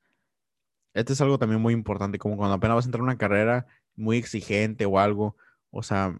Este 0.94 1.14
es 1.14 1.22
algo 1.22 1.40
también 1.40 1.60
muy 1.60 1.74
importante, 1.74 2.20
como 2.20 2.38
cuando 2.38 2.54
apenas 2.54 2.76
vas 2.76 2.86
a 2.86 2.90
entrar 2.90 3.02
a 3.02 3.06
una 3.06 3.18
carrera 3.18 3.66
muy 3.96 4.18
exigente 4.18 4.86
o 4.86 5.00
algo, 5.00 5.38
o 5.72 5.82
sea, 5.82 6.16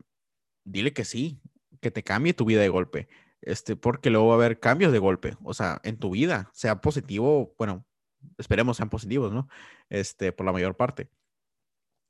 dile 0.64 0.94
que 0.94 1.06
sí, 1.06 1.42
que 1.80 1.92
te 1.92 2.02
cambie 2.02 2.34
tu 2.34 2.46
vida 2.46 2.62
de 2.62 2.70
golpe, 2.70 3.08
este, 3.42 3.76
porque 3.76 4.10
luego 4.10 4.30
va 4.30 4.34
a 4.34 4.38
haber 4.38 4.60
cambios 4.60 4.92
de 4.92 5.00
golpe, 5.00 5.38
o 5.44 5.54
sea, 5.54 5.80
en 5.84 5.98
tu 5.98 6.10
vida, 6.10 6.50
sea 6.54 6.82
positivo, 6.82 7.54
bueno, 7.60 7.86
esperemos 8.40 8.78
sean 8.78 8.90
positivos, 8.90 9.32
¿no? 9.32 9.48
Este, 9.90 10.32
por 10.32 10.48
la 10.48 10.54
mayor 10.54 10.76
parte. 10.76 11.12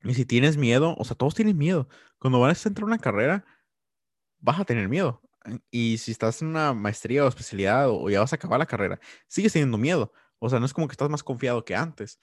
Y 0.03 0.13
si 0.13 0.25
tienes 0.25 0.55
miedo, 0.55 0.95
o 0.97 1.03
sea, 1.03 1.17
todos 1.17 1.35
tienen 1.35 1.57
miedo. 1.57 1.89
Cuando 2.17 2.39
vas 2.39 2.65
a 2.65 2.69
entrar 2.69 2.83
a 2.83 2.87
una 2.87 2.97
carrera, 2.99 3.45
vas 4.39 4.59
a 4.59 4.65
tener 4.65 4.87
miedo 4.87 5.21
Y 5.69 5.97
si 5.97 6.11
estás 6.11 6.41
en 6.41 6.49
una 6.49 6.73
maestría 6.73 7.25
o 7.25 7.27
especialidad 7.27 7.89
o, 7.89 8.09
ya 8.09 8.19
vas 8.19 8.33
a 8.33 8.35
acabar 8.35 8.59
la 8.59 8.65
carrera, 8.65 8.99
sigues 9.27 9.53
teniendo 9.53 9.77
miedo. 9.77 10.13
O 10.39 10.49
sea, 10.49 10.59
no 10.59 10.65
es 10.65 10.73
como 10.73 10.87
que 10.87 10.93
estás 10.93 11.09
más 11.09 11.23
confiado 11.23 11.65
que 11.65 11.75
antes. 11.75 12.19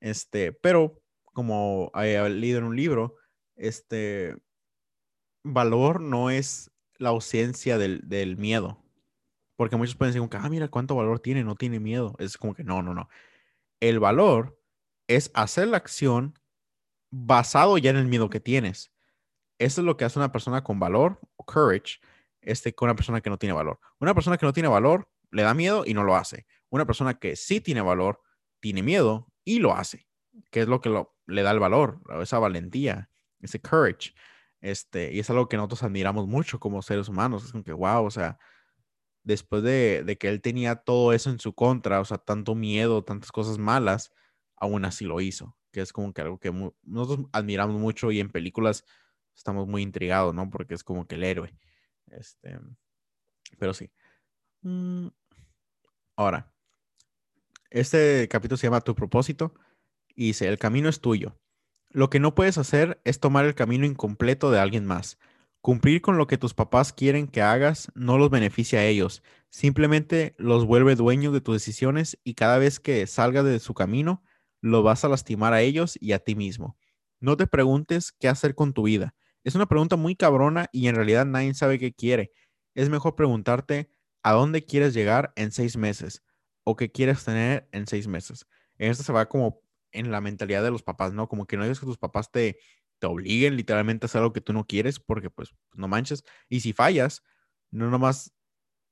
Este, 0.00 0.52
pero 0.52 1.02
como 1.24 1.90
he 1.94 2.28
leído 2.28 2.58
en 2.58 2.64
un 2.64 2.76
libro, 2.76 3.16
este 3.56 4.36
valor 5.42 6.00
no 6.00 6.30
es 6.30 6.70
la 6.98 7.10
ausencia 7.10 7.78
del, 7.78 8.00
del 8.08 8.36
miedo. 8.36 8.82
Porque 9.56 9.76
muchos 9.76 9.96
pueden 9.96 10.14
decir, 10.14 10.28
ah, 10.32 10.48
mira 10.48 10.68
cuánto 10.68 10.94
valor 10.94 11.20
tiene, 11.20 11.44
no 11.44 11.56
tiene 11.56 11.80
miedo. 11.80 12.14
Es 12.18 12.36
como 12.36 12.54
que 12.54 12.64
no, 12.64 12.82
no, 12.82 12.94
no. 12.94 13.08
El 13.80 14.00
valor 14.00 14.58
es 15.08 15.30
hacer 15.34 15.68
la 15.68 15.78
acción 15.78 16.38
basado 17.10 17.78
ya 17.78 17.90
en 17.90 17.96
el 17.96 18.06
miedo 18.06 18.28
que 18.28 18.40
tienes. 18.40 18.92
Eso 19.58 19.80
es 19.80 19.84
lo 19.86 19.96
que 19.96 20.04
hace 20.04 20.18
una 20.18 20.32
persona 20.32 20.62
con 20.62 20.78
valor 20.78 21.18
o 21.36 21.44
courage 21.44 22.00
este, 22.46 22.74
con 22.74 22.86
una 22.86 22.96
persona 22.96 23.20
que 23.20 23.28
no 23.28 23.38
tiene 23.38 23.52
valor. 23.52 23.80
Una 23.98 24.14
persona 24.14 24.38
que 24.38 24.46
no 24.46 24.52
tiene 24.52 24.68
valor 24.68 25.10
le 25.30 25.42
da 25.42 25.52
miedo 25.52 25.84
y 25.84 25.92
no 25.92 26.04
lo 26.04 26.16
hace. 26.16 26.46
Una 26.70 26.86
persona 26.86 27.18
que 27.18 27.36
sí 27.36 27.60
tiene 27.60 27.82
valor 27.82 28.22
tiene 28.60 28.82
miedo 28.82 29.30
y 29.44 29.58
lo 29.58 29.74
hace. 29.74 30.06
Que 30.50 30.60
es 30.60 30.68
lo 30.68 30.80
que 30.80 31.04
le 31.26 31.42
da 31.42 31.50
el 31.50 31.58
valor, 31.58 32.00
esa 32.22 32.38
valentía, 32.38 33.10
ese 33.40 33.60
courage. 33.60 34.14
Este, 34.60 35.12
y 35.12 35.18
es 35.18 35.28
algo 35.28 35.48
que 35.48 35.56
nosotros 35.56 35.82
admiramos 35.82 36.28
mucho 36.28 36.60
como 36.60 36.82
seres 36.82 37.08
humanos. 37.08 37.44
Es 37.44 37.52
como 37.52 37.64
que, 37.64 37.72
wow, 37.72 38.04
o 38.04 38.10
sea, 38.10 38.38
después 39.24 39.64
de, 39.64 40.04
de, 40.04 40.16
que 40.16 40.28
él 40.28 40.40
tenía 40.40 40.76
todo 40.76 41.12
eso 41.12 41.30
en 41.30 41.40
su 41.40 41.52
contra, 41.52 42.00
o 42.00 42.04
sea, 42.04 42.18
tanto 42.18 42.54
miedo, 42.54 43.02
tantas 43.02 43.32
cosas 43.32 43.58
malas, 43.58 44.12
aún 44.56 44.84
así 44.84 45.04
lo 45.04 45.20
hizo. 45.20 45.56
Que 45.72 45.80
es 45.80 45.92
como 45.92 46.12
que 46.12 46.22
algo 46.22 46.38
que 46.38 46.52
nosotros 46.84 47.26
admiramos 47.32 47.80
mucho 47.80 48.12
y 48.12 48.20
en 48.20 48.30
películas 48.30 48.84
estamos 49.34 49.66
muy 49.66 49.82
intrigados, 49.82 50.32
¿no? 50.32 50.48
Porque 50.48 50.74
es 50.74 50.84
como 50.84 51.06
que 51.08 51.16
el 51.16 51.24
héroe. 51.24 51.52
Este, 52.10 52.58
pero 53.58 53.74
sí. 53.74 53.90
Mm, 54.62 55.08
ahora, 56.16 56.52
este 57.70 58.28
capítulo 58.28 58.56
se 58.56 58.66
llama 58.66 58.80
Tu 58.80 58.94
propósito 58.94 59.54
y 60.14 60.28
dice, 60.28 60.48
el 60.48 60.58
camino 60.58 60.88
es 60.88 61.00
tuyo. 61.00 61.38
Lo 61.90 62.10
que 62.10 62.20
no 62.20 62.34
puedes 62.34 62.58
hacer 62.58 63.00
es 63.04 63.20
tomar 63.20 63.44
el 63.44 63.54
camino 63.54 63.86
incompleto 63.86 64.50
de 64.50 64.58
alguien 64.58 64.86
más. 64.86 65.18
Cumplir 65.60 66.00
con 66.00 66.16
lo 66.16 66.26
que 66.26 66.38
tus 66.38 66.54
papás 66.54 66.92
quieren 66.92 67.26
que 67.26 67.42
hagas 67.42 67.90
no 67.94 68.18
los 68.18 68.30
beneficia 68.30 68.80
a 68.80 68.84
ellos, 68.84 69.22
simplemente 69.50 70.34
los 70.38 70.64
vuelve 70.64 70.94
dueños 70.94 71.32
de 71.32 71.40
tus 71.40 71.56
decisiones 71.56 72.18
y 72.22 72.34
cada 72.34 72.58
vez 72.58 72.78
que 72.78 73.06
salgas 73.06 73.44
de 73.44 73.58
su 73.58 73.74
camino, 73.74 74.22
lo 74.60 74.82
vas 74.82 75.04
a 75.04 75.08
lastimar 75.08 75.52
a 75.52 75.62
ellos 75.62 75.98
y 76.00 76.12
a 76.12 76.18
ti 76.18 76.34
mismo. 76.34 76.76
No 77.20 77.36
te 77.36 77.46
preguntes 77.46 78.12
qué 78.12 78.28
hacer 78.28 78.54
con 78.54 78.72
tu 78.74 78.84
vida. 78.84 79.14
Es 79.46 79.54
una 79.54 79.66
pregunta 79.66 79.94
muy 79.94 80.16
cabrona 80.16 80.68
y 80.72 80.88
en 80.88 80.96
realidad 80.96 81.24
nadie 81.24 81.54
sabe 81.54 81.78
qué 81.78 81.94
quiere. 81.94 82.32
Es 82.74 82.88
mejor 82.88 83.14
preguntarte 83.14 83.88
a 84.24 84.32
dónde 84.32 84.64
quieres 84.64 84.92
llegar 84.92 85.32
en 85.36 85.52
seis 85.52 85.76
meses 85.76 86.24
o 86.64 86.74
qué 86.74 86.90
quieres 86.90 87.24
tener 87.24 87.68
en 87.70 87.86
seis 87.86 88.08
meses. 88.08 88.44
Esto 88.76 89.04
se 89.04 89.12
va 89.12 89.28
como 89.28 89.62
en 89.92 90.10
la 90.10 90.20
mentalidad 90.20 90.64
de 90.64 90.72
los 90.72 90.82
papás, 90.82 91.12
¿no? 91.12 91.28
Como 91.28 91.46
que 91.46 91.56
no 91.56 91.62
es 91.62 91.78
que 91.78 91.86
tus 91.86 91.96
papás 91.96 92.32
te, 92.32 92.58
te 92.98 93.06
obliguen 93.06 93.54
literalmente 93.54 94.04
a 94.04 94.06
hacer 94.06 94.18
algo 94.18 94.32
que 94.32 94.40
tú 94.40 94.52
no 94.52 94.66
quieres 94.66 94.98
porque 94.98 95.30
pues 95.30 95.54
no 95.74 95.86
manches. 95.86 96.24
Y 96.48 96.58
si 96.58 96.72
fallas, 96.72 97.22
no 97.70 97.88
nomás 97.88 98.34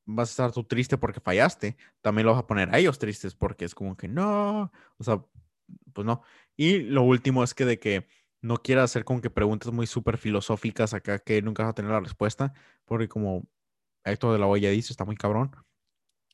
vas 0.04 0.28
a 0.28 0.30
estar 0.30 0.52
tú 0.52 0.62
triste 0.62 0.96
porque 0.98 1.18
fallaste, 1.18 1.76
también 2.00 2.26
lo 2.26 2.32
vas 2.32 2.44
a 2.44 2.46
poner 2.46 2.72
a 2.72 2.78
ellos 2.78 3.00
tristes 3.00 3.34
porque 3.34 3.64
es 3.64 3.74
como 3.74 3.96
que 3.96 4.06
no, 4.06 4.70
o 4.98 5.02
sea, 5.02 5.20
pues 5.92 6.06
no. 6.06 6.22
Y 6.56 6.78
lo 6.78 7.02
último 7.02 7.42
es 7.42 7.54
que 7.54 7.64
de 7.64 7.80
que 7.80 8.06
no 8.44 8.58
quiera 8.58 8.82
hacer 8.82 9.04
con 9.06 9.22
que 9.22 9.30
preguntas 9.30 9.72
muy 9.72 9.86
súper 9.86 10.18
filosóficas 10.18 10.92
acá 10.92 11.18
que 11.18 11.40
nunca 11.40 11.62
vas 11.62 11.70
a 11.70 11.74
tener 11.74 11.90
la 11.90 12.00
respuesta, 12.00 12.52
porque 12.84 13.08
como 13.08 13.48
Héctor 14.04 14.34
de 14.34 14.38
la 14.38 14.46
Hoya 14.46 14.68
dice, 14.68 14.92
está 14.92 15.06
muy 15.06 15.16
cabrón. 15.16 15.56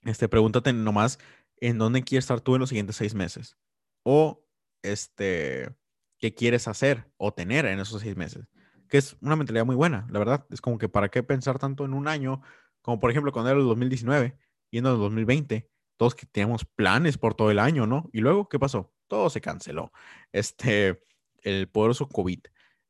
Este, 0.02 0.28
pregúntate 0.28 0.72
nomás 0.72 1.20
en 1.58 1.78
dónde 1.78 2.02
quieres 2.02 2.24
estar 2.24 2.40
tú 2.40 2.56
en 2.56 2.60
los 2.60 2.70
siguientes 2.70 2.96
seis 2.96 3.14
meses. 3.14 3.56
O, 4.02 4.44
este, 4.82 5.72
qué 6.18 6.34
quieres 6.34 6.66
hacer 6.66 7.08
o 7.16 7.32
tener 7.32 7.64
en 7.66 7.78
esos 7.78 8.02
seis 8.02 8.16
meses. 8.16 8.48
Que 8.88 8.98
es 8.98 9.16
una 9.20 9.36
mentalidad 9.36 9.64
muy 9.64 9.76
buena, 9.76 10.08
la 10.10 10.18
verdad. 10.18 10.46
Es 10.50 10.60
como 10.60 10.78
que 10.78 10.88
para 10.88 11.10
qué 11.10 11.22
pensar 11.22 11.60
tanto 11.60 11.84
en 11.84 11.94
un 11.94 12.08
año, 12.08 12.42
como 12.82 12.98
por 12.98 13.12
ejemplo 13.12 13.30
cuando 13.30 13.50
era 13.50 13.60
el 13.60 13.66
2019, 13.66 14.36
yendo 14.70 14.90
al 14.90 14.98
2020, 14.98 15.70
todos 15.96 16.16
que 16.16 16.26
teníamos 16.26 16.64
planes 16.64 17.18
por 17.18 17.36
todo 17.36 17.52
el 17.52 17.60
año, 17.60 17.86
¿no? 17.86 18.10
Y 18.12 18.18
luego, 18.18 18.48
¿qué 18.48 18.58
pasó? 18.58 18.92
Todo 19.06 19.30
se 19.30 19.40
canceló. 19.40 19.92
Este, 20.32 21.04
el 21.42 21.68
poderoso 21.68 22.08
COVID. 22.08 22.40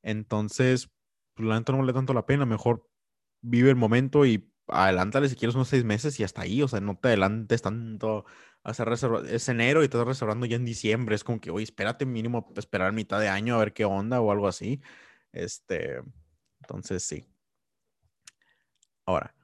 Entonces, 0.03 0.90
pues, 1.34 1.48
la 1.48 1.59
neta 1.59 1.72
no 1.72 1.78
vale 1.78 1.92
tanto 1.92 2.14
la 2.14 2.26
pena, 2.26 2.46
mejor 2.46 2.88
vive 3.42 3.70
el 3.70 3.76
momento 3.76 4.26
y 4.26 4.53
adelántale 4.68 5.28
si 5.28 5.36
quieres 5.36 5.55
unos 5.55 5.68
seis 5.68 5.84
meses 5.84 6.18
y 6.20 6.24
hasta 6.24 6.42
ahí, 6.42 6.62
o 6.62 6.68
sea, 6.68 6.80
no 6.80 6.96
te 6.98 7.09
adelantes 7.09 7.62
tanto, 7.62 8.24
reserva, 8.64 9.22
es 9.28 9.48
enero 9.48 9.82
y 9.82 9.88
te 9.88 9.96
estás 9.96 10.07
reservando 10.07 10.46
ya 10.46 10.57
en 10.57 10.64
diciembre, 10.64 11.14
es 11.14 11.24
como 11.24 11.40
que, 11.40 11.51
oye, 11.51 11.64
espérate 11.64 12.07
mínimo, 12.07 12.53
esperar 12.57 12.92
mitad 12.92 13.20
de 13.20 13.28
año 13.28 13.55
a 13.57 13.59
ver 13.59 13.72
qué 13.72 13.84
onda 13.84 14.20
o 14.20 14.30
algo 14.32 14.48
así. 14.48 14.80
Este, 15.32 16.03
entonces 16.61 17.03
sí. 17.03 17.26
Ahora, 19.07 19.34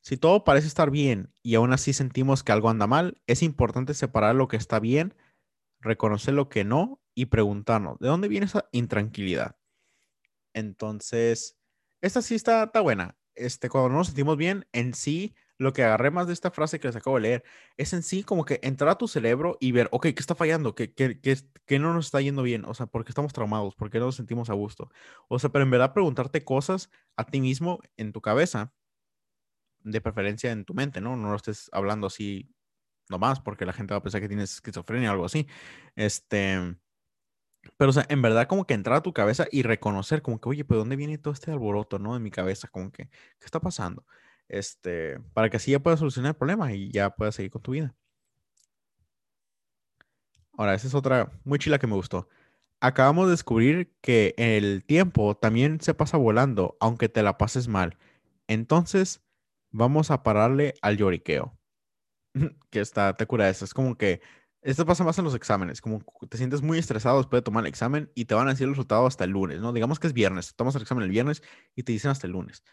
si 0.00 0.16
todo 0.16 0.44
parece 0.44 0.68
estar 0.68 0.90
bien 0.90 1.32
y 1.42 1.56
aún 1.56 1.72
así 1.72 1.92
sentimos 1.92 2.44
que 2.44 2.52
algo 2.52 2.70
anda 2.70 2.86
mal, 2.86 3.20
es 3.26 3.42
importante 3.42 3.94
separar 3.94 4.34
lo 4.36 4.48
que 4.48 4.56
está 4.56 4.78
bien, 4.78 5.16
reconocer 5.80 6.34
lo 6.34 6.48
que 6.48 6.64
no 6.64 7.00
y 7.16 7.26
preguntarnos, 7.26 7.98
¿de 7.98 8.08
dónde 8.08 8.28
viene 8.28 8.46
esa 8.46 8.68
intranquilidad? 8.72 9.56
Entonces, 10.54 11.58
esta 12.02 12.22
sí 12.22 12.34
está, 12.36 12.64
está 12.64 12.80
buena. 12.80 13.16
Este, 13.34 13.68
cuando 13.68 13.88
no 13.88 13.96
nos 13.96 14.08
sentimos 14.08 14.36
bien, 14.36 14.66
en 14.72 14.94
sí, 14.94 15.34
lo 15.58 15.72
que 15.72 15.82
agarré 15.82 16.10
más 16.10 16.26
de 16.26 16.34
esta 16.34 16.50
frase 16.50 16.78
que 16.78 16.88
les 16.88 16.96
acabo 16.96 17.16
de 17.16 17.22
leer 17.22 17.44
es 17.78 17.94
en 17.94 18.02
sí 18.02 18.22
como 18.22 18.44
que 18.44 18.60
entrar 18.62 18.90
a 18.90 18.98
tu 18.98 19.08
cerebro 19.08 19.56
y 19.60 19.72
ver, 19.72 19.88
ok, 19.92 20.08
¿qué 20.08 20.20
está 20.20 20.34
fallando? 20.34 20.74
¿Qué, 20.74 20.92
qué, 20.92 21.18
qué, 21.20 21.78
no 21.78 21.94
nos 21.94 22.06
está 22.06 22.20
yendo 22.20 22.42
bien? 22.42 22.64
O 22.66 22.74
sea, 22.74 22.86
¿por 22.86 23.04
qué 23.04 23.10
estamos 23.10 23.32
traumados? 23.32 23.74
¿Por 23.74 23.90
qué 23.90 23.98
no 23.98 24.06
nos 24.06 24.16
sentimos 24.16 24.50
a 24.50 24.54
gusto? 24.54 24.90
O 25.28 25.38
sea, 25.38 25.50
pero 25.50 25.64
en 25.64 25.70
verdad 25.70 25.94
preguntarte 25.94 26.44
cosas 26.44 26.90
a 27.16 27.24
ti 27.24 27.40
mismo 27.40 27.80
en 27.96 28.12
tu 28.12 28.20
cabeza, 28.20 28.74
de 29.80 30.00
preferencia 30.02 30.52
en 30.52 30.64
tu 30.64 30.74
mente, 30.74 31.00
¿no? 31.00 31.16
No 31.16 31.30
lo 31.30 31.36
estés 31.36 31.70
hablando 31.72 32.08
así 32.08 32.50
nomás 33.08 33.40
porque 33.40 33.64
la 33.64 33.72
gente 33.72 33.94
va 33.94 33.98
a 33.98 34.02
pensar 34.02 34.20
que 34.20 34.28
tienes 34.28 34.52
esquizofrenia 34.54 35.10
o 35.10 35.12
algo 35.12 35.24
así. 35.24 35.46
Este, 35.94 36.76
pero, 37.76 37.90
o 37.90 37.92
sea, 37.92 38.06
en 38.08 38.22
verdad 38.22 38.46
como 38.46 38.66
que 38.66 38.74
entrar 38.74 38.96
a 38.96 39.02
tu 39.02 39.12
cabeza 39.12 39.46
y 39.50 39.62
reconocer 39.62 40.22
como 40.22 40.40
que, 40.40 40.48
oye, 40.48 40.64
pues 40.64 40.78
¿dónde 40.78 40.96
viene 40.96 41.18
todo 41.18 41.34
este 41.34 41.50
alboroto, 41.50 41.98
no? 41.98 42.16
En 42.16 42.22
mi 42.22 42.30
cabeza, 42.30 42.68
como 42.68 42.90
que, 42.92 43.08
¿qué 43.08 43.44
está 43.44 43.60
pasando? 43.60 44.04
Este, 44.48 45.18
para 45.34 45.50
que 45.50 45.56
así 45.58 45.72
ya 45.72 45.80
puedas 45.80 45.98
solucionar 46.00 46.30
el 46.30 46.36
problema 46.36 46.72
y 46.72 46.90
ya 46.92 47.10
puedas 47.10 47.34
seguir 47.34 47.50
con 47.50 47.62
tu 47.62 47.72
vida. 47.72 47.94
Ahora, 50.56 50.74
esa 50.74 50.86
es 50.86 50.94
otra 50.94 51.30
muy 51.44 51.58
chila 51.58 51.78
que 51.78 51.86
me 51.86 51.94
gustó. 51.94 52.28
Acabamos 52.80 53.26
de 53.26 53.32
descubrir 53.32 53.94
que 54.00 54.34
el 54.38 54.84
tiempo 54.84 55.36
también 55.36 55.80
se 55.80 55.94
pasa 55.94 56.16
volando, 56.16 56.76
aunque 56.80 57.08
te 57.08 57.22
la 57.22 57.38
pases 57.38 57.68
mal. 57.68 57.98
Entonces, 58.48 59.22
vamos 59.70 60.10
a 60.10 60.22
pararle 60.22 60.74
al 60.82 60.96
lloriqueo. 60.96 61.58
que 62.70 62.80
está, 62.80 63.16
te 63.16 63.26
cura 63.26 63.48
eso. 63.48 63.64
Es 63.64 63.74
como 63.74 63.96
que 63.96 64.20
esto 64.62 64.84
pasa 64.84 65.04
más 65.04 65.18
en 65.18 65.24
los 65.24 65.34
exámenes, 65.34 65.80
como 65.80 66.00
te 66.28 66.36
sientes 66.38 66.62
muy 66.62 66.78
estresado 66.78 67.18
después 67.18 67.38
de 67.40 67.44
tomar 67.44 67.64
el 67.64 67.68
examen 67.68 68.10
y 68.14 68.24
te 68.24 68.34
van 68.34 68.48
a 68.48 68.50
decir 68.50 68.64
el 68.64 68.70
resultado 68.70 69.06
hasta 69.06 69.24
el 69.24 69.30
lunes, 69.30 69.60
¿no? 69.60 69.72
Digamos 69.72 70.00
que 70.00 70.06
es 70.06 70.12
viernes, 70.12 70.54
tomas 70.56 70.74
el 70.74 70.82
examen 70.82 71.04
el 71.04 71.10
viernes 71.10 71.42
y 71.74 71.82
te 71.84 71.92
dicen 71.92 72.10
hasta 72.10 72.26
el 72.26 72.32
lunes. 72.32 72.64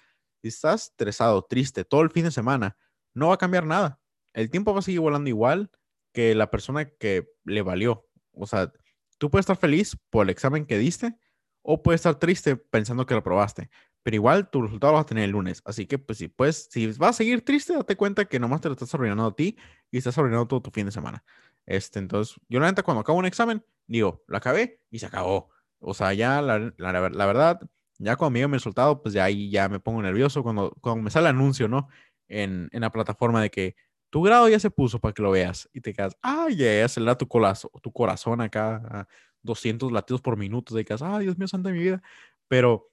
Si 0.41 0.47
estás 0.47 0.85
estresado, 0.85 1.43
triste 1.43 1.85
todo 1.85 2.01
el 2.01 2.09
fin 2.09 2.25
de 2.25 2.31
semana, 2.31 2.77
no 3.13 3.27
va 3.27 3.35
a 3.35 3.37
cambiar 3.37 3.65
nada. 3.65 3.99
El 4.33 4.49
tiempo 4.49 4.73
va 4.73 4.79
a 4.79 4.81
seguir 4.81 5.01
volando 5.01 5.29
igual 5.29 5.69
que 6.13 6.35
la 6.35 6.49
persona 6.49 6.89
que 6.89 7.27
le 7.45 7.61
valió. 7.61 8.07
O 8.33 8.47
sea, 8.47 8.71
tú 9.17 9.29
puedes 9.29 9.43
estar 9.43 9.57
feliz 9.57 9.97
por 10.09 10.25
el 10.25 10.29
examen 10.29 10.65
que 10.65 10.77
diste 10.77 11.15
o 11.61 11.81
puedes 11.81 11.99
estar 11.99 12.15
triste 12.15 12.55
pensando 12.57 13.05
que 13.05 13.13
lo 13.13 13.23
probaste. 13.23 13.69
Pero 14.03 14.15
igual 14.15 14.49
tu 14.49 14.61
resultado 14.61 14.91
lo 14.93 14.97
vas 14.97 15.05
a 15.05 15.07
tener 15.07 15.23
el 15.23 15.31
lunes. 15.31 15.61
Así 15.65 15.85
que, 15.85 15.97
pues, 15.97 16.17
si, 16.17 16.27
pues, 16.27 16.67
si 16.69 16.87
vas 16.87 17.11
a 17.11 17.13
seguir 17.13 17.45
triste, 17.45 17.73
date 17.73 17.95
cuenta 17.95 18.25
que 18.25 18.39
nomás 18.39 18.59
te 18.59 18.67
lo 18.67 18.73
estás 18.73 18.93
arruinando 18.93 19.25
a 19.25 19.35
ti 19.35 19.57
y 19.89 19.97
estás 19.97 20.17
arruinando 20.17 20.47
todo 20.47 20.61
tu 20.61 20.71
fin 20.71 20.85
de 20.85 20.91
semana. 20.91 21.23
Este, 21.65 21.99
entonces, 21.99 22.35
yo 22.49 22.59
la 22.59 22.67
neta, 22.67 22.83
cuando 22.83 23.01
acabo 23.01 23.19
un 23.19 23.25
examen, 23.25 23.63
digo, 23.87 24.23
lo 24.27 24.37
acabé 24.37 24.81
y 24.89 24.99
se 24.99 25.05
acabó. 25.05 25.49
O 25.79 25.93
sea, 25.93 26.13
ya 26.13 26.41
la, 26.41 26.73
la, 26.77 27.25
verdad, 27.25 27.59
ya 27.99 28.15
cuando 28.15 28.31
me 28.31 28.39
digan 28.39 28.51
el 28.51 28.59
resultado, 28.59 29.01
pues 29.01 29.13
ya 29.13 29.25
ahí 29.25 29.49
ya 29.49 29.69
me 29.69 29.79
pongo 29.79 30.01
nervioso 30.01 30.43
cuando, 30.43 30.71
cuando 30.81 31.03
me 31.03 31.09
sale 31.09 31.29
el 31.29 31.35
anuncio, 31.35 31.67
¿no? 31.67 31.89
En, 32.27 32.69
en 32.71 32.81
la 32.81 32.91
plataforma 32.91 33.41
de 33.41 33.49
que 33.49 33.75
tu 34.09 34.21
grado 34.21 34.47
ya 34.47 34.59
se 34.59 34.69
puso 34.69 34.99
para 34.99 35.13
que 35.13 35.23
lo 35.23 35.31
veas 35.31 35.67
y 35.73 35.81
te 35.81 35.93
quedas, 35.93 36.15
ay, 36.21 36.55
ya 36.55 36.85
acelera 36.85 37.17
tu, 37.17 37.27
colazo, 37.27 37.71
tu 37.81 37.91
corazón 37.91 38.41
acá 38.41 38.75
a 38.87 39.07
200 39.41 39.91
latidos 39.91 40.21
por 40.21 40.37
minuto, 40.37 40.75
de 40.75 40.85
que, 40.85 40.95
ay, 41.01 41.23
Dios 41.23 41.37
mío, 41.37 41.47
santa 41.47 41.71
mi 41.71 41.79
vida. 41.79 42.01
Pero 42.47 42.91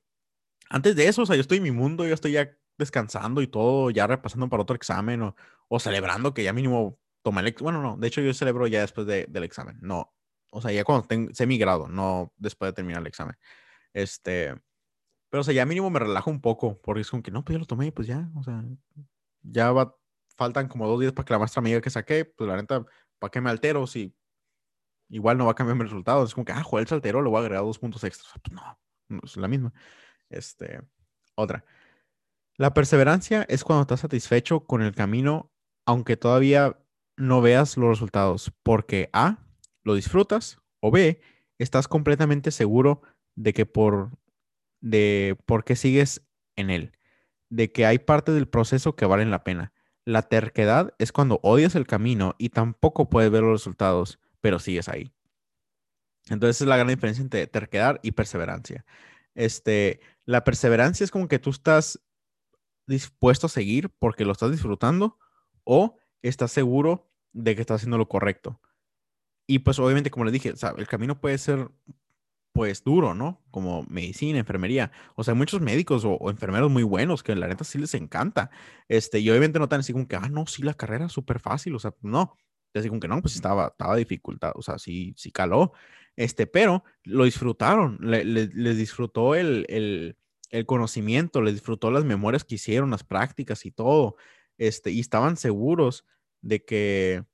antes 0.71 0.97
de 0.97 1.09
eso, 1.09 1.23
o 1.23 1.27
sea, 1.27 1.37
yo 1.37 1.43
estoy 1.43 1.59
en 1.59 1.65
mi 1.65 1.73
mundo, 1.73 2.07
yo 2.07 2.15
estoy 2.15 2.33
ya 2.33 2.57
descansando 2.79 3.43
y 3.43 3.47
todo, 3.47 3.91
ya 3.91 4.07
repasando 4.07 4.49
para 4.49 4.63
otro 4.63 4.75
examen 4.75 5.23
o, 5.23 5.37
o 5.69 5.79
celebrando 5.79 6.33
que 6.33 6.43
ya 6.43 6.55
mínimo 6.55 6.99
tomé 7.23 7.43
el 7.43 7.55
Bueno, 7.61 7.83
no, 7.83 7.97
de 7.97 8.09
hecho 8.09 8.21
yo 8.21 8.33
celebro 8.35 8.67
ya 8.67 8.81
después 8.81 9.07
de, 9.07 9.27
del 9.29 9.45
examen. 9.45 9.79
No, 9.81 10.13
o 10.51 10.61
sea, 10.61 10.73
ya 10.73 10.85
cuando 10.85 11.07
tengo, 11.07 11.33
sé 11.35 11.47
mi 11.47 11.59
grado, 11.59 11.89
no 11.89 12.33
después 12.37 12.71
de 12.71 12.75
terminar 12.75 13.03
el 13.03 13.07
examen. 13.09 13.37
Este, 13.93 14.55
Pero, 15.31 15.43
o 15.43 15.45
sea, 15.45 15.55
ya 15.55 15.67
mínimo 15.67 15.91
me 15.91 16.01
relajo 16.01 16.31
un 16.31 16.41
poco, 16.41 16.81
porque 16.83 17.03
es 17.03 17.11
como 17.11 17.23
que 17.23 17.31
no, 17.31 17.45
pues 17.45 17.55
ya 17.55 17.61
lo 17.61 17.67
tomé, 17.67 17.93
pues 17.93 18.09
ya, 18.09 18.31
o 18.37 18.43
sea, 18.43 18.65
ya 19.43 19.73
va, 19.73 19.97
faltan 20.37 20.69
como 20.69 20.89
dos 20.89 21.01
días 21.01 21.13
para 21.13 21.25
que 21.25 21.33
la 21.35 21.39
maestra 21.39 21.63
me 21.63 21.71
diga 21.71 21.81
que 21.81 21.91
saqué, 21.91 22.25
pues 22.25 22.49
la 22.49 22.57
neta, 22.57 22.85
¿para 23.19 23.31
qué 23.31 23.41
me 23.41 23.51
altero 23.51 23.87
si 23.87 24.15
igual 25.09 25.39
no 25.39 25.47
va 25.47 25.53
a 25.53 25.55
cambiar 25.55 25.77
mi 25.77 25.85
resultado? 25.85 26.25
Es 26.25 26.35
como 26.35 26.45
que, 26.45 26.53
ah, 26.53 26.63
Joel 26.63 26.87
se 26.87 26.95
alteró, 26.95 27.23
le 27.23 27.29
voy 27.31 27.39
a 27.39 27.41
agregar 27.43 27.65
dos 27.65 27.79
puntos 27.79 28.03
extras. 28.05 28.33
Pues 28.43 28.55
no, 28.55 28.79
no 29.09 29.21
es 29.25 29.37
la 29.37 29.49
misma. 29.49 29.73
Este, 30.29 30.81
otra. 31.35 31.65
La 32.57 32.75
perseverancia 32.75 33.45
es 33.49 33.65
cuando 33.65 33.83
estás 33.83 34.01
satisfecho 34.01 34.67
con 34.67 34.83
el 34.83 34.95
camino, 34.95 35.53
aunque 35.87 36.17
todavía 36.17 36.79
no 37.21 37.43
veas 37.43 37.77
los 37.77 37.91
resultados, 37.91 38.53
porque 38.63 39.11
A, 39.13 39.39
lo 39.85 39.95
disfrutas, 39.95 40.59
o 40.81 40.91
B, 40.91 41.21
estás 41.59 41.87
completamente 41.87 42.51
seguro 42.51 43.03
de 43.37 43.53
que 43.53 43.67
por, 43.67 44.11
de 44.81 45.39
por 45.47 45.65
qué 45.65 45.77
sigues 45.77 46.27
en 46.57 46.71
él, 46.71 46.97
de 47.51 47.71
que 47.73 47.85
hay 47.85 47.99
parte 47.99 48.33
del 48.33 48.49
proceso 48.49 48.97
que 48.97 49.05
valen 49.05 49.31
la 49.31 49.45
pena. 49.45 49.73
La 50.07 50.23
terquedad 50.23 50.95
es 50.99 51.13
cuando 51.13 51.41
odias 51.43 51.75
el 51.75 51.87
camino 51.87 52.35
y 52.39 52.49
tampoco 52.49 53.11
puedes 53.11 53.31
ver 53.31 53.43
los 53.43 53.53
resultados, 53.53 54.19
pero 54.41 54.59
sigues 54.59 54.89
ahí. 54.89 55.13
Entonces 56.31 56.63
es 56.63 56.67
la 56.67 56.77
gran 56.77 56.89
diferencia 56.89 57.23
entre 57.23 57.47
terquedad 57.47 58.01
y 58.03 58.13
perseverancia. 58.13 58.87
Este, 59.35 60.01
la 60.25 60.43
perseverancia 60.43 61.05
es 61.05 61.11
como 61.11 61.29
que 61.29 61.39
tú 61.39 61.51
estás 61.51 62.01
dispuesto 62.87 63.47
a 63.47 63.51
seguir 63.51 63.91
porque 63.91 64.25
lo 64.25 64.33
estás 64.33 64.51
disfrutando 64.51 65.19
o 65.65 65.99
estás 66.23 66.51
seguro 66.51 67.10
de 67.33 67.55
que 67.55 67.61
estás 67.61 67.77
haciendo 67.77 67.99
lo 67.99 68.09
correcto. 68.09 68.61
Y 69.47 69.61
pues 69.61 69.79
obviamente, 69.79 70.11
como 70.11 70.25
les 70.25 70.33
dije, 70.33 70.55
el 70.77 70.87
camino 70.87 71.21
puede 71.21 71.39
ser 71.39 71.71
pues 72.53 72.83
duro, 72.85 73.15
¿no? 73.15 73.43
Como 73.51 73.85
medicina, 73.89 74.39
enfermería. 74.39 74.91
O 75.15 75.25
sea, 75.25 75.33
hay 75.33 75.39
muchos 75.39 75.61
médicos 75.61 76.05
o, 76.05 76.31
enfermeros 76.31 76.71
muy 76.71 76.83
buenos 76.83 77.23
que 77.23 77.35
la 77.35 77.49
neta 77.49 77.65
sí 77.65 77.79
les 77.79 77.95
encanta. 77.95 78.51
Este, 78.89 79.21
y 79.21 79.31
obviamente 79.31 79.59
no 79.59 79.69
tan 79.69 79.81
así 79.81 79.93
como 79.93 80.09
que, 80.09 80.17
ah, 80.17 80.29
no, 80.31 80.47
sí, 80.47 80.63
la 80.63 80.75
carrera 80.75 81.07
es 81.07 81.13
súper 81.13 81.41
fácil. 81.41 81.75
O 81.75 81.79
sea, 81.79 81.95
no. 82.03 82.37
Así 82.75 82.89
como 82.89 83.01
que 83.01 83.09
no, 83.09 83.21
pues 83.21 83.35
estaba, 83.35 83.69
estaba 83.69 83.97
dificultad. 83.97 84.53
O 84.55 84.63
sea, 84.63 84.79
sí, 84.79 85.15
sí 85.17 85.33
caló. 85.33 85.73
Este, 86.17 86.47
pero 86.47 86.85
lo 87.05 87.25
disfrutaron. 87.25 87.99
les 88.03 88.77
disfrutó 88.77 89.35
el, 89.35 89.67
el, 89.69 90.17
el 90.51 90.67
conocimiento, 90.67 91.43
les 91.43 91.55
disfrutó 91.55 91.91
las 91.91 92.05
memorias 92.05 92.45
que 92.45 92.57
hicieron, 92.57 92.91
las 92.91 93.05
prácticas 93.05 93.65
y 93.65 93.71
todo. 93.71 94.17
Este, 94.59 94.91
y 94.91 95.01
estaban 95.01 95.37
seguros 95.37 96.05
de 96.43 96.65
que, 96.65 97.25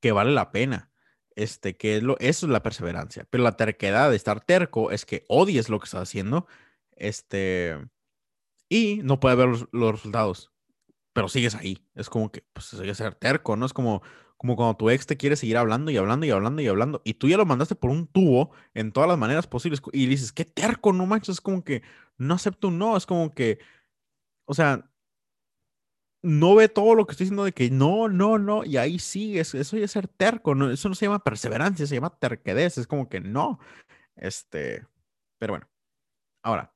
que 0.00 0.12
vale 0.12 0.32
la 0.32 0.52
pena. 0.52 0.90
Este, 1.36 1.76
que 1.76 1.98
es 1.98 2.02
lo, 2.02 2.18
eso 2.18 2.46
es 2.46 2.52
la 2.52 2.62
perseverancia. 2.62 3.26
Pero 3.28 3.44
la 3.44 3.56
terquedad 3.56 4.10
de 4.10 4.16
estar 4.16 4.40
terco 4.40 4.90
es 4.90 5.04
que 5.04 5.24
odies 5.28 5.68
lo 5.68 5.78
que 5.78 5.84
estás 5.84 6.02
haciendo. 6.02 6.46
Este, 6.92 7.76
y 8.68 9.00
no 9.02 9.20
puedes 9.20 9.38
ver 9.38 9.48
los, 9.48 9.92
resultados. 9.92 10.52
Pero 11.12 11.28
sigues 11.28 11.54
ahí. 11.54 11.86
Es 11.94 12.08
como 12.10 12.32
que, 12.32 12.44
pues, 12.52 12.70
que 12.70 12.94
ser 12.94 13.14
terco, 13.14 13.56
¿no? 13.56 13.66
Es 13.66 13.74
como, 13.74 14.02
como 14.38 14.56
cuando 14.56 14.76
tu 14.76 14.90
ex 14.90 15.06
te 15.06 15.16
quiere 15.16 15.36
seguir 15.36 15.58
hablando 15.58 15.90
y 15.90 15.98
hablando 15.98 16.26
y 16.26 16.30
hablando 16.30 16.62
y 16.62 16.68
hablando. 16.68 17.02
Y 17.04 17.14
tú 17.14 17.28
ya 17.28 17.36
lo 17.36 17.46
mandaste 17.46 17.74
por 17.74 17.90
un 17.90 18.06
tubo 18.06 18.52
en 18.74 18.92
todas 18.92 19.08
las 19.08 19.18
maneras 19.18 19.46
posibles. 19.46 19.82
Y 19.92 20.06
dices, 20.06 20.32
qué 20.32 20.46
terco, 20.46 20.92
no 20.94 21.06
manches. 21.06 21.36
Es 21.36 21.40
como 21.40 21.64
que 21.64 21.82
no 22.18 22.34
acepto 22.34 22.68
un 22.68 22.78
no. 22.78 22.96
Es 22.96 23.06
como 23.06 23.34
que, 23.34 23.58
o 24.46 24.54
sea, 24.54 24.90
no 26.26 26.56
ve 26.56 26.68
todo 26.68 26.96
lo 26.96 27.06
que 27.06 27.12
estoy 27.12 27.26
diciendo 27.26 27.44
de 27.44 27.52
que 27.52 27.70
no, 27.70 28.08
no, 28.08 28.36
no, 28.36 28.64
y 28.64 28.78
ahí 28.78 28.98
sí, 28.98 29.38
eso, 29.38 29.58
eso 29.58 29.76
es 29.76 29.92
ser 29.92 30.08
terco, 30.08 30.52
eso 30.70 30.88
no 30.88 30.94
se 30.96 31.06
llama 31.06 31.22
perseverancia, 31.22 31.86
se 31.86 31.94
llama 31.94 32.18
terquedez, 32.18 32.78
es 32.78 32.88
como 32.88 33.08
que 33.08 33.20
no. 33.20 33.60
Este, 34.16 34.84
pero 35.38 35.52
bueno, 35.52 35.68
ahora, 36.42 36.74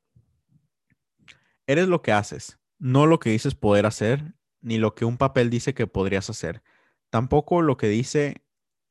eres 1.67 1.89
lo 1.89 2.01
que 2.01 2.13
haces, 2.13 2.61
no 2.79 3.07
lo 3.07 3.19
que 3.19 3.31
dices 3.31 3.57
poder 3.57 3.87
hacer, 3.87 4.35
ni 4.61 4.79
lo 4.79 4.95
que 4.95 5.05
un 5.05 5.19
papel 5.19 5.51
dice 5.51 5.75
que 5.75 5.89
podrías 5.89 6.31
hacer, 6.31 6.63
tampoco 7.11 7.61
lo 7.61 7.77
que 7.77 7.89
dice, 7.89 8.45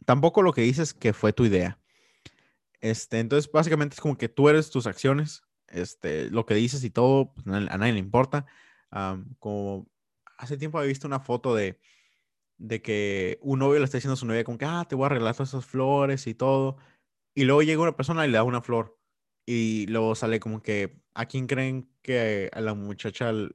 tampoco 0.04 0.42
lo 0.42 0.52
que 0.52 0.62
dices 0.62 0.94
que 0.94 1.14
fue 1.14 1.32
tu 1.32 1.46
idea. 1.46 1.80
Este, 2.82 3.20
entonces, 3.20 3.50
básicamente 3.50 3.94
es 3.94 4.02
como 4.02 4.18
que 4.18 4.28
tú 4.28 4.50
eres 4.50 4.72
tus 4.72 4.88
acciones, 4.88 5.44
este, 5.68 6.30
lo 6.32 6.46
que 6.46 6.56
dices 6.56 6.84
y 6.84 6.90
todo, 6.90 7.34
pues, 7.34 7.48
a 7.48 7.78
nadie 7.78 7.94
le 7.94 8.00
importa. 8.00 8.46
como 9.40 9.88
hace 10.40 10.58
tiempo 10.58 10.78
había 10.78 10.88
visto 10.88 11.08
una 11.08 11.20
foto 11.20 11.54
de, 11.54 11.80
de 12.58 12.82
que 12.82 13.40
un 13.42 13.60
novio 13.60 13.80
le 13.80 13.86
está 13.86 13.98
diciendo 13.98 14.14
a 14.14 14.18
su 14.18 14.26
novia 14.26 14.44
como 14.44 14.58
que, 14.58 14.66
ah, 14.66 14.86
te 14.88 14.96
voy 14.96 15.04
a 15.04 15.08
arreglar 15.08 15.36
todas 15.36 15.50
esas 15.50 15.66
flores 15.66 16.28
y 16.28 16.34
todo. 16.34 16.78
Y 17.36 17.44
luego 17.44 17.62
llega 17.62 17.82
una 17.82 17.96
persona 17.96 18.26
y 18.26 18.30
le 18.30 18.38
da 18.38 18.44
una 18.44 18.62
flor. 18.62 18.98
Y 19.46 19.86
luego 19.88 20.16
sale 20.16 20.40
como 20.40 20.62
que, 20.62 21.02
¿a 21.14 21.26
quién 21.26 21.48
creen 21.48 21.90
que 22.02 22.50
a 22.54 22.62
la 22.62 22.74
muchacha 22.74 23.32
le 23.32 23.52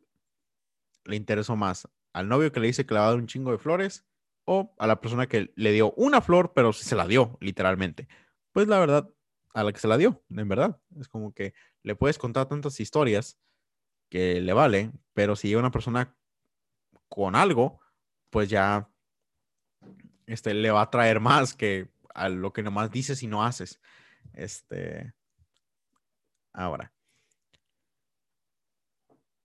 interesó 1.17 1.57
más? 1.57 1.89
¿Al 2.13 2.29
novio 2.29 2.53
que 2.53 2.61
le 2.61 2.69
dice 2.69 2.87
que 2.87 2.95
le 2.95 3.01
va 3.01 3.07
a 3.07 3.11
dar 3.11 3.19
un 3.19 3.27
chingo 3.27 3.51
de 3.51 3.59
flores? 3.59 4.07
¿O 4.45 4.75
a 4.79 4.87
la 4.87 5.01
persona 5.01 5.27
que 5.27 5.53
le 5.57 5.73
dio 5.73 5.93
una 5.93 6.21
flor, 6.21 6.53
pero 6.55 6.73
sí 6.73 6.85
se 6.85 6.97
la 6.97 7.07
dio, 7.07 7.39
literalmente? 7.41 8.09
Pues 8.53 8.69
la 8.69 8.79
verdad, 8.79 9.11
a 9.55 9.65
la 9.65 9.73
que 9.73 9.81
se 9.81 9.89
la 9.89 9.97
dio, 9.97 10.23
en 10.31 10.49
verdad. 10.49 10.81
Es 10.99 11.09
como 11.09 11.33
que 11.33 11.55
le 11.83 11.97
puedes 11.97 12.19
contar 12.19 12.47
tantas 12.49 12.79
historias 12.81 13.39
que 14.11 14.41
le 14.41 14.53
vale, 14.53 14.93
pero 15.15 15.35
si 15.35 15.49
llega 15.49 15.61
una 15.61 15.71
persona 15.71 16.17
con 17.15 17.37
algo, 17.37 17.79
pues 18.29 18.49
ya 18.49 18.91
este, 20.27 20.53
le 20.53 20.73
va 20.73 20.83
a 20.83 20.91
traer 20.91 21.21
más 21.21 21.55
que 21.55 21.89
a 22.13 22.29
lo 22.29 22.53
que 22.53 22.65
nomás 22.65 22.91
dices 22.91 23.23
y 23.23 23.29
no 23.29 23.45
haces. 23.45 23.81
Este, 24.33 25.15
ahora. 26.53 26.93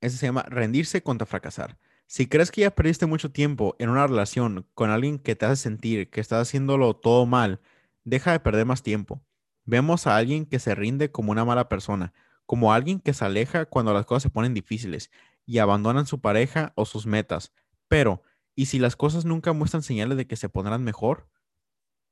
Ese 0.02 0.18
se 0.18 0.26
llama 0.26 0.44
rendirse 0.48 1.04
contra 1.04 1.28
fracasar. 1.28 1.78
Si 2.08 2.28
crees 2.28 2.50
que 2.50 2.62
ya 2.62 2.72
perdiste 2.72 3.06
mucho 3.06 3.32
tiempo 3.32 3.76
en 3.78 3.90
una 3.90 4.08
relación 4.08 4.68
con 4.74 4.90
alguien 4.90 5.20
que 5.20 5.36
te 5.36 5.46
hace 5.46 5.62
sentir 5.62 6.10
que 6.10 6.22
estás 6.22 6.48
haciéndolo 6.48 6.96
todo 6.96 7.28
mal, 7.28 7.62
deja 8.04 8.32
de 8.32 8.40
perder 8.40 8.66
más 8.66 8.82
tiempo. 8.82 9.22
Vemos 9.66 10.08
a 10.08 10.18
alguien 10.18 10.48
que 10.48 10.58
se 10.58 10.74
rinde 10.74 11.12
como 11.12 11.32
una 11.32 11.46
mala 11.46 11.70
persona, 11.70 12.14
como 12.48 12.74
alguien 12.74 13.00
que 13.00 13.14
se 13.14 13.26
aleja 13.26 13.66
cuando 13.66 13.94
las 13.94 14.08
cosas 14.08 14.24
se 14.24 14.30
ponen 14.32 14.56
difíciles 14.56 15.12
y 15.50 15.58
abandonan 15.58 16.06
su 16.06 16.22
pareja 16.22 16.74
o 16.76 16.86
sus 16.86 17.08
metas. 17.08 17.52
Pero, 17.88 18.22
¿y 18.54 18.68
si 18.68 18.78
las 18.78 18.96
cosas 18.96 19.26
nunca 19.26 19.52
muestran 19.52 19.82
señales 19.82 20.16
de 20.16 20.28
que 20.28 20.36
se 20.36 20.48
pondrán 20.48 20.84
mejor? 20.84 21.28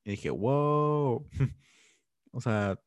Y 0.03 0.11
dije, 0.11 0.31
wow. 0.31 1.29
o 2.31 2.41
sea, 2.41 2.81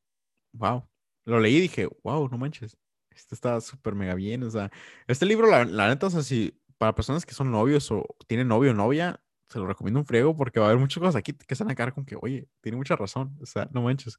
wow. 0.53 0.89
Lo 1.25 1.39
leí 1.39 1.59
y 1.59 1.61
dije, 1.61 1.89
wow, 2.03 2.29
no 2.29 2.37
manches. 2.37 2.77
Esto 3.11 3.37
está 3.37 3.61
súper 3.61 3.95
mega 3.95 4.17
bien. 4.17 4.43
O 4.43 4.51
sea, 4.51 4.73
este 5.07 5.25
libro, 5.25 5.47
la, 5.47 5.89
neta, 5.89 6.09
o 6.09 6.11
sea, 6.11 6.25
si 6.25 6.61
para 6.79 6.97
personas 6.97 7.25
que 7.25 7.35
son 7.35 7.53
novios 7.53 7.89
o 7.93 8.05
tienen 8.27 8.49
novio 8.49 8.73
o 8.73 8.75
novia, 8.75 9.23
se 9.49 9.61
lo 9.61 9.69
recomiendo 9.69 10.01
un 10.01 10.07
friego 10.07 10.35
porque 10.35 10.59
va 10.59 10.67
a 10.67 10.69
haber 10.71 10.81
muchas 10.81 10.99
cosas 10.99 11.15
aquí 11.15 11.33
que 11.33 11.55
se 11.55 11.63
van 11.63 11.71
a 11.71 11.77
quedar 11.77 11.95
con 11.95 12.05
que, 12.05 12.17
oye, 12.21 12.49
tiene 12.61 12.77
mucha 12.77 12.97
razón. 12.97 13.39
O 13.41 13.47
sea, 13.47 13.69
no 13.71 13.83
manches. 13.83 14.19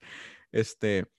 Este, 0.53 1.11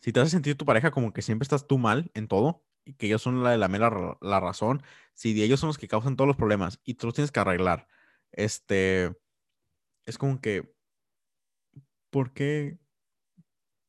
si 0.00 0.10
te 0.10 0.20
hace 0.20 0.30
sentir 0.30 0.56
tu 0.56 0.64
pareja 0.64 0.90
como 0.90 1.12
que 1.12 1.20
siempre 1.20 1.44
estás 1.44 1.66
tú 1.66 1.76
mal 1.76 2.10
en 2.14 2.28
todo, 2.28 2.64
y 2.84 2.94
que 2.94 3.06
ellos 3.06 3.22
son 3.22 3.42
la 3.42 3.50
de 3.50 3.58
la 3.58 3.68
mera 3.68 4.18
la 4.20 4.40
razón, 4.40 4.82
si 5.14 5.40
ellos 5.42 5.60
son 5.60 5.68
los 5.68 5.78
que 5.78 5.88
causan 5.88 6.16
todos 6.16 6.28
los 6.28 6.36
problemas 6.36 6.80
y 6.84 6.94
tú 6.94 7.06
los 7.06 7.14
tienes 7.14 7.32
que 7.32 7.40
arreglar, 7.40 7.88
este, 8.32 9.16
es 10.06 10.18
como 10.18 10.40
que, 10.40 10.74
¿por 12.10 12.32
qué, 12.32 12.78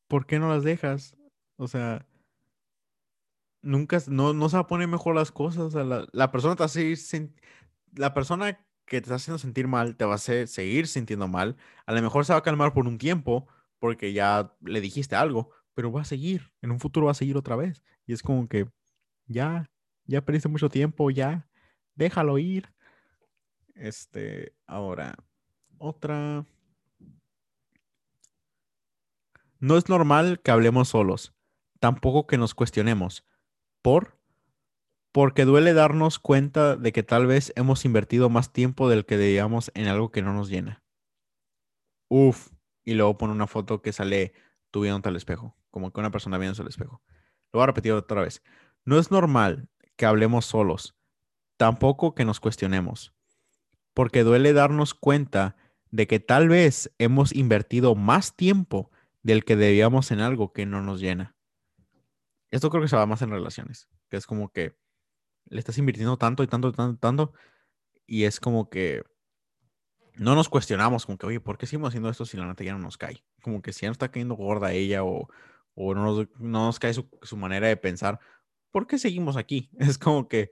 por 0.08 0.26
qué 0.26 0.38
no 0.38 0.48
las 0.48 0.64
dejas? 0.64 1.16
O 1.56 1.68
sea, 1.68 2.06
nunca, 3.62 3.98
no, 4.08 4.32
no 4.32 4.48
se 4.48 4.62
poner 4.64 4.88
mejor 4.88 5.14
las 5.14 5.32
cosas, 5.32 5.74
la, 5.74 6.06
la, 6.12 6.30
persona 6.32 6.56
la 7.94 8.14
persona 8.14 8.66
que 8.86 9.00
te 9.00 9.04
está 9.04 9.14
haciendo 9.16 9.38
sentir 9.38 9.66
mal 9.66 9.96
te 9.96 10.04
va 10.04 10.12
a 10.12 10.16
hacer, 10.16 10.48
seguir 10.48 10.86
sintiendo 10.86 11.28
mal, 11.28 11.56
a 11.86 11.92
lo 11.92 12.02
mejor 12.02 12.24
se 12.24 12.32
va 12.32 12.40
a 12.40 12.42
calmar 12.42 12.72
por 12.74 12.86
un 12.86 12.98
tiempo 12.98 13.48
porque 13.78 14.12
ya 14.12 14.54
le 14.60 14.80
dijiste 14.80 15.16
algo, 15.16 15.50
pero 15.74 15.92
va 15.92 16.02
a 16.02 16.04
seguir, 16.04 16.52
en 16.62 16.70
un 16.70 16.80
futuro 16.80 17.06
va 17.06 17.12
a 17.12 17.14
seguir 17.14 17.36
otra 17.36 17.56
vez. 17.56 17.82
Y 18.06 18.12
es 18.12 18.22
como 18.22 18.48
que, 18.48 18.68
ya, 19.26 19.70
ya 20.06 20.24
perdiste 20.24 20.48
mucho 20.48 20.68
tiempo, 20.68 21.10
ya, 21.10 21.48
déjalo 21.94 22.38
ir. 22.38 22.72
Este, 23.74 24.54
ahora, 24.66 25.16
otra. 25.78 26.46
No 29.58 29.76
es 29.76 29.88
normal 29.88 30.40
que 30.40 30.50
hablemos 30.50 30.88
solos, 30.88 31.34
tampoco 31.80 32.26
que 32.26 32.38
nos 32.38 32.54
cuestionemos. 32.54 33.24
¿Por? 33.82 34.18
Porque 35.12 35.44
duele 35.44 35.74
darnos 35.74 36.18
cuenta 36.18 36.76
de 36.76 36.92
que 36.92 37.02
tal 37.02 37.26
vez 37.26 37.52
hemos 37.56 37.84
invertido 37.84 38.30
más 38.30 38.52
tiempo 38.52 38.88
del 38.88 39.06
que 39.06 39.16
debíamos 39.16 39.70
en 39.74 39.86
algo 39.86 40.10
que 40.10 40.22
no 40.22 40.32
nos 40.32 40.48
llena. 40.48 40.82
Uf. 42.08 42.52
Y 42.84 42.94
luego 42.94 43.16
pone 43.16 43.32
una 43.32 43.46
foto 43.46 43.80
que 43.80 43.92
sale 43.92 44.34
tú 44.70 44.82
viendo 44.82 45.08
al 45.08 45.16
espejo, 45.16 45.56
como 45.70 45.92
que 45.92 46.00
una 46.00 46.10
persona 46.10 46.36
viendo 46.36 46.60
al 46.60 46.68
espejo. 46.68 47.02
Lo 47.52 47.58
voy 47.58 47.62
a 47.62 47.66
repetir 47.66 47.92
otra 47.92 48.20
vez. 48.20 48.42
No 48.84 48.98
es 48.98 49.10
normal 49.10 49.68
que 49.96 50.06
hablemos 50.06 50.44
solos, 50.44 50.94
tampoco 51.56 52.14
que 52.14 52.24
nos 52.24 52.40
cuestionemos, 52.40 53.14
porque 53.94 54.24
duele 54.24 54.52
darnos 54.52 54.94
cuenta 54.94 55.56
de 55.90 56.06
que 56.06 56.20
tal 56.20 56.48
vez 56.48 56.92
hemos 56.98 57.34
invertido 57.34 57.94
más 57.94 58.36
tiempo 58.36 58.90
del 59.22 59.44
que 59.44 59.56
debíamos 59.56 60.10
en 60.10 60.20
algo 60.20 60.52
que 60.52 60.66
no 60.66 60.82
nos 60.82 61.00
llena. 61.00 61.34
esto 62.50 62.70
creo 62.70 62.82
que 62.82 62.88
se 62.88 62.96
va 62.96 63.06
más 63.06 63.22
en 63.22 63.30
relaciones, 63.30 63.88
que 64.10 64.16
es 64.16 64.26
como 64.26 64.50
que 64.50 64.76
le 65.46 65.58
estás 65.58 65.78
invirtiendo 65.78 66.16
tanto 66.18 66.42
y 66.42 66.46
tanto 66.46 66.68
y 66.68 66.72
tanto 66.72 66.94
y 66.94 66.98
tanto, 66.98 67.32
es 68.06 68.40
como 68.40 68.68
que 68.68 69.02
no 70.14 70.34
nos 70.34 70.48
cuestionamos, 70.48 71.06
como 71.06 71.18
que, 71.18 71.26
oye, 71.26 71.40
¿por 71.40 71.58
qué 71.58 71.66
seguimos 71.66 71.88
haciendo 71.88 72.10
esto 72.10 72.26
si 72.26 72.36
la 72.36 72.46
neta 72.46 72.64
ya 72.64 72.72
no 72.72 72.80
nos 72.80 72.98
cae? 72.98 73.24
Como 73.42 73.62
que 73.62 73.72
si 73.72 73.82
ya 73.82 73.88
no 73.88 73.92
está 73.92 74.10
cayendo 74.10 74.34
gorda 74.34 74.72
ella 74.72 75.04
o, 75.04 75.28
o 75.74 75.94
no, 75.94 76.04
nos, 76.04 76.28
no 76.38 76.66
nos 76.66 76.78
cae 76.78 76.92
su 76.94 77.36
manera 77.36 77.66
de 77.68 77.76
pensar, 77.76 78.20
¿por 78.74 78.88
qué 78.88 78.98
seguimos 78.98 79.36
aquí? 79.36 79.70
Es 79.78 79.98
como 79.98 80.28
que, 80.28 80.50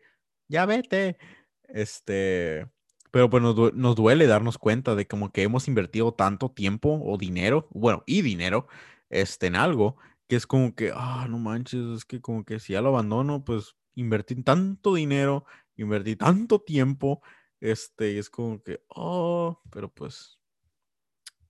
ya 0.48 0.64
vete. 0.64 1.18
Este, 1.64 2.70
pero 3.10 3.28
pues 3.28 3.42
nos, 3.42 3.74
nos, 3.74 3.96
duele 3.96 4.26
darnos 4.28 4.58
cuenta 4.58 4.94
de 4.94 5.08
como 5.08 5.32
que 5.32 5.42
hemos 5.42 5.66
invertido 5.66 6.14
tanto 6.14 6.50
tiempo 6.52 7.00
o 7.04 7.18
dinero, 7.18 7.68
bueno, 7.72 8.04
y 8.06 8.22
dinero, 8.22 8.68
este, 9.10 9.48
en 9.48 9.56
algo, 9.56 9.96
que 10.28 10.36
es 10.36 10.46
como 10.46 10.74
que, 10.76 10.92
ah, 10.94 11.26
no 11.28 11.38
manches, 11.38 11.80
es 11.96 12.04
que 12.04 12.20
como 12.20 12.44
que 12.44 12.60
si 12.60 12.74
ya 12.74 12.82
lo 12.82 12.90
abandono, 12.90 13.44
pues 13.44 13.76
invertí 13.96 14.36
tanto 14.42 14.94
dinero, 14.94 15.44
invertí 15.76 16.14
tanto 16.16 16.60
tiempo, 16.60 17.22
este, 17.60 18.12
y 18.12 18.18
es 18.18 18.30
como 18.30 18.62
que, 18.62 18.84
oh, 18.88 19.60
pero 19.70 19.92
pues, 19.92 20.38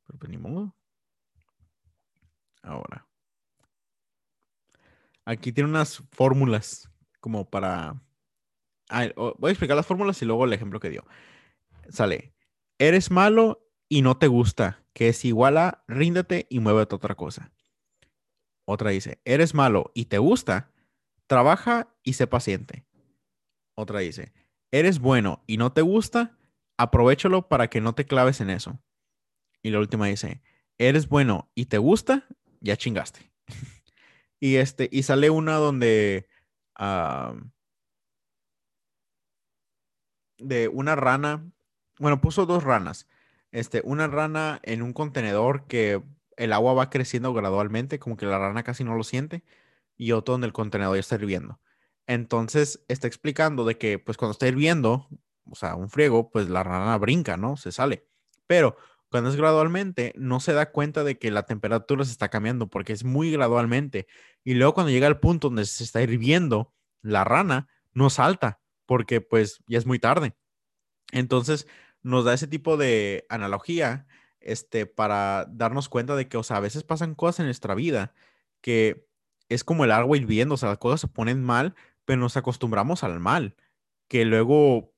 pero 0.06 0.18
pues 0.18 0.30
ni 0.30 0.38
modo. 0.38 0.74
Ahora. 2.62 3.11
Aquí 5.24 5.52
tiene 5.52 5.70
unas 5.70 6.02
fórmulas 6.10 6.90
como 7.20 7.48
para... 7.48 8.02
voy 9.16 9.48
a 9.48 9.50
explicar 9.50 9.76
las 9.76 9.86
fórmulas 9.86 10.20
y 10.22 10.24
luego 10.24 10.44
el 10.44 10.52
ejemplo 10.52 10.80
que 10.80 10.90
dio. 10.90 11.04
Sale, 11.88 12.34
eres 12.78 13.10
malo 13.10 13.68
y 13.88 14.02
no 14.02 14.16
te 14.18 14.26
gusta, 14.26 14.84
que 14.92 15.08
es 15.08 15.24
igual 15.24 15.58
a 15.58 15.84
ríndete 15.86 16.46
y 16.50 16.60
muévete 16.60 16.94
a 16.94 16.96
otra 16.96 17.14
cosa. 17.14 17.52
Otra 18.64 18.90
dice, 18.90 19.20
eres 19.24 19.54
malo 19.54 19.90
y 19.94 20.06
te 20.06 20.18
gusta, 20.18 20.72
trabaja 21.26 21.94
y 22.02 22.14
sé 22.14 22.26
paciente. 22.26 22.86
Otra 23.74 24.00
dice, 24.00 24.32
eres 24.70 24.98
bueno 24.98 25.42
y 25.46 25.56
no 25.56 25.72
te 25.72 25.82
gusta, 25.82 26.38
aprovechalo 26.76 27.48
para 27.48 27.68
que 27.68 27.80
no 27.80 27.94
te 27.94 28.06
claves 28.06 28.40
en 28.40 28.50
eso. 28.50 28.80
Y 29.62 29.70
la 29.70 29.78
última 29.78 30.06
dice, 30.06 30.42
eres 30.78 31.08
bueno 31.08 31.50
y 31.54 31.66
te 31.66 31.78
gusta, 31.78 32.26
ya 32.60 32.76
chingaste. 32.76 33.30
y 34.42 34.56
este, 34.56 34.88
y 34.90 35.04
sale 35.04 35.30
una 35.30 35.54
donde 35.54 36.26
de 40.36 40.66
una 40.66 40.96
rana, 40.96 41.48
bueno, 42.00 42.20
puso 42.20 42.44
dos 42.44 42.64
ranas. 42.64 43.06
Este, 43.52 43.82
una 43.84 44.08
rana 44.08 44.58
en 44.64 44.82
un 44.82 44.94
contenedor 44.94 45.68
que 45.68 46.02
el 46.36 46.52
agua 46.52 46.74
va 46.74 46.90
creciendo 46.90 47.32
gradualmente, 47.32 48.00
como 48.00 48.16
que 48.16 48.26
la 48.26 48.40
rana 48.40 48.64
casi 48.64 48.82
no 48.82 48.96
lo 48.96 49.04
siente, 49.04 49.44
y 49.96 50.10
otro 50.10 50.32
donde 50.32 50.48
el 50.48 50.52
contenedor 50.52 50.96
ya 50.96 51.00
está 51.00 51.14
hirviendo. 51.14 51.60
Entonces 52.08 52.84
está 52.88 53.06
explicando 53.06 53.64
de 53.64 53.78
que, 53.78 54.00
pues 54.00 54.16
cuando 54.16 54.32
está 54.32 54.48
hirviendo, 54.48 55.06
o 55.48 55.54
sea, 55.54 55.76
un 55.76 55.88
friego, 55.88 56.30
pues 56.30 56.48
la 56.48 56.64
rana 56.64 56.98
brinca, 56.98 57.36
¿no? 57.36 57.56
Se 57.56 57.70
sale. 57.70 58.08
Pero 58.48 58.76
cuando 59.12 59.30
es 59.30 59.36
gradualmente, 59.36 60.12
no 60.16 60.40
se 60.40 60.54
da 60.54 60.72
cuenta 60.72 61.04
de 61.04 61.18
que 61.18 61.30
la 61.30 61.44
temperatura 61.44 62.04
se 62.04 62.10
está 62.10 62.28
cambiando 62.30 62.68
porque 62.68 62.92
es 62.92 63.04
muy 63.04 63.30
gradualmente. 63.30 64.08
Y 64.42 64.54
luego 64.54 64.74
cuando 64.74 64.90
llega 64.90 65.06
al 65.06 65.20
punto 65.20 65.48
donde 65.48 65.66
se 65.66 65.84
está 65.84 66.02
hirviendo, 66.02 66.74
la 67.02 67.22
rana 67.22 67.68
no 67.92 68.10
salta 68.10 68.60
porque 68.86 69.20
pues 69.20 69.62
ya 69.66 69.78
es 69.78 69.86
muy 69.86 69.98
tarde. 69.98 70.34
Entonces 71.12 71.68
nos 72.02 72.24
da 72.24 72.34
ese 72.34 72.48
tipo 72.48 72.76
de 72.76 73.26
analogía 73.28 74.06
este, 74.40 74.86
para 74.86 75.46
darnos 75.50 75.88
cuenta 75.88 76.16
de 76.16 76.28
que, 76.28 76.38
o 76.38 76.42
sea, 76.42 76.56
a 76.56 76.60
veces 76.60 76.82
pasan 76.82 77.14
cosas 77.14 77.40
en 77.40 77.46
nuestra 77.46 77.74
vida 77.74 78.14
que 78.62 79.06
es 79.48 79.62
como 79.62 79.84
el 79.84 79.92
agua 79.92 80.16
hirviendo, 80.16 80.54
o 80.54 80.58
sea, 80.58 80.70
las 80.70 80.78
cosas 80.78 81.02
se 81.02 81.08
ponen 81.08 81.42
mal, 81.42 81.74
pero 82.04 82.20
nos 82.20 82.36
acostumbramos 82.36 83.04
al 83.04 83.20
mal, 83.20 83.56
que 84.08 84.24
luego 84.24 84.91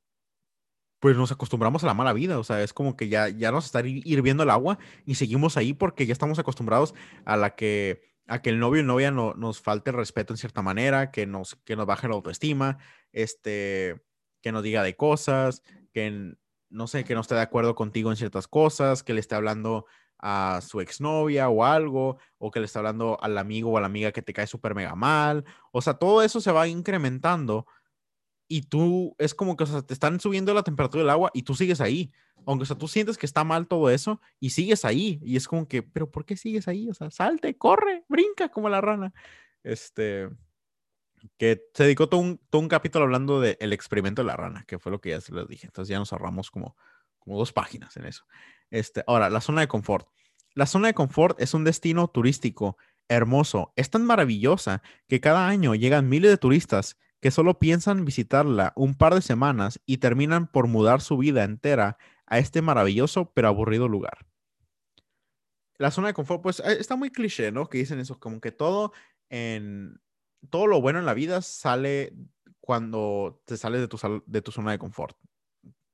pues 1.04 1.18
nos 1.18 1.30
acostumbramos 1.30 1.84
a 1.84 1.86
la 1.86 1.92
mala 1.92 2.14
vida, 2.14 2.38
o 2.38 2.44
sea, 2.44 2.62
es 2.62 2.72
como 2.72 2.96
que 2.96 3.10
ya, 3.10 3.28
ya 3.28 3.52
nos 3.52 3.66
está 3.66 3.82
hirviendo 3.84 4.42
el 4.42 4.48
agua 4.48 4.78
y 5.04 5.16
seguimos 5.16 5.58
ahí 5.58 5.74
porque 5.74 6.06
ya 6.06 6.14
estamos 6.14 6.38
acostumbrados 6.38 6.94
a 7.26 7.36
la 7.36 7.56
que, 7.56 8.00
a 8.26 8.40
que 8.40 8.48
el 8.48 8.58
novio 8.58 8.80
y 8.80 8.86
novia 8.86 9.10
no, 9.10 9.34
nos 9.34 9.60
falte 9.60 9.90
el 9.90 9.96
respeto 9.96 10.32
en 10.32 10.38
cierta 10.38 10.62
manera, 10.62 11.10
que 11.10 11.26
nos, 11.26 11.56
que 11.56 11.76
nos 11.76 11.84
baje 11.84 12.08
la 12.08 12.14
autoestima, 12.14 12.78
este, 13.12 14.02
que 14.40 14.50
nos 14.50 14.62
diga 14.62 14.82
de 14.82 14.96
cosas, 14.96 15.62
que 15.92 16.32
no 16.70 16.86
sé, 16.86 17.04
que 17.04 17.14
no 17.14 17.20
esté 17.20 17.34
de 17.34 17.42
acuerdo 17.42 17.74
contigo 17.74 18.10
en 18.10 18.16
ciertas 18.16 18.48
cosas, 18.48 19.02
que 19.02 19.12
le 19.12 19.20
esté 19.20 19.34
hablando 19.34 19.84
a 20.18 20.60
su 20.62 20.80
exnovia 20.80 21.50
o 21.50 21.66
algo, 21.66 22.16
o 22.38 22.50
que 22.50 22.60
le 22.60 22.64
está 22.64 22.78
hablando 22.78 23.18
al 23.20 23.36
amigo 23.36 23.72
o 23.72 23.76
a 23.76 23.82
la 23.82 23.88
amiga 23.88 24.10
que 24.10 24.22
te 24.22 24.32
cae 24.32 24.46
súper 24.46 24.74
mega 24.74 24.94
mal. 24.94 25.44
O 25.70 25.82
sea, 25.82 25.92
todo 25.92 26.22
eso 26.22 26.40
se 26.40 26.50
va 26.50 26.66
incrementando 26.66 27.66
y 28.48 28.62
tú 28.62 29.14
es 29.18 29.34
como 29.34 29.56
que 29.56 29.64
o 29.64 29.66
sea, 29.66 29.82
te 29.82 29.94
están 29.94 30.20
subiendo 30.20 30.52
la 30.54 30.62
temperatura 30.62 31.02
del 31.02 31.10
agua 31.10 31.30
y 31.34 31.42
tú 31.42 31.54
sigues 31.54 31.80
ahí. 31.80 32.12
Aunque 32.46 32.64
o 32.64 32.66
sea, 32.66 32.76
tú 32.76 32.88
sientes 32.88 33.16
que 33.16 33.26
está 33.26 33.42
mal 33.42 33.66
todo 33.66 33.88
eso 33.90 34.20
y 34.38 34.50
sigues 34.50 34.84
ahí. 34.84 35.18
Y 35.22 35.36
es 35.36 35.48
como 35.48 35.66
que, 35.66 35.82
pero 35.82 36.10
¿por 36.10 36.24
qué 36.26 36.36
sigues 36.36 36.68
ahí? 36.68 36.90
O 36.90 36.94
sea, 36.94 37.10
salte, 37.10 37.56
corre, 37.56 38.04
brinca 38.08 38.50
como 38.50 38.68
la 38.68 38.80
rana. 38.80 39.14
Este, 39.62 40.28
que 41.38 41.62
se 41.72 41.84
dedicó 41.84 42.08
todo 42.08 42.20
un, 42.20 42.38
todo 42.50 42.60
un 42.60 42.68
capítulo 42.68 43.04
hablando 43.04 43.40
del 43.40 43.72
experimento 43.72 44.22
de 44.22 44.26
la 44.26 44.36
rana, 44.36 44.64
que 44.66 44.78
fue 44.78 44.92
lo 44.92 45.00
que 45.00 45.10
ya 45.10 45.16
les 45.16 45.48
dije. 45.48 45.66
Entonces 45.66 45.90
ya 45.90 45.98
nos 45.98 46.12
ahorramos 46.12 46.50
como, 46.50 46.76
como 47.18 47.38
dos 47.38 47.52
páginas 47.52 47.96
en 47.96 48.04
eso. 48.04 48.24
Este, 48.70 49.02
ahora, 49.06 49.30
la 49.30 49.40
zona 49.40 49.62
de 49.62 49.68
confort. 49.68 50.08
La 50.54 50.66
zona 50.66 50.88
de 50.88 50.94
confort 50.94 51.40
es 51.40 51.54
un 51.54 51.64
destino 51.64 52.08
turístico 52.08 52.76
hermoso. 53.08 53.72
Es 53.76 53.90
tan 53.90 54.04
maravillosa 54.04 54.82
que 55.08 55.20
cada 55.20 55.48
año 55.48 55.74
llegan 55.74 56.08
miles 56.08 56.30
de 56.30 56.38
turistas 56.38 56.98
que 57.24 57.30
solo 57.30 57.58
piensan 57.58 58.04
visitarla 58.04 58.74
un 58.76 58.94
par 58.94 59.14
de 59.14 59.22
semanas 59.22 59.80
y 59.86 59.96
terminan 59.96 60.46
por 60.46 60.66
mudar 60.66 61.00
su 61.00 61.16
vida 61.16 61.42
entera 61.42 61.96
a 62.26 62.38
este 62.38 62.60
maravilloso 62.60 63.32
pero 63.32 63.48
aburrido 63.48 63.88
lugar. 63.88 64.26
La 65.78 65.90
zona 65.90 66.08
de 66.08 66.12
confort, 66.12 66.42
pues 66.42 66.60
eh, 66.60 66.76
está 66.78 66.96
muy 66.96 67.08
cliché, 67.08 67.50
¿no? 67.50 67.70
Que 67.70 67.78
dicen 67.78 67.98
eso, 67.98 68.20
como 68.20 68.42
que 68.42 68.52
todo 68.52 68.92
en 69.30 70.02
todo 70.50 70.66
lo 70.66 70.82
bueno 70.82 70.98
en 70.98 71.06
la 71.06 71.14
vida 71.14 71.40
sale 71.40 72.12
cuando 72.60 73.40
te 73.46 73.56
sales 73.56 73.80
de 73.80 73.88
tu, 73.88 73.98
de 74.26 74.42
tu 74.42 74.52
zona 74.52 74.72
de 74.72 74.78
confort. 74.78 75.16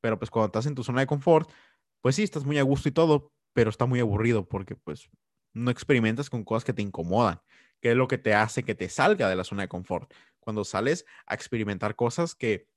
Pero 0.01 0.19
pues 0.19 0.33
cuando 0.33 0.47
estás 0.47 0.67
en 0.67 0.75
tu 0.75 0.83
zona 0.83 1.03
de 1.03 1.07
confort, 1.07 1.49
pues 2.03 2.17
sí, 2.17 2.25
estás 2.25 2.45
muy 2.45 2.59
a 2.59 2.65
gusto 2.65 2.89
y 2.89 2.93
todo, 2.93 3.33
pero 3.53 3.71
está 3.71 3.87
muy 3.87 4.01
aburrido 4.01 4.49
porque 4.49 4.75
pues 4.75 5.09
no 5.55 5.71
experimentas 5.71 6.29
con 6.29 6.43
cosas 6.43 6.65
que 6.65 6.73
te 6.73 6.83
incomodan, 6.83 7.41
que 7.81 7.93
es 7.93 7.97
lo 7.97 8.09
que 8.09 8.19
te 8.19 8.35
hace 8.35 8.65
que 8.65 8.75
te 8.75 8.89
salga 8.89 9.29
de 9.29 9.37
la 9.37 9.45
zona 9.45 9.63
de 9.63 9.69
confort 9.69 10.13
cuando 10.41 10.65
sales 10.65 11.07
a 11.27 11.35
experimentar 11.35 11.97
cosas 11.97 12.35
que 12.35 12.69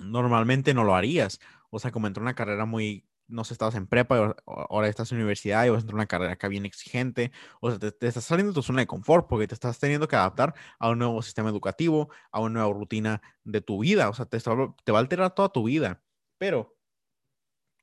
normalmente 0.00 0.74
no 0.74 0.84
lo 0.84 0.94
harías. 0.94 1.40
O 1.70 1.78
sea, 1.78 1.90
como 1.92 2.06
entró 2.06 2.22
una 2.22 2.34
carrera 2.34 2.64
muy, 2.64 3.08
no 3.28 3.44
sé, 3.44 3.54
estabas 3.54 3.74
en 3.74 3.86
prepa, 3.86 4.36
ahora 4.46 4.88
estás 4.88 5.10
en 5.12 5.18
universidad 5.18 5.64
y 5.64 5.70
vas 5.70 5.78
a 5.78 5.80
entrar 5.82 5.94
una 5.94 6.06
carrera 6.06 6.32
acá 6.32 6.48
bien 6.48 6.66
exigente. 6.66 7.32
O 7.60 7.70
sea, 7.70 7.78
te, 7.78 8.06
estás 8.06 8.24
saliendo 8.24 8.52
de 8.52 8.54
tu 8.54 8.62
zona 8.62 8.80
de 8.80 8.86
confort 8.86 9.28
porque 9.28 9.46
te 9.48 9.54
estás 9.54 9.78
teniendo 9.78 10.08
que 10.08 10.16
adaptar 10.16 10.54
a 10.78 10.90
un 10.90 10.98
nuevo 10.98 11.22
sistema 11.22 11.50
educativo, 11.50 12.10
a 12.30 12.40
una 12.40 12.60
nueva 12.60 12.72
rutina 12.72 13.22
de 13.44 13.60
tu 13.60 13.80
vida. 13.80 14.08
O 14.08 14.14
sea, 14.14 14.26
te, 14.26 14.38
te 14.38 14.92
va 14.92 14.98
a 14.98 15.00
alterar 15.00 15.34
toda 15.34 15.50
tu 15.50 15.64
vida. 15.64 16.02
Pero 16.38 16.76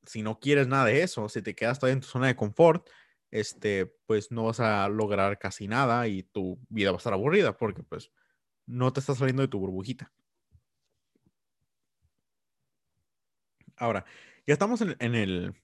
si 0.05 0.21
no 0.21 0.39
quieres 0.39 0.67
nada 0.67 0.85
de 0.85 1.03
eso, 1.03 1.29
si 1.29 1.41
te 1.41 1.55
quedas 1.55 1.79
todavía 1.79 1.95
en 1.95 2.01
tu 2.01 2.07
zona 2.07 2.27
de 2.27 2.35
confort, 2.35 2.89
este, 3.31 3.87
pues 4.05 4.31
no 4.31 4.45
vas 4.45 4.59
a 4.59 4.87
lograr 4.89 5.39
casi 5.39 5.67
nada 5.67 6.07
y 6.07 6.23
tu 6.23 6.59
vida 6.69 6.91
va 6.91 6.97
a 6.97 6.99
estar 6.99 7.13
aburrida 7.13 7.57
porque 7.57 7.83
pues 7.83 8.11
no 8.65 8.93
te 8.93 8.99
estás 8.99 9.17
saliendo 9.17 9.41
de 9.41 9.47
tu 9.47 9.59
burbujita. 9.59 10.11
Ahora, 13.75 14.05
ya 14.45 14.53
estamos 14.53 14.81
en, 14.81 15.15
el 15.15 15.55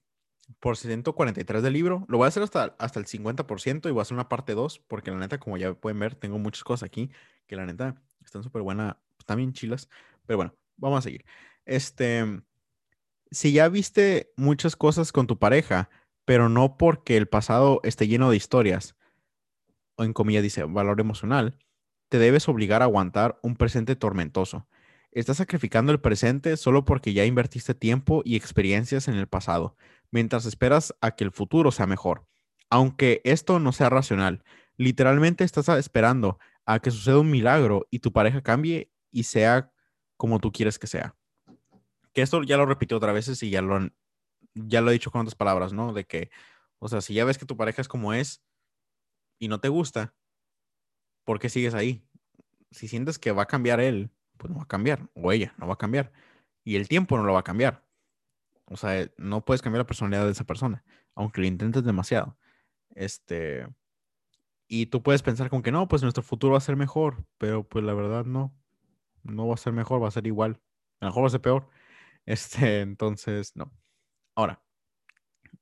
por 0.58 0.76
143 0.76 1.62
del 1.62 1.72
libro. 1.72 2.04
Lo 2.08 2.18
voy 2.18 2.26
a 2.26 2.28
hacer 2.28 2.42
hasta, 2.42 2.74
hasta 2.78 2.98
el 2.98 3.06
50% 3.06 3.88
y 3.88 3.92
voy 3.92 4.00
a 4.00 4.02
hacer 4.02 4.14
una 4.14 4.28
parte 4.28 4.54
2, 4.54 4.80
porque 4.88 5.10
la 5.10 5.18
neta, 5.18 5.38
como 5.38 5.56
ya 5.56 5.74
pueden 5.74 5.98
ver, 5.98 6.14
tengo 6.14 6.38
muchas 6.38 6.64
cosas 6.64 6.86
aquí 6.86 7.10
que 7.46 7.56
la 7.56 7.66
neta 7.66 8.00
están 8.24 8.42
súper 8.42 8.62
buenas, 8.62 8.96
están 9.18 9.38
bien 9.38 9.52
chilas. 9.52 9.88
Pero 10.26 10.38
bueno, 10.38 10.54
vamos 10.76 10.98
a 10.98 11.02
seguir. 11.02 11.24
Este, 11.64 12.42
si 13.30 13.52
ya 13.52 13.68
viste 13.68 14.32
muchas 14.36 14.76
cosas 14.76 15.12
con 15.12 15.26
tu 15.26 15.38
pareja, 15.38 15.88
pero 16.24 16.48
no 16.48 16.76
porque 16.76 17.16
el 17.16 17.28
pasado 17.28 17.80
esté 17.84 18.06
lleno 18.08 18.30
de 18.30 18.36
historias, 18.36 18.96
o 19.96 20.04
en 20.04 20.12
comillas 20.12 20.42
dice 20.42 20.64
valor 20.64 21.00
emocional, 21.00 21.58
te 22.10 22.18
debes 22.18 22.48
obligar 22.48 22.82
a 22.82 22.86
aguantar 22.86 23.38
un 23.40 23.56
presente 23.56 23.94
tormentoso. 23.96 24.66
Estás 25.12 25.38
sacrificando 25.38 25.92
el 25.92 26.00
presente 26.00 26.56
solo 26.56 26.84
porque 26.84 27.12
ya 27.12 27.24
invertiste 27.24 27.72
tiempo 27.72 28.22
y 28.24 28.36
experiencias 28.36 29.06
en 29.06 29.14
el 29.14 29.28
pasado, 29.28 29.76
mientras 30.10 30.44
esperas 30.44 30.94
a 31.00 31.12
que 31.12 31.24
el 31.24 31.30
futuro 31.30 31.70
sea 31.70 31.86
mejor. 31.86 32.26
Aunque 32.68 33.20
esto 33.24 33.60
no 33.60 33.72
sea 33.72 33.90
racional, 33.90 34.42
literalmente 34.76 35.44
estás 35.44 35.68
esperando 35.68 36.38
a 36.66 36.80
que 36.80 36.90
suceda 36.90 37.20
un 37.20 37.30
milagro 37.30 37.86
y 37.90 38.00
tu 38.00 38.12
pareja 38.12 38.42
cambie 38.42 38.90
y 39.12 39.22
sea 39.22 39.72
como 40.16 40.40
tú 40.40 40.50
quieres 40.50 40.80
que 40.80 40.88
sea. 40.88 41.16
Que 42.12 42.22
esto 42.22 42.42
ya 42.42 42.56
lo 42.56 42.66
repitió 42.66 42.96
otra 42.96 43.12
vez 43.12 43.40
y 43.40 43.50
ya 43.50 43.62
lo, 43.62 43.88
ya 44.54 44.80
lo 44.80 44.90
he 44.90 44.94
dicho 44.94 45.12
con 45.12 45.20
otras 45.20 45.36
palabras, 45.36 45.72
¿no? 45.72 45.92
De 45.92 46.04
que, 46.06 46.30
o 46.80 46.88
sea, 46.88 47.00
si 47.00 47.14
ya 47.14 47.24
ves 47.24 47.38
que 47.38 47.46
tu 47.46 47.56
pareja 47.56 47.80
es 47.80 47.88
como 47.88 48.12
es 48.12 48.42
y 49.38 49.46
no 49.46 49.60
te 49.60 49.68
gusta, 49.68 50.14
¿por 51.24 51.38
qué 51.38 51.48
sigues 51.48 51.74
ahí? 51.74 52.04
si 52.70 52.88
sientes 52.88 53.18
que 53.18 53.32
va 53.32 53.42
a 53.42 53.46
cambiar 53.46 53.80
él, 53.80 54.10
pues 54.36 54.50
no 54.50 54.58
va 54.58 54.64
a 54.64 54.68
cambiar, 54.68 55.08
o 55.14 55.32
ella 55.32 55.54
no 55.58 55.66
va 55.66 55.74
a 55.74 55.78
cambiar, 55.78 56.12
y 56.64 56.76
el 56.76 56.88
tiempo 56.88 57.16
no 57.16 57.24
lo 57.24 57.32
va 57.32 57.40
a 57.40 57.44
cambiar. 57.44 57.84
O 58.66 58.76
sea, 58.76 59.10
no 59.16 59.44
puedes 59.44 59.62
cambiar 59.62 59.80
la 59.80 59.86
personalidad 59.86 60.24
de 60.24 60.32
esa 60.32 60.44
persona, 60.44 60.84
aunque 61.14 61.40
lo 61.40 61.46
intentes 61.46 61.84
demasiado. 61.84 62.36
Este, 62.94 63.66
y 64.68 64.86
tú 64.86 65.02
puedes 65.02 65.22
pensar 65.22 65.50
con 65.50 65.62
que 65.62 65.72
no, 65.72 65.88
pues 65.88 66.02
nuestro 66.02 66.22
futuro 66.22 66.52
va 66.52 66.58
a 66.58 66.62
ser 66.62 66.76
mejor, 66.76 67.24
pero 67.38 67.64
pues 67.68 67.84
la 67.84 67.94
verdad 67.94 68.24
no, 68.24 68.54
no 69.24 69.48
va 69.48 69.54
a 69.54 69.58
ser 69.58 69.72
mejor, 69.72 70.02
va 70.02 70.08
a 70.08 70.12
ser 70.12 70.26
igual. 70.26 70.60
A 71.00 71.06
lo 71.06 71.10
mejor 71.10 71.24
va 71.24 71.26
a 71.28 71.30
ser 71.30 71.40
peor. 71.40 71.68
Este, 72.26 72.82
entonces, 72.82 73.56
no. 73.56 73.72
Ahora, 74.36 74.62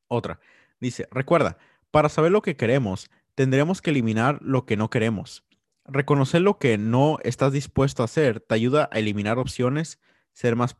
otra. 0.08 0.40
Dice, 0.80 1.08
recuerda, 1.10 1.56
para 1.90 2.10
saber 2.10 2.32
lo 2.32 2.42
que 2.42 2.56
queremos, 2.56 3.10
tendremos 3.36 3.80
que 3.80 3.90
eliminar 3.90 4.40
lo 4.42 4.66
que 4.66 4.76
no 4.76 4.90
queremos. 4.90 5.47
Reconocer 5.90 6.42
lo 6.42 6.58
que 6.58 6.76
no 6.76 7.16
estás 7.22 7.50
dispuesto 7.50 8.02
a 8.02 8.04
hacer 8.04 8.40
te 8.40 8.54
ayuda 8.54 8.90
a 8.92 8.98
eliminar 8.98 9.38
opciones, 9.38 9.98
ser 10.34 10.54
más, 10.54 10.76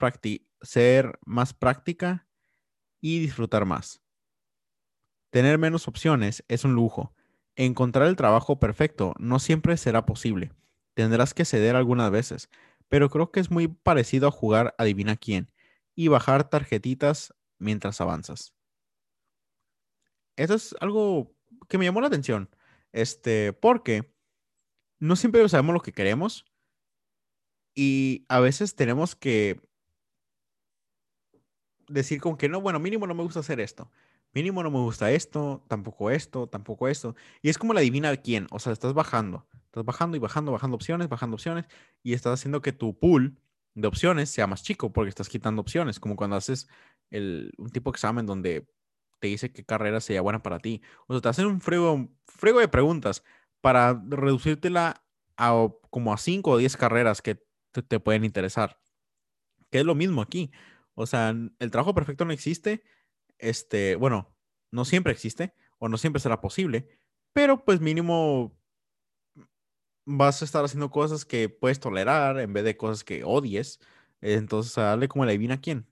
ser 0.61 1.19
más 1.25 1.55
práctica 1.55 2.29
y 3.01 3.19
disfrutar 3.19 3.65
más. 3.65 4.03
Tener 5.31 5.57
menos 5.57 5.89
opciones 5.89 6.45
es 6.49 6.65
un 6.65 6.75
lujo. 6.75 7.15
Encontrar 7.57 8.07
el 8.07 8.17
trabajo 8.17 8.61
perfecto 8.61 9.15
no 9.19 9.39
siempre 9.39 9.79
será 9.79 10.05
posible. 10.05 10.53
Tendrás 10.93 11.33
que 11.33 11.47
ceder 11.47 11.75
algunas 11.75 12.11
veces, 12.11 12.51
pero 12.89 13.09
creo 13.09 13.31
que 13.31 13.41
es 13.41 13.51
muy 13.51 13.67
parecido 13.67 14.29
a 14.29 14.33
jugar 14.33 14.75
adivina 14.77 15.17
quién 15.17 15.51
y 15.95 16.09
bajar 16.09 16.51
tarjetitas 16.51 17.35
mientras 17.59 18.03
avanzas. 18.03 18.53
Eso 20.37 20.55
es 20.55 20.77
algo 20.81 21.35
que 21.67 21.79
me 21.79 21.87
llamó 21.87 22.03
la 22.03 22.09
atención, 22.09 22.51
este, 22.93 23.55
porque 23.55 24.18
no 24.99 25.17
siempre 25.17 25.47
sabemos 25.49 25.75
lo 25.75 25.81
que 25.81 25.93
queremos 25.93 26.45
y 27.75 28.25
a 28.29 28.41
veces 28.41 28.75
tenemos 28.75 29.15
que 29.15 29.61
decir 31.89 32.21
con 32.21 32.37
que 32.37 32.49
no, 32.49 32.61
bueno, 32.61 32.81
mínimo 32.81 33.07
no 33.07 33.15
me 33.15 33.23
gusta 33.23 33.41
hacer 33.41 33.61
esto 33.61 33.91
mínimo 34.35 34.63
no 34.63 34.71
me 34.71 34.79
gusta 34.79 35.11
esto, 35.11 35.65
tampoco 35.69 36.11
esto, 36.11 36.49
tampoco 36.49 36.89
esto. 36.89 37.15
Y 37.43 37.49
es 37.49 37.59
como 37.59 37.75
la 37.75 37.81
adivina 37.81 38.17
quién, 38.17 38.47
o 38.51 38.59
sea, 38.59 38.73
estás 38.73 38.95
bajando, 38.95 39.47
estás 39.67 39.85
bajando 39.85 40.17
y 40.17 40.21
bajando, 40.21 40.53
bajando 40.53 40.77
opciones, 40.77 41.09
bajando 41.09 41.35
opciones, 41.35 41.67
y 42.03 42.13
estás 42.15 42.35
haciendo 42.35 42.63
que 42.63 42.73
tu 42.73 42.99
pool 42.99 43.39
de 43.75 43.89
opciones 43.89 44.31
sea 44.31 44.47
más 44.47 44.63
chico 44.63 44.93
porque 44.93 45.09
estás 45.09 45.29
quitando 45.29 45.61
opciones, 45.61 46.01
como 46.01 46.17
cuando 46.17 46.37
haces 46.37 46.69
el, 47.11 47.53
un 47.59 47.71
tipo 47.71 47.91
de 47.91 47.97
examen 47.97 48.27
donde 48.27 48.67
te 49.21 49.29
dice 49.29 49.53
qué 49.53 49.65
carrera 49.65 50.01
sería 50.01 50.21
buena 50.21 50.43
para 50.43 50.59
ti. 50.61 50.83
O 51.07 51.15
sea, 51.15 51.21
te 51.21 51.29
hacen 51.29 51.47
un 51.47 51.61
frigo, 51.61 52.09
frigo 52.27 52.61
de 52.61 52.69
preguntas 52.69 53.25
para 53.61 54.01
reducírtela 54.09 55.03
a 55.37 55.69
como 55.91 56.13
a 56.13 56.19
5 56.19 56.51
o 56.51 56.57
10 56.59 56.77
carreras 56.77 57.23
que 57.23 57.43
te, 57.73 57.83
te 57.83 58.01
pueden 58.01 58.25
interesar. 58.25 58.81
Que 59.71 59.81
es 59.81 59.85
lo 59.85 59.95
mismo 59.95 60.23
aquí. 60.23 60.51
O 60.95 61.07
sea, 61.07 61.31
el 61.31 61.71
trabajo 61.71 61.95
perfecto 61.95 62.25
no 62.25 62.33
existe, 62.33 62.83
este, 63.39 63.95
bueno, 63.97 64.35
no 64.73 64.85
siempre 64.85 65.13
existe 65.13 65.55
o 65.79 65.89
no 65.89 65.97
siempre 65.97 66.21
será 66.21 66.41
posible, 66.41 66.89
pero 67.33 67.65
pues 67.65 67.81
mínimo 67.81 68.59
vas 70.05 70.43
a 70.43 70.45
estar 70.45 70.65
haciendo 70.65 70.91
cosas 70.91 71.25
que 71.25 71.49
puedes 71.49 71.79
tolerar 71.79 72.41
en 72.41 72.53
vez 72.53 72.65
de 72.65 72.77
cosas 72.77 73.05
que 73.05 73.23
odies. 73.25 73.79
Entonces, 74.21 74.75
dale 74.75 75.07
como 75.07 75.25
la 75.25 75.31
adivina 75.31 75.61
quién. 75.61 75.87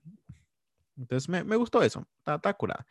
Entonces, 0.97 1.29
me, 1.29 1.55
gustó 1.55 1.83
eso. 1.83 2.05
Está, 2.17 2.35
está 2.35 2.53
curada. 2.55 2.85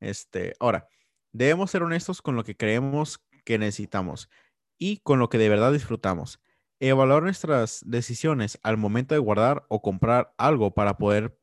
Este, 0.00 0.54
ahora, 0.58 0.88
debemos 1.32 1.70
ser 1.70 1.82
honestos 1.82 2.22
con 2.22 2.34
lo 2.34 2.44
que 2.44 2.56
creemos 2.56 3.20
que 3.50 3.58
necesitamos 3.58 4.30
y 4.78 4.98
con 4.98 5.18
lo 5.18 5.28
que 5.28 5.36
de 5.36 5.48
verdad 5.48 5.72
disfrutamos. 5.72 6.40
Evaluar 6.78 7.24
nuestras 7.24 7.82
decisiones 7.84 8.60
al 8.62 8.76
momento 8.76 9.12
de 9.12 9.18
guardar 9.18 9.66
o 9.68 9.82
comprar 9.82 10.32
algo 10.38 10.72
para 10.72 10.98
poder 10.98 11.36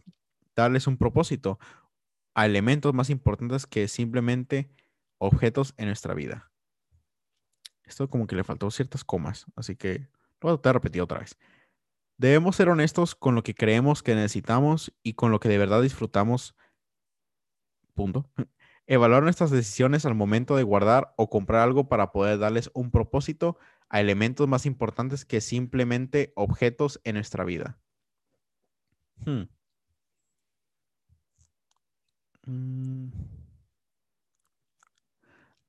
darles 0.56 0.88
un 0.88 0.96
propósito 0.96 1.60
a 2.34 2.46
elementos 2.46 2.94
más 2.94 3.10
importantes 3.10 3.68
que 3.68 3.90
simplemente 3.90 4.72
objetos 5.18 5.74
en 5.76 5.88
nuestra 5.88 6.14
vida. 6.14 6.50
Esto 7.84 8.10
como 8.10 8.26
que 8.26 8.38
le 8.38 8.46
faltó 8.46 8.72
ciertas 8.72 9.04
comas, 9.04 9.46
así 9.58 9.76
que 9.76 10.08
lo 10.40 10.56
voy 10.56 10.60
a 10.64 10.74
repetir 10.74 11.02
otra 11.02 11.20
vez. 11.20 11.38
Debemos 12.18 12.56
ser 12.56 12.70
honestos 12.70 13.16
con 13.16 13.36
lo 13.36 13.44
que 13.44 13.54
creemos 13.54 14.02
que 14.02 14.16
necesitamos 14.16 14.94
y 15.04 15.16
con 15.16 15.32
lo 15.32 15.42
que 15.42 15.50
de 15.50 15.58
verdad 15.58 15.82
disfrutamos. 15.82 16.56
Punto. 17.96 18.32
Evaluar 18.88 19.22
nuestras 19.24 19.52
decisiones 19.52 20.06
al 20.06 20.16
momento 20.16 20.56
de 20.56 20.64
guardar 20.64 21.14
o 21.18 21.30
comprar 21.30 21.62
algo 21.62 21.90
para 21.90 22.12
poder 22.12 22.40
darles 22.40 22.72
un 22.74 22.90
propósito 22.90 23.58
a 23.90 24.02
elementos 24.02 24.48
más 24.48 24.66
importantes 24.66 25.26
que 25.26 25.42
simplemente 25.42 26.32
objetos 26.36 27.00
en 27.04 27.16
nuestra 27.16 27.44
vida. 27.44 27.78
Hmm. 29.26 29.44
Mm. 32.48 33.12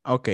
Ok. 0.05 0.29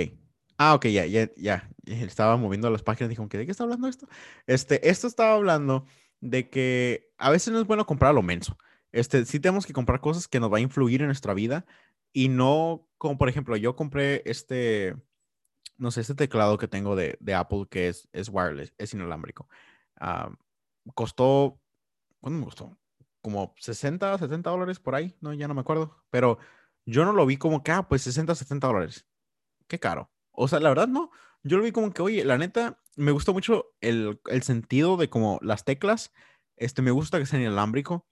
Ah, 0.57 0.73
ok, 0.75 0.85
ya, 0.87 1.05
ya, 1.05 1.29
ya. 1.35 1.69
Estaba 1.85 2.37
moviendo 2.37 2.69
las 2.69 2.81
páginas 2.83 3.09
y 3.09 3.15
dijo, 3.15 3.27
¿de 3.27 3.45
qué 3.45 3.51
está 3.51 3.63
hablando 3.63 3.87
esto? 3.87 4.07
Este, 4.47 4.89
esto 4.89 5.07
estaba 5.07 5.33
hablando 5.33 5.85
de 6.21 6.49
que 6.49 7.11
a 7.17 7.29
veces 7.29 7.51
no 7.53 7.59
es 7.59 7.67
bueno 7.67 7.85
comprar 7.85 8.13
lo 8.15 8.21
menso. 8.21 8.57
Este, 8.95 9.25
sí 9.25 9.39
tenemos 9.41 9.65
que 9.65 9.73
comprar 9.73 9.99
cosas 9.99 10.27
que 10.27 10.39
nos 10.39 10.51
va 10.51 10.57
a 10.57 10.61
influir 10.61 11.01
en 11.01 11.07
nuestra 11.07 11.33
vida 11.33 11.65
y 12.13 12.29
no 12.29 12.87
como, 12.97 13.17
por 13.17 13.27
ejemplo, 13.29 13.57
yo 13.57 13.75
compré 13.75 14.23
este, 14.25 14.95
no 15.77 15.91
sé, 15.91 16.01
este 16.01 16.15
teclado 16.15 16.57
que 16.57 16.69
tengo 16.69 16.95
de, 16.95 17.17
Apple 17.35 17.67
que 17.69 17.89
es, 17.89 18.07
es 18.13 18.29
wireless, 18.29 18.73
es 18.77 18.93
inalámbrico. 18.93 19.49
Ah, 19.99 20.31
costó, 20.95 21.59
¿cuándo 22.21 22.39
me 22.39 22.45
costó? 22.45 22.77
como 23.21 23.55
60, 23.59 24.19
70 24.19 24.51
dólares 24.51 24.79
por 24.79 24.93
ahí, 24.93 25.15
no, 25.19 25.33
ya 25.33 25.47
no 25.47 25.55
me 25.55 25.61
acuerdo, 25.61 25.97
pero 26.11 26.37
yo 26.85 27.05
no 27.05 27.11
lo 27.11 27.25
vi 27.25 27.37
como 27.37 27.63
que, 27.63 27.71
ah, 27.71 27.87
pues 27.89 28.03
60, 28.03 28.35
70 28.35 28.67
dólares. 28.67 29.07
Qué 29.67 29.79
caro. 29.79 30.11
O 30.31 30.47
sea, 30.47 30.59
la 30.59 30.69
verdad 30.69 30.87
no, 30.87 31.09
yo 31.43 31.57
lo 31.57 31.63
vi 31.63 31.71
como 31.71 31.91
que, 31.91 32.03
oye, 32.03 32.23
la 32.23 32.37
neta, 32.37 32.79
me 32.95 33.11
gustó 33.11 33.33
mucho 33.33 33.73
el, 33.81 34.21
el 34.27 34.43
sentido 34.43 34.95
de 34.95 35.09
como 35.09 35.39
las 35.41 35.65
teclas, 35.65 36.13
este, 36.55 36.83
me 36.83 36.91
gusta 36.91 37.19
que 37.19 37.25
sea 37.25 37.39
inalámbrico 37.39 38.05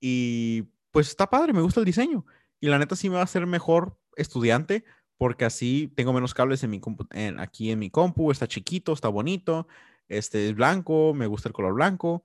y 0.00 0.62
pues 0.90 1.08
está 1.08 1.28
padre, 1.28 1.52
me 1.52 1.62
gusta 1.62 1.80
el 1.80 1.86
diseño. 1.86 2.24
Y 2.60 2.68
la 2.68 2.78
neta 2.78 2.96
sí 2.96 3.08
me 3.08 3.16
va 3.16 3.22
a 3.22 3.24
hacer 3.24 3.46
mejor 3.46 3.98
estudiante 4.16 4.84
porque 5.16 5.44
así 5.44 5.92
tengo 5.96 6.12
menos 6.12 6.34
cables 6.34 6.64
en 6.64 6.70
mi 6.70 6.80
en, 7.12 7.38
aquí 7.40 7.70
en 7.70 7.78
mi 7.78 7.90
compu, 7.90 8.30
está 8.30 8.48
chiquito, 8.48 8.92
está 8.92 9.08
bonito, 9.08 9.68
este 10.08 10.48
es 10.48 10.54
blanco, 10.54 11.14
me 11.14 11.26
gusta 11.26 11.48
el 11.48 11.52
color 11.52 11.74
blanco 11.74 12.24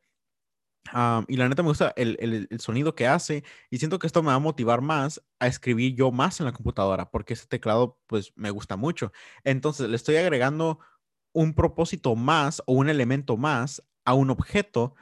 y 1.28 1.38
la 1.38 1.50
neta 1.50 1.64
me 1.64 1.70
gusta 1.70 1.94
el, 1.96 2.48
sonido 2.60 2.94
que 2.94 3.08
hace 3.08 3.44
y 3.72 3.80
siento 3.80 3.98
que 3.98 4.06
esto 4.06 4.22
me 4.22 4.28
va 4.28 4.36
a 4.36 4.40
motivar 4.40 4.82
más 4.82 5.22
a 5.40 5.48
escribir 5.48 5.96
yo 5.96 6.12
más 6.12 6.40
en 6.40 6.46
la 6.46 6.54
computadora 6.54 7.10
porque 7.10 7.34
ese 7.34 7.48
teclado 7.48 8.00
pues 8.08 8.34
me 8.36 8.52
gusta 8.52 8.78
mucho. 8.78 9.12
Entonces 9.44 9.90
le 9.90 9.96
estoy 9.96 10.18
agregando 10.18 10.80
un 11.34 11.54
propósito 11.56 12.16
más 12.16 12.62
o 12.68 12.74
un 12.74 12.90
elemento 12.90 13.36
más 13.36 13.84
a 14.06 14.14
un 14.14 14.30
objeto 14.30 14.96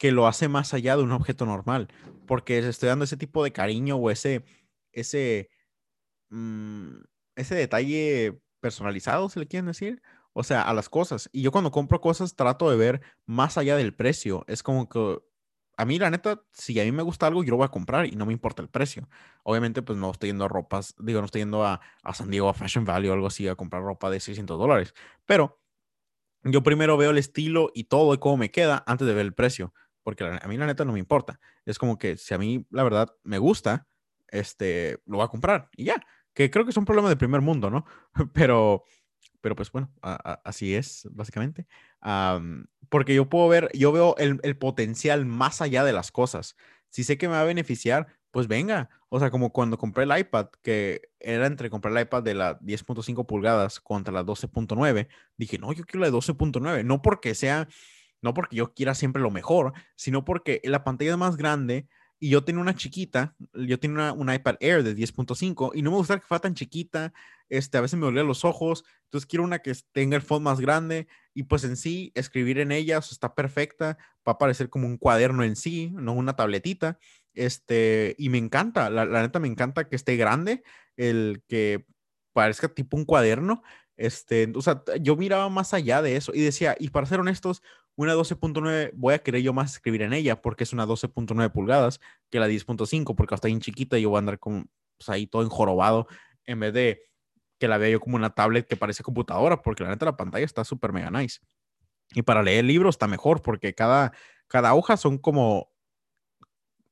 que 0.00 0.12
lo 0.12 0.26
hace 0.26 0.48
más 0.48 0.72
allá 0.72 0.96
de 0.96 1.02
un 1.02 1.12
objeto 1.12 1.44
normal 1.44 1.88
porque 2.26 2.62
le 2.62 2.68
estoy 2.68 2.88
dando 2.88 3.04
ese 3.04 3.18
tipo 3.18 3.44
de 3.44 3.52
cariño 3.52 3.96
o 3.96 4.10
ese, 4.10 4.44
ese, 4.92 5.50
mm, 6.30 7.00
ese 7.36 7.54
detalle 7.54 8.40
personalizado, 8.60 9.28
se 9.28 9.40
le 9.40 9.46
quieren 9.46 9.66
decir. 9.66 10.00
O 10.32 10.42
sea, 10.44 10.62
a 10.62 10.72
las 10.74 10.88
cosas. 10.88 11.28
Y 11.32 11.42
yo 11.42 11.52
cuando 11.52 11.70
compro 11.70 12.00
cosas 12.00 12.36
trato 12.36 12.70
de 12.70 12.76
ver 12.76 13.02
más 13.26 13.58
allá 13.58 13.76
del 13.76 13.94
precio. 13.94 14.44
Es 14.48 14.62
como 14.62 14.88
que 14.88 15.18
a 15.76 15.84
mí, 15.84 15.98
la 15.98 16.10
neta, 16.10 16.42
si 16.52 16.78
a 16.80 16.84
mí 16.84 16.92
me 16.92 17.02
gusta 17.02 17.26
algo, 17.26 17.42
yo 17.44 17.50
lo 17.50 17.56
voy 17.58 17.66
a 17.66 17.68
comprar 17.68 18.06
y 18.06 18.12
no 18.12 18.26
me 18.26 18.32
importa 18.32 18.62
el 18.62 18.68
precio. 18.68 19.08
Obviamente, 19.42 19.82
pues 19.82 19.98
no 19.98 20.10
estoy 20.12 20.30
yendo 20.30 20.44
a 20.44 20.48
ropas, 20.48 20.94
digo, 21.00 21.20
no 21.20 21.26
estoy 21.26 21.40
yendo 21.40 21.64
a, 21.66 21.80
San 22.14 22.30
Diego, 22.30 22.48
a 22.48 22.54
Fashion 22.54 22.84
Valley 22.84 23.10
o 23.10 23.12
algo 23.12 23.26
así, 23.26 23.48
a 23.48 23.56
comprar 23.56 23.82
ropa 23.82 24.08
de 24.08 24.20
600 24.20 24.58
dólares. 24.58 24.94
Pero 25.26 25.60
yo 26.44 26.62
primero 26.62 26.96
veo 26.96 27.10
el 27.10 27.18
estilo 27.18 27.70
y 27.74 27.84
todo 27.84 28.14
y 28.14 28.18
cómo 28.18 28.36
me 28.36 28.50
queda 28.52 28.84
antes 28.86 29.06
de 29.06 29.14
ver 29.14 29.26
el 29.26 29.34
precio. 29.34 29.74
Porque 30.02 30.24
a 30.24 30.48
mí, 30.48 30.56
la 30.56 30.66
neta, 30.66 30.84
no 30.84 30.92
me 30.92 30.98
importa. 30.98 31.40
Es 31.64 31.78
como 31.78 31.98
que 31.98 32.16
si 32.16 32.34
a 32.34 32.38
mí, 32.38 32.66
la 32.70 32.82
verdad, 32.82 33.08
me 33.22 33.38
gusta, 33.38 33.86
este, 34.28 35.00
lo 35.06 35.18
voy 35.18 35.24
a 35.24 35.28
comprar 35.28 35.68
y 35.76 35.84
ya. 35.84 36.02
Que 36.32 36.50
creo 36.50 36.64
que 36.64 36.70
es 36.70 36.76
un 36.76 36.84
problema 36.84 37.08
de 37.08 37.16
primer 37.16 37.40
mundo, 37.40 37.70
¿no? 37.70 37.84
Pero 38.32 38.84
pero 39.40 39.56
pues 39.56 39.72
bueno, 39.72 39.90
así 40.02 40.74
es, 40.74 41.08
básicamente. 41.12 41.66
porque 42.88 43.14
yo 43.14 43.28
puedo 43.28 43.48
ver, 43.48 43.70
yo 43.74 43.92
veo 43.92 44.14
el, 44.18 44.38
el, 44.42 44.56
potencial 44.56 45.24
más 45.26 45.62
allá 45.62 45.84
de 45.84 45.92
las 45.92 46.12
cosas. 46.12 46.56
Si 46.90 47.04
sé 47.04 47.18
que 47.18 47.28
me 47.28 47.34
va 47.34 47.42
a 47.42 47.44
beneficiar, 47.44 48.06
pues 48.30 48.48
venga. 48.48 48.90
O 49.08 49.18
sea, 49.18 49.30
como 49.30 49.52
cuando 49.52 49.78
compré 49.78 50.04
el 50.04 50.16
iPad, 50.16 50.48
que 50.62 51.10
era 51.18 51.46
entre 51.46 51.70
comprar 51.70 51.96
el 51.96 52.02
iPad 52.02 52.22
de 52.22 52.34
la 52.34 52.58
10.5 52.60 53.26
pulgadas 53.26 53.80
contra 53.80 54.12
la 54.12 54.24
12.9, 54.24 55.08
dije, 55.36 55.58
no, 55.58 55.72
yo 55.72 55.84
quiero 55.84 56.00
la 56.00 56.10
de 56.10 56.16
12.9. 56.16 56.84
No 56.84 57.02
porque 57.02 57.34
sea, 57.34 57.68
no 58.22 58.34
porque 58.34 58.56
yo 58.56 58.74
quiera 58.74 58.94
siempre 58.94 59.22
lo 59.22 59.30
mejor, 59.30 59.72
sino 59.96 60.24
porque 60.24 60.60
la 60.64 60.84
pantalla 60.84 61.12
es 61.12 61.18
más 61.18 61.36
grande 61.36 61.86
y 62.18 62.28
yo 62.28 62.44
tenía 62.44 62.60
una 62.60 62.74
chiquita, 62.74 63.34
yo 63.54 63.80
tenía 63.80 64.12
una, 64.12 64.34
iPad 64.34 64.56
Air 64.60 64.82
de 64.82 64.94
10.5 64.94 65.72
y 65.74 65.80
no 65.80 65.90
me 65.90 65.96
gustaba 65.96 66.20
que 66.20 66.26
fuera 66.26 66.42
tan 66.42 66.54
chiquita, 66.54 67.14
este, 67.48 67.78
a 67.78 67.80
veces 67.80 67.98
me 67.98 68.04
dolían 68.04 68.26
los 68.26 68.44
ojos, 68.44 68.84
entonces 69.04 69.26
quiero 69.26 69.42
una 69.42 69.60
que 69.60 69.74
tenga 69.92 70.16
el 70.16 70.22
font 70.22 70.44
más 70.44 70.60
grande 70.60 71.08
y 71.32 71.44
pues 71.44 71.64
en 71.64 71.78
sí 71.78 72.12
escribir 72.14 72.58
en 72.58 72.72
ella 72.72 72.98
está 72.98 73.34
perfecta, 73.34 73.96
va 74.28 74.32
a 74.32 74.38
parecer 74.38 74.68
como 74.68 74.86
un 74.86 74.98
cuaderno 74.98 75.42
en 75.44 75.56
sí, 75.56 75.92
no 75.94 76.12
una 76.12 76.36
tabletita, 76.36 76.98
este, 77.32 78.14
y 78.18 78.28
me 78.28 78.38
encanta, 78.38 78.90
la, 78.90 79.06
la 79.06 79.22
neta 79.22 79.38
me 79.38 79.48
encanta 79.48 79.88
que 79.88 79.96
esté 79.96 80.16
grande, 80.16 80.62
el 80.98 81.42
que 81.48 81.86
parezca 82.34 82.68
tipo 82.68 82.98
un 82.98 83.06
cuaderno, 83.06 83.62
este, 84.00 84.50
o 84.54 84.62
sea, 84.62 84.82
yo 85.00 85.14
miraba 85.14 85.50
más 85.50 85.74
allá 85.74 86.00
de 86.00 86.16
eso 86.16 86.32
y 86.34 86.40
decía, 86.40 86.74
y 86.78 86.88
para 86.88 87.06
ser 87.06 87.20
honestos, 87.20 87.62
una 88.00 88.14
12.9 88.14 88.92
voy 88.94 89.12
a 89.12 89.18
querer 89.18 89.42
yo 89.42 89.52
más 89.52 89.72
escribir 89.72 90.00
en 90.00 90.14
ella 90.14 90.40
porque 90.40 90.64
es 90.64 90.72
una 90.72 90.86
12.9 90.86 91.52
pulgadas 91.52 92.00
que 92.30 92.40
la 92.40 92.48
10.5 92.48 93.14
porque 93.14 93.34
hasta 93.34 93.48
bien 93.48 93.60
chiquita 93.60 93.98
y 93.98 94.02
yo 94.02 94.08
voy 94.08 94.16
a 94.16 94.20
andar 94.20 94.38
con, 94.38 94.70
pues, 94.96 95.10
ahí 95.10 95.26
todo 95.26 95.42
enjorobado 95.42 96.06
en 96.46 96.60
vez 96.60 96.72
de 96.72 97.02
que 97.58 97.68
la 97.68 97.76
vea 97.76 97.90
yo 97.90 98.00
como 98.00 98.16
una 98.16 98.30
tablet 98.30 98.66
que 98.66 98.76
parece 98.76 99.02
computadora 99.02 99.60
porque 99.60 99.82
la 99.82 99.90
neta 99.90 100.06
la 100.06 100.16
pantalla 100.16 100.46
está 100.46 100.64
súper 100.64 100.94
mega 100.94 101.10
nice. 101.10 101.40
Y 102.12 102.22
para 102.22 102.42
leer 102.42 102.64
libros 102.64 102.94
está 102.94 103.06
mejor 103.06 103.42
porque 103.42 103.74
cada, 103.74 104.12
cada 104.46 104.74
hoja 104.74 104.96
son 104.96 105.18
como, 105.18 105.70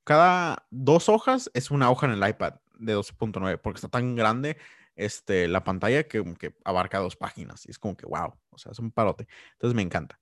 cada 0.05 0.67
dos 0.71 1.09
hojas 1.09 1.51
es 1.55 1.71
una 1.71 1.91
hoja 1.91 2.07
en 2.07 2.23
el 2.23 2.29
iPad 2.29 2.57
de 2.79 2.95
12.9 2.95 3.59
porque 3.63 3.79
está 3.79 3.89
tan 3.89 4.15
grande 4.15 4.59
este, 4.95 5.49
la 5.49 5.65
pantalla 5.65 6.03
que, 6.03 6.23
que 6.35 6.55
abarca 6.65 6.99
dos 6.99 7.17
páginas 7.17 7.65
y 7.67 7.71
es 7.71 7.79
como 7.79 7.97
que 7.97 8.05
wow, 8.05 8.35
o 8.51 8.59
sea, 8.59 8.73
es 8.73 8.79
un 8.79 8.91
parote. 8.91 9.27
Entonces 9.53 9.75
me 9.75 9.83
encanta. 9.83 10.21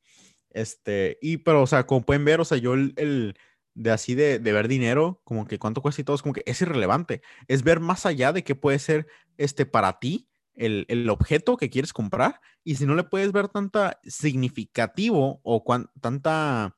Este, 0.57 1.19
y 1.20 1.37
pero, 1.37 1.62
o 1.62 1.66
sea, 1.66 1.87
como 1.87 2.01
pueden 2.01 2.24
ver, 2.24 2.41
o 2.41 2.45
sea, 2.47 2.57
yo 2.57 2.73
el, 2.73 3.37
de 3.74 3.91
así 3.91 4.15
de, 4.15 4.39
de, 4.39 4.53
ver 4.53 4.69
dinero, 4.69 5.20
como 5.23 5.47
que 5.47 5.59
cuánto 5.59 5.83
cuesta 5.83 6.01
y 6.01 6.05
todo, 6.05 6.16
es 6.16 6.23
como 6.23 6.33
que 6.33 6.43
es 6.47 6.62
irrelevante. 6.62 7.20
Es 7.47 7.62
ver 7.62 7.78
más 7.78 8.07
allá 8.07 8.33
de 8.33 8.43
qué 8.43 8.55
puede 8.55 8.78
ser 8.78 9.07
este 9.37 9.66
para 9.66 9.99
ti 9.99 10.31
el, 10.55 10.87
el 10.89 11.11
objeto 11.11 11.59
que 11.59 11.69
quieres 11.69 11.93
comprar. 11.93 12.41
Y 12.65 12.77
si 12.77 12.87
no 12.87 12.95
le 12.95 13.05
puedes 13.05 13.33
ver 13.33 13.49
tanta 13.49 14.01
significativo 14.05 15.41
o 15.43 15.62
tanta, 16.01 16.74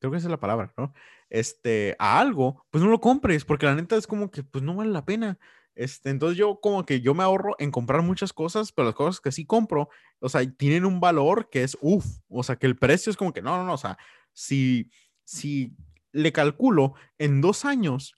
creo 0.00 0.10
que 0.10 0.18
esa 0.18 0.26
es 0.26 0.32
la 0.32 0.40
palabra, 0.40 0.74
¿no? 0.76 0.92
Este, 1.28 1.94
a 2.00 2.18
algo, 2.18 2.66
pues 2.70 2.82
no 2.82 2.90
lo 2.90 3.00
compres, 3.00 3.44
porque 3.44 3.66
la 3.66 3.76
neta 3.76 3.94
es 3.94 4.08
como 4.08 4.32
que, 4.32 4.42
pues 4.42 4.64
no 4.64 4.74
vale 4.74 4.90
la 4.90 5.04
pena. 5.04 5.38
Este, 5.80 6.10
entonces 6.10 6.36
yo 6.36 6.60
como 6.60 6.84
que 6.84 7.00
yo 7.00 7.14
me 7.14 7.22
ahorro 7.22 7.56
en 7.58 7.70
comprar 7.70 8.02
muchas 8.02 8.34
cosas, 8.34 8.70
pero 8.70 8.84
las 8.84 8.94
cosas 8.94 9.18
que 9.18 9.32
sí 9.32 9.46
compro, 9.46 9.88
o 10.18 10.28
sea, 10.28 10.46
tienen 10.46 10.84
un 10.84 11.00
valor 11.00 11.48
que 11.48 11.62
es 11.62 11.78
uff, 11.80 12.04
o 12.28 12.42
sea, 12.42 12.56
que 12.56 12.66
el 12.66 12.76
precio 12.76 13.08
es 13.08 13.16
como 13.16 13.32
que 13.32 13.40
no, 13.40 13.56
no, 13.56 13.64
no, 13.64 13.72
o 13.72 13.78
sea, 13.78 13.96
si, 14.34 14.90
si 15.24 15.74
le 16.12 16.32
calculo 16.32 16.92
en 17.16 17.40
dos 17.40 17.64
años, 17.64 18.14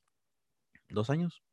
dos 0.89 1.09
años, 1.09 1.45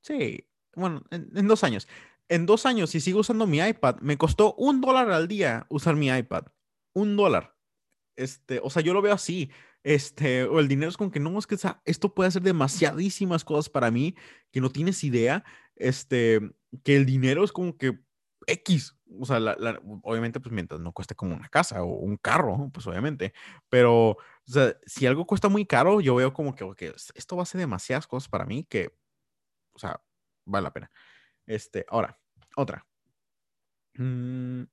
sí, 0.00 0.44
bueno, 0.74 1.04
en, 1.12 1.46
dos 1.46 1.62
años, 1.62 1.86
en 2.28 2.46
dos 2.46 2.66
años, 2.66 2.90
si 2.90 2.98
sigo 2.98 3.20
usando 3.20 3.46
mi 3.46 3.60
iPad, 3.60 4.00
me 4.00 4.18
costó 4.18 4.54
un 4.54 4.80
dólar 4.80 5.12
al 5.12 5.28
día 5.28 5.66
usar 5.68 5.94
mi 5.94 6.08
iPad, 6.08 6.46
un 6.94 7.14
dólar. 7.14 7.53
Este, 8.16 8.60
o 8.62 8.70
sea, 8.70 8.82
yo 8.82 8.94
lo 8.94 9.02
veo 9.02 9.14
así. 9.14 9.50
Este, 9.82 10.44
o 10.44 10.60
el 10.60 10.68
dinero 10.68 10.88
es 10.88 10.96
como 10.96 11.10
que 11.10 11.20
no, 11.20 11.38
es 11.38 11.46
que 11.46 11.56
esto 11.84 12.14
puede 12.14 12.28
hacer 12.28 12.42
demasiadísimas 12.42 13.44
cosas 13.44 13.68
para 13.68 13.90
mí 13.90 14.14
que 14.50 14.60
no 14.60 14.70
tienes 14.70 15.04
idea. 15.04 15.44
Este, 15.76 16.40
que 16.82 16.96
el 16.96 17.06
dinero 17.06 17.44
es 17.44 17.52
como 17.52 17.76
que 17.76 17.98
X. 18.46 18.96
O 19.20 19.26
sea, 19.26 19.38
obviamente, 20.02 20.40
pues 20.40 20.52
mientras 20.52 20.80
no 20.80 20.92
cueste 20.92 21.14
como 21.14 21.34
una 21.34 21.48
casa 21.48 21.82
o 21.82 21.86
un 21.86 22.16
carro, 22.16 22.70
pues 22.72 22.86
obviamente. 22.86 23.32
Pero, 23.68 24.10
o 24.10 24.18
sea, 24.44 24.76
si 24.86 25.06
algo 25.06 25.26
cuesta 25.26 25.48
muy 25.48 25.66
caro, 25.66 26.00
yo 26.00 26.14
veo 26.14 26.32
como 26.32 26.54
que, 26.54 26.94
esto 27.14 27.36
va 27.36 27.42
a 27.42 27.46
ser 27.46 27.60
demasiadas 27.60 28.06
cosas 28.06 28.28
para 28.28 28.46
mí 28.46 28.64
que, 28.64 28.96
o 29.74 29.78
sea, 29.78 30.00
vale 30.44 30.64
la 30.64 30.72
pena. 30.72 30.90
Este, 31.46 31.84
ahora, 31.88 32.18
otra. 32.56 32.86
Mm, 33.96 34.64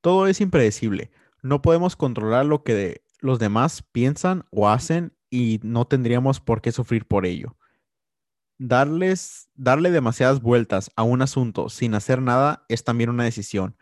todo 0.00 0.26
es 0.26 0.40
impredecible. 0.40 1.10
No 1.42 1.62
podemos 1.62 1.96
controlar 1.96 2.46
lo 2.46 2.62
que 2.64 3.02
los 3.20 3.38
demás 3.38 3.82
piensan 3.82 4.44
o 4.50 4.68
hacen 4.68 5.16
y 5.30 5.60
no 5.62 5.86
tendríamos 5.86 6.40
por 6.40 6.60
qué 6.60 6.72
sufrir 6.72 7.06
por 7.06 7.26
ello. 7.26 7.56
Darles, 8.58 9.50
darle 9.54 9.90
demasiadas 9.90 10.40
vueltas 10.40 10.90
a 10.96 11.04
un 11.04 11.22
asunto 11.22 11.68
sin 11.68 11.94
hacer 11.94 12.20
nada 12.22 12.64
es 12.68 12.84
también 12.84 13.10
una 13.10 13.24
decisión. 13.24 13.76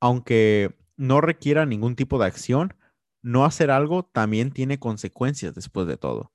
Aunque 0.00 0.76
no 0.96 1.20
requiera 1.20 1.66
ningún 1.66 1.96
tipo 1.96 2.18
de 2.18 2.26
acción, 2.26 2.74
no 3.22 3.44
hacer 3.44 3.70
algo 3.70 4.04
también 4.04 4.52
tiene 4.52 4.78
consecuencias 4.78 5.54
después 5.54 5.86
de 5.86 5.96
todo. 5.96 6.32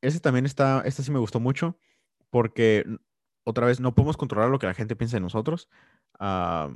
Ese 0.00 0.20
también 0.20 0.46
está, 0.46 0.82
este 0.84 1.02
sí 1.02 1.10
me 1.10 1.18
gustó 1.18 1.40
mucho 1.40 1.78
porque 2.30 2.84
otra 3.44 3.66
vez 3.66 3.80
no 3.80 3.94
podemos 3.94 4.16
controlar 4.16 4.50
lo 4.50 4.58
que 4.58 4.66
la 4.66 4.74
gente 4.74 4.96
piensa 4.96 5.16
de 5.16 5.22
nosotros. 5.22 5.68
Ah, 6.18 6.70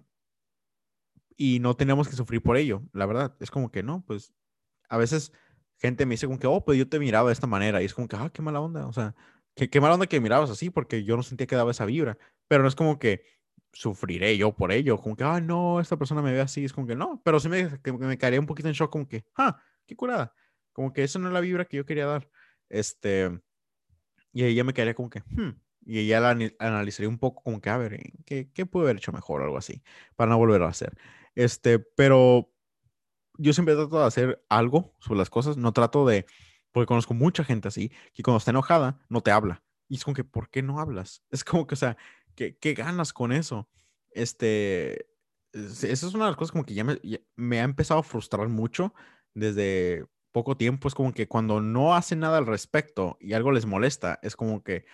y 1.43 1.59
no 1.59 1.75
tenemos 1.75 2.09
que 2.09 2.15
sufrir 2.15 2.41
por 2.41 2.57
ello, 2.57 2.85
la 2.93 3.05
verdad. 3.05 3.35
Es 3.41 3.51
como 3.51 3.73
que 3.73 3.83
no, 3.83 4.05
pues 4.07 4.33
a 4.89 4.97
veces 4.97 5.33
gente 5.77 6.07
me 6.07 6.13
dice 6.15 6.27
como 6.27 6.39
que, 6.39 6.47
oh, 6.47 6.65
pues 6.65 6.79
yo 6.79 6.89
te 6.89 7.01
miraba 7.01 7.31
de 7.31 7.33
esta 7.33 7.49
manera 7.49 7.83
y 7.83 7.87
es 7.87 7.95
como 7.95 8.07
que, 8.07 8.15
ah, 8.15 8.31
qué 8.33 8.43
mala 8.43 8.61
onda, 8.61 8.87
o 8.87 8.93
sea, 8.93 9.17
qué, 9.57 9.69
qué 9.69 9.81
mala 9.81 9.95
onda 9.95 10.07
que 10.07 10.21
mirabas 10.21 10.51
así 10.51 10.71
porque 10.71 11.03
yo 11.03 11.17
no 11.17 11.25
sentía 11.25 11.49
que 11.49 11.57
daba 11.57 11.73
esa 11.73 11.85
vibra, 11.85 12.17
pero 12.47 12.63
no 12.63 12.69
es 12.69 12.77
como 12.77 13.01
que 13.01 13.25
sufriré 13.73 14.37
yo 14.37 14.55
por 14.55 14.71
ello, 14.71 15.01
como 15.01 15.17
que, 15.17 15.25
ah, 15.25 15.41
no, 15.41 15.81
esta 15.81 15.97
persona 15.97 16.23
me 16.23 16.33
ve 16.33 16.41
así, 16.43 16.65
es 16.65 16.73
como 16.73 16.87
que 16.87 16.95
no, 16.95 17.21
pero 17.25 17.41
sí 17.41 17.49
me, 17.49 17.81
que 17.83 17.93
me 17.93 18.19
caería 18.19 18.39
un 18.39 18.47
poquito 18.47 18.69
en 18.69 18.75
shock, 18.75 18.93
como 18.93 19.09
que, 19.09 19.25
ah, 19.35 19.61
qué 19.85 19.97
curada, 19.97 20.33
como 20.73 20.93
que 20.93 21.03
eso 21.03 21.19
no 21.19 21.27
es 21.27 21.35
la 21.35 21.41
vibra 21.41 21.65
que 21.65 21.79
yo 21.79 21.85
quería 21.85 22.07
dar, 22.07 22.31
este, 22.69 23.41
y 24.33 24.55
ya 24.55 24.63
me 24.63 24.75
quedaría 24.75 24.95
como 24.95 25.11
que, 25.11 25.23
hmm, 25.27 25.61
y 25.87 26.07
ya 26.07 26.21
la 26.21 26.31
analizaría 26.61 27.09
un 27.09 27.19
poco 27.19 27.43
como 27.43 27.61
que, 27.61 27.69
a 27.69 27.79
ver, 27.79 27.99
¿qué, 28.25 28.49
qué 28.53 28.65
puedo 28.65 28.87
haber 28.87 28.99
hecho 28.99 29.11
mejor 29.11 29.41
o 29.41 29.45
algo 29.45 29.59
así, 29.59 29.83
para 30.15 30.31
no 30.31 30.39
volver 30.39 30.63
a 30.63 30.69
hacer. 30.69 30.97
Este, 31.35 31.79
pero 31.79 32.53
yo 33.39 33.53
siempre 33.53 33.75
trato 33.75 33.99
de 34.01 34.07
hacer 34.07 34.45
algo 34.49 34.95
sobre 34.99 35.19
las 35.19 35.31
cosas, 35.31 35.57
no 35.57 35.73
trato 35.73 36.07
de, 36.07 36.27
porque 36.73 36.87
conozco 36.87 37.15
mucha 37.15 37.45
gente 37.45 37.69
así, 37.69 37.91
que 38.15 38.23
cuando 38.23 38.39
está 38.39 38.51
enojada 38.51 39.01
no 39.09 39.21
te 39.21 39.31
habla. 39.31 39.63
Y 39.89 39.97
es 39.97 40.05
como 40.05 40.15
que, 40.15 40.25
¿por 40.25 40.49
qué 40.51 40.63
no 40.63 40.81
hablas? 40.81 41.23
Es 41.31 41.45
como 41.45 41.67
que, 41.67 41.75
o 41.75 41.77
sea, 41.77 41.97
¿qué, 42.35 42.57
qué 42.59 42.75
ganas 42.75 43.13
con 43.13 43.33
eso? 43.33 43.69
Este, 44.11 45.07
esa 45.53 45.87
es 45.91 46.15
una 46.15 46.25
de 46.25 46.31
las 46.31 46.37
cosas 46.37 46.53
como 46.53 46.65
que 46.65 46.75
ya 46.75 46.85
me, 46.85 46.99
me 47.37 47.61
ha 47.61 47.65
empezado 47.65 48.01
a 48.01 48.05
frustrar 48.05 48.49
mucho 48.49 48.95
desde 49.35 50.07
poco 50.33 50.57
tiempo. 50.57 50.89
Es 50.89 50.95
como 50.95 51.13
que 51.13 51.29
cuando 51.29 51.61
no 51.61 51.95
hacen 51.95 52.21
nada 52.21 52.39
al 52.39 52.47
respecto 52.47 53.19
y 53.21 53.35
algo 53.35 53.53
les 53.53 53.67
molesta, 53.67 54.19
es 54.23 54.37
como 54.37 54.63
que, 54.63 54.87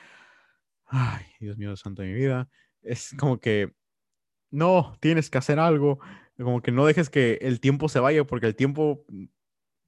ay, 0.87 1.25
Dios 1.41 1.57
mío, 1.57 1.77
santo 1.77 2.03
de 2.03 2.09
mi 2.09 2.15
vida. 2.15 2.49
Es 2.83 3.15
como 3.19 3.41
que, 3.41 3.75
no, 4.51 4.97
tienes 5.01 5.31
que 5.31 5.39
hacer 5.39 5.59
algo 5.59 6.01
como 6.45 6.63
que 6.63 6.73
no 6.73 6.87
dejes 6.87 7.11
que 7.11 7.39
el 7.43 7.61
tiempo 7.61 7.89
se 7.89 8.01
vaya, 8.01 8.25
porque 8.25 8.47
el 8.47 8.57
tiempo 8.57 9.05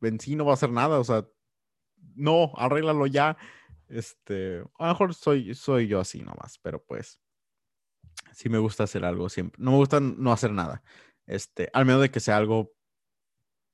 en 0.01 0.21
sí 0.21 0.37
no 0.37 0.45
va 0.45 0.53
a 0.53 0.55
hacer 0.55 0.71
nada. 0.71 0.99
O 0.99 1.05
sea, 1.05 1.27
no, 2.15 2.53
arréglalo 2.57 3.07
ya. 3.07 3.37
Este, 3.89 4.65
a 4.79 4.87
lo 4.87 4.93
mejor 4.93 5.15
soy, 5.15 5.55
soy 5.55 5.89
yo 5.89 6.01
así 6.01 6.21
nomás, 6.21 6.59
pero 6.59 6.83
pues 6.85 7.21
sí 8.33 8.49
me 8.49 8.59
gusta 8.59 8.85
hacer 8.85 9.05
algo 9.05 9.29
siempre. 9.29 9.63
No 9.63 9.73
me 9.73 9.77
gusta 9.79 10.01
no 10.01 10.33
hacer 10.33 10.53
nada. 10.53 10.83
Este, 11.27 11.71
al 11.73 11.87
menos 11.87 12.03
de 12.03 12.11
que 12.11 12.21
sea 12.21 12.37
algo 12.37 12.73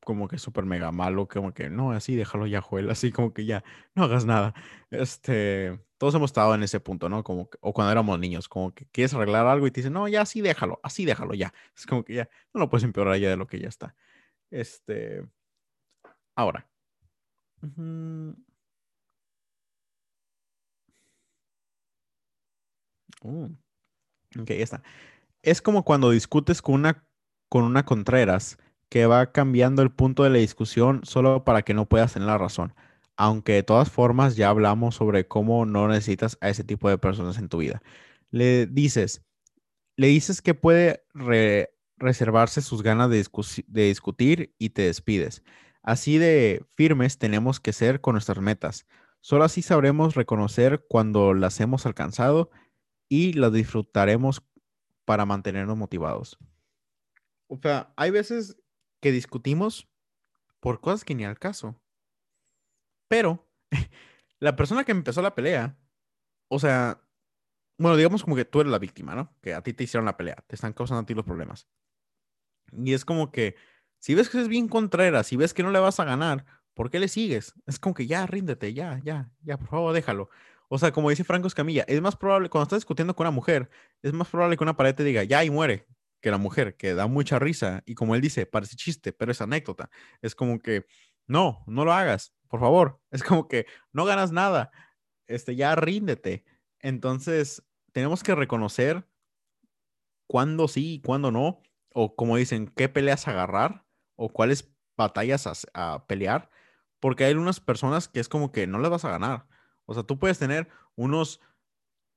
como 0.07 0.29
que 0.29 0.39
súper 0.39 0.65
mega 0.65 0.93
malo, 0.93 1.27
como 1.27 1.53
que 1.53 1.69
no, 1.69 1.91
así 1.91 2.15
déjalo 2.15 2.47
ya, 2.47 2.61
Joel, 2.61 2.89
así 2.91 3.11
como 3.11 3.35
que 3.35 3.45
ya, 3.45 3.65
no 3.97 4.05
hagas 4.05 4.25
nada. 4.25 4.55
Este, 4.91 5.81
todos 5.99 6.15
hemos 6.15 6.31
estado 6.31 6.55
en 6.55 6.63
ese 6.63 6.79
punto, 6.79 7.09
¿no? 7.09 7.25
Como 7.25 7.51
o 7.61 7.73
cuando 7.75 7.91
éramos 7.91 8.17
niños, 8.21 8.49
como 8.49 8.73
que 8.73 8.87
quieres 8.87 9.15
arreglar 9.15 9.47
algo 9.49 9.67
y 9.67 9.73
te 9.73 9.81
dicen, 9.81 9.93
no, 9.95 10.07
ya 10.07 10.23
así 10.23 10.41
déjalo, 10.43 10.79
así 10.85 11.05
déjalo 11.05 11.35
ya. 11.35 11.53
Es 11.77 11.87
como 11.87 12.05
que 12.05 12.15
ya, 12.15 12.29
no 12.55 12.61
lo 12.61 12.71
puedes 12.71 12.85
empeorar 12.85 13.19
ya 13.19 13.29
de 13.31 13.37
lo 13.37 13.49
que 13.49 13.59
ya 13.59 13.69
está. 13.69 13.97
Este, 14.51 15.27
ahora. 16.37 16.69
Uh, 23.23 23.49
ok, 24.39 24.49
ya 24.51 24.55
está. 24.65 24.83
Es 25.43 25.61
como 25.61 25.85
cuando 25.85 26.11
discutes 26.11 26.63
con 26.63 26.77
una, 26.77 27.05
con 27.49 27.65
una 27.65 27.85
Contreras 27.85 28.59
que 28.89 29.07
va 29.07 29.33
cambiando 29.33 29.83
el 29.83 29.91
punto 29.91 30.23
de 30.23 30.31
la 30.31 30.39
discusión 30.39 31.01
solo 31.05 31.45
para 31.45 31.63
que 31.63 31.75
no 31.75 31.87
puedas 31.87 32.13
tener 32.13 32.29
la 32.29 32.39
razón. 32.39 32.75
Aunque 33.17 33.53
de 33.53 33.63
todas 33.63 33.91
formas 33.91 34.37
ya 34.37 34.49
hablamos 34.49 34.95
sobre 34.95 35.27
cómo 35.27 35.67
no 35.67 35.89
necesitas 35.89 36.39
a 36.41 36.49
ese 36.49 36.65
tipo 36.65 36.89
de 36.89 36.99
personas 36.99 37.39
en 37.39 37.49
tu 37.49 37.59
vida. 37.59 37.83
Le 38.31 38.67
dices, 38.67 39.23
le 39.97 40.09
dices 40.09 40.43
que 40.43 40.55
puede 40.55 41.05
reservarse 41.97 42.61
sus 42.63 42.83
ganas 42.83 43.11
de, 43.11 43.27
de 43.67 43.83
discutir 43.85 44.55
y 44.59 44.71
te 44.71 44.83
despides. 44.83 45.43
Así 45.83 46.19
de 46.19 46.65
firmes 46.75 47.19
tenemos 47.19 47.61
que 47.61 47.73
ser 47.73 48.01
con 48.01 48.15
nuestras 48.15 48.41
metas. 48.41 48.87
Solo 49.21 49.45
así 49.45 49.63
sabremos 49.63 50.15
reconocer 50.15 50.85
cuando 50.89 51.35
las 51.35 51.59
hemos 51.61 51.87
alcanzado 51.87 52.51
y 53.09 53.33
las 53.33 53.53
disfrutaremos 53.53 54.43
para 55.05 55.25
mantenernos 55.25 55.77
motivados. 55.77 56.39
O 57.49 57.59
sea, 57.63 57.93
hay 57.97 58.11
veces 58.11 58.57
que 59.01 59.13
discutimos 59.13 59.89
por 60.61 60.81
cosas 60.81 61.05
que 61.05 61.15
ni 61.15 61.25
al 61.25 61.39
caso. 61.39 61.81
Pero 63.09 63.49
la 64.41 64.57
persona 64.57 64.85
que 64.85 64.93
empezó 64.93 65.23
la 65.23 65.35
pelea, 65.35 65.79
o 66.49 66.59
sea, 66.59 67.01
bueno, 67.79 67.97
digamos 67.97 68.23
como 68.23 68.37
que 68.37 68.45
tú 68.45 68.61
eres 68.61 68.71
la 68.71 68.79
víctima, 68.79 69.15
¿no? 69.15 69.35
Que 69.43 69.55
a 69.55 69.63
ti 69.63 69.73
te 69.73 69.85
hicieron 69.85 70.07
la 70.07 70.17
pelea, 70.17 70.37
te 70.47 70.55
están 70.55 70.73
causando 70.73 71.03
a 71.03 71.07
ti 71.07 71.15
los 71.15 71.25
problemas. 71.25 71.69
Y 72.73 72.95
es 72.95 73.05
como 73.05 73.31
que, 73.31 73.57
si 73.99 74.15
ves 74.15 74.29
que 74.29 74.41
es 74.41 74.49
bien 74.49 74.69
contreras, 74.69 75.27
si 75.27 75.37
ves 75.37 75.55
que 75.55 75.63
no 75.63 75.71
le 75.71 75.79
vas 75.79 76.01
a 76.01 76.05
ganar, 76.05 76.45
¿por 76.75 76.91
qué 76.91 76.99
le 76.99 77.09
sigues? 77.09 77.55
Es 77.67 77.79
como 77.79 77.95
que 77.95 78.07
ya, 78.07 78.27
ríndete, 78.27 78.75
ya, 78.75 79.01
ya, 79.05 79.31
ya, 79.43 79.59
por 79.59 79.69
favor, 79.69 79.95
déjalo. 79.95 80.31
O 80.69 80.79
sea, 80.79 80.93
como 80.93 81.11
dice 81.11 81.25
Franco 81.25 81.47
Escamilla, 81.47 81.85
es 81.87 82.01
más 82.01 82.17
probable, 82.17 82.49
cuando 82.51 82.65
estás 82.65 82.79
discutiendo 82.79 83.15
con 83.15 83.25
una 83.25 83.31
mujer, 83.31 83.71
es 84.03 84.13
más 84.13 84.29
probable 84.29 84.57
que 84.57 84.65
una 84.65 84.77
pared 84.77 84.95
te 84.95 85.05
diga, 85.05 85.23
ya, 85.23 85.45
y 85.45 85.51
muere, 85.51 85.87
que 86.21 86.31
la 86.31 86.39
mujer, 86.39 86.77
que 86.77 86.95
da 86.95 87.07
mucha 87.07 87.39
risa. 87.39 87.83
Y 87.87 87.95
como 87.95 88.15
él 88.15 88.21
dice, 88.21 88.47
parece 88.47 88.77
chiste, 88.77 89.13
pero 89.13 89.33
es 89.33 89.41
anécdota. 89.41 89.91
Es 90.23 90.35
como 90.35 90.59
que, 90.59 90.87
no, 91.27 91.65
no 91.67 91.85
lo 91.85 91.93
hagas, 91.93 92.35
por 92.49 92.61
favor. 92.61 93.01
Es 93.11 93.23
como 93.23 93.49
que 93.49 93.67
no 93.93 94.05
ganas 94.05 94.33
nada. 94.33 94.71
Este, 95.27 95.57
ya 95.57 95.75
ríndete. 95.75 96.45
Entonces, 96.81 97.65
tenemos 97.93 98.23
que 98.23 98.35
reconocer 98.35 99.09
cuándo 100.27 100.69
sí 100.69 100.95
y 100.95 101.01
cuándo 101.01 101.31
no. 101.31 101.61
O 101.93 102.15
como 102.15 102.37
dicen, 102.37 102.69
qué 102.69 102.89
peleas 102.89 103.27
agarrar 103.27 103.87
o 104.17 104.29
cuáles 104.29 104.73
batallas 104.97 105.67
a, 105.75 106.07
pelear. 106.07 106.51
Porque 107.01 107.25
hay 107.25 107.35
unas 107.35 107.61
personas 107.61 108.09
que 108.09 108.21
es 108.21 108.29
como 108.29 108.53
que 108.53 108.67
no 108.67 108.79
les 108.79 108.91
vas 108.91 109.05
a 109.05 109.11
ganar. 109.11 109.47
O 109.87 109.95
sea, 109.95 110.03
tú 110.03 110.19
puedes 110.19 110.39
tener 110.39 110.69
unos, 110.95 111.41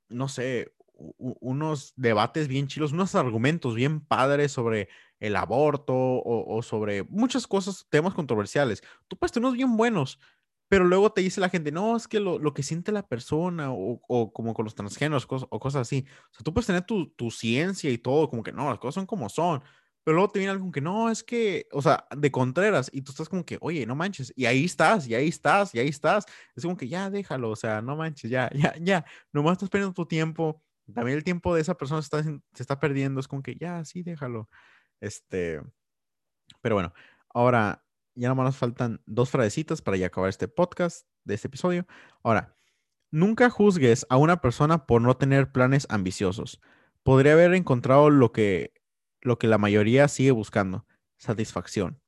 no 0.10 0.28
sé, 0.28 0.74
unos 1.18 1.94
debates 1.96 2.48
bien 2.48 2.68
chilos, 2.68 2.92
unos 2.92 3.16
argumentos 3.16 3.76
bien 3.76 4.02
padres 4.02 4.52
sobre 4.52 4.90
el 5.20 5.36
aborto 5.36 5.94
o, 5.96 6.62
sobre 6.62 7.04
muchas 7.04 7.48
cosas, 7.48 7.88
temas 7.90 8.14
controversiales. 8.14 8.84
Tú 9.08 9.18
puedes 9.18 9.32
tener 9.32 9.46
unos 9.46 9.58
bien 9.58 9.78
buenos, 9.78 10.20
pero 10.68 10.86
luego 10.86 11.12
te 11.12 11.22
dice 11.22 11.42
la 11.42 11.50
gente, 11.50 11.72
no, 11.72 11.98
es 11.98 12.08
que 12.08 12.20
lo, 12.20 12.54
que 12.54 12.64
siente 12.64 12.92
la 12.92 13.08
persona 13.08 13.72
o, 13.72 14.32
como 14.34 14.54
con 14.54 14.66
los 14.66 14.76
transgéneros 14.76 15.28
o 15.30 15.60
cosas 15.60 15.82
así. 15.82 16.06
O 16.32 16.34
sea, 16.34 16.44
tú 16.44 16.54
puedes 16.54 16.68
tener 16.68 16.84
tu, 16.84 17.10
tu 17.12 17.32
ciencia 17.32 17.90
y 17.90 17.98
todo, 17.98 18.30
como 18.30 18.44
que 18.44 18.52
no, 18.52 18.70
las 18.70 18.80
cosas 18.80 18.96
son 18.96 19.06
como 19.06 19.30
son, 19.30 19.62
pero 20.04 20.16
luego 20.16 20.32
te 20.32 20.40
viene 20.40 20.52
algo 20.52 20.72
que 20.72 20.82
no, 20.82 21.12
es 21.12 21.24
que, 21.24 21.68
o 21.72 21.82
sea, 21.82 22.08
de 22.16 22.32
Contreras, 22.32 22.90
y 22.92 23.02
tú 23.02 23.12
estás 23.12 23.30
como 23.30 23.46
que, 23.46 23.58
oye, 23.62 23.86
no 23.86 23.96
manches, 23.96 24.34
y 24.36 24.46
ahí 24.46 24.66
estás, 24.66 25.08
y 25.08 25.14
ahí 25.14 25.28
estás, 25.28 25.76
y 25.76 25.80
ahí 25.80 25.90
estás. 25.90 26.26
Es 26.56 26.64
como 26.64 26.78
que 26.78 26.88
ya 26.88 27.10
déjalo, 27.10 27.52
o 27.52 27.56
sea, 27.56 27.82
no 27.82 27.96
manches, 27.96 28.32
ya, 28.32 28.50
ya, 28.56 28.74
ya, 28.82 29.06
nomás 29.32 29.54
estás 29.54 29.70
perdiendo 29.70 29.94
tu 29.94 30.06
tiempo. 30.06 30.64
También 30.94 31.18
el 31.18 31.24
tiempo 31.24 31.54
de 31.56 31.62
esa 31.62 31.76
persona 31.76 32.02
se 32.02 32.06
está, 32.06 32.24
se 32.24 32.64
está 32.64 32.80
perdiendo, 32.80 33.20
es 33.20 33.28
como 33.28 33.44
que 33.44 33.56
ya, 33.56 33.84
sí, 33.86 34.04
déjalo. 34.04 34.50
Este, 35.02 35.62
pero 36.62 36.76
bueno, 36.76 36.94
ahora 37.34 37.86
ya 38.16 38.28
nomás 38.28 38.46
nos 38.46 38.58
faltan 38.58 39.02
dos 39.06 39.30
frasecitas 39.30 39.82
para 39.82 39.98
ya 39.98 40.08
acabar 40.08 40.30
este 40.30 40.48
podcast, 40.48 41.08
de 41.24 41.36
este 41.36 41.48
episodio. 41.48 41.86
Ahora, 42.24 42.56
nunca 43.12 43.50
juzgues 43.50 44.06
a 44.10 44.18
una 44.18 44.42
persona 44.42 44.86
por 44.86 45.02
no 45.02 45.16
tener 45.18 45.52
planes 45.52 45.88
ambiciosos. 45.90 46.60
Podría 47.04 47.34
haber 47.34 47.54
encontrado 47.54 48.10
lo 48.10 48.32
que 48.32 48.74
lo 49.22 49.38
que 49.38 49.48
la 49.48 49.58
mayoría 49.58 50.08
sigue 50.08 50.32
buscando, 50.32 50.86
satisfacción. 51.18 52.02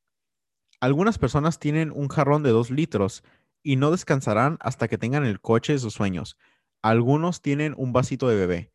Algunas 0.80 1.18
personas 1.18 1.60
tienen 1.60 1.92
un 1.92 2.08
jarrón 2.08 2.44
de 2.44 2.52
dos 2.52 2.72
litros 2.72 3.24
y 3.64 3.76
no 3.76 3.92
descansarán 3.92 4.58
hasta 4.62 4.88
que 4.88 4.98
tengan 4.98 5.26
el 5.26 5.42
coche 5.42 5.74
de 5.74 5.80
sus 5.80 5.94
sueños. 5.94 6.38
Algunos 6.82 7.42
tienen 7.42 7.74
un 7.78 7.94
vasito 7.94 8.28
de 8.28 8.36
bebé, 8.36 8.74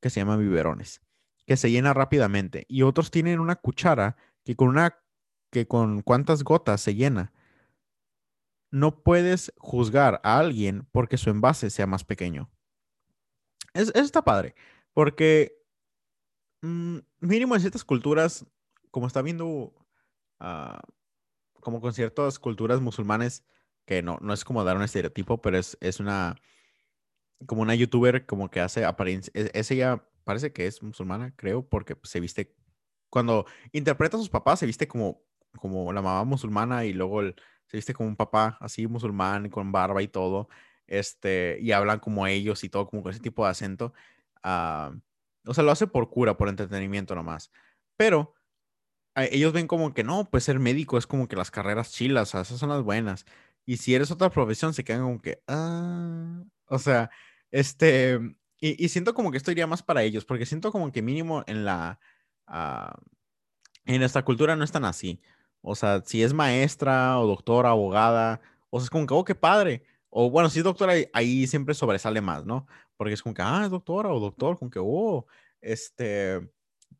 que 0.00 0.10
se 0.10 0.20
llama 0.20 0.36
biberones, 0.36 1.00
que 1.46 1.56
se 1.56 1.70
llena 1.70 1.94
rápidamente, 1.94 2.64
y 2.68 2.82
otros 2.82 3.10
tienen 3.10 3.40
una 3.40 3.56
cuchara 3.56 4.16
que 4.44 4.56
con 4.56 4.68
una 4.68 4.98
que 5.50 5.68
con 5.68 6.02
cuántas 6.02 6.42
gotas 6.42 6.80
se 6.80 6.94
llena. 6.94 7.32
No 8.72 9.04
puedes 9.04 9.52
juzgar 9.58 10.20
a 10.24 10.38
alguien 10.38 10.88
porque 10.90 11.16
su 11.16 11.30
envase 11.30 11.70
sea 11.70 11.86
más 11.86 12.02
pequeño. 12.02 12.50
Es, 13.72 13.90
eso 13.90 14.00
está 14.00 14.22
padre, 14.22 14.56
porque 14.92 15.64
Mm, 16.64 17.00
mínimo 17.20 17.54
en 17.54 17.60
ciertas 17.60 17.84
culturas, 17.84 18.46
como 18.90 19.06
está 19.06 19.20
viendo, 19.20 19.74
ah, 20.40 20.80
como 21.60 21.82
con 21.82 21.92
ciertas 21.92 22.38
culturas 22.38 22.80
musulmanes, 22.80 23.44
que 23.84 24.02
no, 24.02 24.18
no 24.22 24.32
es 24.32 24.46
como 24.46 24.64
dar 24.64 24.76
un 24.76 24.82
estereotipo, 24.82 25.42
pero 25.42 25.58
es, 25.58 25.76
es 25.82 26.00
una, 26.00 26.36
como 27.46 27.62
una 27.62 27.74
youtuber 27.74 28.26
como 28.26 28.50
que 28.50 28.60
hace 28.60 28.84
apariencia, 28.84 29.32
e, 29.34 29.50
es, 29.54 29.70
ella 29.70 30.04
parece 30.24 30.52
que 30.52 30.66
es 30.66 30.82
musulmana, 30.82 31.34
creo, 31.36 31.66
porque 31.68 31.96
se 32.04 32.20
viste, 32.20 32.54
cuando 33.10 33.46
interpreta 33.72 34.16
a 34.16 34.20
sus 34.20 34.30
papás, 34.30 34.60
se 34.60 34.66
viste 34.66 34.88
como, 34.88 35.22
como 35.58 35.92
la 35.92 36.02
mamá 36.02 36.24
musulmana 36.24 36.84
y 36.84 36.92
luego 36.92 37.22
se 37.22 37.76
viste 37.76 37.94
como 37.94 38.08
un 38.08 38.16
papá 38.16 38.58
así 38.60 38.86
musulmán, 38.86 39.50
con 39.50 39.72
barba 39.72 40.02
y 40.02 40.08
todo, 40.08 40.48
este, 40.86 41.58
y 41.60 41.72
hablan 41.72 42.00
como 42.00 42.26
ellos 42.26 42.64
y 42.64 42.68
todo, 42.68 42.86
como 42.86 43.02
con 43.02 43.12
ese 43.12 43.20
tipo 43.20 43.44
de 43.44 43.50
acento. 43.50 43.92
Uh, 44.44 44.98
o 45.46 45.54
sea, 45.54 45.64
lo 45.64 45.70
hace 45.70 45.86
por 45.86 46.10
cura, 46.10 46.36
por 46.36 46.48
entretenimiento 46.48 47.14
nomás. 47.14 47.50
Pero 47.96 48.34
ellos 49.14 49.52
ven 49.52 49.66
como 49.66 49.94
que 49.94 50.04
no, 50.04 50.28
pues 50.30 50.44
ser 50.44 50.58
médico 50.58 50.98
es 50.98 51.06
como 51.06 51.28
que 51.28 51.36
las 51.36 51.50
carreras 51.50 51.92
chilas, 51.92 52.28
o 52.28 52.32
sea, 52.32 52.40
esas 52.42 52.58
son 52.58 52.70
las 52.70 52.82
buenas. 52.82 53.26
Y 53.66 53.78
si 53.78 53.94
eres 53.94 54.10
otra 54.10 54.30
profesión, 54.30 54.74
se 54.74 54.84
quedan 54.84 55.02
como 55.02 55.20
que, 55.22 55.42
ah, 55.48 56.42
o 56.66 56.78
sea, 56.78 57.10
este, 57.54 58.18
y, 58.60 58.88
siento 58.88 59.14
como 59.14 59.30
que 59.30 59.38
esto 59.38 59.50
iría 59.50 59.66
más 59.66 59.82
para 59.82 60.02
ellos, 60.02 60.24
porque 60.24 60.46
siento 60.46 60.72
como 60.72 60.90
que 60.92 61.02
mínimo 61.02 61.44
en 61.46 61.64
la, 61.64 62.00
ah, 62.46 62.98
en 63.86 64.00
nuestra 64.00 64.24
cultura 64.24 64.56
no 64.56 64.64
es 64.64 64.72
tan 64.72 64.84
así. 64.84 65.20
O 65.62 65.74
sea, 65.74 66.02
si 66.04 66.22
es 66.22 66.32
maestra 66.34 67.18
o 67.20 67.26
doctora, 67.26 67.70
abogada, 67.70 68.40
o 68.70 68.80
sea, 68.80 68.84
es 68.84 68.90
como 68.90 69.06
que, 69.06 69.14
oh, 69.14 69.24
qué 69.24 69.34
padre. 69.34 69.84
O 70.10 70.30
bueno, 70.30 70.50
si 70.50 70.58
es 70.60 70.64
doctora, 70.64 70.94
ahí 71.12 71.46
siempre 71.46 71.74
sobresale 71.74 72.20
más, 72.20 72.44
¿no? 72.46 72.66
porque 72.96 73.14
es 73.14 73.22
como 73.22 73.34
que, 73.34 73.42
ah, 73.42 73.62
es 73.64 73.70
doctora 73.70 74.10
o 74.10 74.20
doctor, 74.20 74.58
como 74.58 74.70
que, 74.70 74.80
oh, 74.82 75.26
este, 75.60 76.48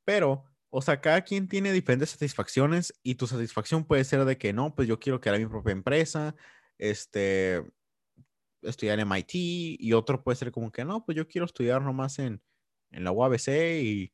pero, 0.04 0.44
o 0.70 0.82
sea, 0.82 1.00
cada 1.00 1.22
quien 1.22 1.48
tiene 1.48 1.72
diferentes 1.72 2.10
satisfacciones 2.10 2.92
y 3.02 3.14
tu 3.16 3.26
satisfacción 3.26 3.84
puede 3.84 4.04
ser 4.04 4.24
de 4.24 4.38
que, 4.38 4.52
no, 4.52 4.74
pues 4.74 4.88
yo 4.88 4.98
quiero 5.00 5.20
crear 5.20 5.38
mi 5.38 5.46
propia 5.46 5.72
empresa, 5.72 6.34
este, 6.78 7.64
estudiar 8.64 8.98
en 8.98 9.08
MIT 9.08 9.34
y 9.80 9.92
otro 9.92 10.22
puede 10.22 10.36
ser 10.36 10.52
como 10.52 10.72
que, 10.72 10.84
no, 10.84 11.04
pues 11.04 11.16
yo 11.16 11.26
quiero 11.28 11.44
estudiar 11.46 11.82
nomás 11.82 12.18
en, 12.18 12.42
en 12.90 13.04
la 13.04 13.12
UABC 13.12 13.48
y, 13.82 14.12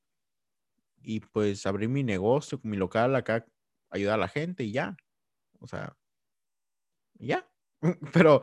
y 1.02 1.20
pues 1.20 1.66
abrir 1.66 1.88
mi 1.88 2.02
negocio, 2.04 2.60
mi 2.62 2.76
local 2.76 3.16
acá, 3.16 3.46
ayudar 3.90 4.14
a 4.14 4.18
la 4.22 4.28
gente 4.28 4.64
y 4.64 4.72
ya, 4.72 4.96
o 5.60 5.66
sea, 5.68 5.96
ya. 7.18 7.46
Pero 8.12 8.42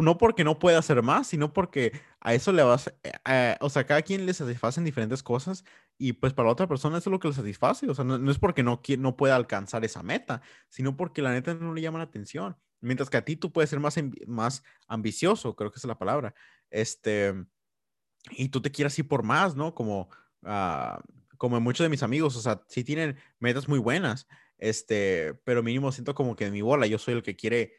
no 0.00 0.18
porque 0.18 0.42
no 0.44 0.58
pueda 0.58 0.78
hacer 0.78 1.00
más, 1.02 1.28
sino 1.28 1.52
porque 1.52 2.00
a 2.20 2.34
eso 2.34 2.50
le 2.52 2.64
vas, 2.64 2.92
eh, 3.28 3.56
o 3.60 3.70
sea, 3.70 3.86
cada 3.86 4.02
quien 4.02 4.26
le 4.26 4.34
satisfacen 4.34 4.84
diferentes 4.84 5.22
cosas 5.22 5.64
y 5.98 6.14
pues 6.14 6.32
para 6.34 6.50
otra 6.50 6.66
persona 6.66 6.98
eso 6.98 7.08
es 7.10 7.12
lo 7.12 7.20
que 7.20 7.28
le 7.28 7.34
satisface, 7.34 7.88
o 7.88 7.94
sea, 7.94 8.04
no, 8.04 8.30
es 8.30 8.38
porque 8.40 8.64
no, 8.64 8.80
no 8.98 9.16
pueda 9.16 9.36
alcanzar 9.36 9.84
esa 9.84 10.02
meta, 10.02 10.42
sino 10.68 10.96
porque 10.96 11.22
la 11.22 11.32
neta 11.32 11.54
no 11.54 11.74
le 11.74 11.80
llama 11.82 11.98
la 11.98 12.04
atención. 12.04 12.56
Mientras 12.86 13.10
que 13.10 13.16
a 13.16 13.24
ti 13.24 13.36
tú 13.36 13.52
puedes 13.52 13.70
ser 13.70 13.80
más, 13.80 13.96
más 14.26 14.62
ambicioso, 14.86 15.56
creo 15.56 15.70
que 15.70 15.78
esa 15.78 15.86
es 15.86 15.88
la 15.88 15.98
palabra, 15.98 16.34
este, 16.70 17.34
y 18.30 18.48
tú 18.48 18.60
te 18.62 18.70
quieras 18.70 18.98
ir 18.98 19.08
por 19.08 19.22
más, 19.22 19.56
¿no? 19.56 19.74
Como, 19.74 20.08
uh, 20.42 21.00
como 21.36 21.60
muchos 21.60 21.84
de 21.84 21.88
mis 21.88 22.02
amigos, 22.02 22.36
o 22.36 22.40
sea, 22.40 22.62
sí 22.68 22.84
tienen 22.84 23.16
metas 23.38 23.68
muy 23.68 23.78
buenas, 23.78 24.26
este, 24.58 25.34
pero 25.44 25.62
mínimo 25.62 25.92
siento 25.92 26.14
como 26.14 26.36
que 26.36 26.46
en 26.46 26.52
mi 26.52 26.62
bola 26.62 26.86
yo 26.86 26.98
soy 26.98 27.14
el 27.14 27.22
que 27.22 27.36
quiere 27.36 27.74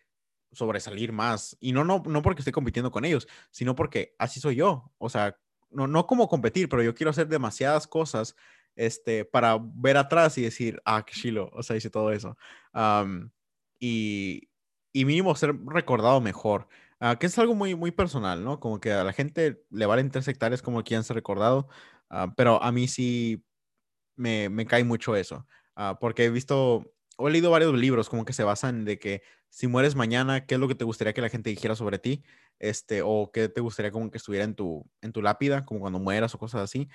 sobresalir 0.52 1.12
más. 1.12 1.58
Y 1.60 1.72
no, 1.72 1.84
no, 1.84 2.04
no 2.06 2.22
porque 2.22 2.42
esté 2.42 2.52
compitiendo 2.52 2.92
con 2.92 3.06
ellos, 3.06 3.28
sino 3.52 3.76
porque 3.76 4.16
así 4.20 4.40
soy 4.40 4.56
yo. 4.56 4.92
O 4.98 5.10
sea, 5.10 5.38
no, 5.70 5.88
no 5.88 6.08
como 6.08 6.28
competir, 6.28 6.70
pero 6.70 6.84
yo 6.84 6.96
quiero 6.96 7.12
hacer 7.12 7.28
demasiadas 7.28 7.88
cosas 7.88 8.36
este, 8.76 9.26
para 9.26 9.60
ver 9.62 9.98
atrás 9.98 10.38
y 10.38 10.44
decir, 10.44 10.82
ah, 10.86 11.04
qué 11.06 11.14
chilo, 11.14 11.50
o 11.54 11.64
sea, 11.64 11.76
hice 11.76 11.90
todo 11.90 12.12
eso. 12.12 12.38
y, 13.80 14.50
y 14.98 15.06
mínimo 15.06 15.36
ser 15.36 15.56
recordado 15.66 16.20
mejor. 16.22 16.68
Uh, 17.00 17.16
que 17.20 17.28
es 17.28 17.38
algo 17.38 17.54
muy, 17.54 17.76
muy 17.76 17.92
personal, 17.92 18.44
¿no? 18.44 18.60
Como 18.60 18.80
que 18.80 18.92
a 18.92 19.04
la 19.04 19.14
gente 19.14 19.64
le 19.70 19.86
vale 19.86 20.02
intersectarios 20.02 20.64
como 20.64 20.84
quieran 20.84 21.04
ser 21.04 21.16
recordado, 21.16 21.68
uh, 22.10 22.34
pero 22.36 22.64
a 22.64 22.72
mí 22.72 22.88
sí 22.88 23.46
me, 24.16 24.50
me 24.50 24.66
cae 24.66 24.84
mucho 24.84 25.16
eso, 25.16 25.46
uh, 25.76 25.96
porque 26.00 26.26
he 26.26 26.30
visto 26.32 26.92
he 27.20 27.30
leído 27.30 27.52
varios 27.52 27.76
libros 27.76 28.10
como 28.10 28.26
que 28.26 28.34
se 28.34 28.44
basan 28.44 28.86
de 28.86 28.98
que 28.98 29.22
si 29.50 29.68
mueres 29.68 29.96
mañana, 29.96 30.48
¿qué 30.48 30.56
es 30.56 30.62
lo 30.62 30.68
que 30.68 30.74
te 30.74 30.86
gustaría 30.86 31.14
que 31.14 31.22
la 31.22 31.30
gente 31.30 31.52
dijera 31.52 31.76
sobre 31.76 32.00
ti? 32.00 32.24
Este, 32.58 33.04
o 33.04 33.30
qué 33.32 33.50
te 33.50 33.62
gustaría 33.62 33.92
como 33.92 34.10
que 34.10 34.18
estuviera 34.18 34.46
en 34.46 34.56
tu, 34.56 34.90
en 35.02 35.12
tu 35.12 35.22
lápida, 35.22 35.66
como 35.66 35.82
cuando 35.82 36.00
mueras 36.00 36.34
o 36.34 36.40
cosas 36.40 36.62
así. 36.62 36.90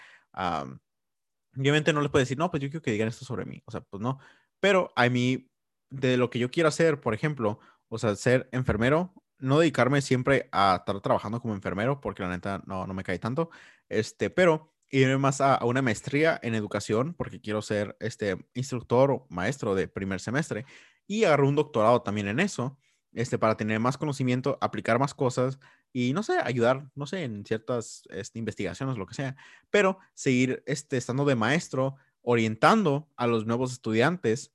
obviamente 1.57 1.93
no 1.93 2.01
les 2.01 2.11
puedo 2.11 2.23
decir, 2.23 2.39
no, 2.39 2.51
pues 2.51 2.62
yo 2.62 2.69
quiero 2.69 2.83
que 2.83 2.93
digan 2.93 3.09
esto 3.09 3.24
sobre 3.24 3.45
mí. 3.45 3.62
O 3.66 3.70
sea, 3.70 3.81
pues 3.83 4.01
no. 4.01 4.19
Pero 4.61 4.93
a 4.97 5.09
mí, 5.09 5.49
de 5.91 6.16
lo 6.16 6.31
que 6.31 6.39
yo 6.39 6.51
quiero 6.51 6.69
hacer, 6.69 7.01
por 7.01 7.15
ejemplo, 7.15 7.61
o 7.93 7.98
sea, 7.98 8.16
ser 8.16 8.48
enfermero, 8.52 9.12
no 9.39 9.59
dedicarme 9.59 10.01
siempre 10.01 10.48
a 10.51 10.77
estar 10.78 10.98
trabajando 11.02 11.43
como 11.43 11.52
enfermero, 11.52 12.01
porque 12.01 12.23
la 12.23 12.31
neta 12.31 12.62
no, 12.64 12.86
no 12.86 12.94
me 12.94 13.05
cae 13.05 13.19
tanto. 13.19 13.51
Este, 13.90 14.31
pero 14.31 14.73
irme 14.89 15.19
más 15.19 15.43
a, 15.43 15.62
una 15.62 15.82
maestría 15.82 16.40
en 16.43 16.55
educación, 16.55 17.12
porque 17.12 17.43
quiero 17.43 17.60
ser 17.60 17.94
este 18.01 18.39
instructor 18.55 19.10
o 19.10 19.27
maestro 19.28 19.74
de 19.74 19.89
primer 19.89 20.20
semestre, 20.20 20.64
y 21.06 21.24
agarré 21.24 21.47
un 21.47 21.55
doctorado 21.55 22.01
también 22.01 22.28
en 22.28 22.40
eso, 22.40 22.78
este, 23.12 23.39
para 23.39 23.59
tener 23.59 23.78
más 23.78 23.98
conocimiento, 23.98 24.56
aplicar 24.62 24.98
más 24.98 25.12
cosas 25.12 25.59
y, 25.93 26.14
no 26.14 26.23
sé, 26.23 26.39
ayudar, 26.43 26.90
no 26.94 27.05
sé, 27.06 27.24
en 27.24 27.44
ciertas 27.44 28.05
este, 28.09 28.39
investigaciones, 28.39 28.97
lo 28.97 29.05
que 29.05 29.12
sea, 29.12 29.36
pero 29.69 29.98
seguir 30.14 30.62
este, 30.64 30.97
estando 30.97 31.27
de 31.27 31.35
maestro, 31.35 31.97
orientando 32.23 33.10
a 33.16 33.27
los 33.27 33.44
nuevos 33.44 33.73
estudiantes 33.73 34.51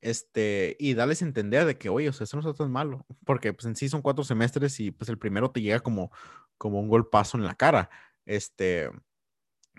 este, 0.00 0.76
y 0.78 0.94
darles 0.94 1.22
a 1.22 1.26
entender 1.26 1.66
de 1.66 1.78
que, 1.78 1.88
oye, 1.88 2.08
o 2.08 2.12
sea, 2.12 2.24
eso 2.24 2.36
no 2.36 2.48
está 2.48 2.64
tan 2.64 2.72
malo, 2.72 3.06
porque 3.24 3.52
pues 3.52 3.66
en 3.66 3.76
sí 3.76 3.88
son 3.88 4.02
cuatro 4.02 4.24
semestres 4.24 4.80
y 4.80 4.90
pues 4.90 5.08
el 5.08 5.18
primero 5.18 5.50
te 5.50 5.60
llega 5.62 5.80
como, 5.80 6.10
como 6.58 6.80
un 6.80 6.88
golpazo 6.88 7.36
en 7.38 7.44
la 7.44 7.54
cara, 7.54 7.90
este, 8.26 8.90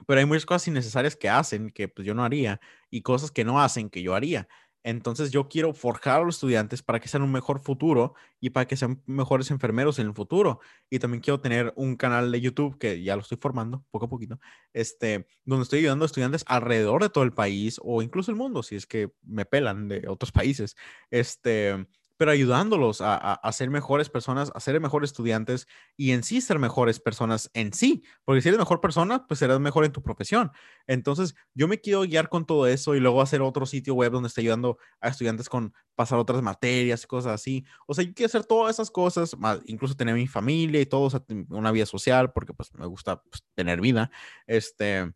pero 0.08 0.20
hay 0.20 0.26
muchas 0.26 0.46
cosas 0.46 0.68
innecesarias 0.68 1.16
que 1.16 1.30
hacen 1.30 1.70
que 1.72 1.88
pues 1.88 2.06
yo 2.06 2.14
no 2.14 2.24
haría 2.24 2.60
y 2.90 3.02
cosas 3.02 3.32
que 3.32 3.44
no 3.46 3.62
hacen 3.62 3.90
que 3.90 4.02
yo 4.02 4.16
haría. 4.16 4.48
Entonces 4.84 5.32
yo 5.32 5.48
quiero 5.48 5.74
forjar 5.74 6.22
a 6.22 6.24
los 6.26 6.36
estudiantes 6.36 6.82
para 6.82 7.00
que 7.00 7.08
sean 7.08 7.24
un 7.24 7.32
mejor 7.32 7.60
futuro 7.60 8.16
y 8.40 8.50
para 8.50 8.68
que 8.68 8.76
sean 8.76 9.02
mejores 9.06 9.52
enfermeros 9.52 10.00
en 10.00 10.08
el 10.08 10.14
futuro. 10.14 10.60
Y 10.90 11.00
también 11.00 11.22
quiero 11.22 11.40
tener 11.40 11.74
un 11.76 11.96
canal 11.96 12.32
de 12.32 12.42
YouTube 12.42 12.78
que 12.78 13.04
ya 13.04 13.16
lo 13.16 13.22
estoy 13.22 13.38
formando 13.40 13.86
poco 13.92 14.06
a 14.06 14.10
poquito, 14.10 14.40
este, 14.74 15.28
donde 15.46 15.64
estoy 15.64 15.80
ayudando 15.80 16.06
a 16.06 16.08
estudiantes 16.08 16.44
alrededor 16.48 17.04
de 17.04 17.10
todo 17.10 17.24
el 17.24 17.34
país 17.34 17.80
o 17.84 18.02
incluso 18.02 18.32
el 18.32 18.38
mundo, 18.38 18.64
si 18.64 18.76
es 18.76 18.88
que 18.88 19.12
me 19.24 19.46
pelan 19.46 19.88
de 19.88 20.08
otros 20.08 20.32
países, 20.32 20.76
este, 21.10 21.88
pero 22.22 22.30
ayudándolos 22.30 23.02
a, 23.02 23.52
ser 23.52 23.72
mejores 23.72 24.08
personas, 24.08 24.52
a 24.54 24.60
ser 24.60 24.80
mejores 24.80 25.10
estudiantes 25.10 25.68
y 25.98 26.12
en 26.12 26.22
sí 26.22 26.40
ser 26.40 26.60
mejores 26.60 27.00
personas 27.00 27.50
en 27.56 27.74
sí, 27.74 28.04
porque 28.26 28.44
si 28.44 28.50
eres 28.50 28.60
mejor 28.60 28.80
persona, 28.80 29.26
pues 29.26 29.40
serás 29.40 29.60
mejor 29.60 29.86
en 29.86 29.92
tu 29.92 30.04
profesión. 30.04 30.52
Entonces, 30.86 31.34
yo 31.56 31.68
me 31.68 31.82
quiero 31.82 32.02
guiar 32.02 32.30
con 32.30 32.46
todo 32.46 32.68
eso 32.68 32.94
y 32.94 33.00
luego 33.00 33.24
hacer 33.24 33.42
otro 33.42 33.66
sitio 33.66 33.96
web 33.96 34.12
donde 34.12 34.28
esté 34.28 34.42
ayudando 34.42 34.78
a 35.00 35.08
estudiantes 35.08 35.50
con 35.50 35.74
pasar 35.96 36.20
otras 36.20 36.44
materias 36.44 37.04
y 37.04 37.08
cosas 37.08 37.34
así. 37.34 37.66
O 37.88 37.96
sea, 37.96 38.06
yo 38.06 38.14
quiero 38.14 38.28
hacer 38.28 38.44
todas 38.44 38.76
esas 38.76 38.92
cosas, 38.92 39.36
incluso 39.66 39.96
tener 39.96 40.14
mi 40.14 40.28
familia 40.28 40.80
y 40.80 40.86
todo, 40.86 41.10
una 41.50 41.72
vida 41.72 41.88
social, 41.88 42.34
porque 42.34 42.54
pues 42.54 42.72
me 42.76 42.86
gusta 42.86 43.24
pues, 43.24 43.44
tener 43.56 43.82
vida. 43.82 44.12
Este, 44.46 45.12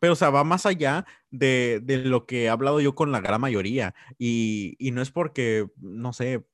pero, 0.00 0.14
o 0.14 0.16
sea, 0.16 0.30
va 0.30 0.44
más 0.44 0.66
allá 0.66 1.06
de, 1.30 1.82
lo 2.04 2.26
que 2.26 2.44
he 2.44 2.48
hablado 2.48 2.80
yo 2.80 2.94
con 2.94 3.12
la 3.12 3.20
gran 3.20 3.40
mayoría. 3.40 3.94
Y, 4.18 4.76
no 4.92 5.02
es 5.02 5.10
porque, 5.10 5.68
no 5.76 6.12
sé, 6.12 6.46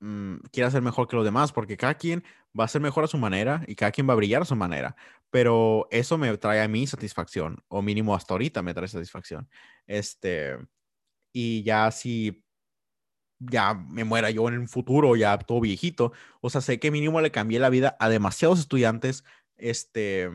mm, 0.00 0.38
quiera 0.52 0.70
ser 0.70 0.82
mejor 0.82 1.08
que 1.08 1.16
los 1.16 1.24
demás, 1.24 1.52
porque 1.52 1.76
cada 1.76 1.94
quien 1.94 2.24
va 2.58 2.64
a 2.64 2.68
ser 2.68 2.80
mejor 2.80 3.04
a 3.04 3.08
su 3.08 3.18
manera 3.18 3.62
y 3.66 3.74
cada 3.76 3.92
quien 3.92 4.08
va 4.08 4.14
a 4.14 4.16
brillar 4.16 4.42
a 4.42 4.44
su 4.44 4.56
manera. 4.56 4.96
Pero 5.30 5.88
eso 5.90 6.18
me 6.18 6.36
trae 6.38 6.62
a 6.62 6.68
mí 6.68 6.86
satisfacción, 6.86 7.62
o 7.68 7.82
mínimo 7.82 8.14
hasta 8.14 8.34
ahorita 8.34 8.62
me 8.62 8.74
trae 8.74 8.88
satisfacción. 8.88 9.48
Este, 9.86 10.56
y 11.32 11.62
ya 11.64 11.90
si 11.90 12.44
ya 13.40 13.74
me 13.74 14.04
muera 14.04 14.30
yo 14.30 14.48
en 14.48 14.54
el 14.54 14.68
futuro, 14.68 15.16
ya 15.16 15.38
todo 15.38 15.60
viejito, 15.60 16.12
o 16.40 16.50
sea, 16.50 16.60
sé 16.60 16.80
que 16.80 16.90
mínimo 16.90 17.20
le 17.20 17.30
cambié 17.30 17.58
la 17.60 17.70
vida 17.70 17.96
a 18.00 18.08
demasiados 18.08 18.58
estudiantes, 18.60 19.24
este, 19.56 20.30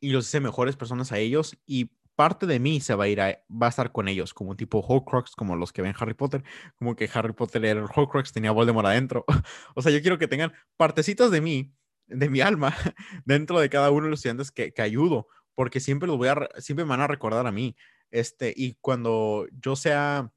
y 0.00 0.10
los 0.10 0.26
hice 0.28 0.40
mejores 0.40 0.76
personas 0.76 1.12
a 1.12 1.18
ellos 1.18 1.56
y 1.66 1.90
parte 2.18 2.46
de 2.46 2.58
mí 2.58 2.80
se 2.80 2.96
va 2.96 3.04
a 3.04 3.08
ir 3.08 3.20
a, 3.20 3.44
va 3.50 3.66
a 3.66 3.68
estar 3.68 3.92
con 3.92 4.08
ellos, 4.08 4.34
como 4.34 4.56
tipo 4.56 4.80
Horcrux, 4.80 5.36
como 5.36 5.54
los 5.54 5.72
que 5.72 5.82
ven 5.82 5.94
Harry 5.98 6.14
Potter, 6.14 6.42
como 6.76 6.96
que 6.96 7.08
Harry 7.14 7.32
Potter 7.32 7.64
era 7.64 7.80
el 7.80 7.86
Horcrux, 7.94 8.32
tenía 8.32 8.50
Voldemort 8.50 8.88
adentro. 8.88 9.24
o 9.76 9.82
sea, 9.82 9.92
yo 9.92 10.00
quiero 10.00 10.18
que 10.18 10.26
tengan 10.26 10.52
partecitas 10.76 11.30
de 11.30 11.40
mí, 11.40 11.72
de 12.08 12.28
mi 12.28 12.40
alma, 12.40 12.74
dentro 13.24 13.60
de 13.60 13.70
cada 13.70 13.92
uno 13.92 14.06
de 14.06 14.10
los 14.10 14.18
estudiantes 14.18 14.50
que, 14.50 14.72
que 14.72 14.82
ayudo, 14.82 15.28
porque 15.54 15.78
siempre 15.78 16.08
los 16.08 16.18
voy 16.18 16.26
a, 16.26 16.48
siempre 16.58 16.84
me 16.84 16.90
van 16.90 17.02
a 17.02 17.06
recordar 17.06 17.46
a 17.46 17.52
mí. 17.52 17.76
Este, 18.10 18.52
y 18.56 18.74
cuando 18.80 19.46
yo 19.52 19.76
sea 19.76 20.32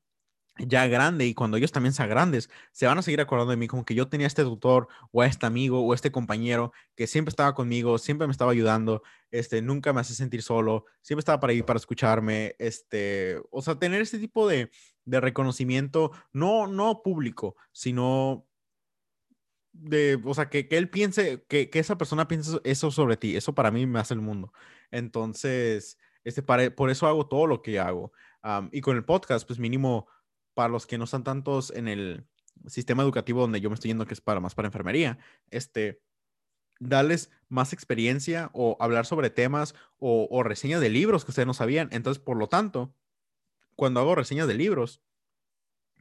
ya 0.68 0.88
grande 0.88 1.26
y 1.26 1.34
cuando 1.34 1.58
ellos 1.58 1.72
también 1.72 1.94
sean 1.94 2.10
grandes, 2.10 2.50
se 2.72 2.86
van 2.86 2.98
a 2.98 3.02
seguir 3.02 3.22
acordando 3.22 3.52
de 3.52 3.58
mí 3.58 3.68
como 3.68 3.86
que 3.86 3.96
yo 3.96 4.08
tenía 4.08 4.28
este 4.28 4.44
tutor 4.44 4.88
o 5.12 5.24
este 5.24 5.46
amigo 5.46 5.82
o 5.82 5.94
este 5.94 6.12
compañero 6.12 6.72
que 6.96 7.08
siempre 7.08 7.30
estaba 7.30 7.54
conmigo, 7.54 7.98
siempre 7.98 8.28
me 8.28 8.32
estaba 8.32 8.52
ayudando, 8.52 9.04
este, 9.32 9.62
nunca 9.62 9.94
me 9.94 10.02
hace 10.02 10.14
sentir 10.14 10.42
solo, 10.42 10.86
siempre 11.02 11.22
estaba 11.22 11.40
para 11.40 11.54
ir 11.54 11.66
para 11.66 11.78
escucharme, 11.78 12.56
este, 12.60 13.42
o 13.52 13.62
sea, 13.62 13.76
tener 13.76 14.02
este 14.02 14.20
tipo 14.20 14.48
de, 14.48 14.72
de 15.06 15.20
reconocimiento, 15.20 16.12
no, 16.34 16.68
no 16.68 17.02
público, 17.04 17.56
sino 17.72 18.48
de, 19.74 20.22
o 20.26 20.34
sea, 20.34 20.50
que, 20.50 20.68
que 20.68 20.78
él 20.78 20.90
piense, 20.90 21.46
que, 21.48 21.70
que, 21.70 21.80
esa 21.80 21.98
persona 21.98 22.28
piense 22.28 22.60
eso 22.64 22.92
sobre 22.92 23.18
ti, 23.18 23.36
eso 23.36 23.56
para 23.56 23.72
mí 23.72 23.86
me 23.86 24.00
hace 24.00 24.14
el 24.14 24.22
mundo. 24.22 24.54
Entonces, 24.92 25.98
este, 26.24 26.44
para, 26.44 26.74
por 26.76 26.90
eso 26.90 27.08
hago 27.08 27.28
todo 27.28 27.48
lo 27.48 27.62
que 27.62 27.80
hago. 27.80 28.12
y 28.72 28.82
con 28.82 28.98
el 28.98 29.06
podcast, 29.06 29.48
pues 29.48 29.60
mínimo 29.60 30.08
para 30.54 30.70
los 30.70 30.86
que 30.86 30.98
no 30.98 31.06
están 31.06 31.24
tantos 31.24 31.72
en 31.72 31.88
el 31.88 32.26
sistema 32.68 33.04
educativo 33.04 33.42
donde 33.42 33.62
yo 33.62 33.70
me 33.70 33.76
estoy 33.76 33.90
yendo, 33.90 34.06
que 34.06 34.14
es 34.14 34.22
para 34.22 34.40
más 34.40 34.56
para 34.56 34.68
enfermería, 34.68 35.18
este, 35.50 36.02
darles 36.80 37.30
más 37.48 37.74
experiencia 37.74 38.50
o 38.54 38.76
hablar 38.80 39.06
sobre 39.06 39.30
temas 39.30 39.76
o, 39.98 40.44
reseñas 40.44 40.82
de 40.82 40.90
libros 40.90 41.24
que 41.24 41.32
ustedes 41.32 41.48
no 41.48 41.54
sabían. 41.54 41.90
Entonces, 41.92 42.22
por 42.22 42.38
lo 42.38 42.50
tanto, 42.50 42.94
cuando 43.76 44.00
hago 44.00 44.16
reseñas 44.16 44.48
de 44.48 44.56
libros 44.56 45.02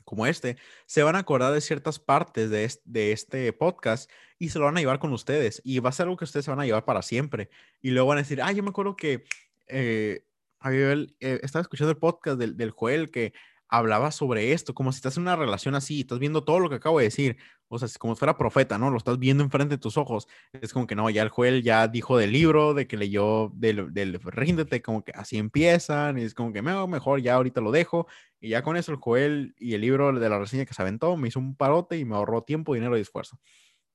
como 0.04 0.26
este, 0.26 0.56
se 0.86 1.02
van 1.02 1.14
a 1.14 1.20
acordar 1.20 1.52
de 1.52 1.60
ciertas 1.60 1.98
partes 2.00 2.50
de 2.50 2.64
este, 2.64 3.12
este 3.12 3.52
podcast 3.52 4.10
y 4.38 4.48
se 4.48 4.58
lo 4.58 4.64
van 4.64 4.76
a 4.76 4.80
llevar 4.80 4.98
con 4.98 5.12
ustedes. 5.12 5.60
Y 5.64 5.78
va 5.78 5.90
a 5.90 5.92
ser 5.92 6.04
algo 6.04 6.16
que 6.16 6.24
ustedes 6.24 6.46
se 6.46 6.50
van 6.50 6.60
a 6.60 6.64
llevar 6.64 6.84
para 6.84 7.02
siempre. 7.02 7.50
Y 7.80 7.90
luego 7.90 8.08
van 8.08 8.18
a 8.18 8.22
decir, 8.22 8.42
ah, 8.42 8.50
yo 8.50 8.62
me 8.62 8.70
acuerdo 8.70 8.96
que 8.96 9.24
eh, 9.68 10.24
eh, 10.64 11.40
estaba 11.42 11.62
escuchando 11.62 11.92
el 11.92 11.98
podcast 11.98 12.38
del, 12.38 12.56
del 12.56 12.70
Joel 12.70 13.10
que 13.10 13.34
hablaba 13.70 14.10
sobre 14.10 14.52
esto, 14.52 14.74
como 14.74 14.90
si 14.92 14.96
estás 14.96 15.16
en 15.16 15.22
una 15.22 15.36
relación 15.36 15.76
así, 15.76 16.00
estás 16.00 16.18
viendo 16.18 16.42
todo 16.44 16.58
lo 16.58 16.68
que 16.68 16.74
acabo 16.74 16.98
de 16.98 17.04
decir, 17.04 17.36
o 17.68 17.78
sea, 17.78 17.88
como 18.00 18.14
si 18.14 18.18
fuera 18.18 18.36
profeta, 18.36 18.78
¿no? 18.78 18.90
Lo 18.90 18.96
estás 18.98 19.18
viendo 19.18 19.44
enfrente 19.44 19.76
de 19.76 19.78
tus 19.78 19.96
ojos. 19.96 20.26
Es 20.52 20.72
como 20.72 20.88
que 20.88 20.96
no, 20.96 21.08
ya 21.08 21.22
el 21.22 21.28
Joel 21.28 21.62
ya 21.62 21.86
dijo 21.86 22.18
del 22.18 22.32
libro, 22.32 22.74
de 22.74 22.88
que 22.88 22.96
leyó 22.96 23.50
del, 23.54 23.94
del 23.94 24.20
ríndete, 24.20 24.82
como 24.82 25.04
que 25.04 25.12
así 25.12 25.38
empiezan, 25.38 26.18
y 26.18 26.22
es 26.22 26.34
como 26.34 26.52
que 26.52 26.62
mejor 26.62 27.22
ya 27.22 27.34
ahorita 27.36 27.60
lo 27.60 27.70
dejo, 27.70 28.08
y 28.40 28.48
ya 28.50 28.62
con 28.62 28.76
eso 28.76 28.90
el 28.90 28.98
Joel 28.98 29.54
y 29.56 29.74
el 29.74 29.82
libro 29.82 30.12
de 30.12 30.28
la 30.28 30.40
reseña 30.40 30.64
que 30.64 30.74
se 30.74 30.82
aventó 30.82 31.16
me 31.16 31.28
hizo 31.28 31.38
un 31.38 31.54
parote 31.54 31.96
y 31.96 32.04
me 32.04 32.16
ahorró 32.16 32.42
tiempo, 32.42 32.74
dinero 32.74 32.98
y 32.98 33.02
esfuerzo. 33.02 33.38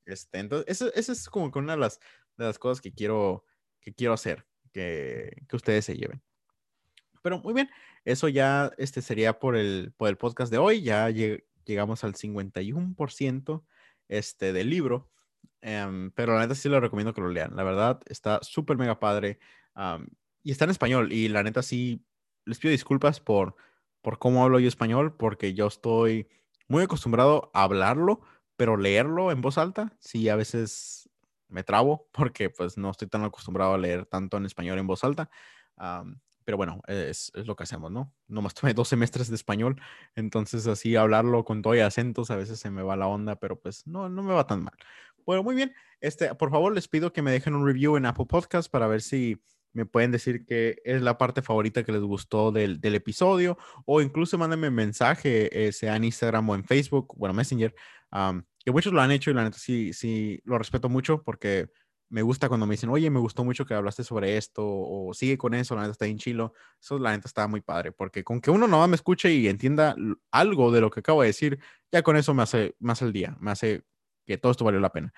Este, 0.06 0.40
entonces, 0.40 0.70
eso, 0.70 0.94
eso 0.94 1.12
es 1.12 1.28
como 1.28 1.52
que 1.52 1.60
una 1.60 1.74
de 1.74 1.80
las, 1.80 2.00
de 2.38 2.46
las 2.46 2.58
cosas 2.58 2.80
que 2.80 2.94
quiero, 2.94 3.44
que 3.82 3.94
quiero 3.94 4.14
hacer, 4.14 4.46
que, 4.72 5.36
que 5.50 5.56
ustedes 5.56 5.84
se 5.84 5.98
lleven. 5.98 6.22
Pero 7.22 7.40
muy 7.40 7.54
bien, 7.54 7.70
eso 8.06 8.28
ya 8.30 8.72
este 8.78 9.02
sería 9.02 9.40
por 9.40 9.56
el, 9.56 9.94
por 9.98 10.10
el 10.10 10.18
podcast 10.18 10.52
de 10.52 10.60
hoy. 10.60 10.82
Ya 10.82 11.10
llegamos 11.10 12.04
al 12.04 12.14
51% 12.14 13.64
este, 14.08 14.54
del 14.54 14.70
libro. 14.70 15.12
Em, 15.62 16.12
pero 16.12 16.36
la 16.36 16.42
neta 16.42 16.56
sí 16.56 16.70
lo 16.70 16.80
recomiendo 16.80 17.14
que 17.14 17.22
lo 17.22 17.30
lean. 17.30 17.56
La 17.56 17.64
verdad 17.64 18.02
está 18.06 18.40
súper 18.44 18.78
mega 18.78 19.00
padre. 19.00 19.40
y 20.44 20.52
está 20.52 20.66
en 20.66 20.72
español. 20.72 21.12
Y 21.12 21.28
la 21.28 21.44
neta 21.44 21.64
sí 21.64 22.06
les 22.46 22.60
pido 22.60 22.72
disculpas 22.72 23.20
por, 23.20 23.56
por 24.02 24.20
cómo 24.20 24.44
hablo 24.44 24.60
yo 24.60 24.68
español, 24.68 25.16
porque 25.18 25.54
yo 25.56 25.68
estoy 25.68 26.30
muy 26.68 26.84
acostumbrado 26.84 27.50
a 27.54 27.64
hablarlo, 27.64 28.22
pero 28.56 28.78
leerlo 28.78 29.32
en 29.32 29.42
voz 29.42 29.58
alta, 29.58 29.98
sí, 30.00 30.30
a 30.30 30.36
veces 30.36 31.10
me 31.48 31.64
trabo 31.64 32.08
porque 32.12 32.50
pues 32.50 32.78
no 32.78 32.92
estoy 32.92 33.08
tan 33.08 33.24
acostumbrado 33.24 33.74
a 33.74 33.78
leer 33.78 34.06
tanto 34.06 34.38
en 34.38 34.46
español 34.46 34.78
en 34.80 34.88
voz 34.88 35.04
alta. 35.04 35.30
Pero 36.46 36.58
bueno, 36.58 36.82
es, 36.88 37.32
es, 37.36 37.48
lo 37.48 37.56
que 37.56 37.64
hacemos, 37.64 37.92
¿no? 37.92 38.14
Nomás 38.28 38.54
tomé 38.54 38.74
dos 38.74 38.88
semestres 38.88 39.30
de 39.30 39.36
español, 39.36 39.82
entonces 40.16 40.68
así 40.68 40.96
hablarlo 40.96 41.44
con 41.44 41.62
todo 41.62 41.76
y 41.76 41.80
acentos 41.80 42.32
a 42.32 42.36
veces 42.36 42.60
se 42.60 42.72
me 42.72 42.84
va 42.84 42.96
la 42.96 43.08
onda, 43.08 43.36
pero 43.36 43.60
pues 43.60 43.86
no, 43.88 44.08
no 44.10 44.24
me 44.24 44.34
va 44.34 44.48
tan 44.48 44.64
mal. 44.64 44.76
Bueno, 45.26 45.44
muy 45.44 45.56
bien. 45.56 45.74
Este, 46.00 46.34
por 46.36 46.52
favor, 46.52 46.74
les 46.74 46.88
pido 46.88 47.12
que 47.12 47.22
me 47.22 47.32
dejen 47.32 47.56
un 47.56 47.66
review 47.66 47.98
en 47.98 48.06
Apple 48.06 48.28
Podcast 48.28 48.72
para 48.72 48.88
ver 48.88 49.02
si 49.02 49.42
me 49.74 49.86
pueden 49.86 50.12
decir 50.12 50.46
que 50.46 50.82
es 50.86 51.02
la 51.02 51.18
parte 51.18 51.42
favorita 51.42 51.84
que 51.84 51.92
les 51.92 52.02
gustó 52.02 52.52
del, 52.52 52.80
del 52.80 52.96
episodio 52.96 53.58
o 53.86 54.02
incluso 54.02 54.38
mándenme 54.38 54.70
mensaje, 54.70 55.68
eh, 55.68 55.72
sea 55.74 55.96
en 55.96 56.06
Instagram 56.06 56.50
o 56.50 56.56
en 56.56 56.64
Facebook, 56.64 57.14
bueno, 57.18 57.34
Messenger, 57.34 57.76
que 58.64 58.72
muchos 58.72 58.94
lo 58.94 59.02
han 59.02 59.12
hecho 59.12 59.32
y 59.32 59.34
la 59.34 59.44
neta 59.44 59.58
sí, 59.58 59.92
sí, 59.94 60.42
lo 60.46 60.58
respeto 60.58 60.88
mucho 60.88 61.22
porque 61.24 61.70
me 62.10 62.22
gusta 62.22 62.48
cuando 62.48 62.66
me 62.66 62.74
dicen, 62.74 62.90
oye, 62.90 63.10
me 63.10 63.20
gustó 63.20 63.44
mucho 63.44 63.66
que 63.66 63.74
hablaste 63.74 64.04
sobre 64.04 64.38
esto, 64.38 64.64
o 64.66 65.14
sigue 65.14 65.38
con 65.38 65.54
eso, 65.54 65.76
la 65.76 65.82
neta 65.82 65.92
está 65.92 66.06
bien 66.06 66.18
chilo. 66.18 66.54
Eso, 66.80 67.00
la 67.00 67.12
neta, 67.12 67.28
está 67.28 67.48
muy 67.48 67.62
padre, 67.62 67.92
porque 67.92 68.24
con 68.24 68.42
que 68.42 68.52
uno 68.52 68.68
no 68.68 68.88
me 68.88 68.96
escuche 68.96 69.34
y 69.34 69.48
entienda 69.48 69.96
algo 70.32 70.72
de 70.72 70.82
lo 70.82 70.92
que 70.92 71.00
acabo 71.00 71.22
de 71.22 71.28
decir, 71.28 71.60
ya 71.92 72.04
con 72.04 72.18
eso 72.18 72.34
me 72.34 72.44
hace, 72.44 72.76
más 72.80 73.02
el 73.02 73.12
día, 73.12 73.36
me 73.40 73.52
hace 73.52 73.84
que 74.26 74.38
todo 74.38 74.52
esto 74.52 74.66
valió 74.66 74.80
la 74.80 74.92
pena. 74.92 75.14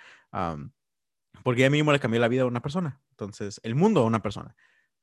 porque 1.43 1.65
a 1.65 1.69
mí 1.69 1.77
mismo 1.77 1.91
le 1.91 1.99
cambié 1.99 2.19
la 2.19 2.27
vida 2.27 2.43
a 2.43 2.45
una 2.45 2.61
persona, 2.61 3.01
entonces, 3.11 3.59
el 3.64 3.76
mundo 3.76 4.01
a 4.01 4.05
una 4.05 4.22
persona, 4.22 4.55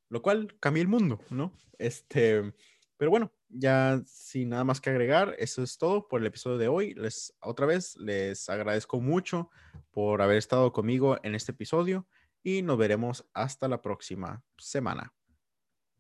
lo 0.09 0.23
cual 0.23 0.57
cambió 0.61 0.83
el 0.83 0.89
mundo, 0.89 1.21
¿no? 1.31 1.53
Este, 1.79 2.55
pero 2.97 3.11
bueno, 3.11 3.33
ya 3.55 4.03
sin 4.07 4.51
nada 4.51 4.65
más 4.65 4.81
que 4.81 4.91
agregar, 4.91 5.35
eso 5.39 5.63
es 5.63 5.79
todo 5.79 6.09
por 6.09 6.21
el 6.21 6.27
episodio 6.27 6.59
de 6.59 6.69
hoy. 6.69 6.95
Les 6.95 7.35
otra 7.41 7.67
vez 7.67 7.97
les 7.97 8.49
agradezco 8.49 9.01
mucho 9.01 9.51
por 9.93 10.23
haber 10.23 10.37
estado 10.37 10.73
conmigo 10.73 11.19
en 11.23 11.35
este 11.35 11.53
episodio 11.53 12.07
y 12.43 12.63
nos 12.63 12.77
veremos 12.77 13.27
hasta 13.33 13.69
la 13.69 13.81
próxima 13.81 14.43
semana. 14.59 15.13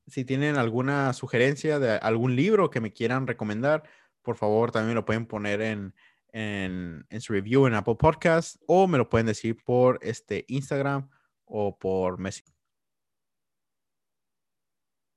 Si 0.07 0.25
tienen 0.25 0.57
alguna 0.57 1.13
sugerencia 1.13 1.79
de 1.79 1.93
algún 1.93 2.37
libro 2.37 2.71
que 2.71 2.81
me 2.81 2.93
quieran 2.93 3.27
recomendar, 3.27 3.85
por 4.23 4.37
favor 4.37 4.71
también 4.71 4.97
lo 4.97 5.05
pueden 5.05 5.27
poner 5.27 5.63
en, 5.63 5.95
en, 6.33 7.07
en 7.09 7.21
su 7.21 7.33
review 7.33 7.67
en 7.67 7.75
Apple 7.75 7.97
Podcast 7.97 8.57
o 8.67 8.87
me 8.87 8.99
lo 8.99 9.09
pueden 9.09 9.27
decir 9.27 9.57
por 9.65 9.99
este 10.03 10.45
Instagram 10.49 11.09
o 11.45 11.79
por 11.79 12.19
Messenger. 12.19 12.54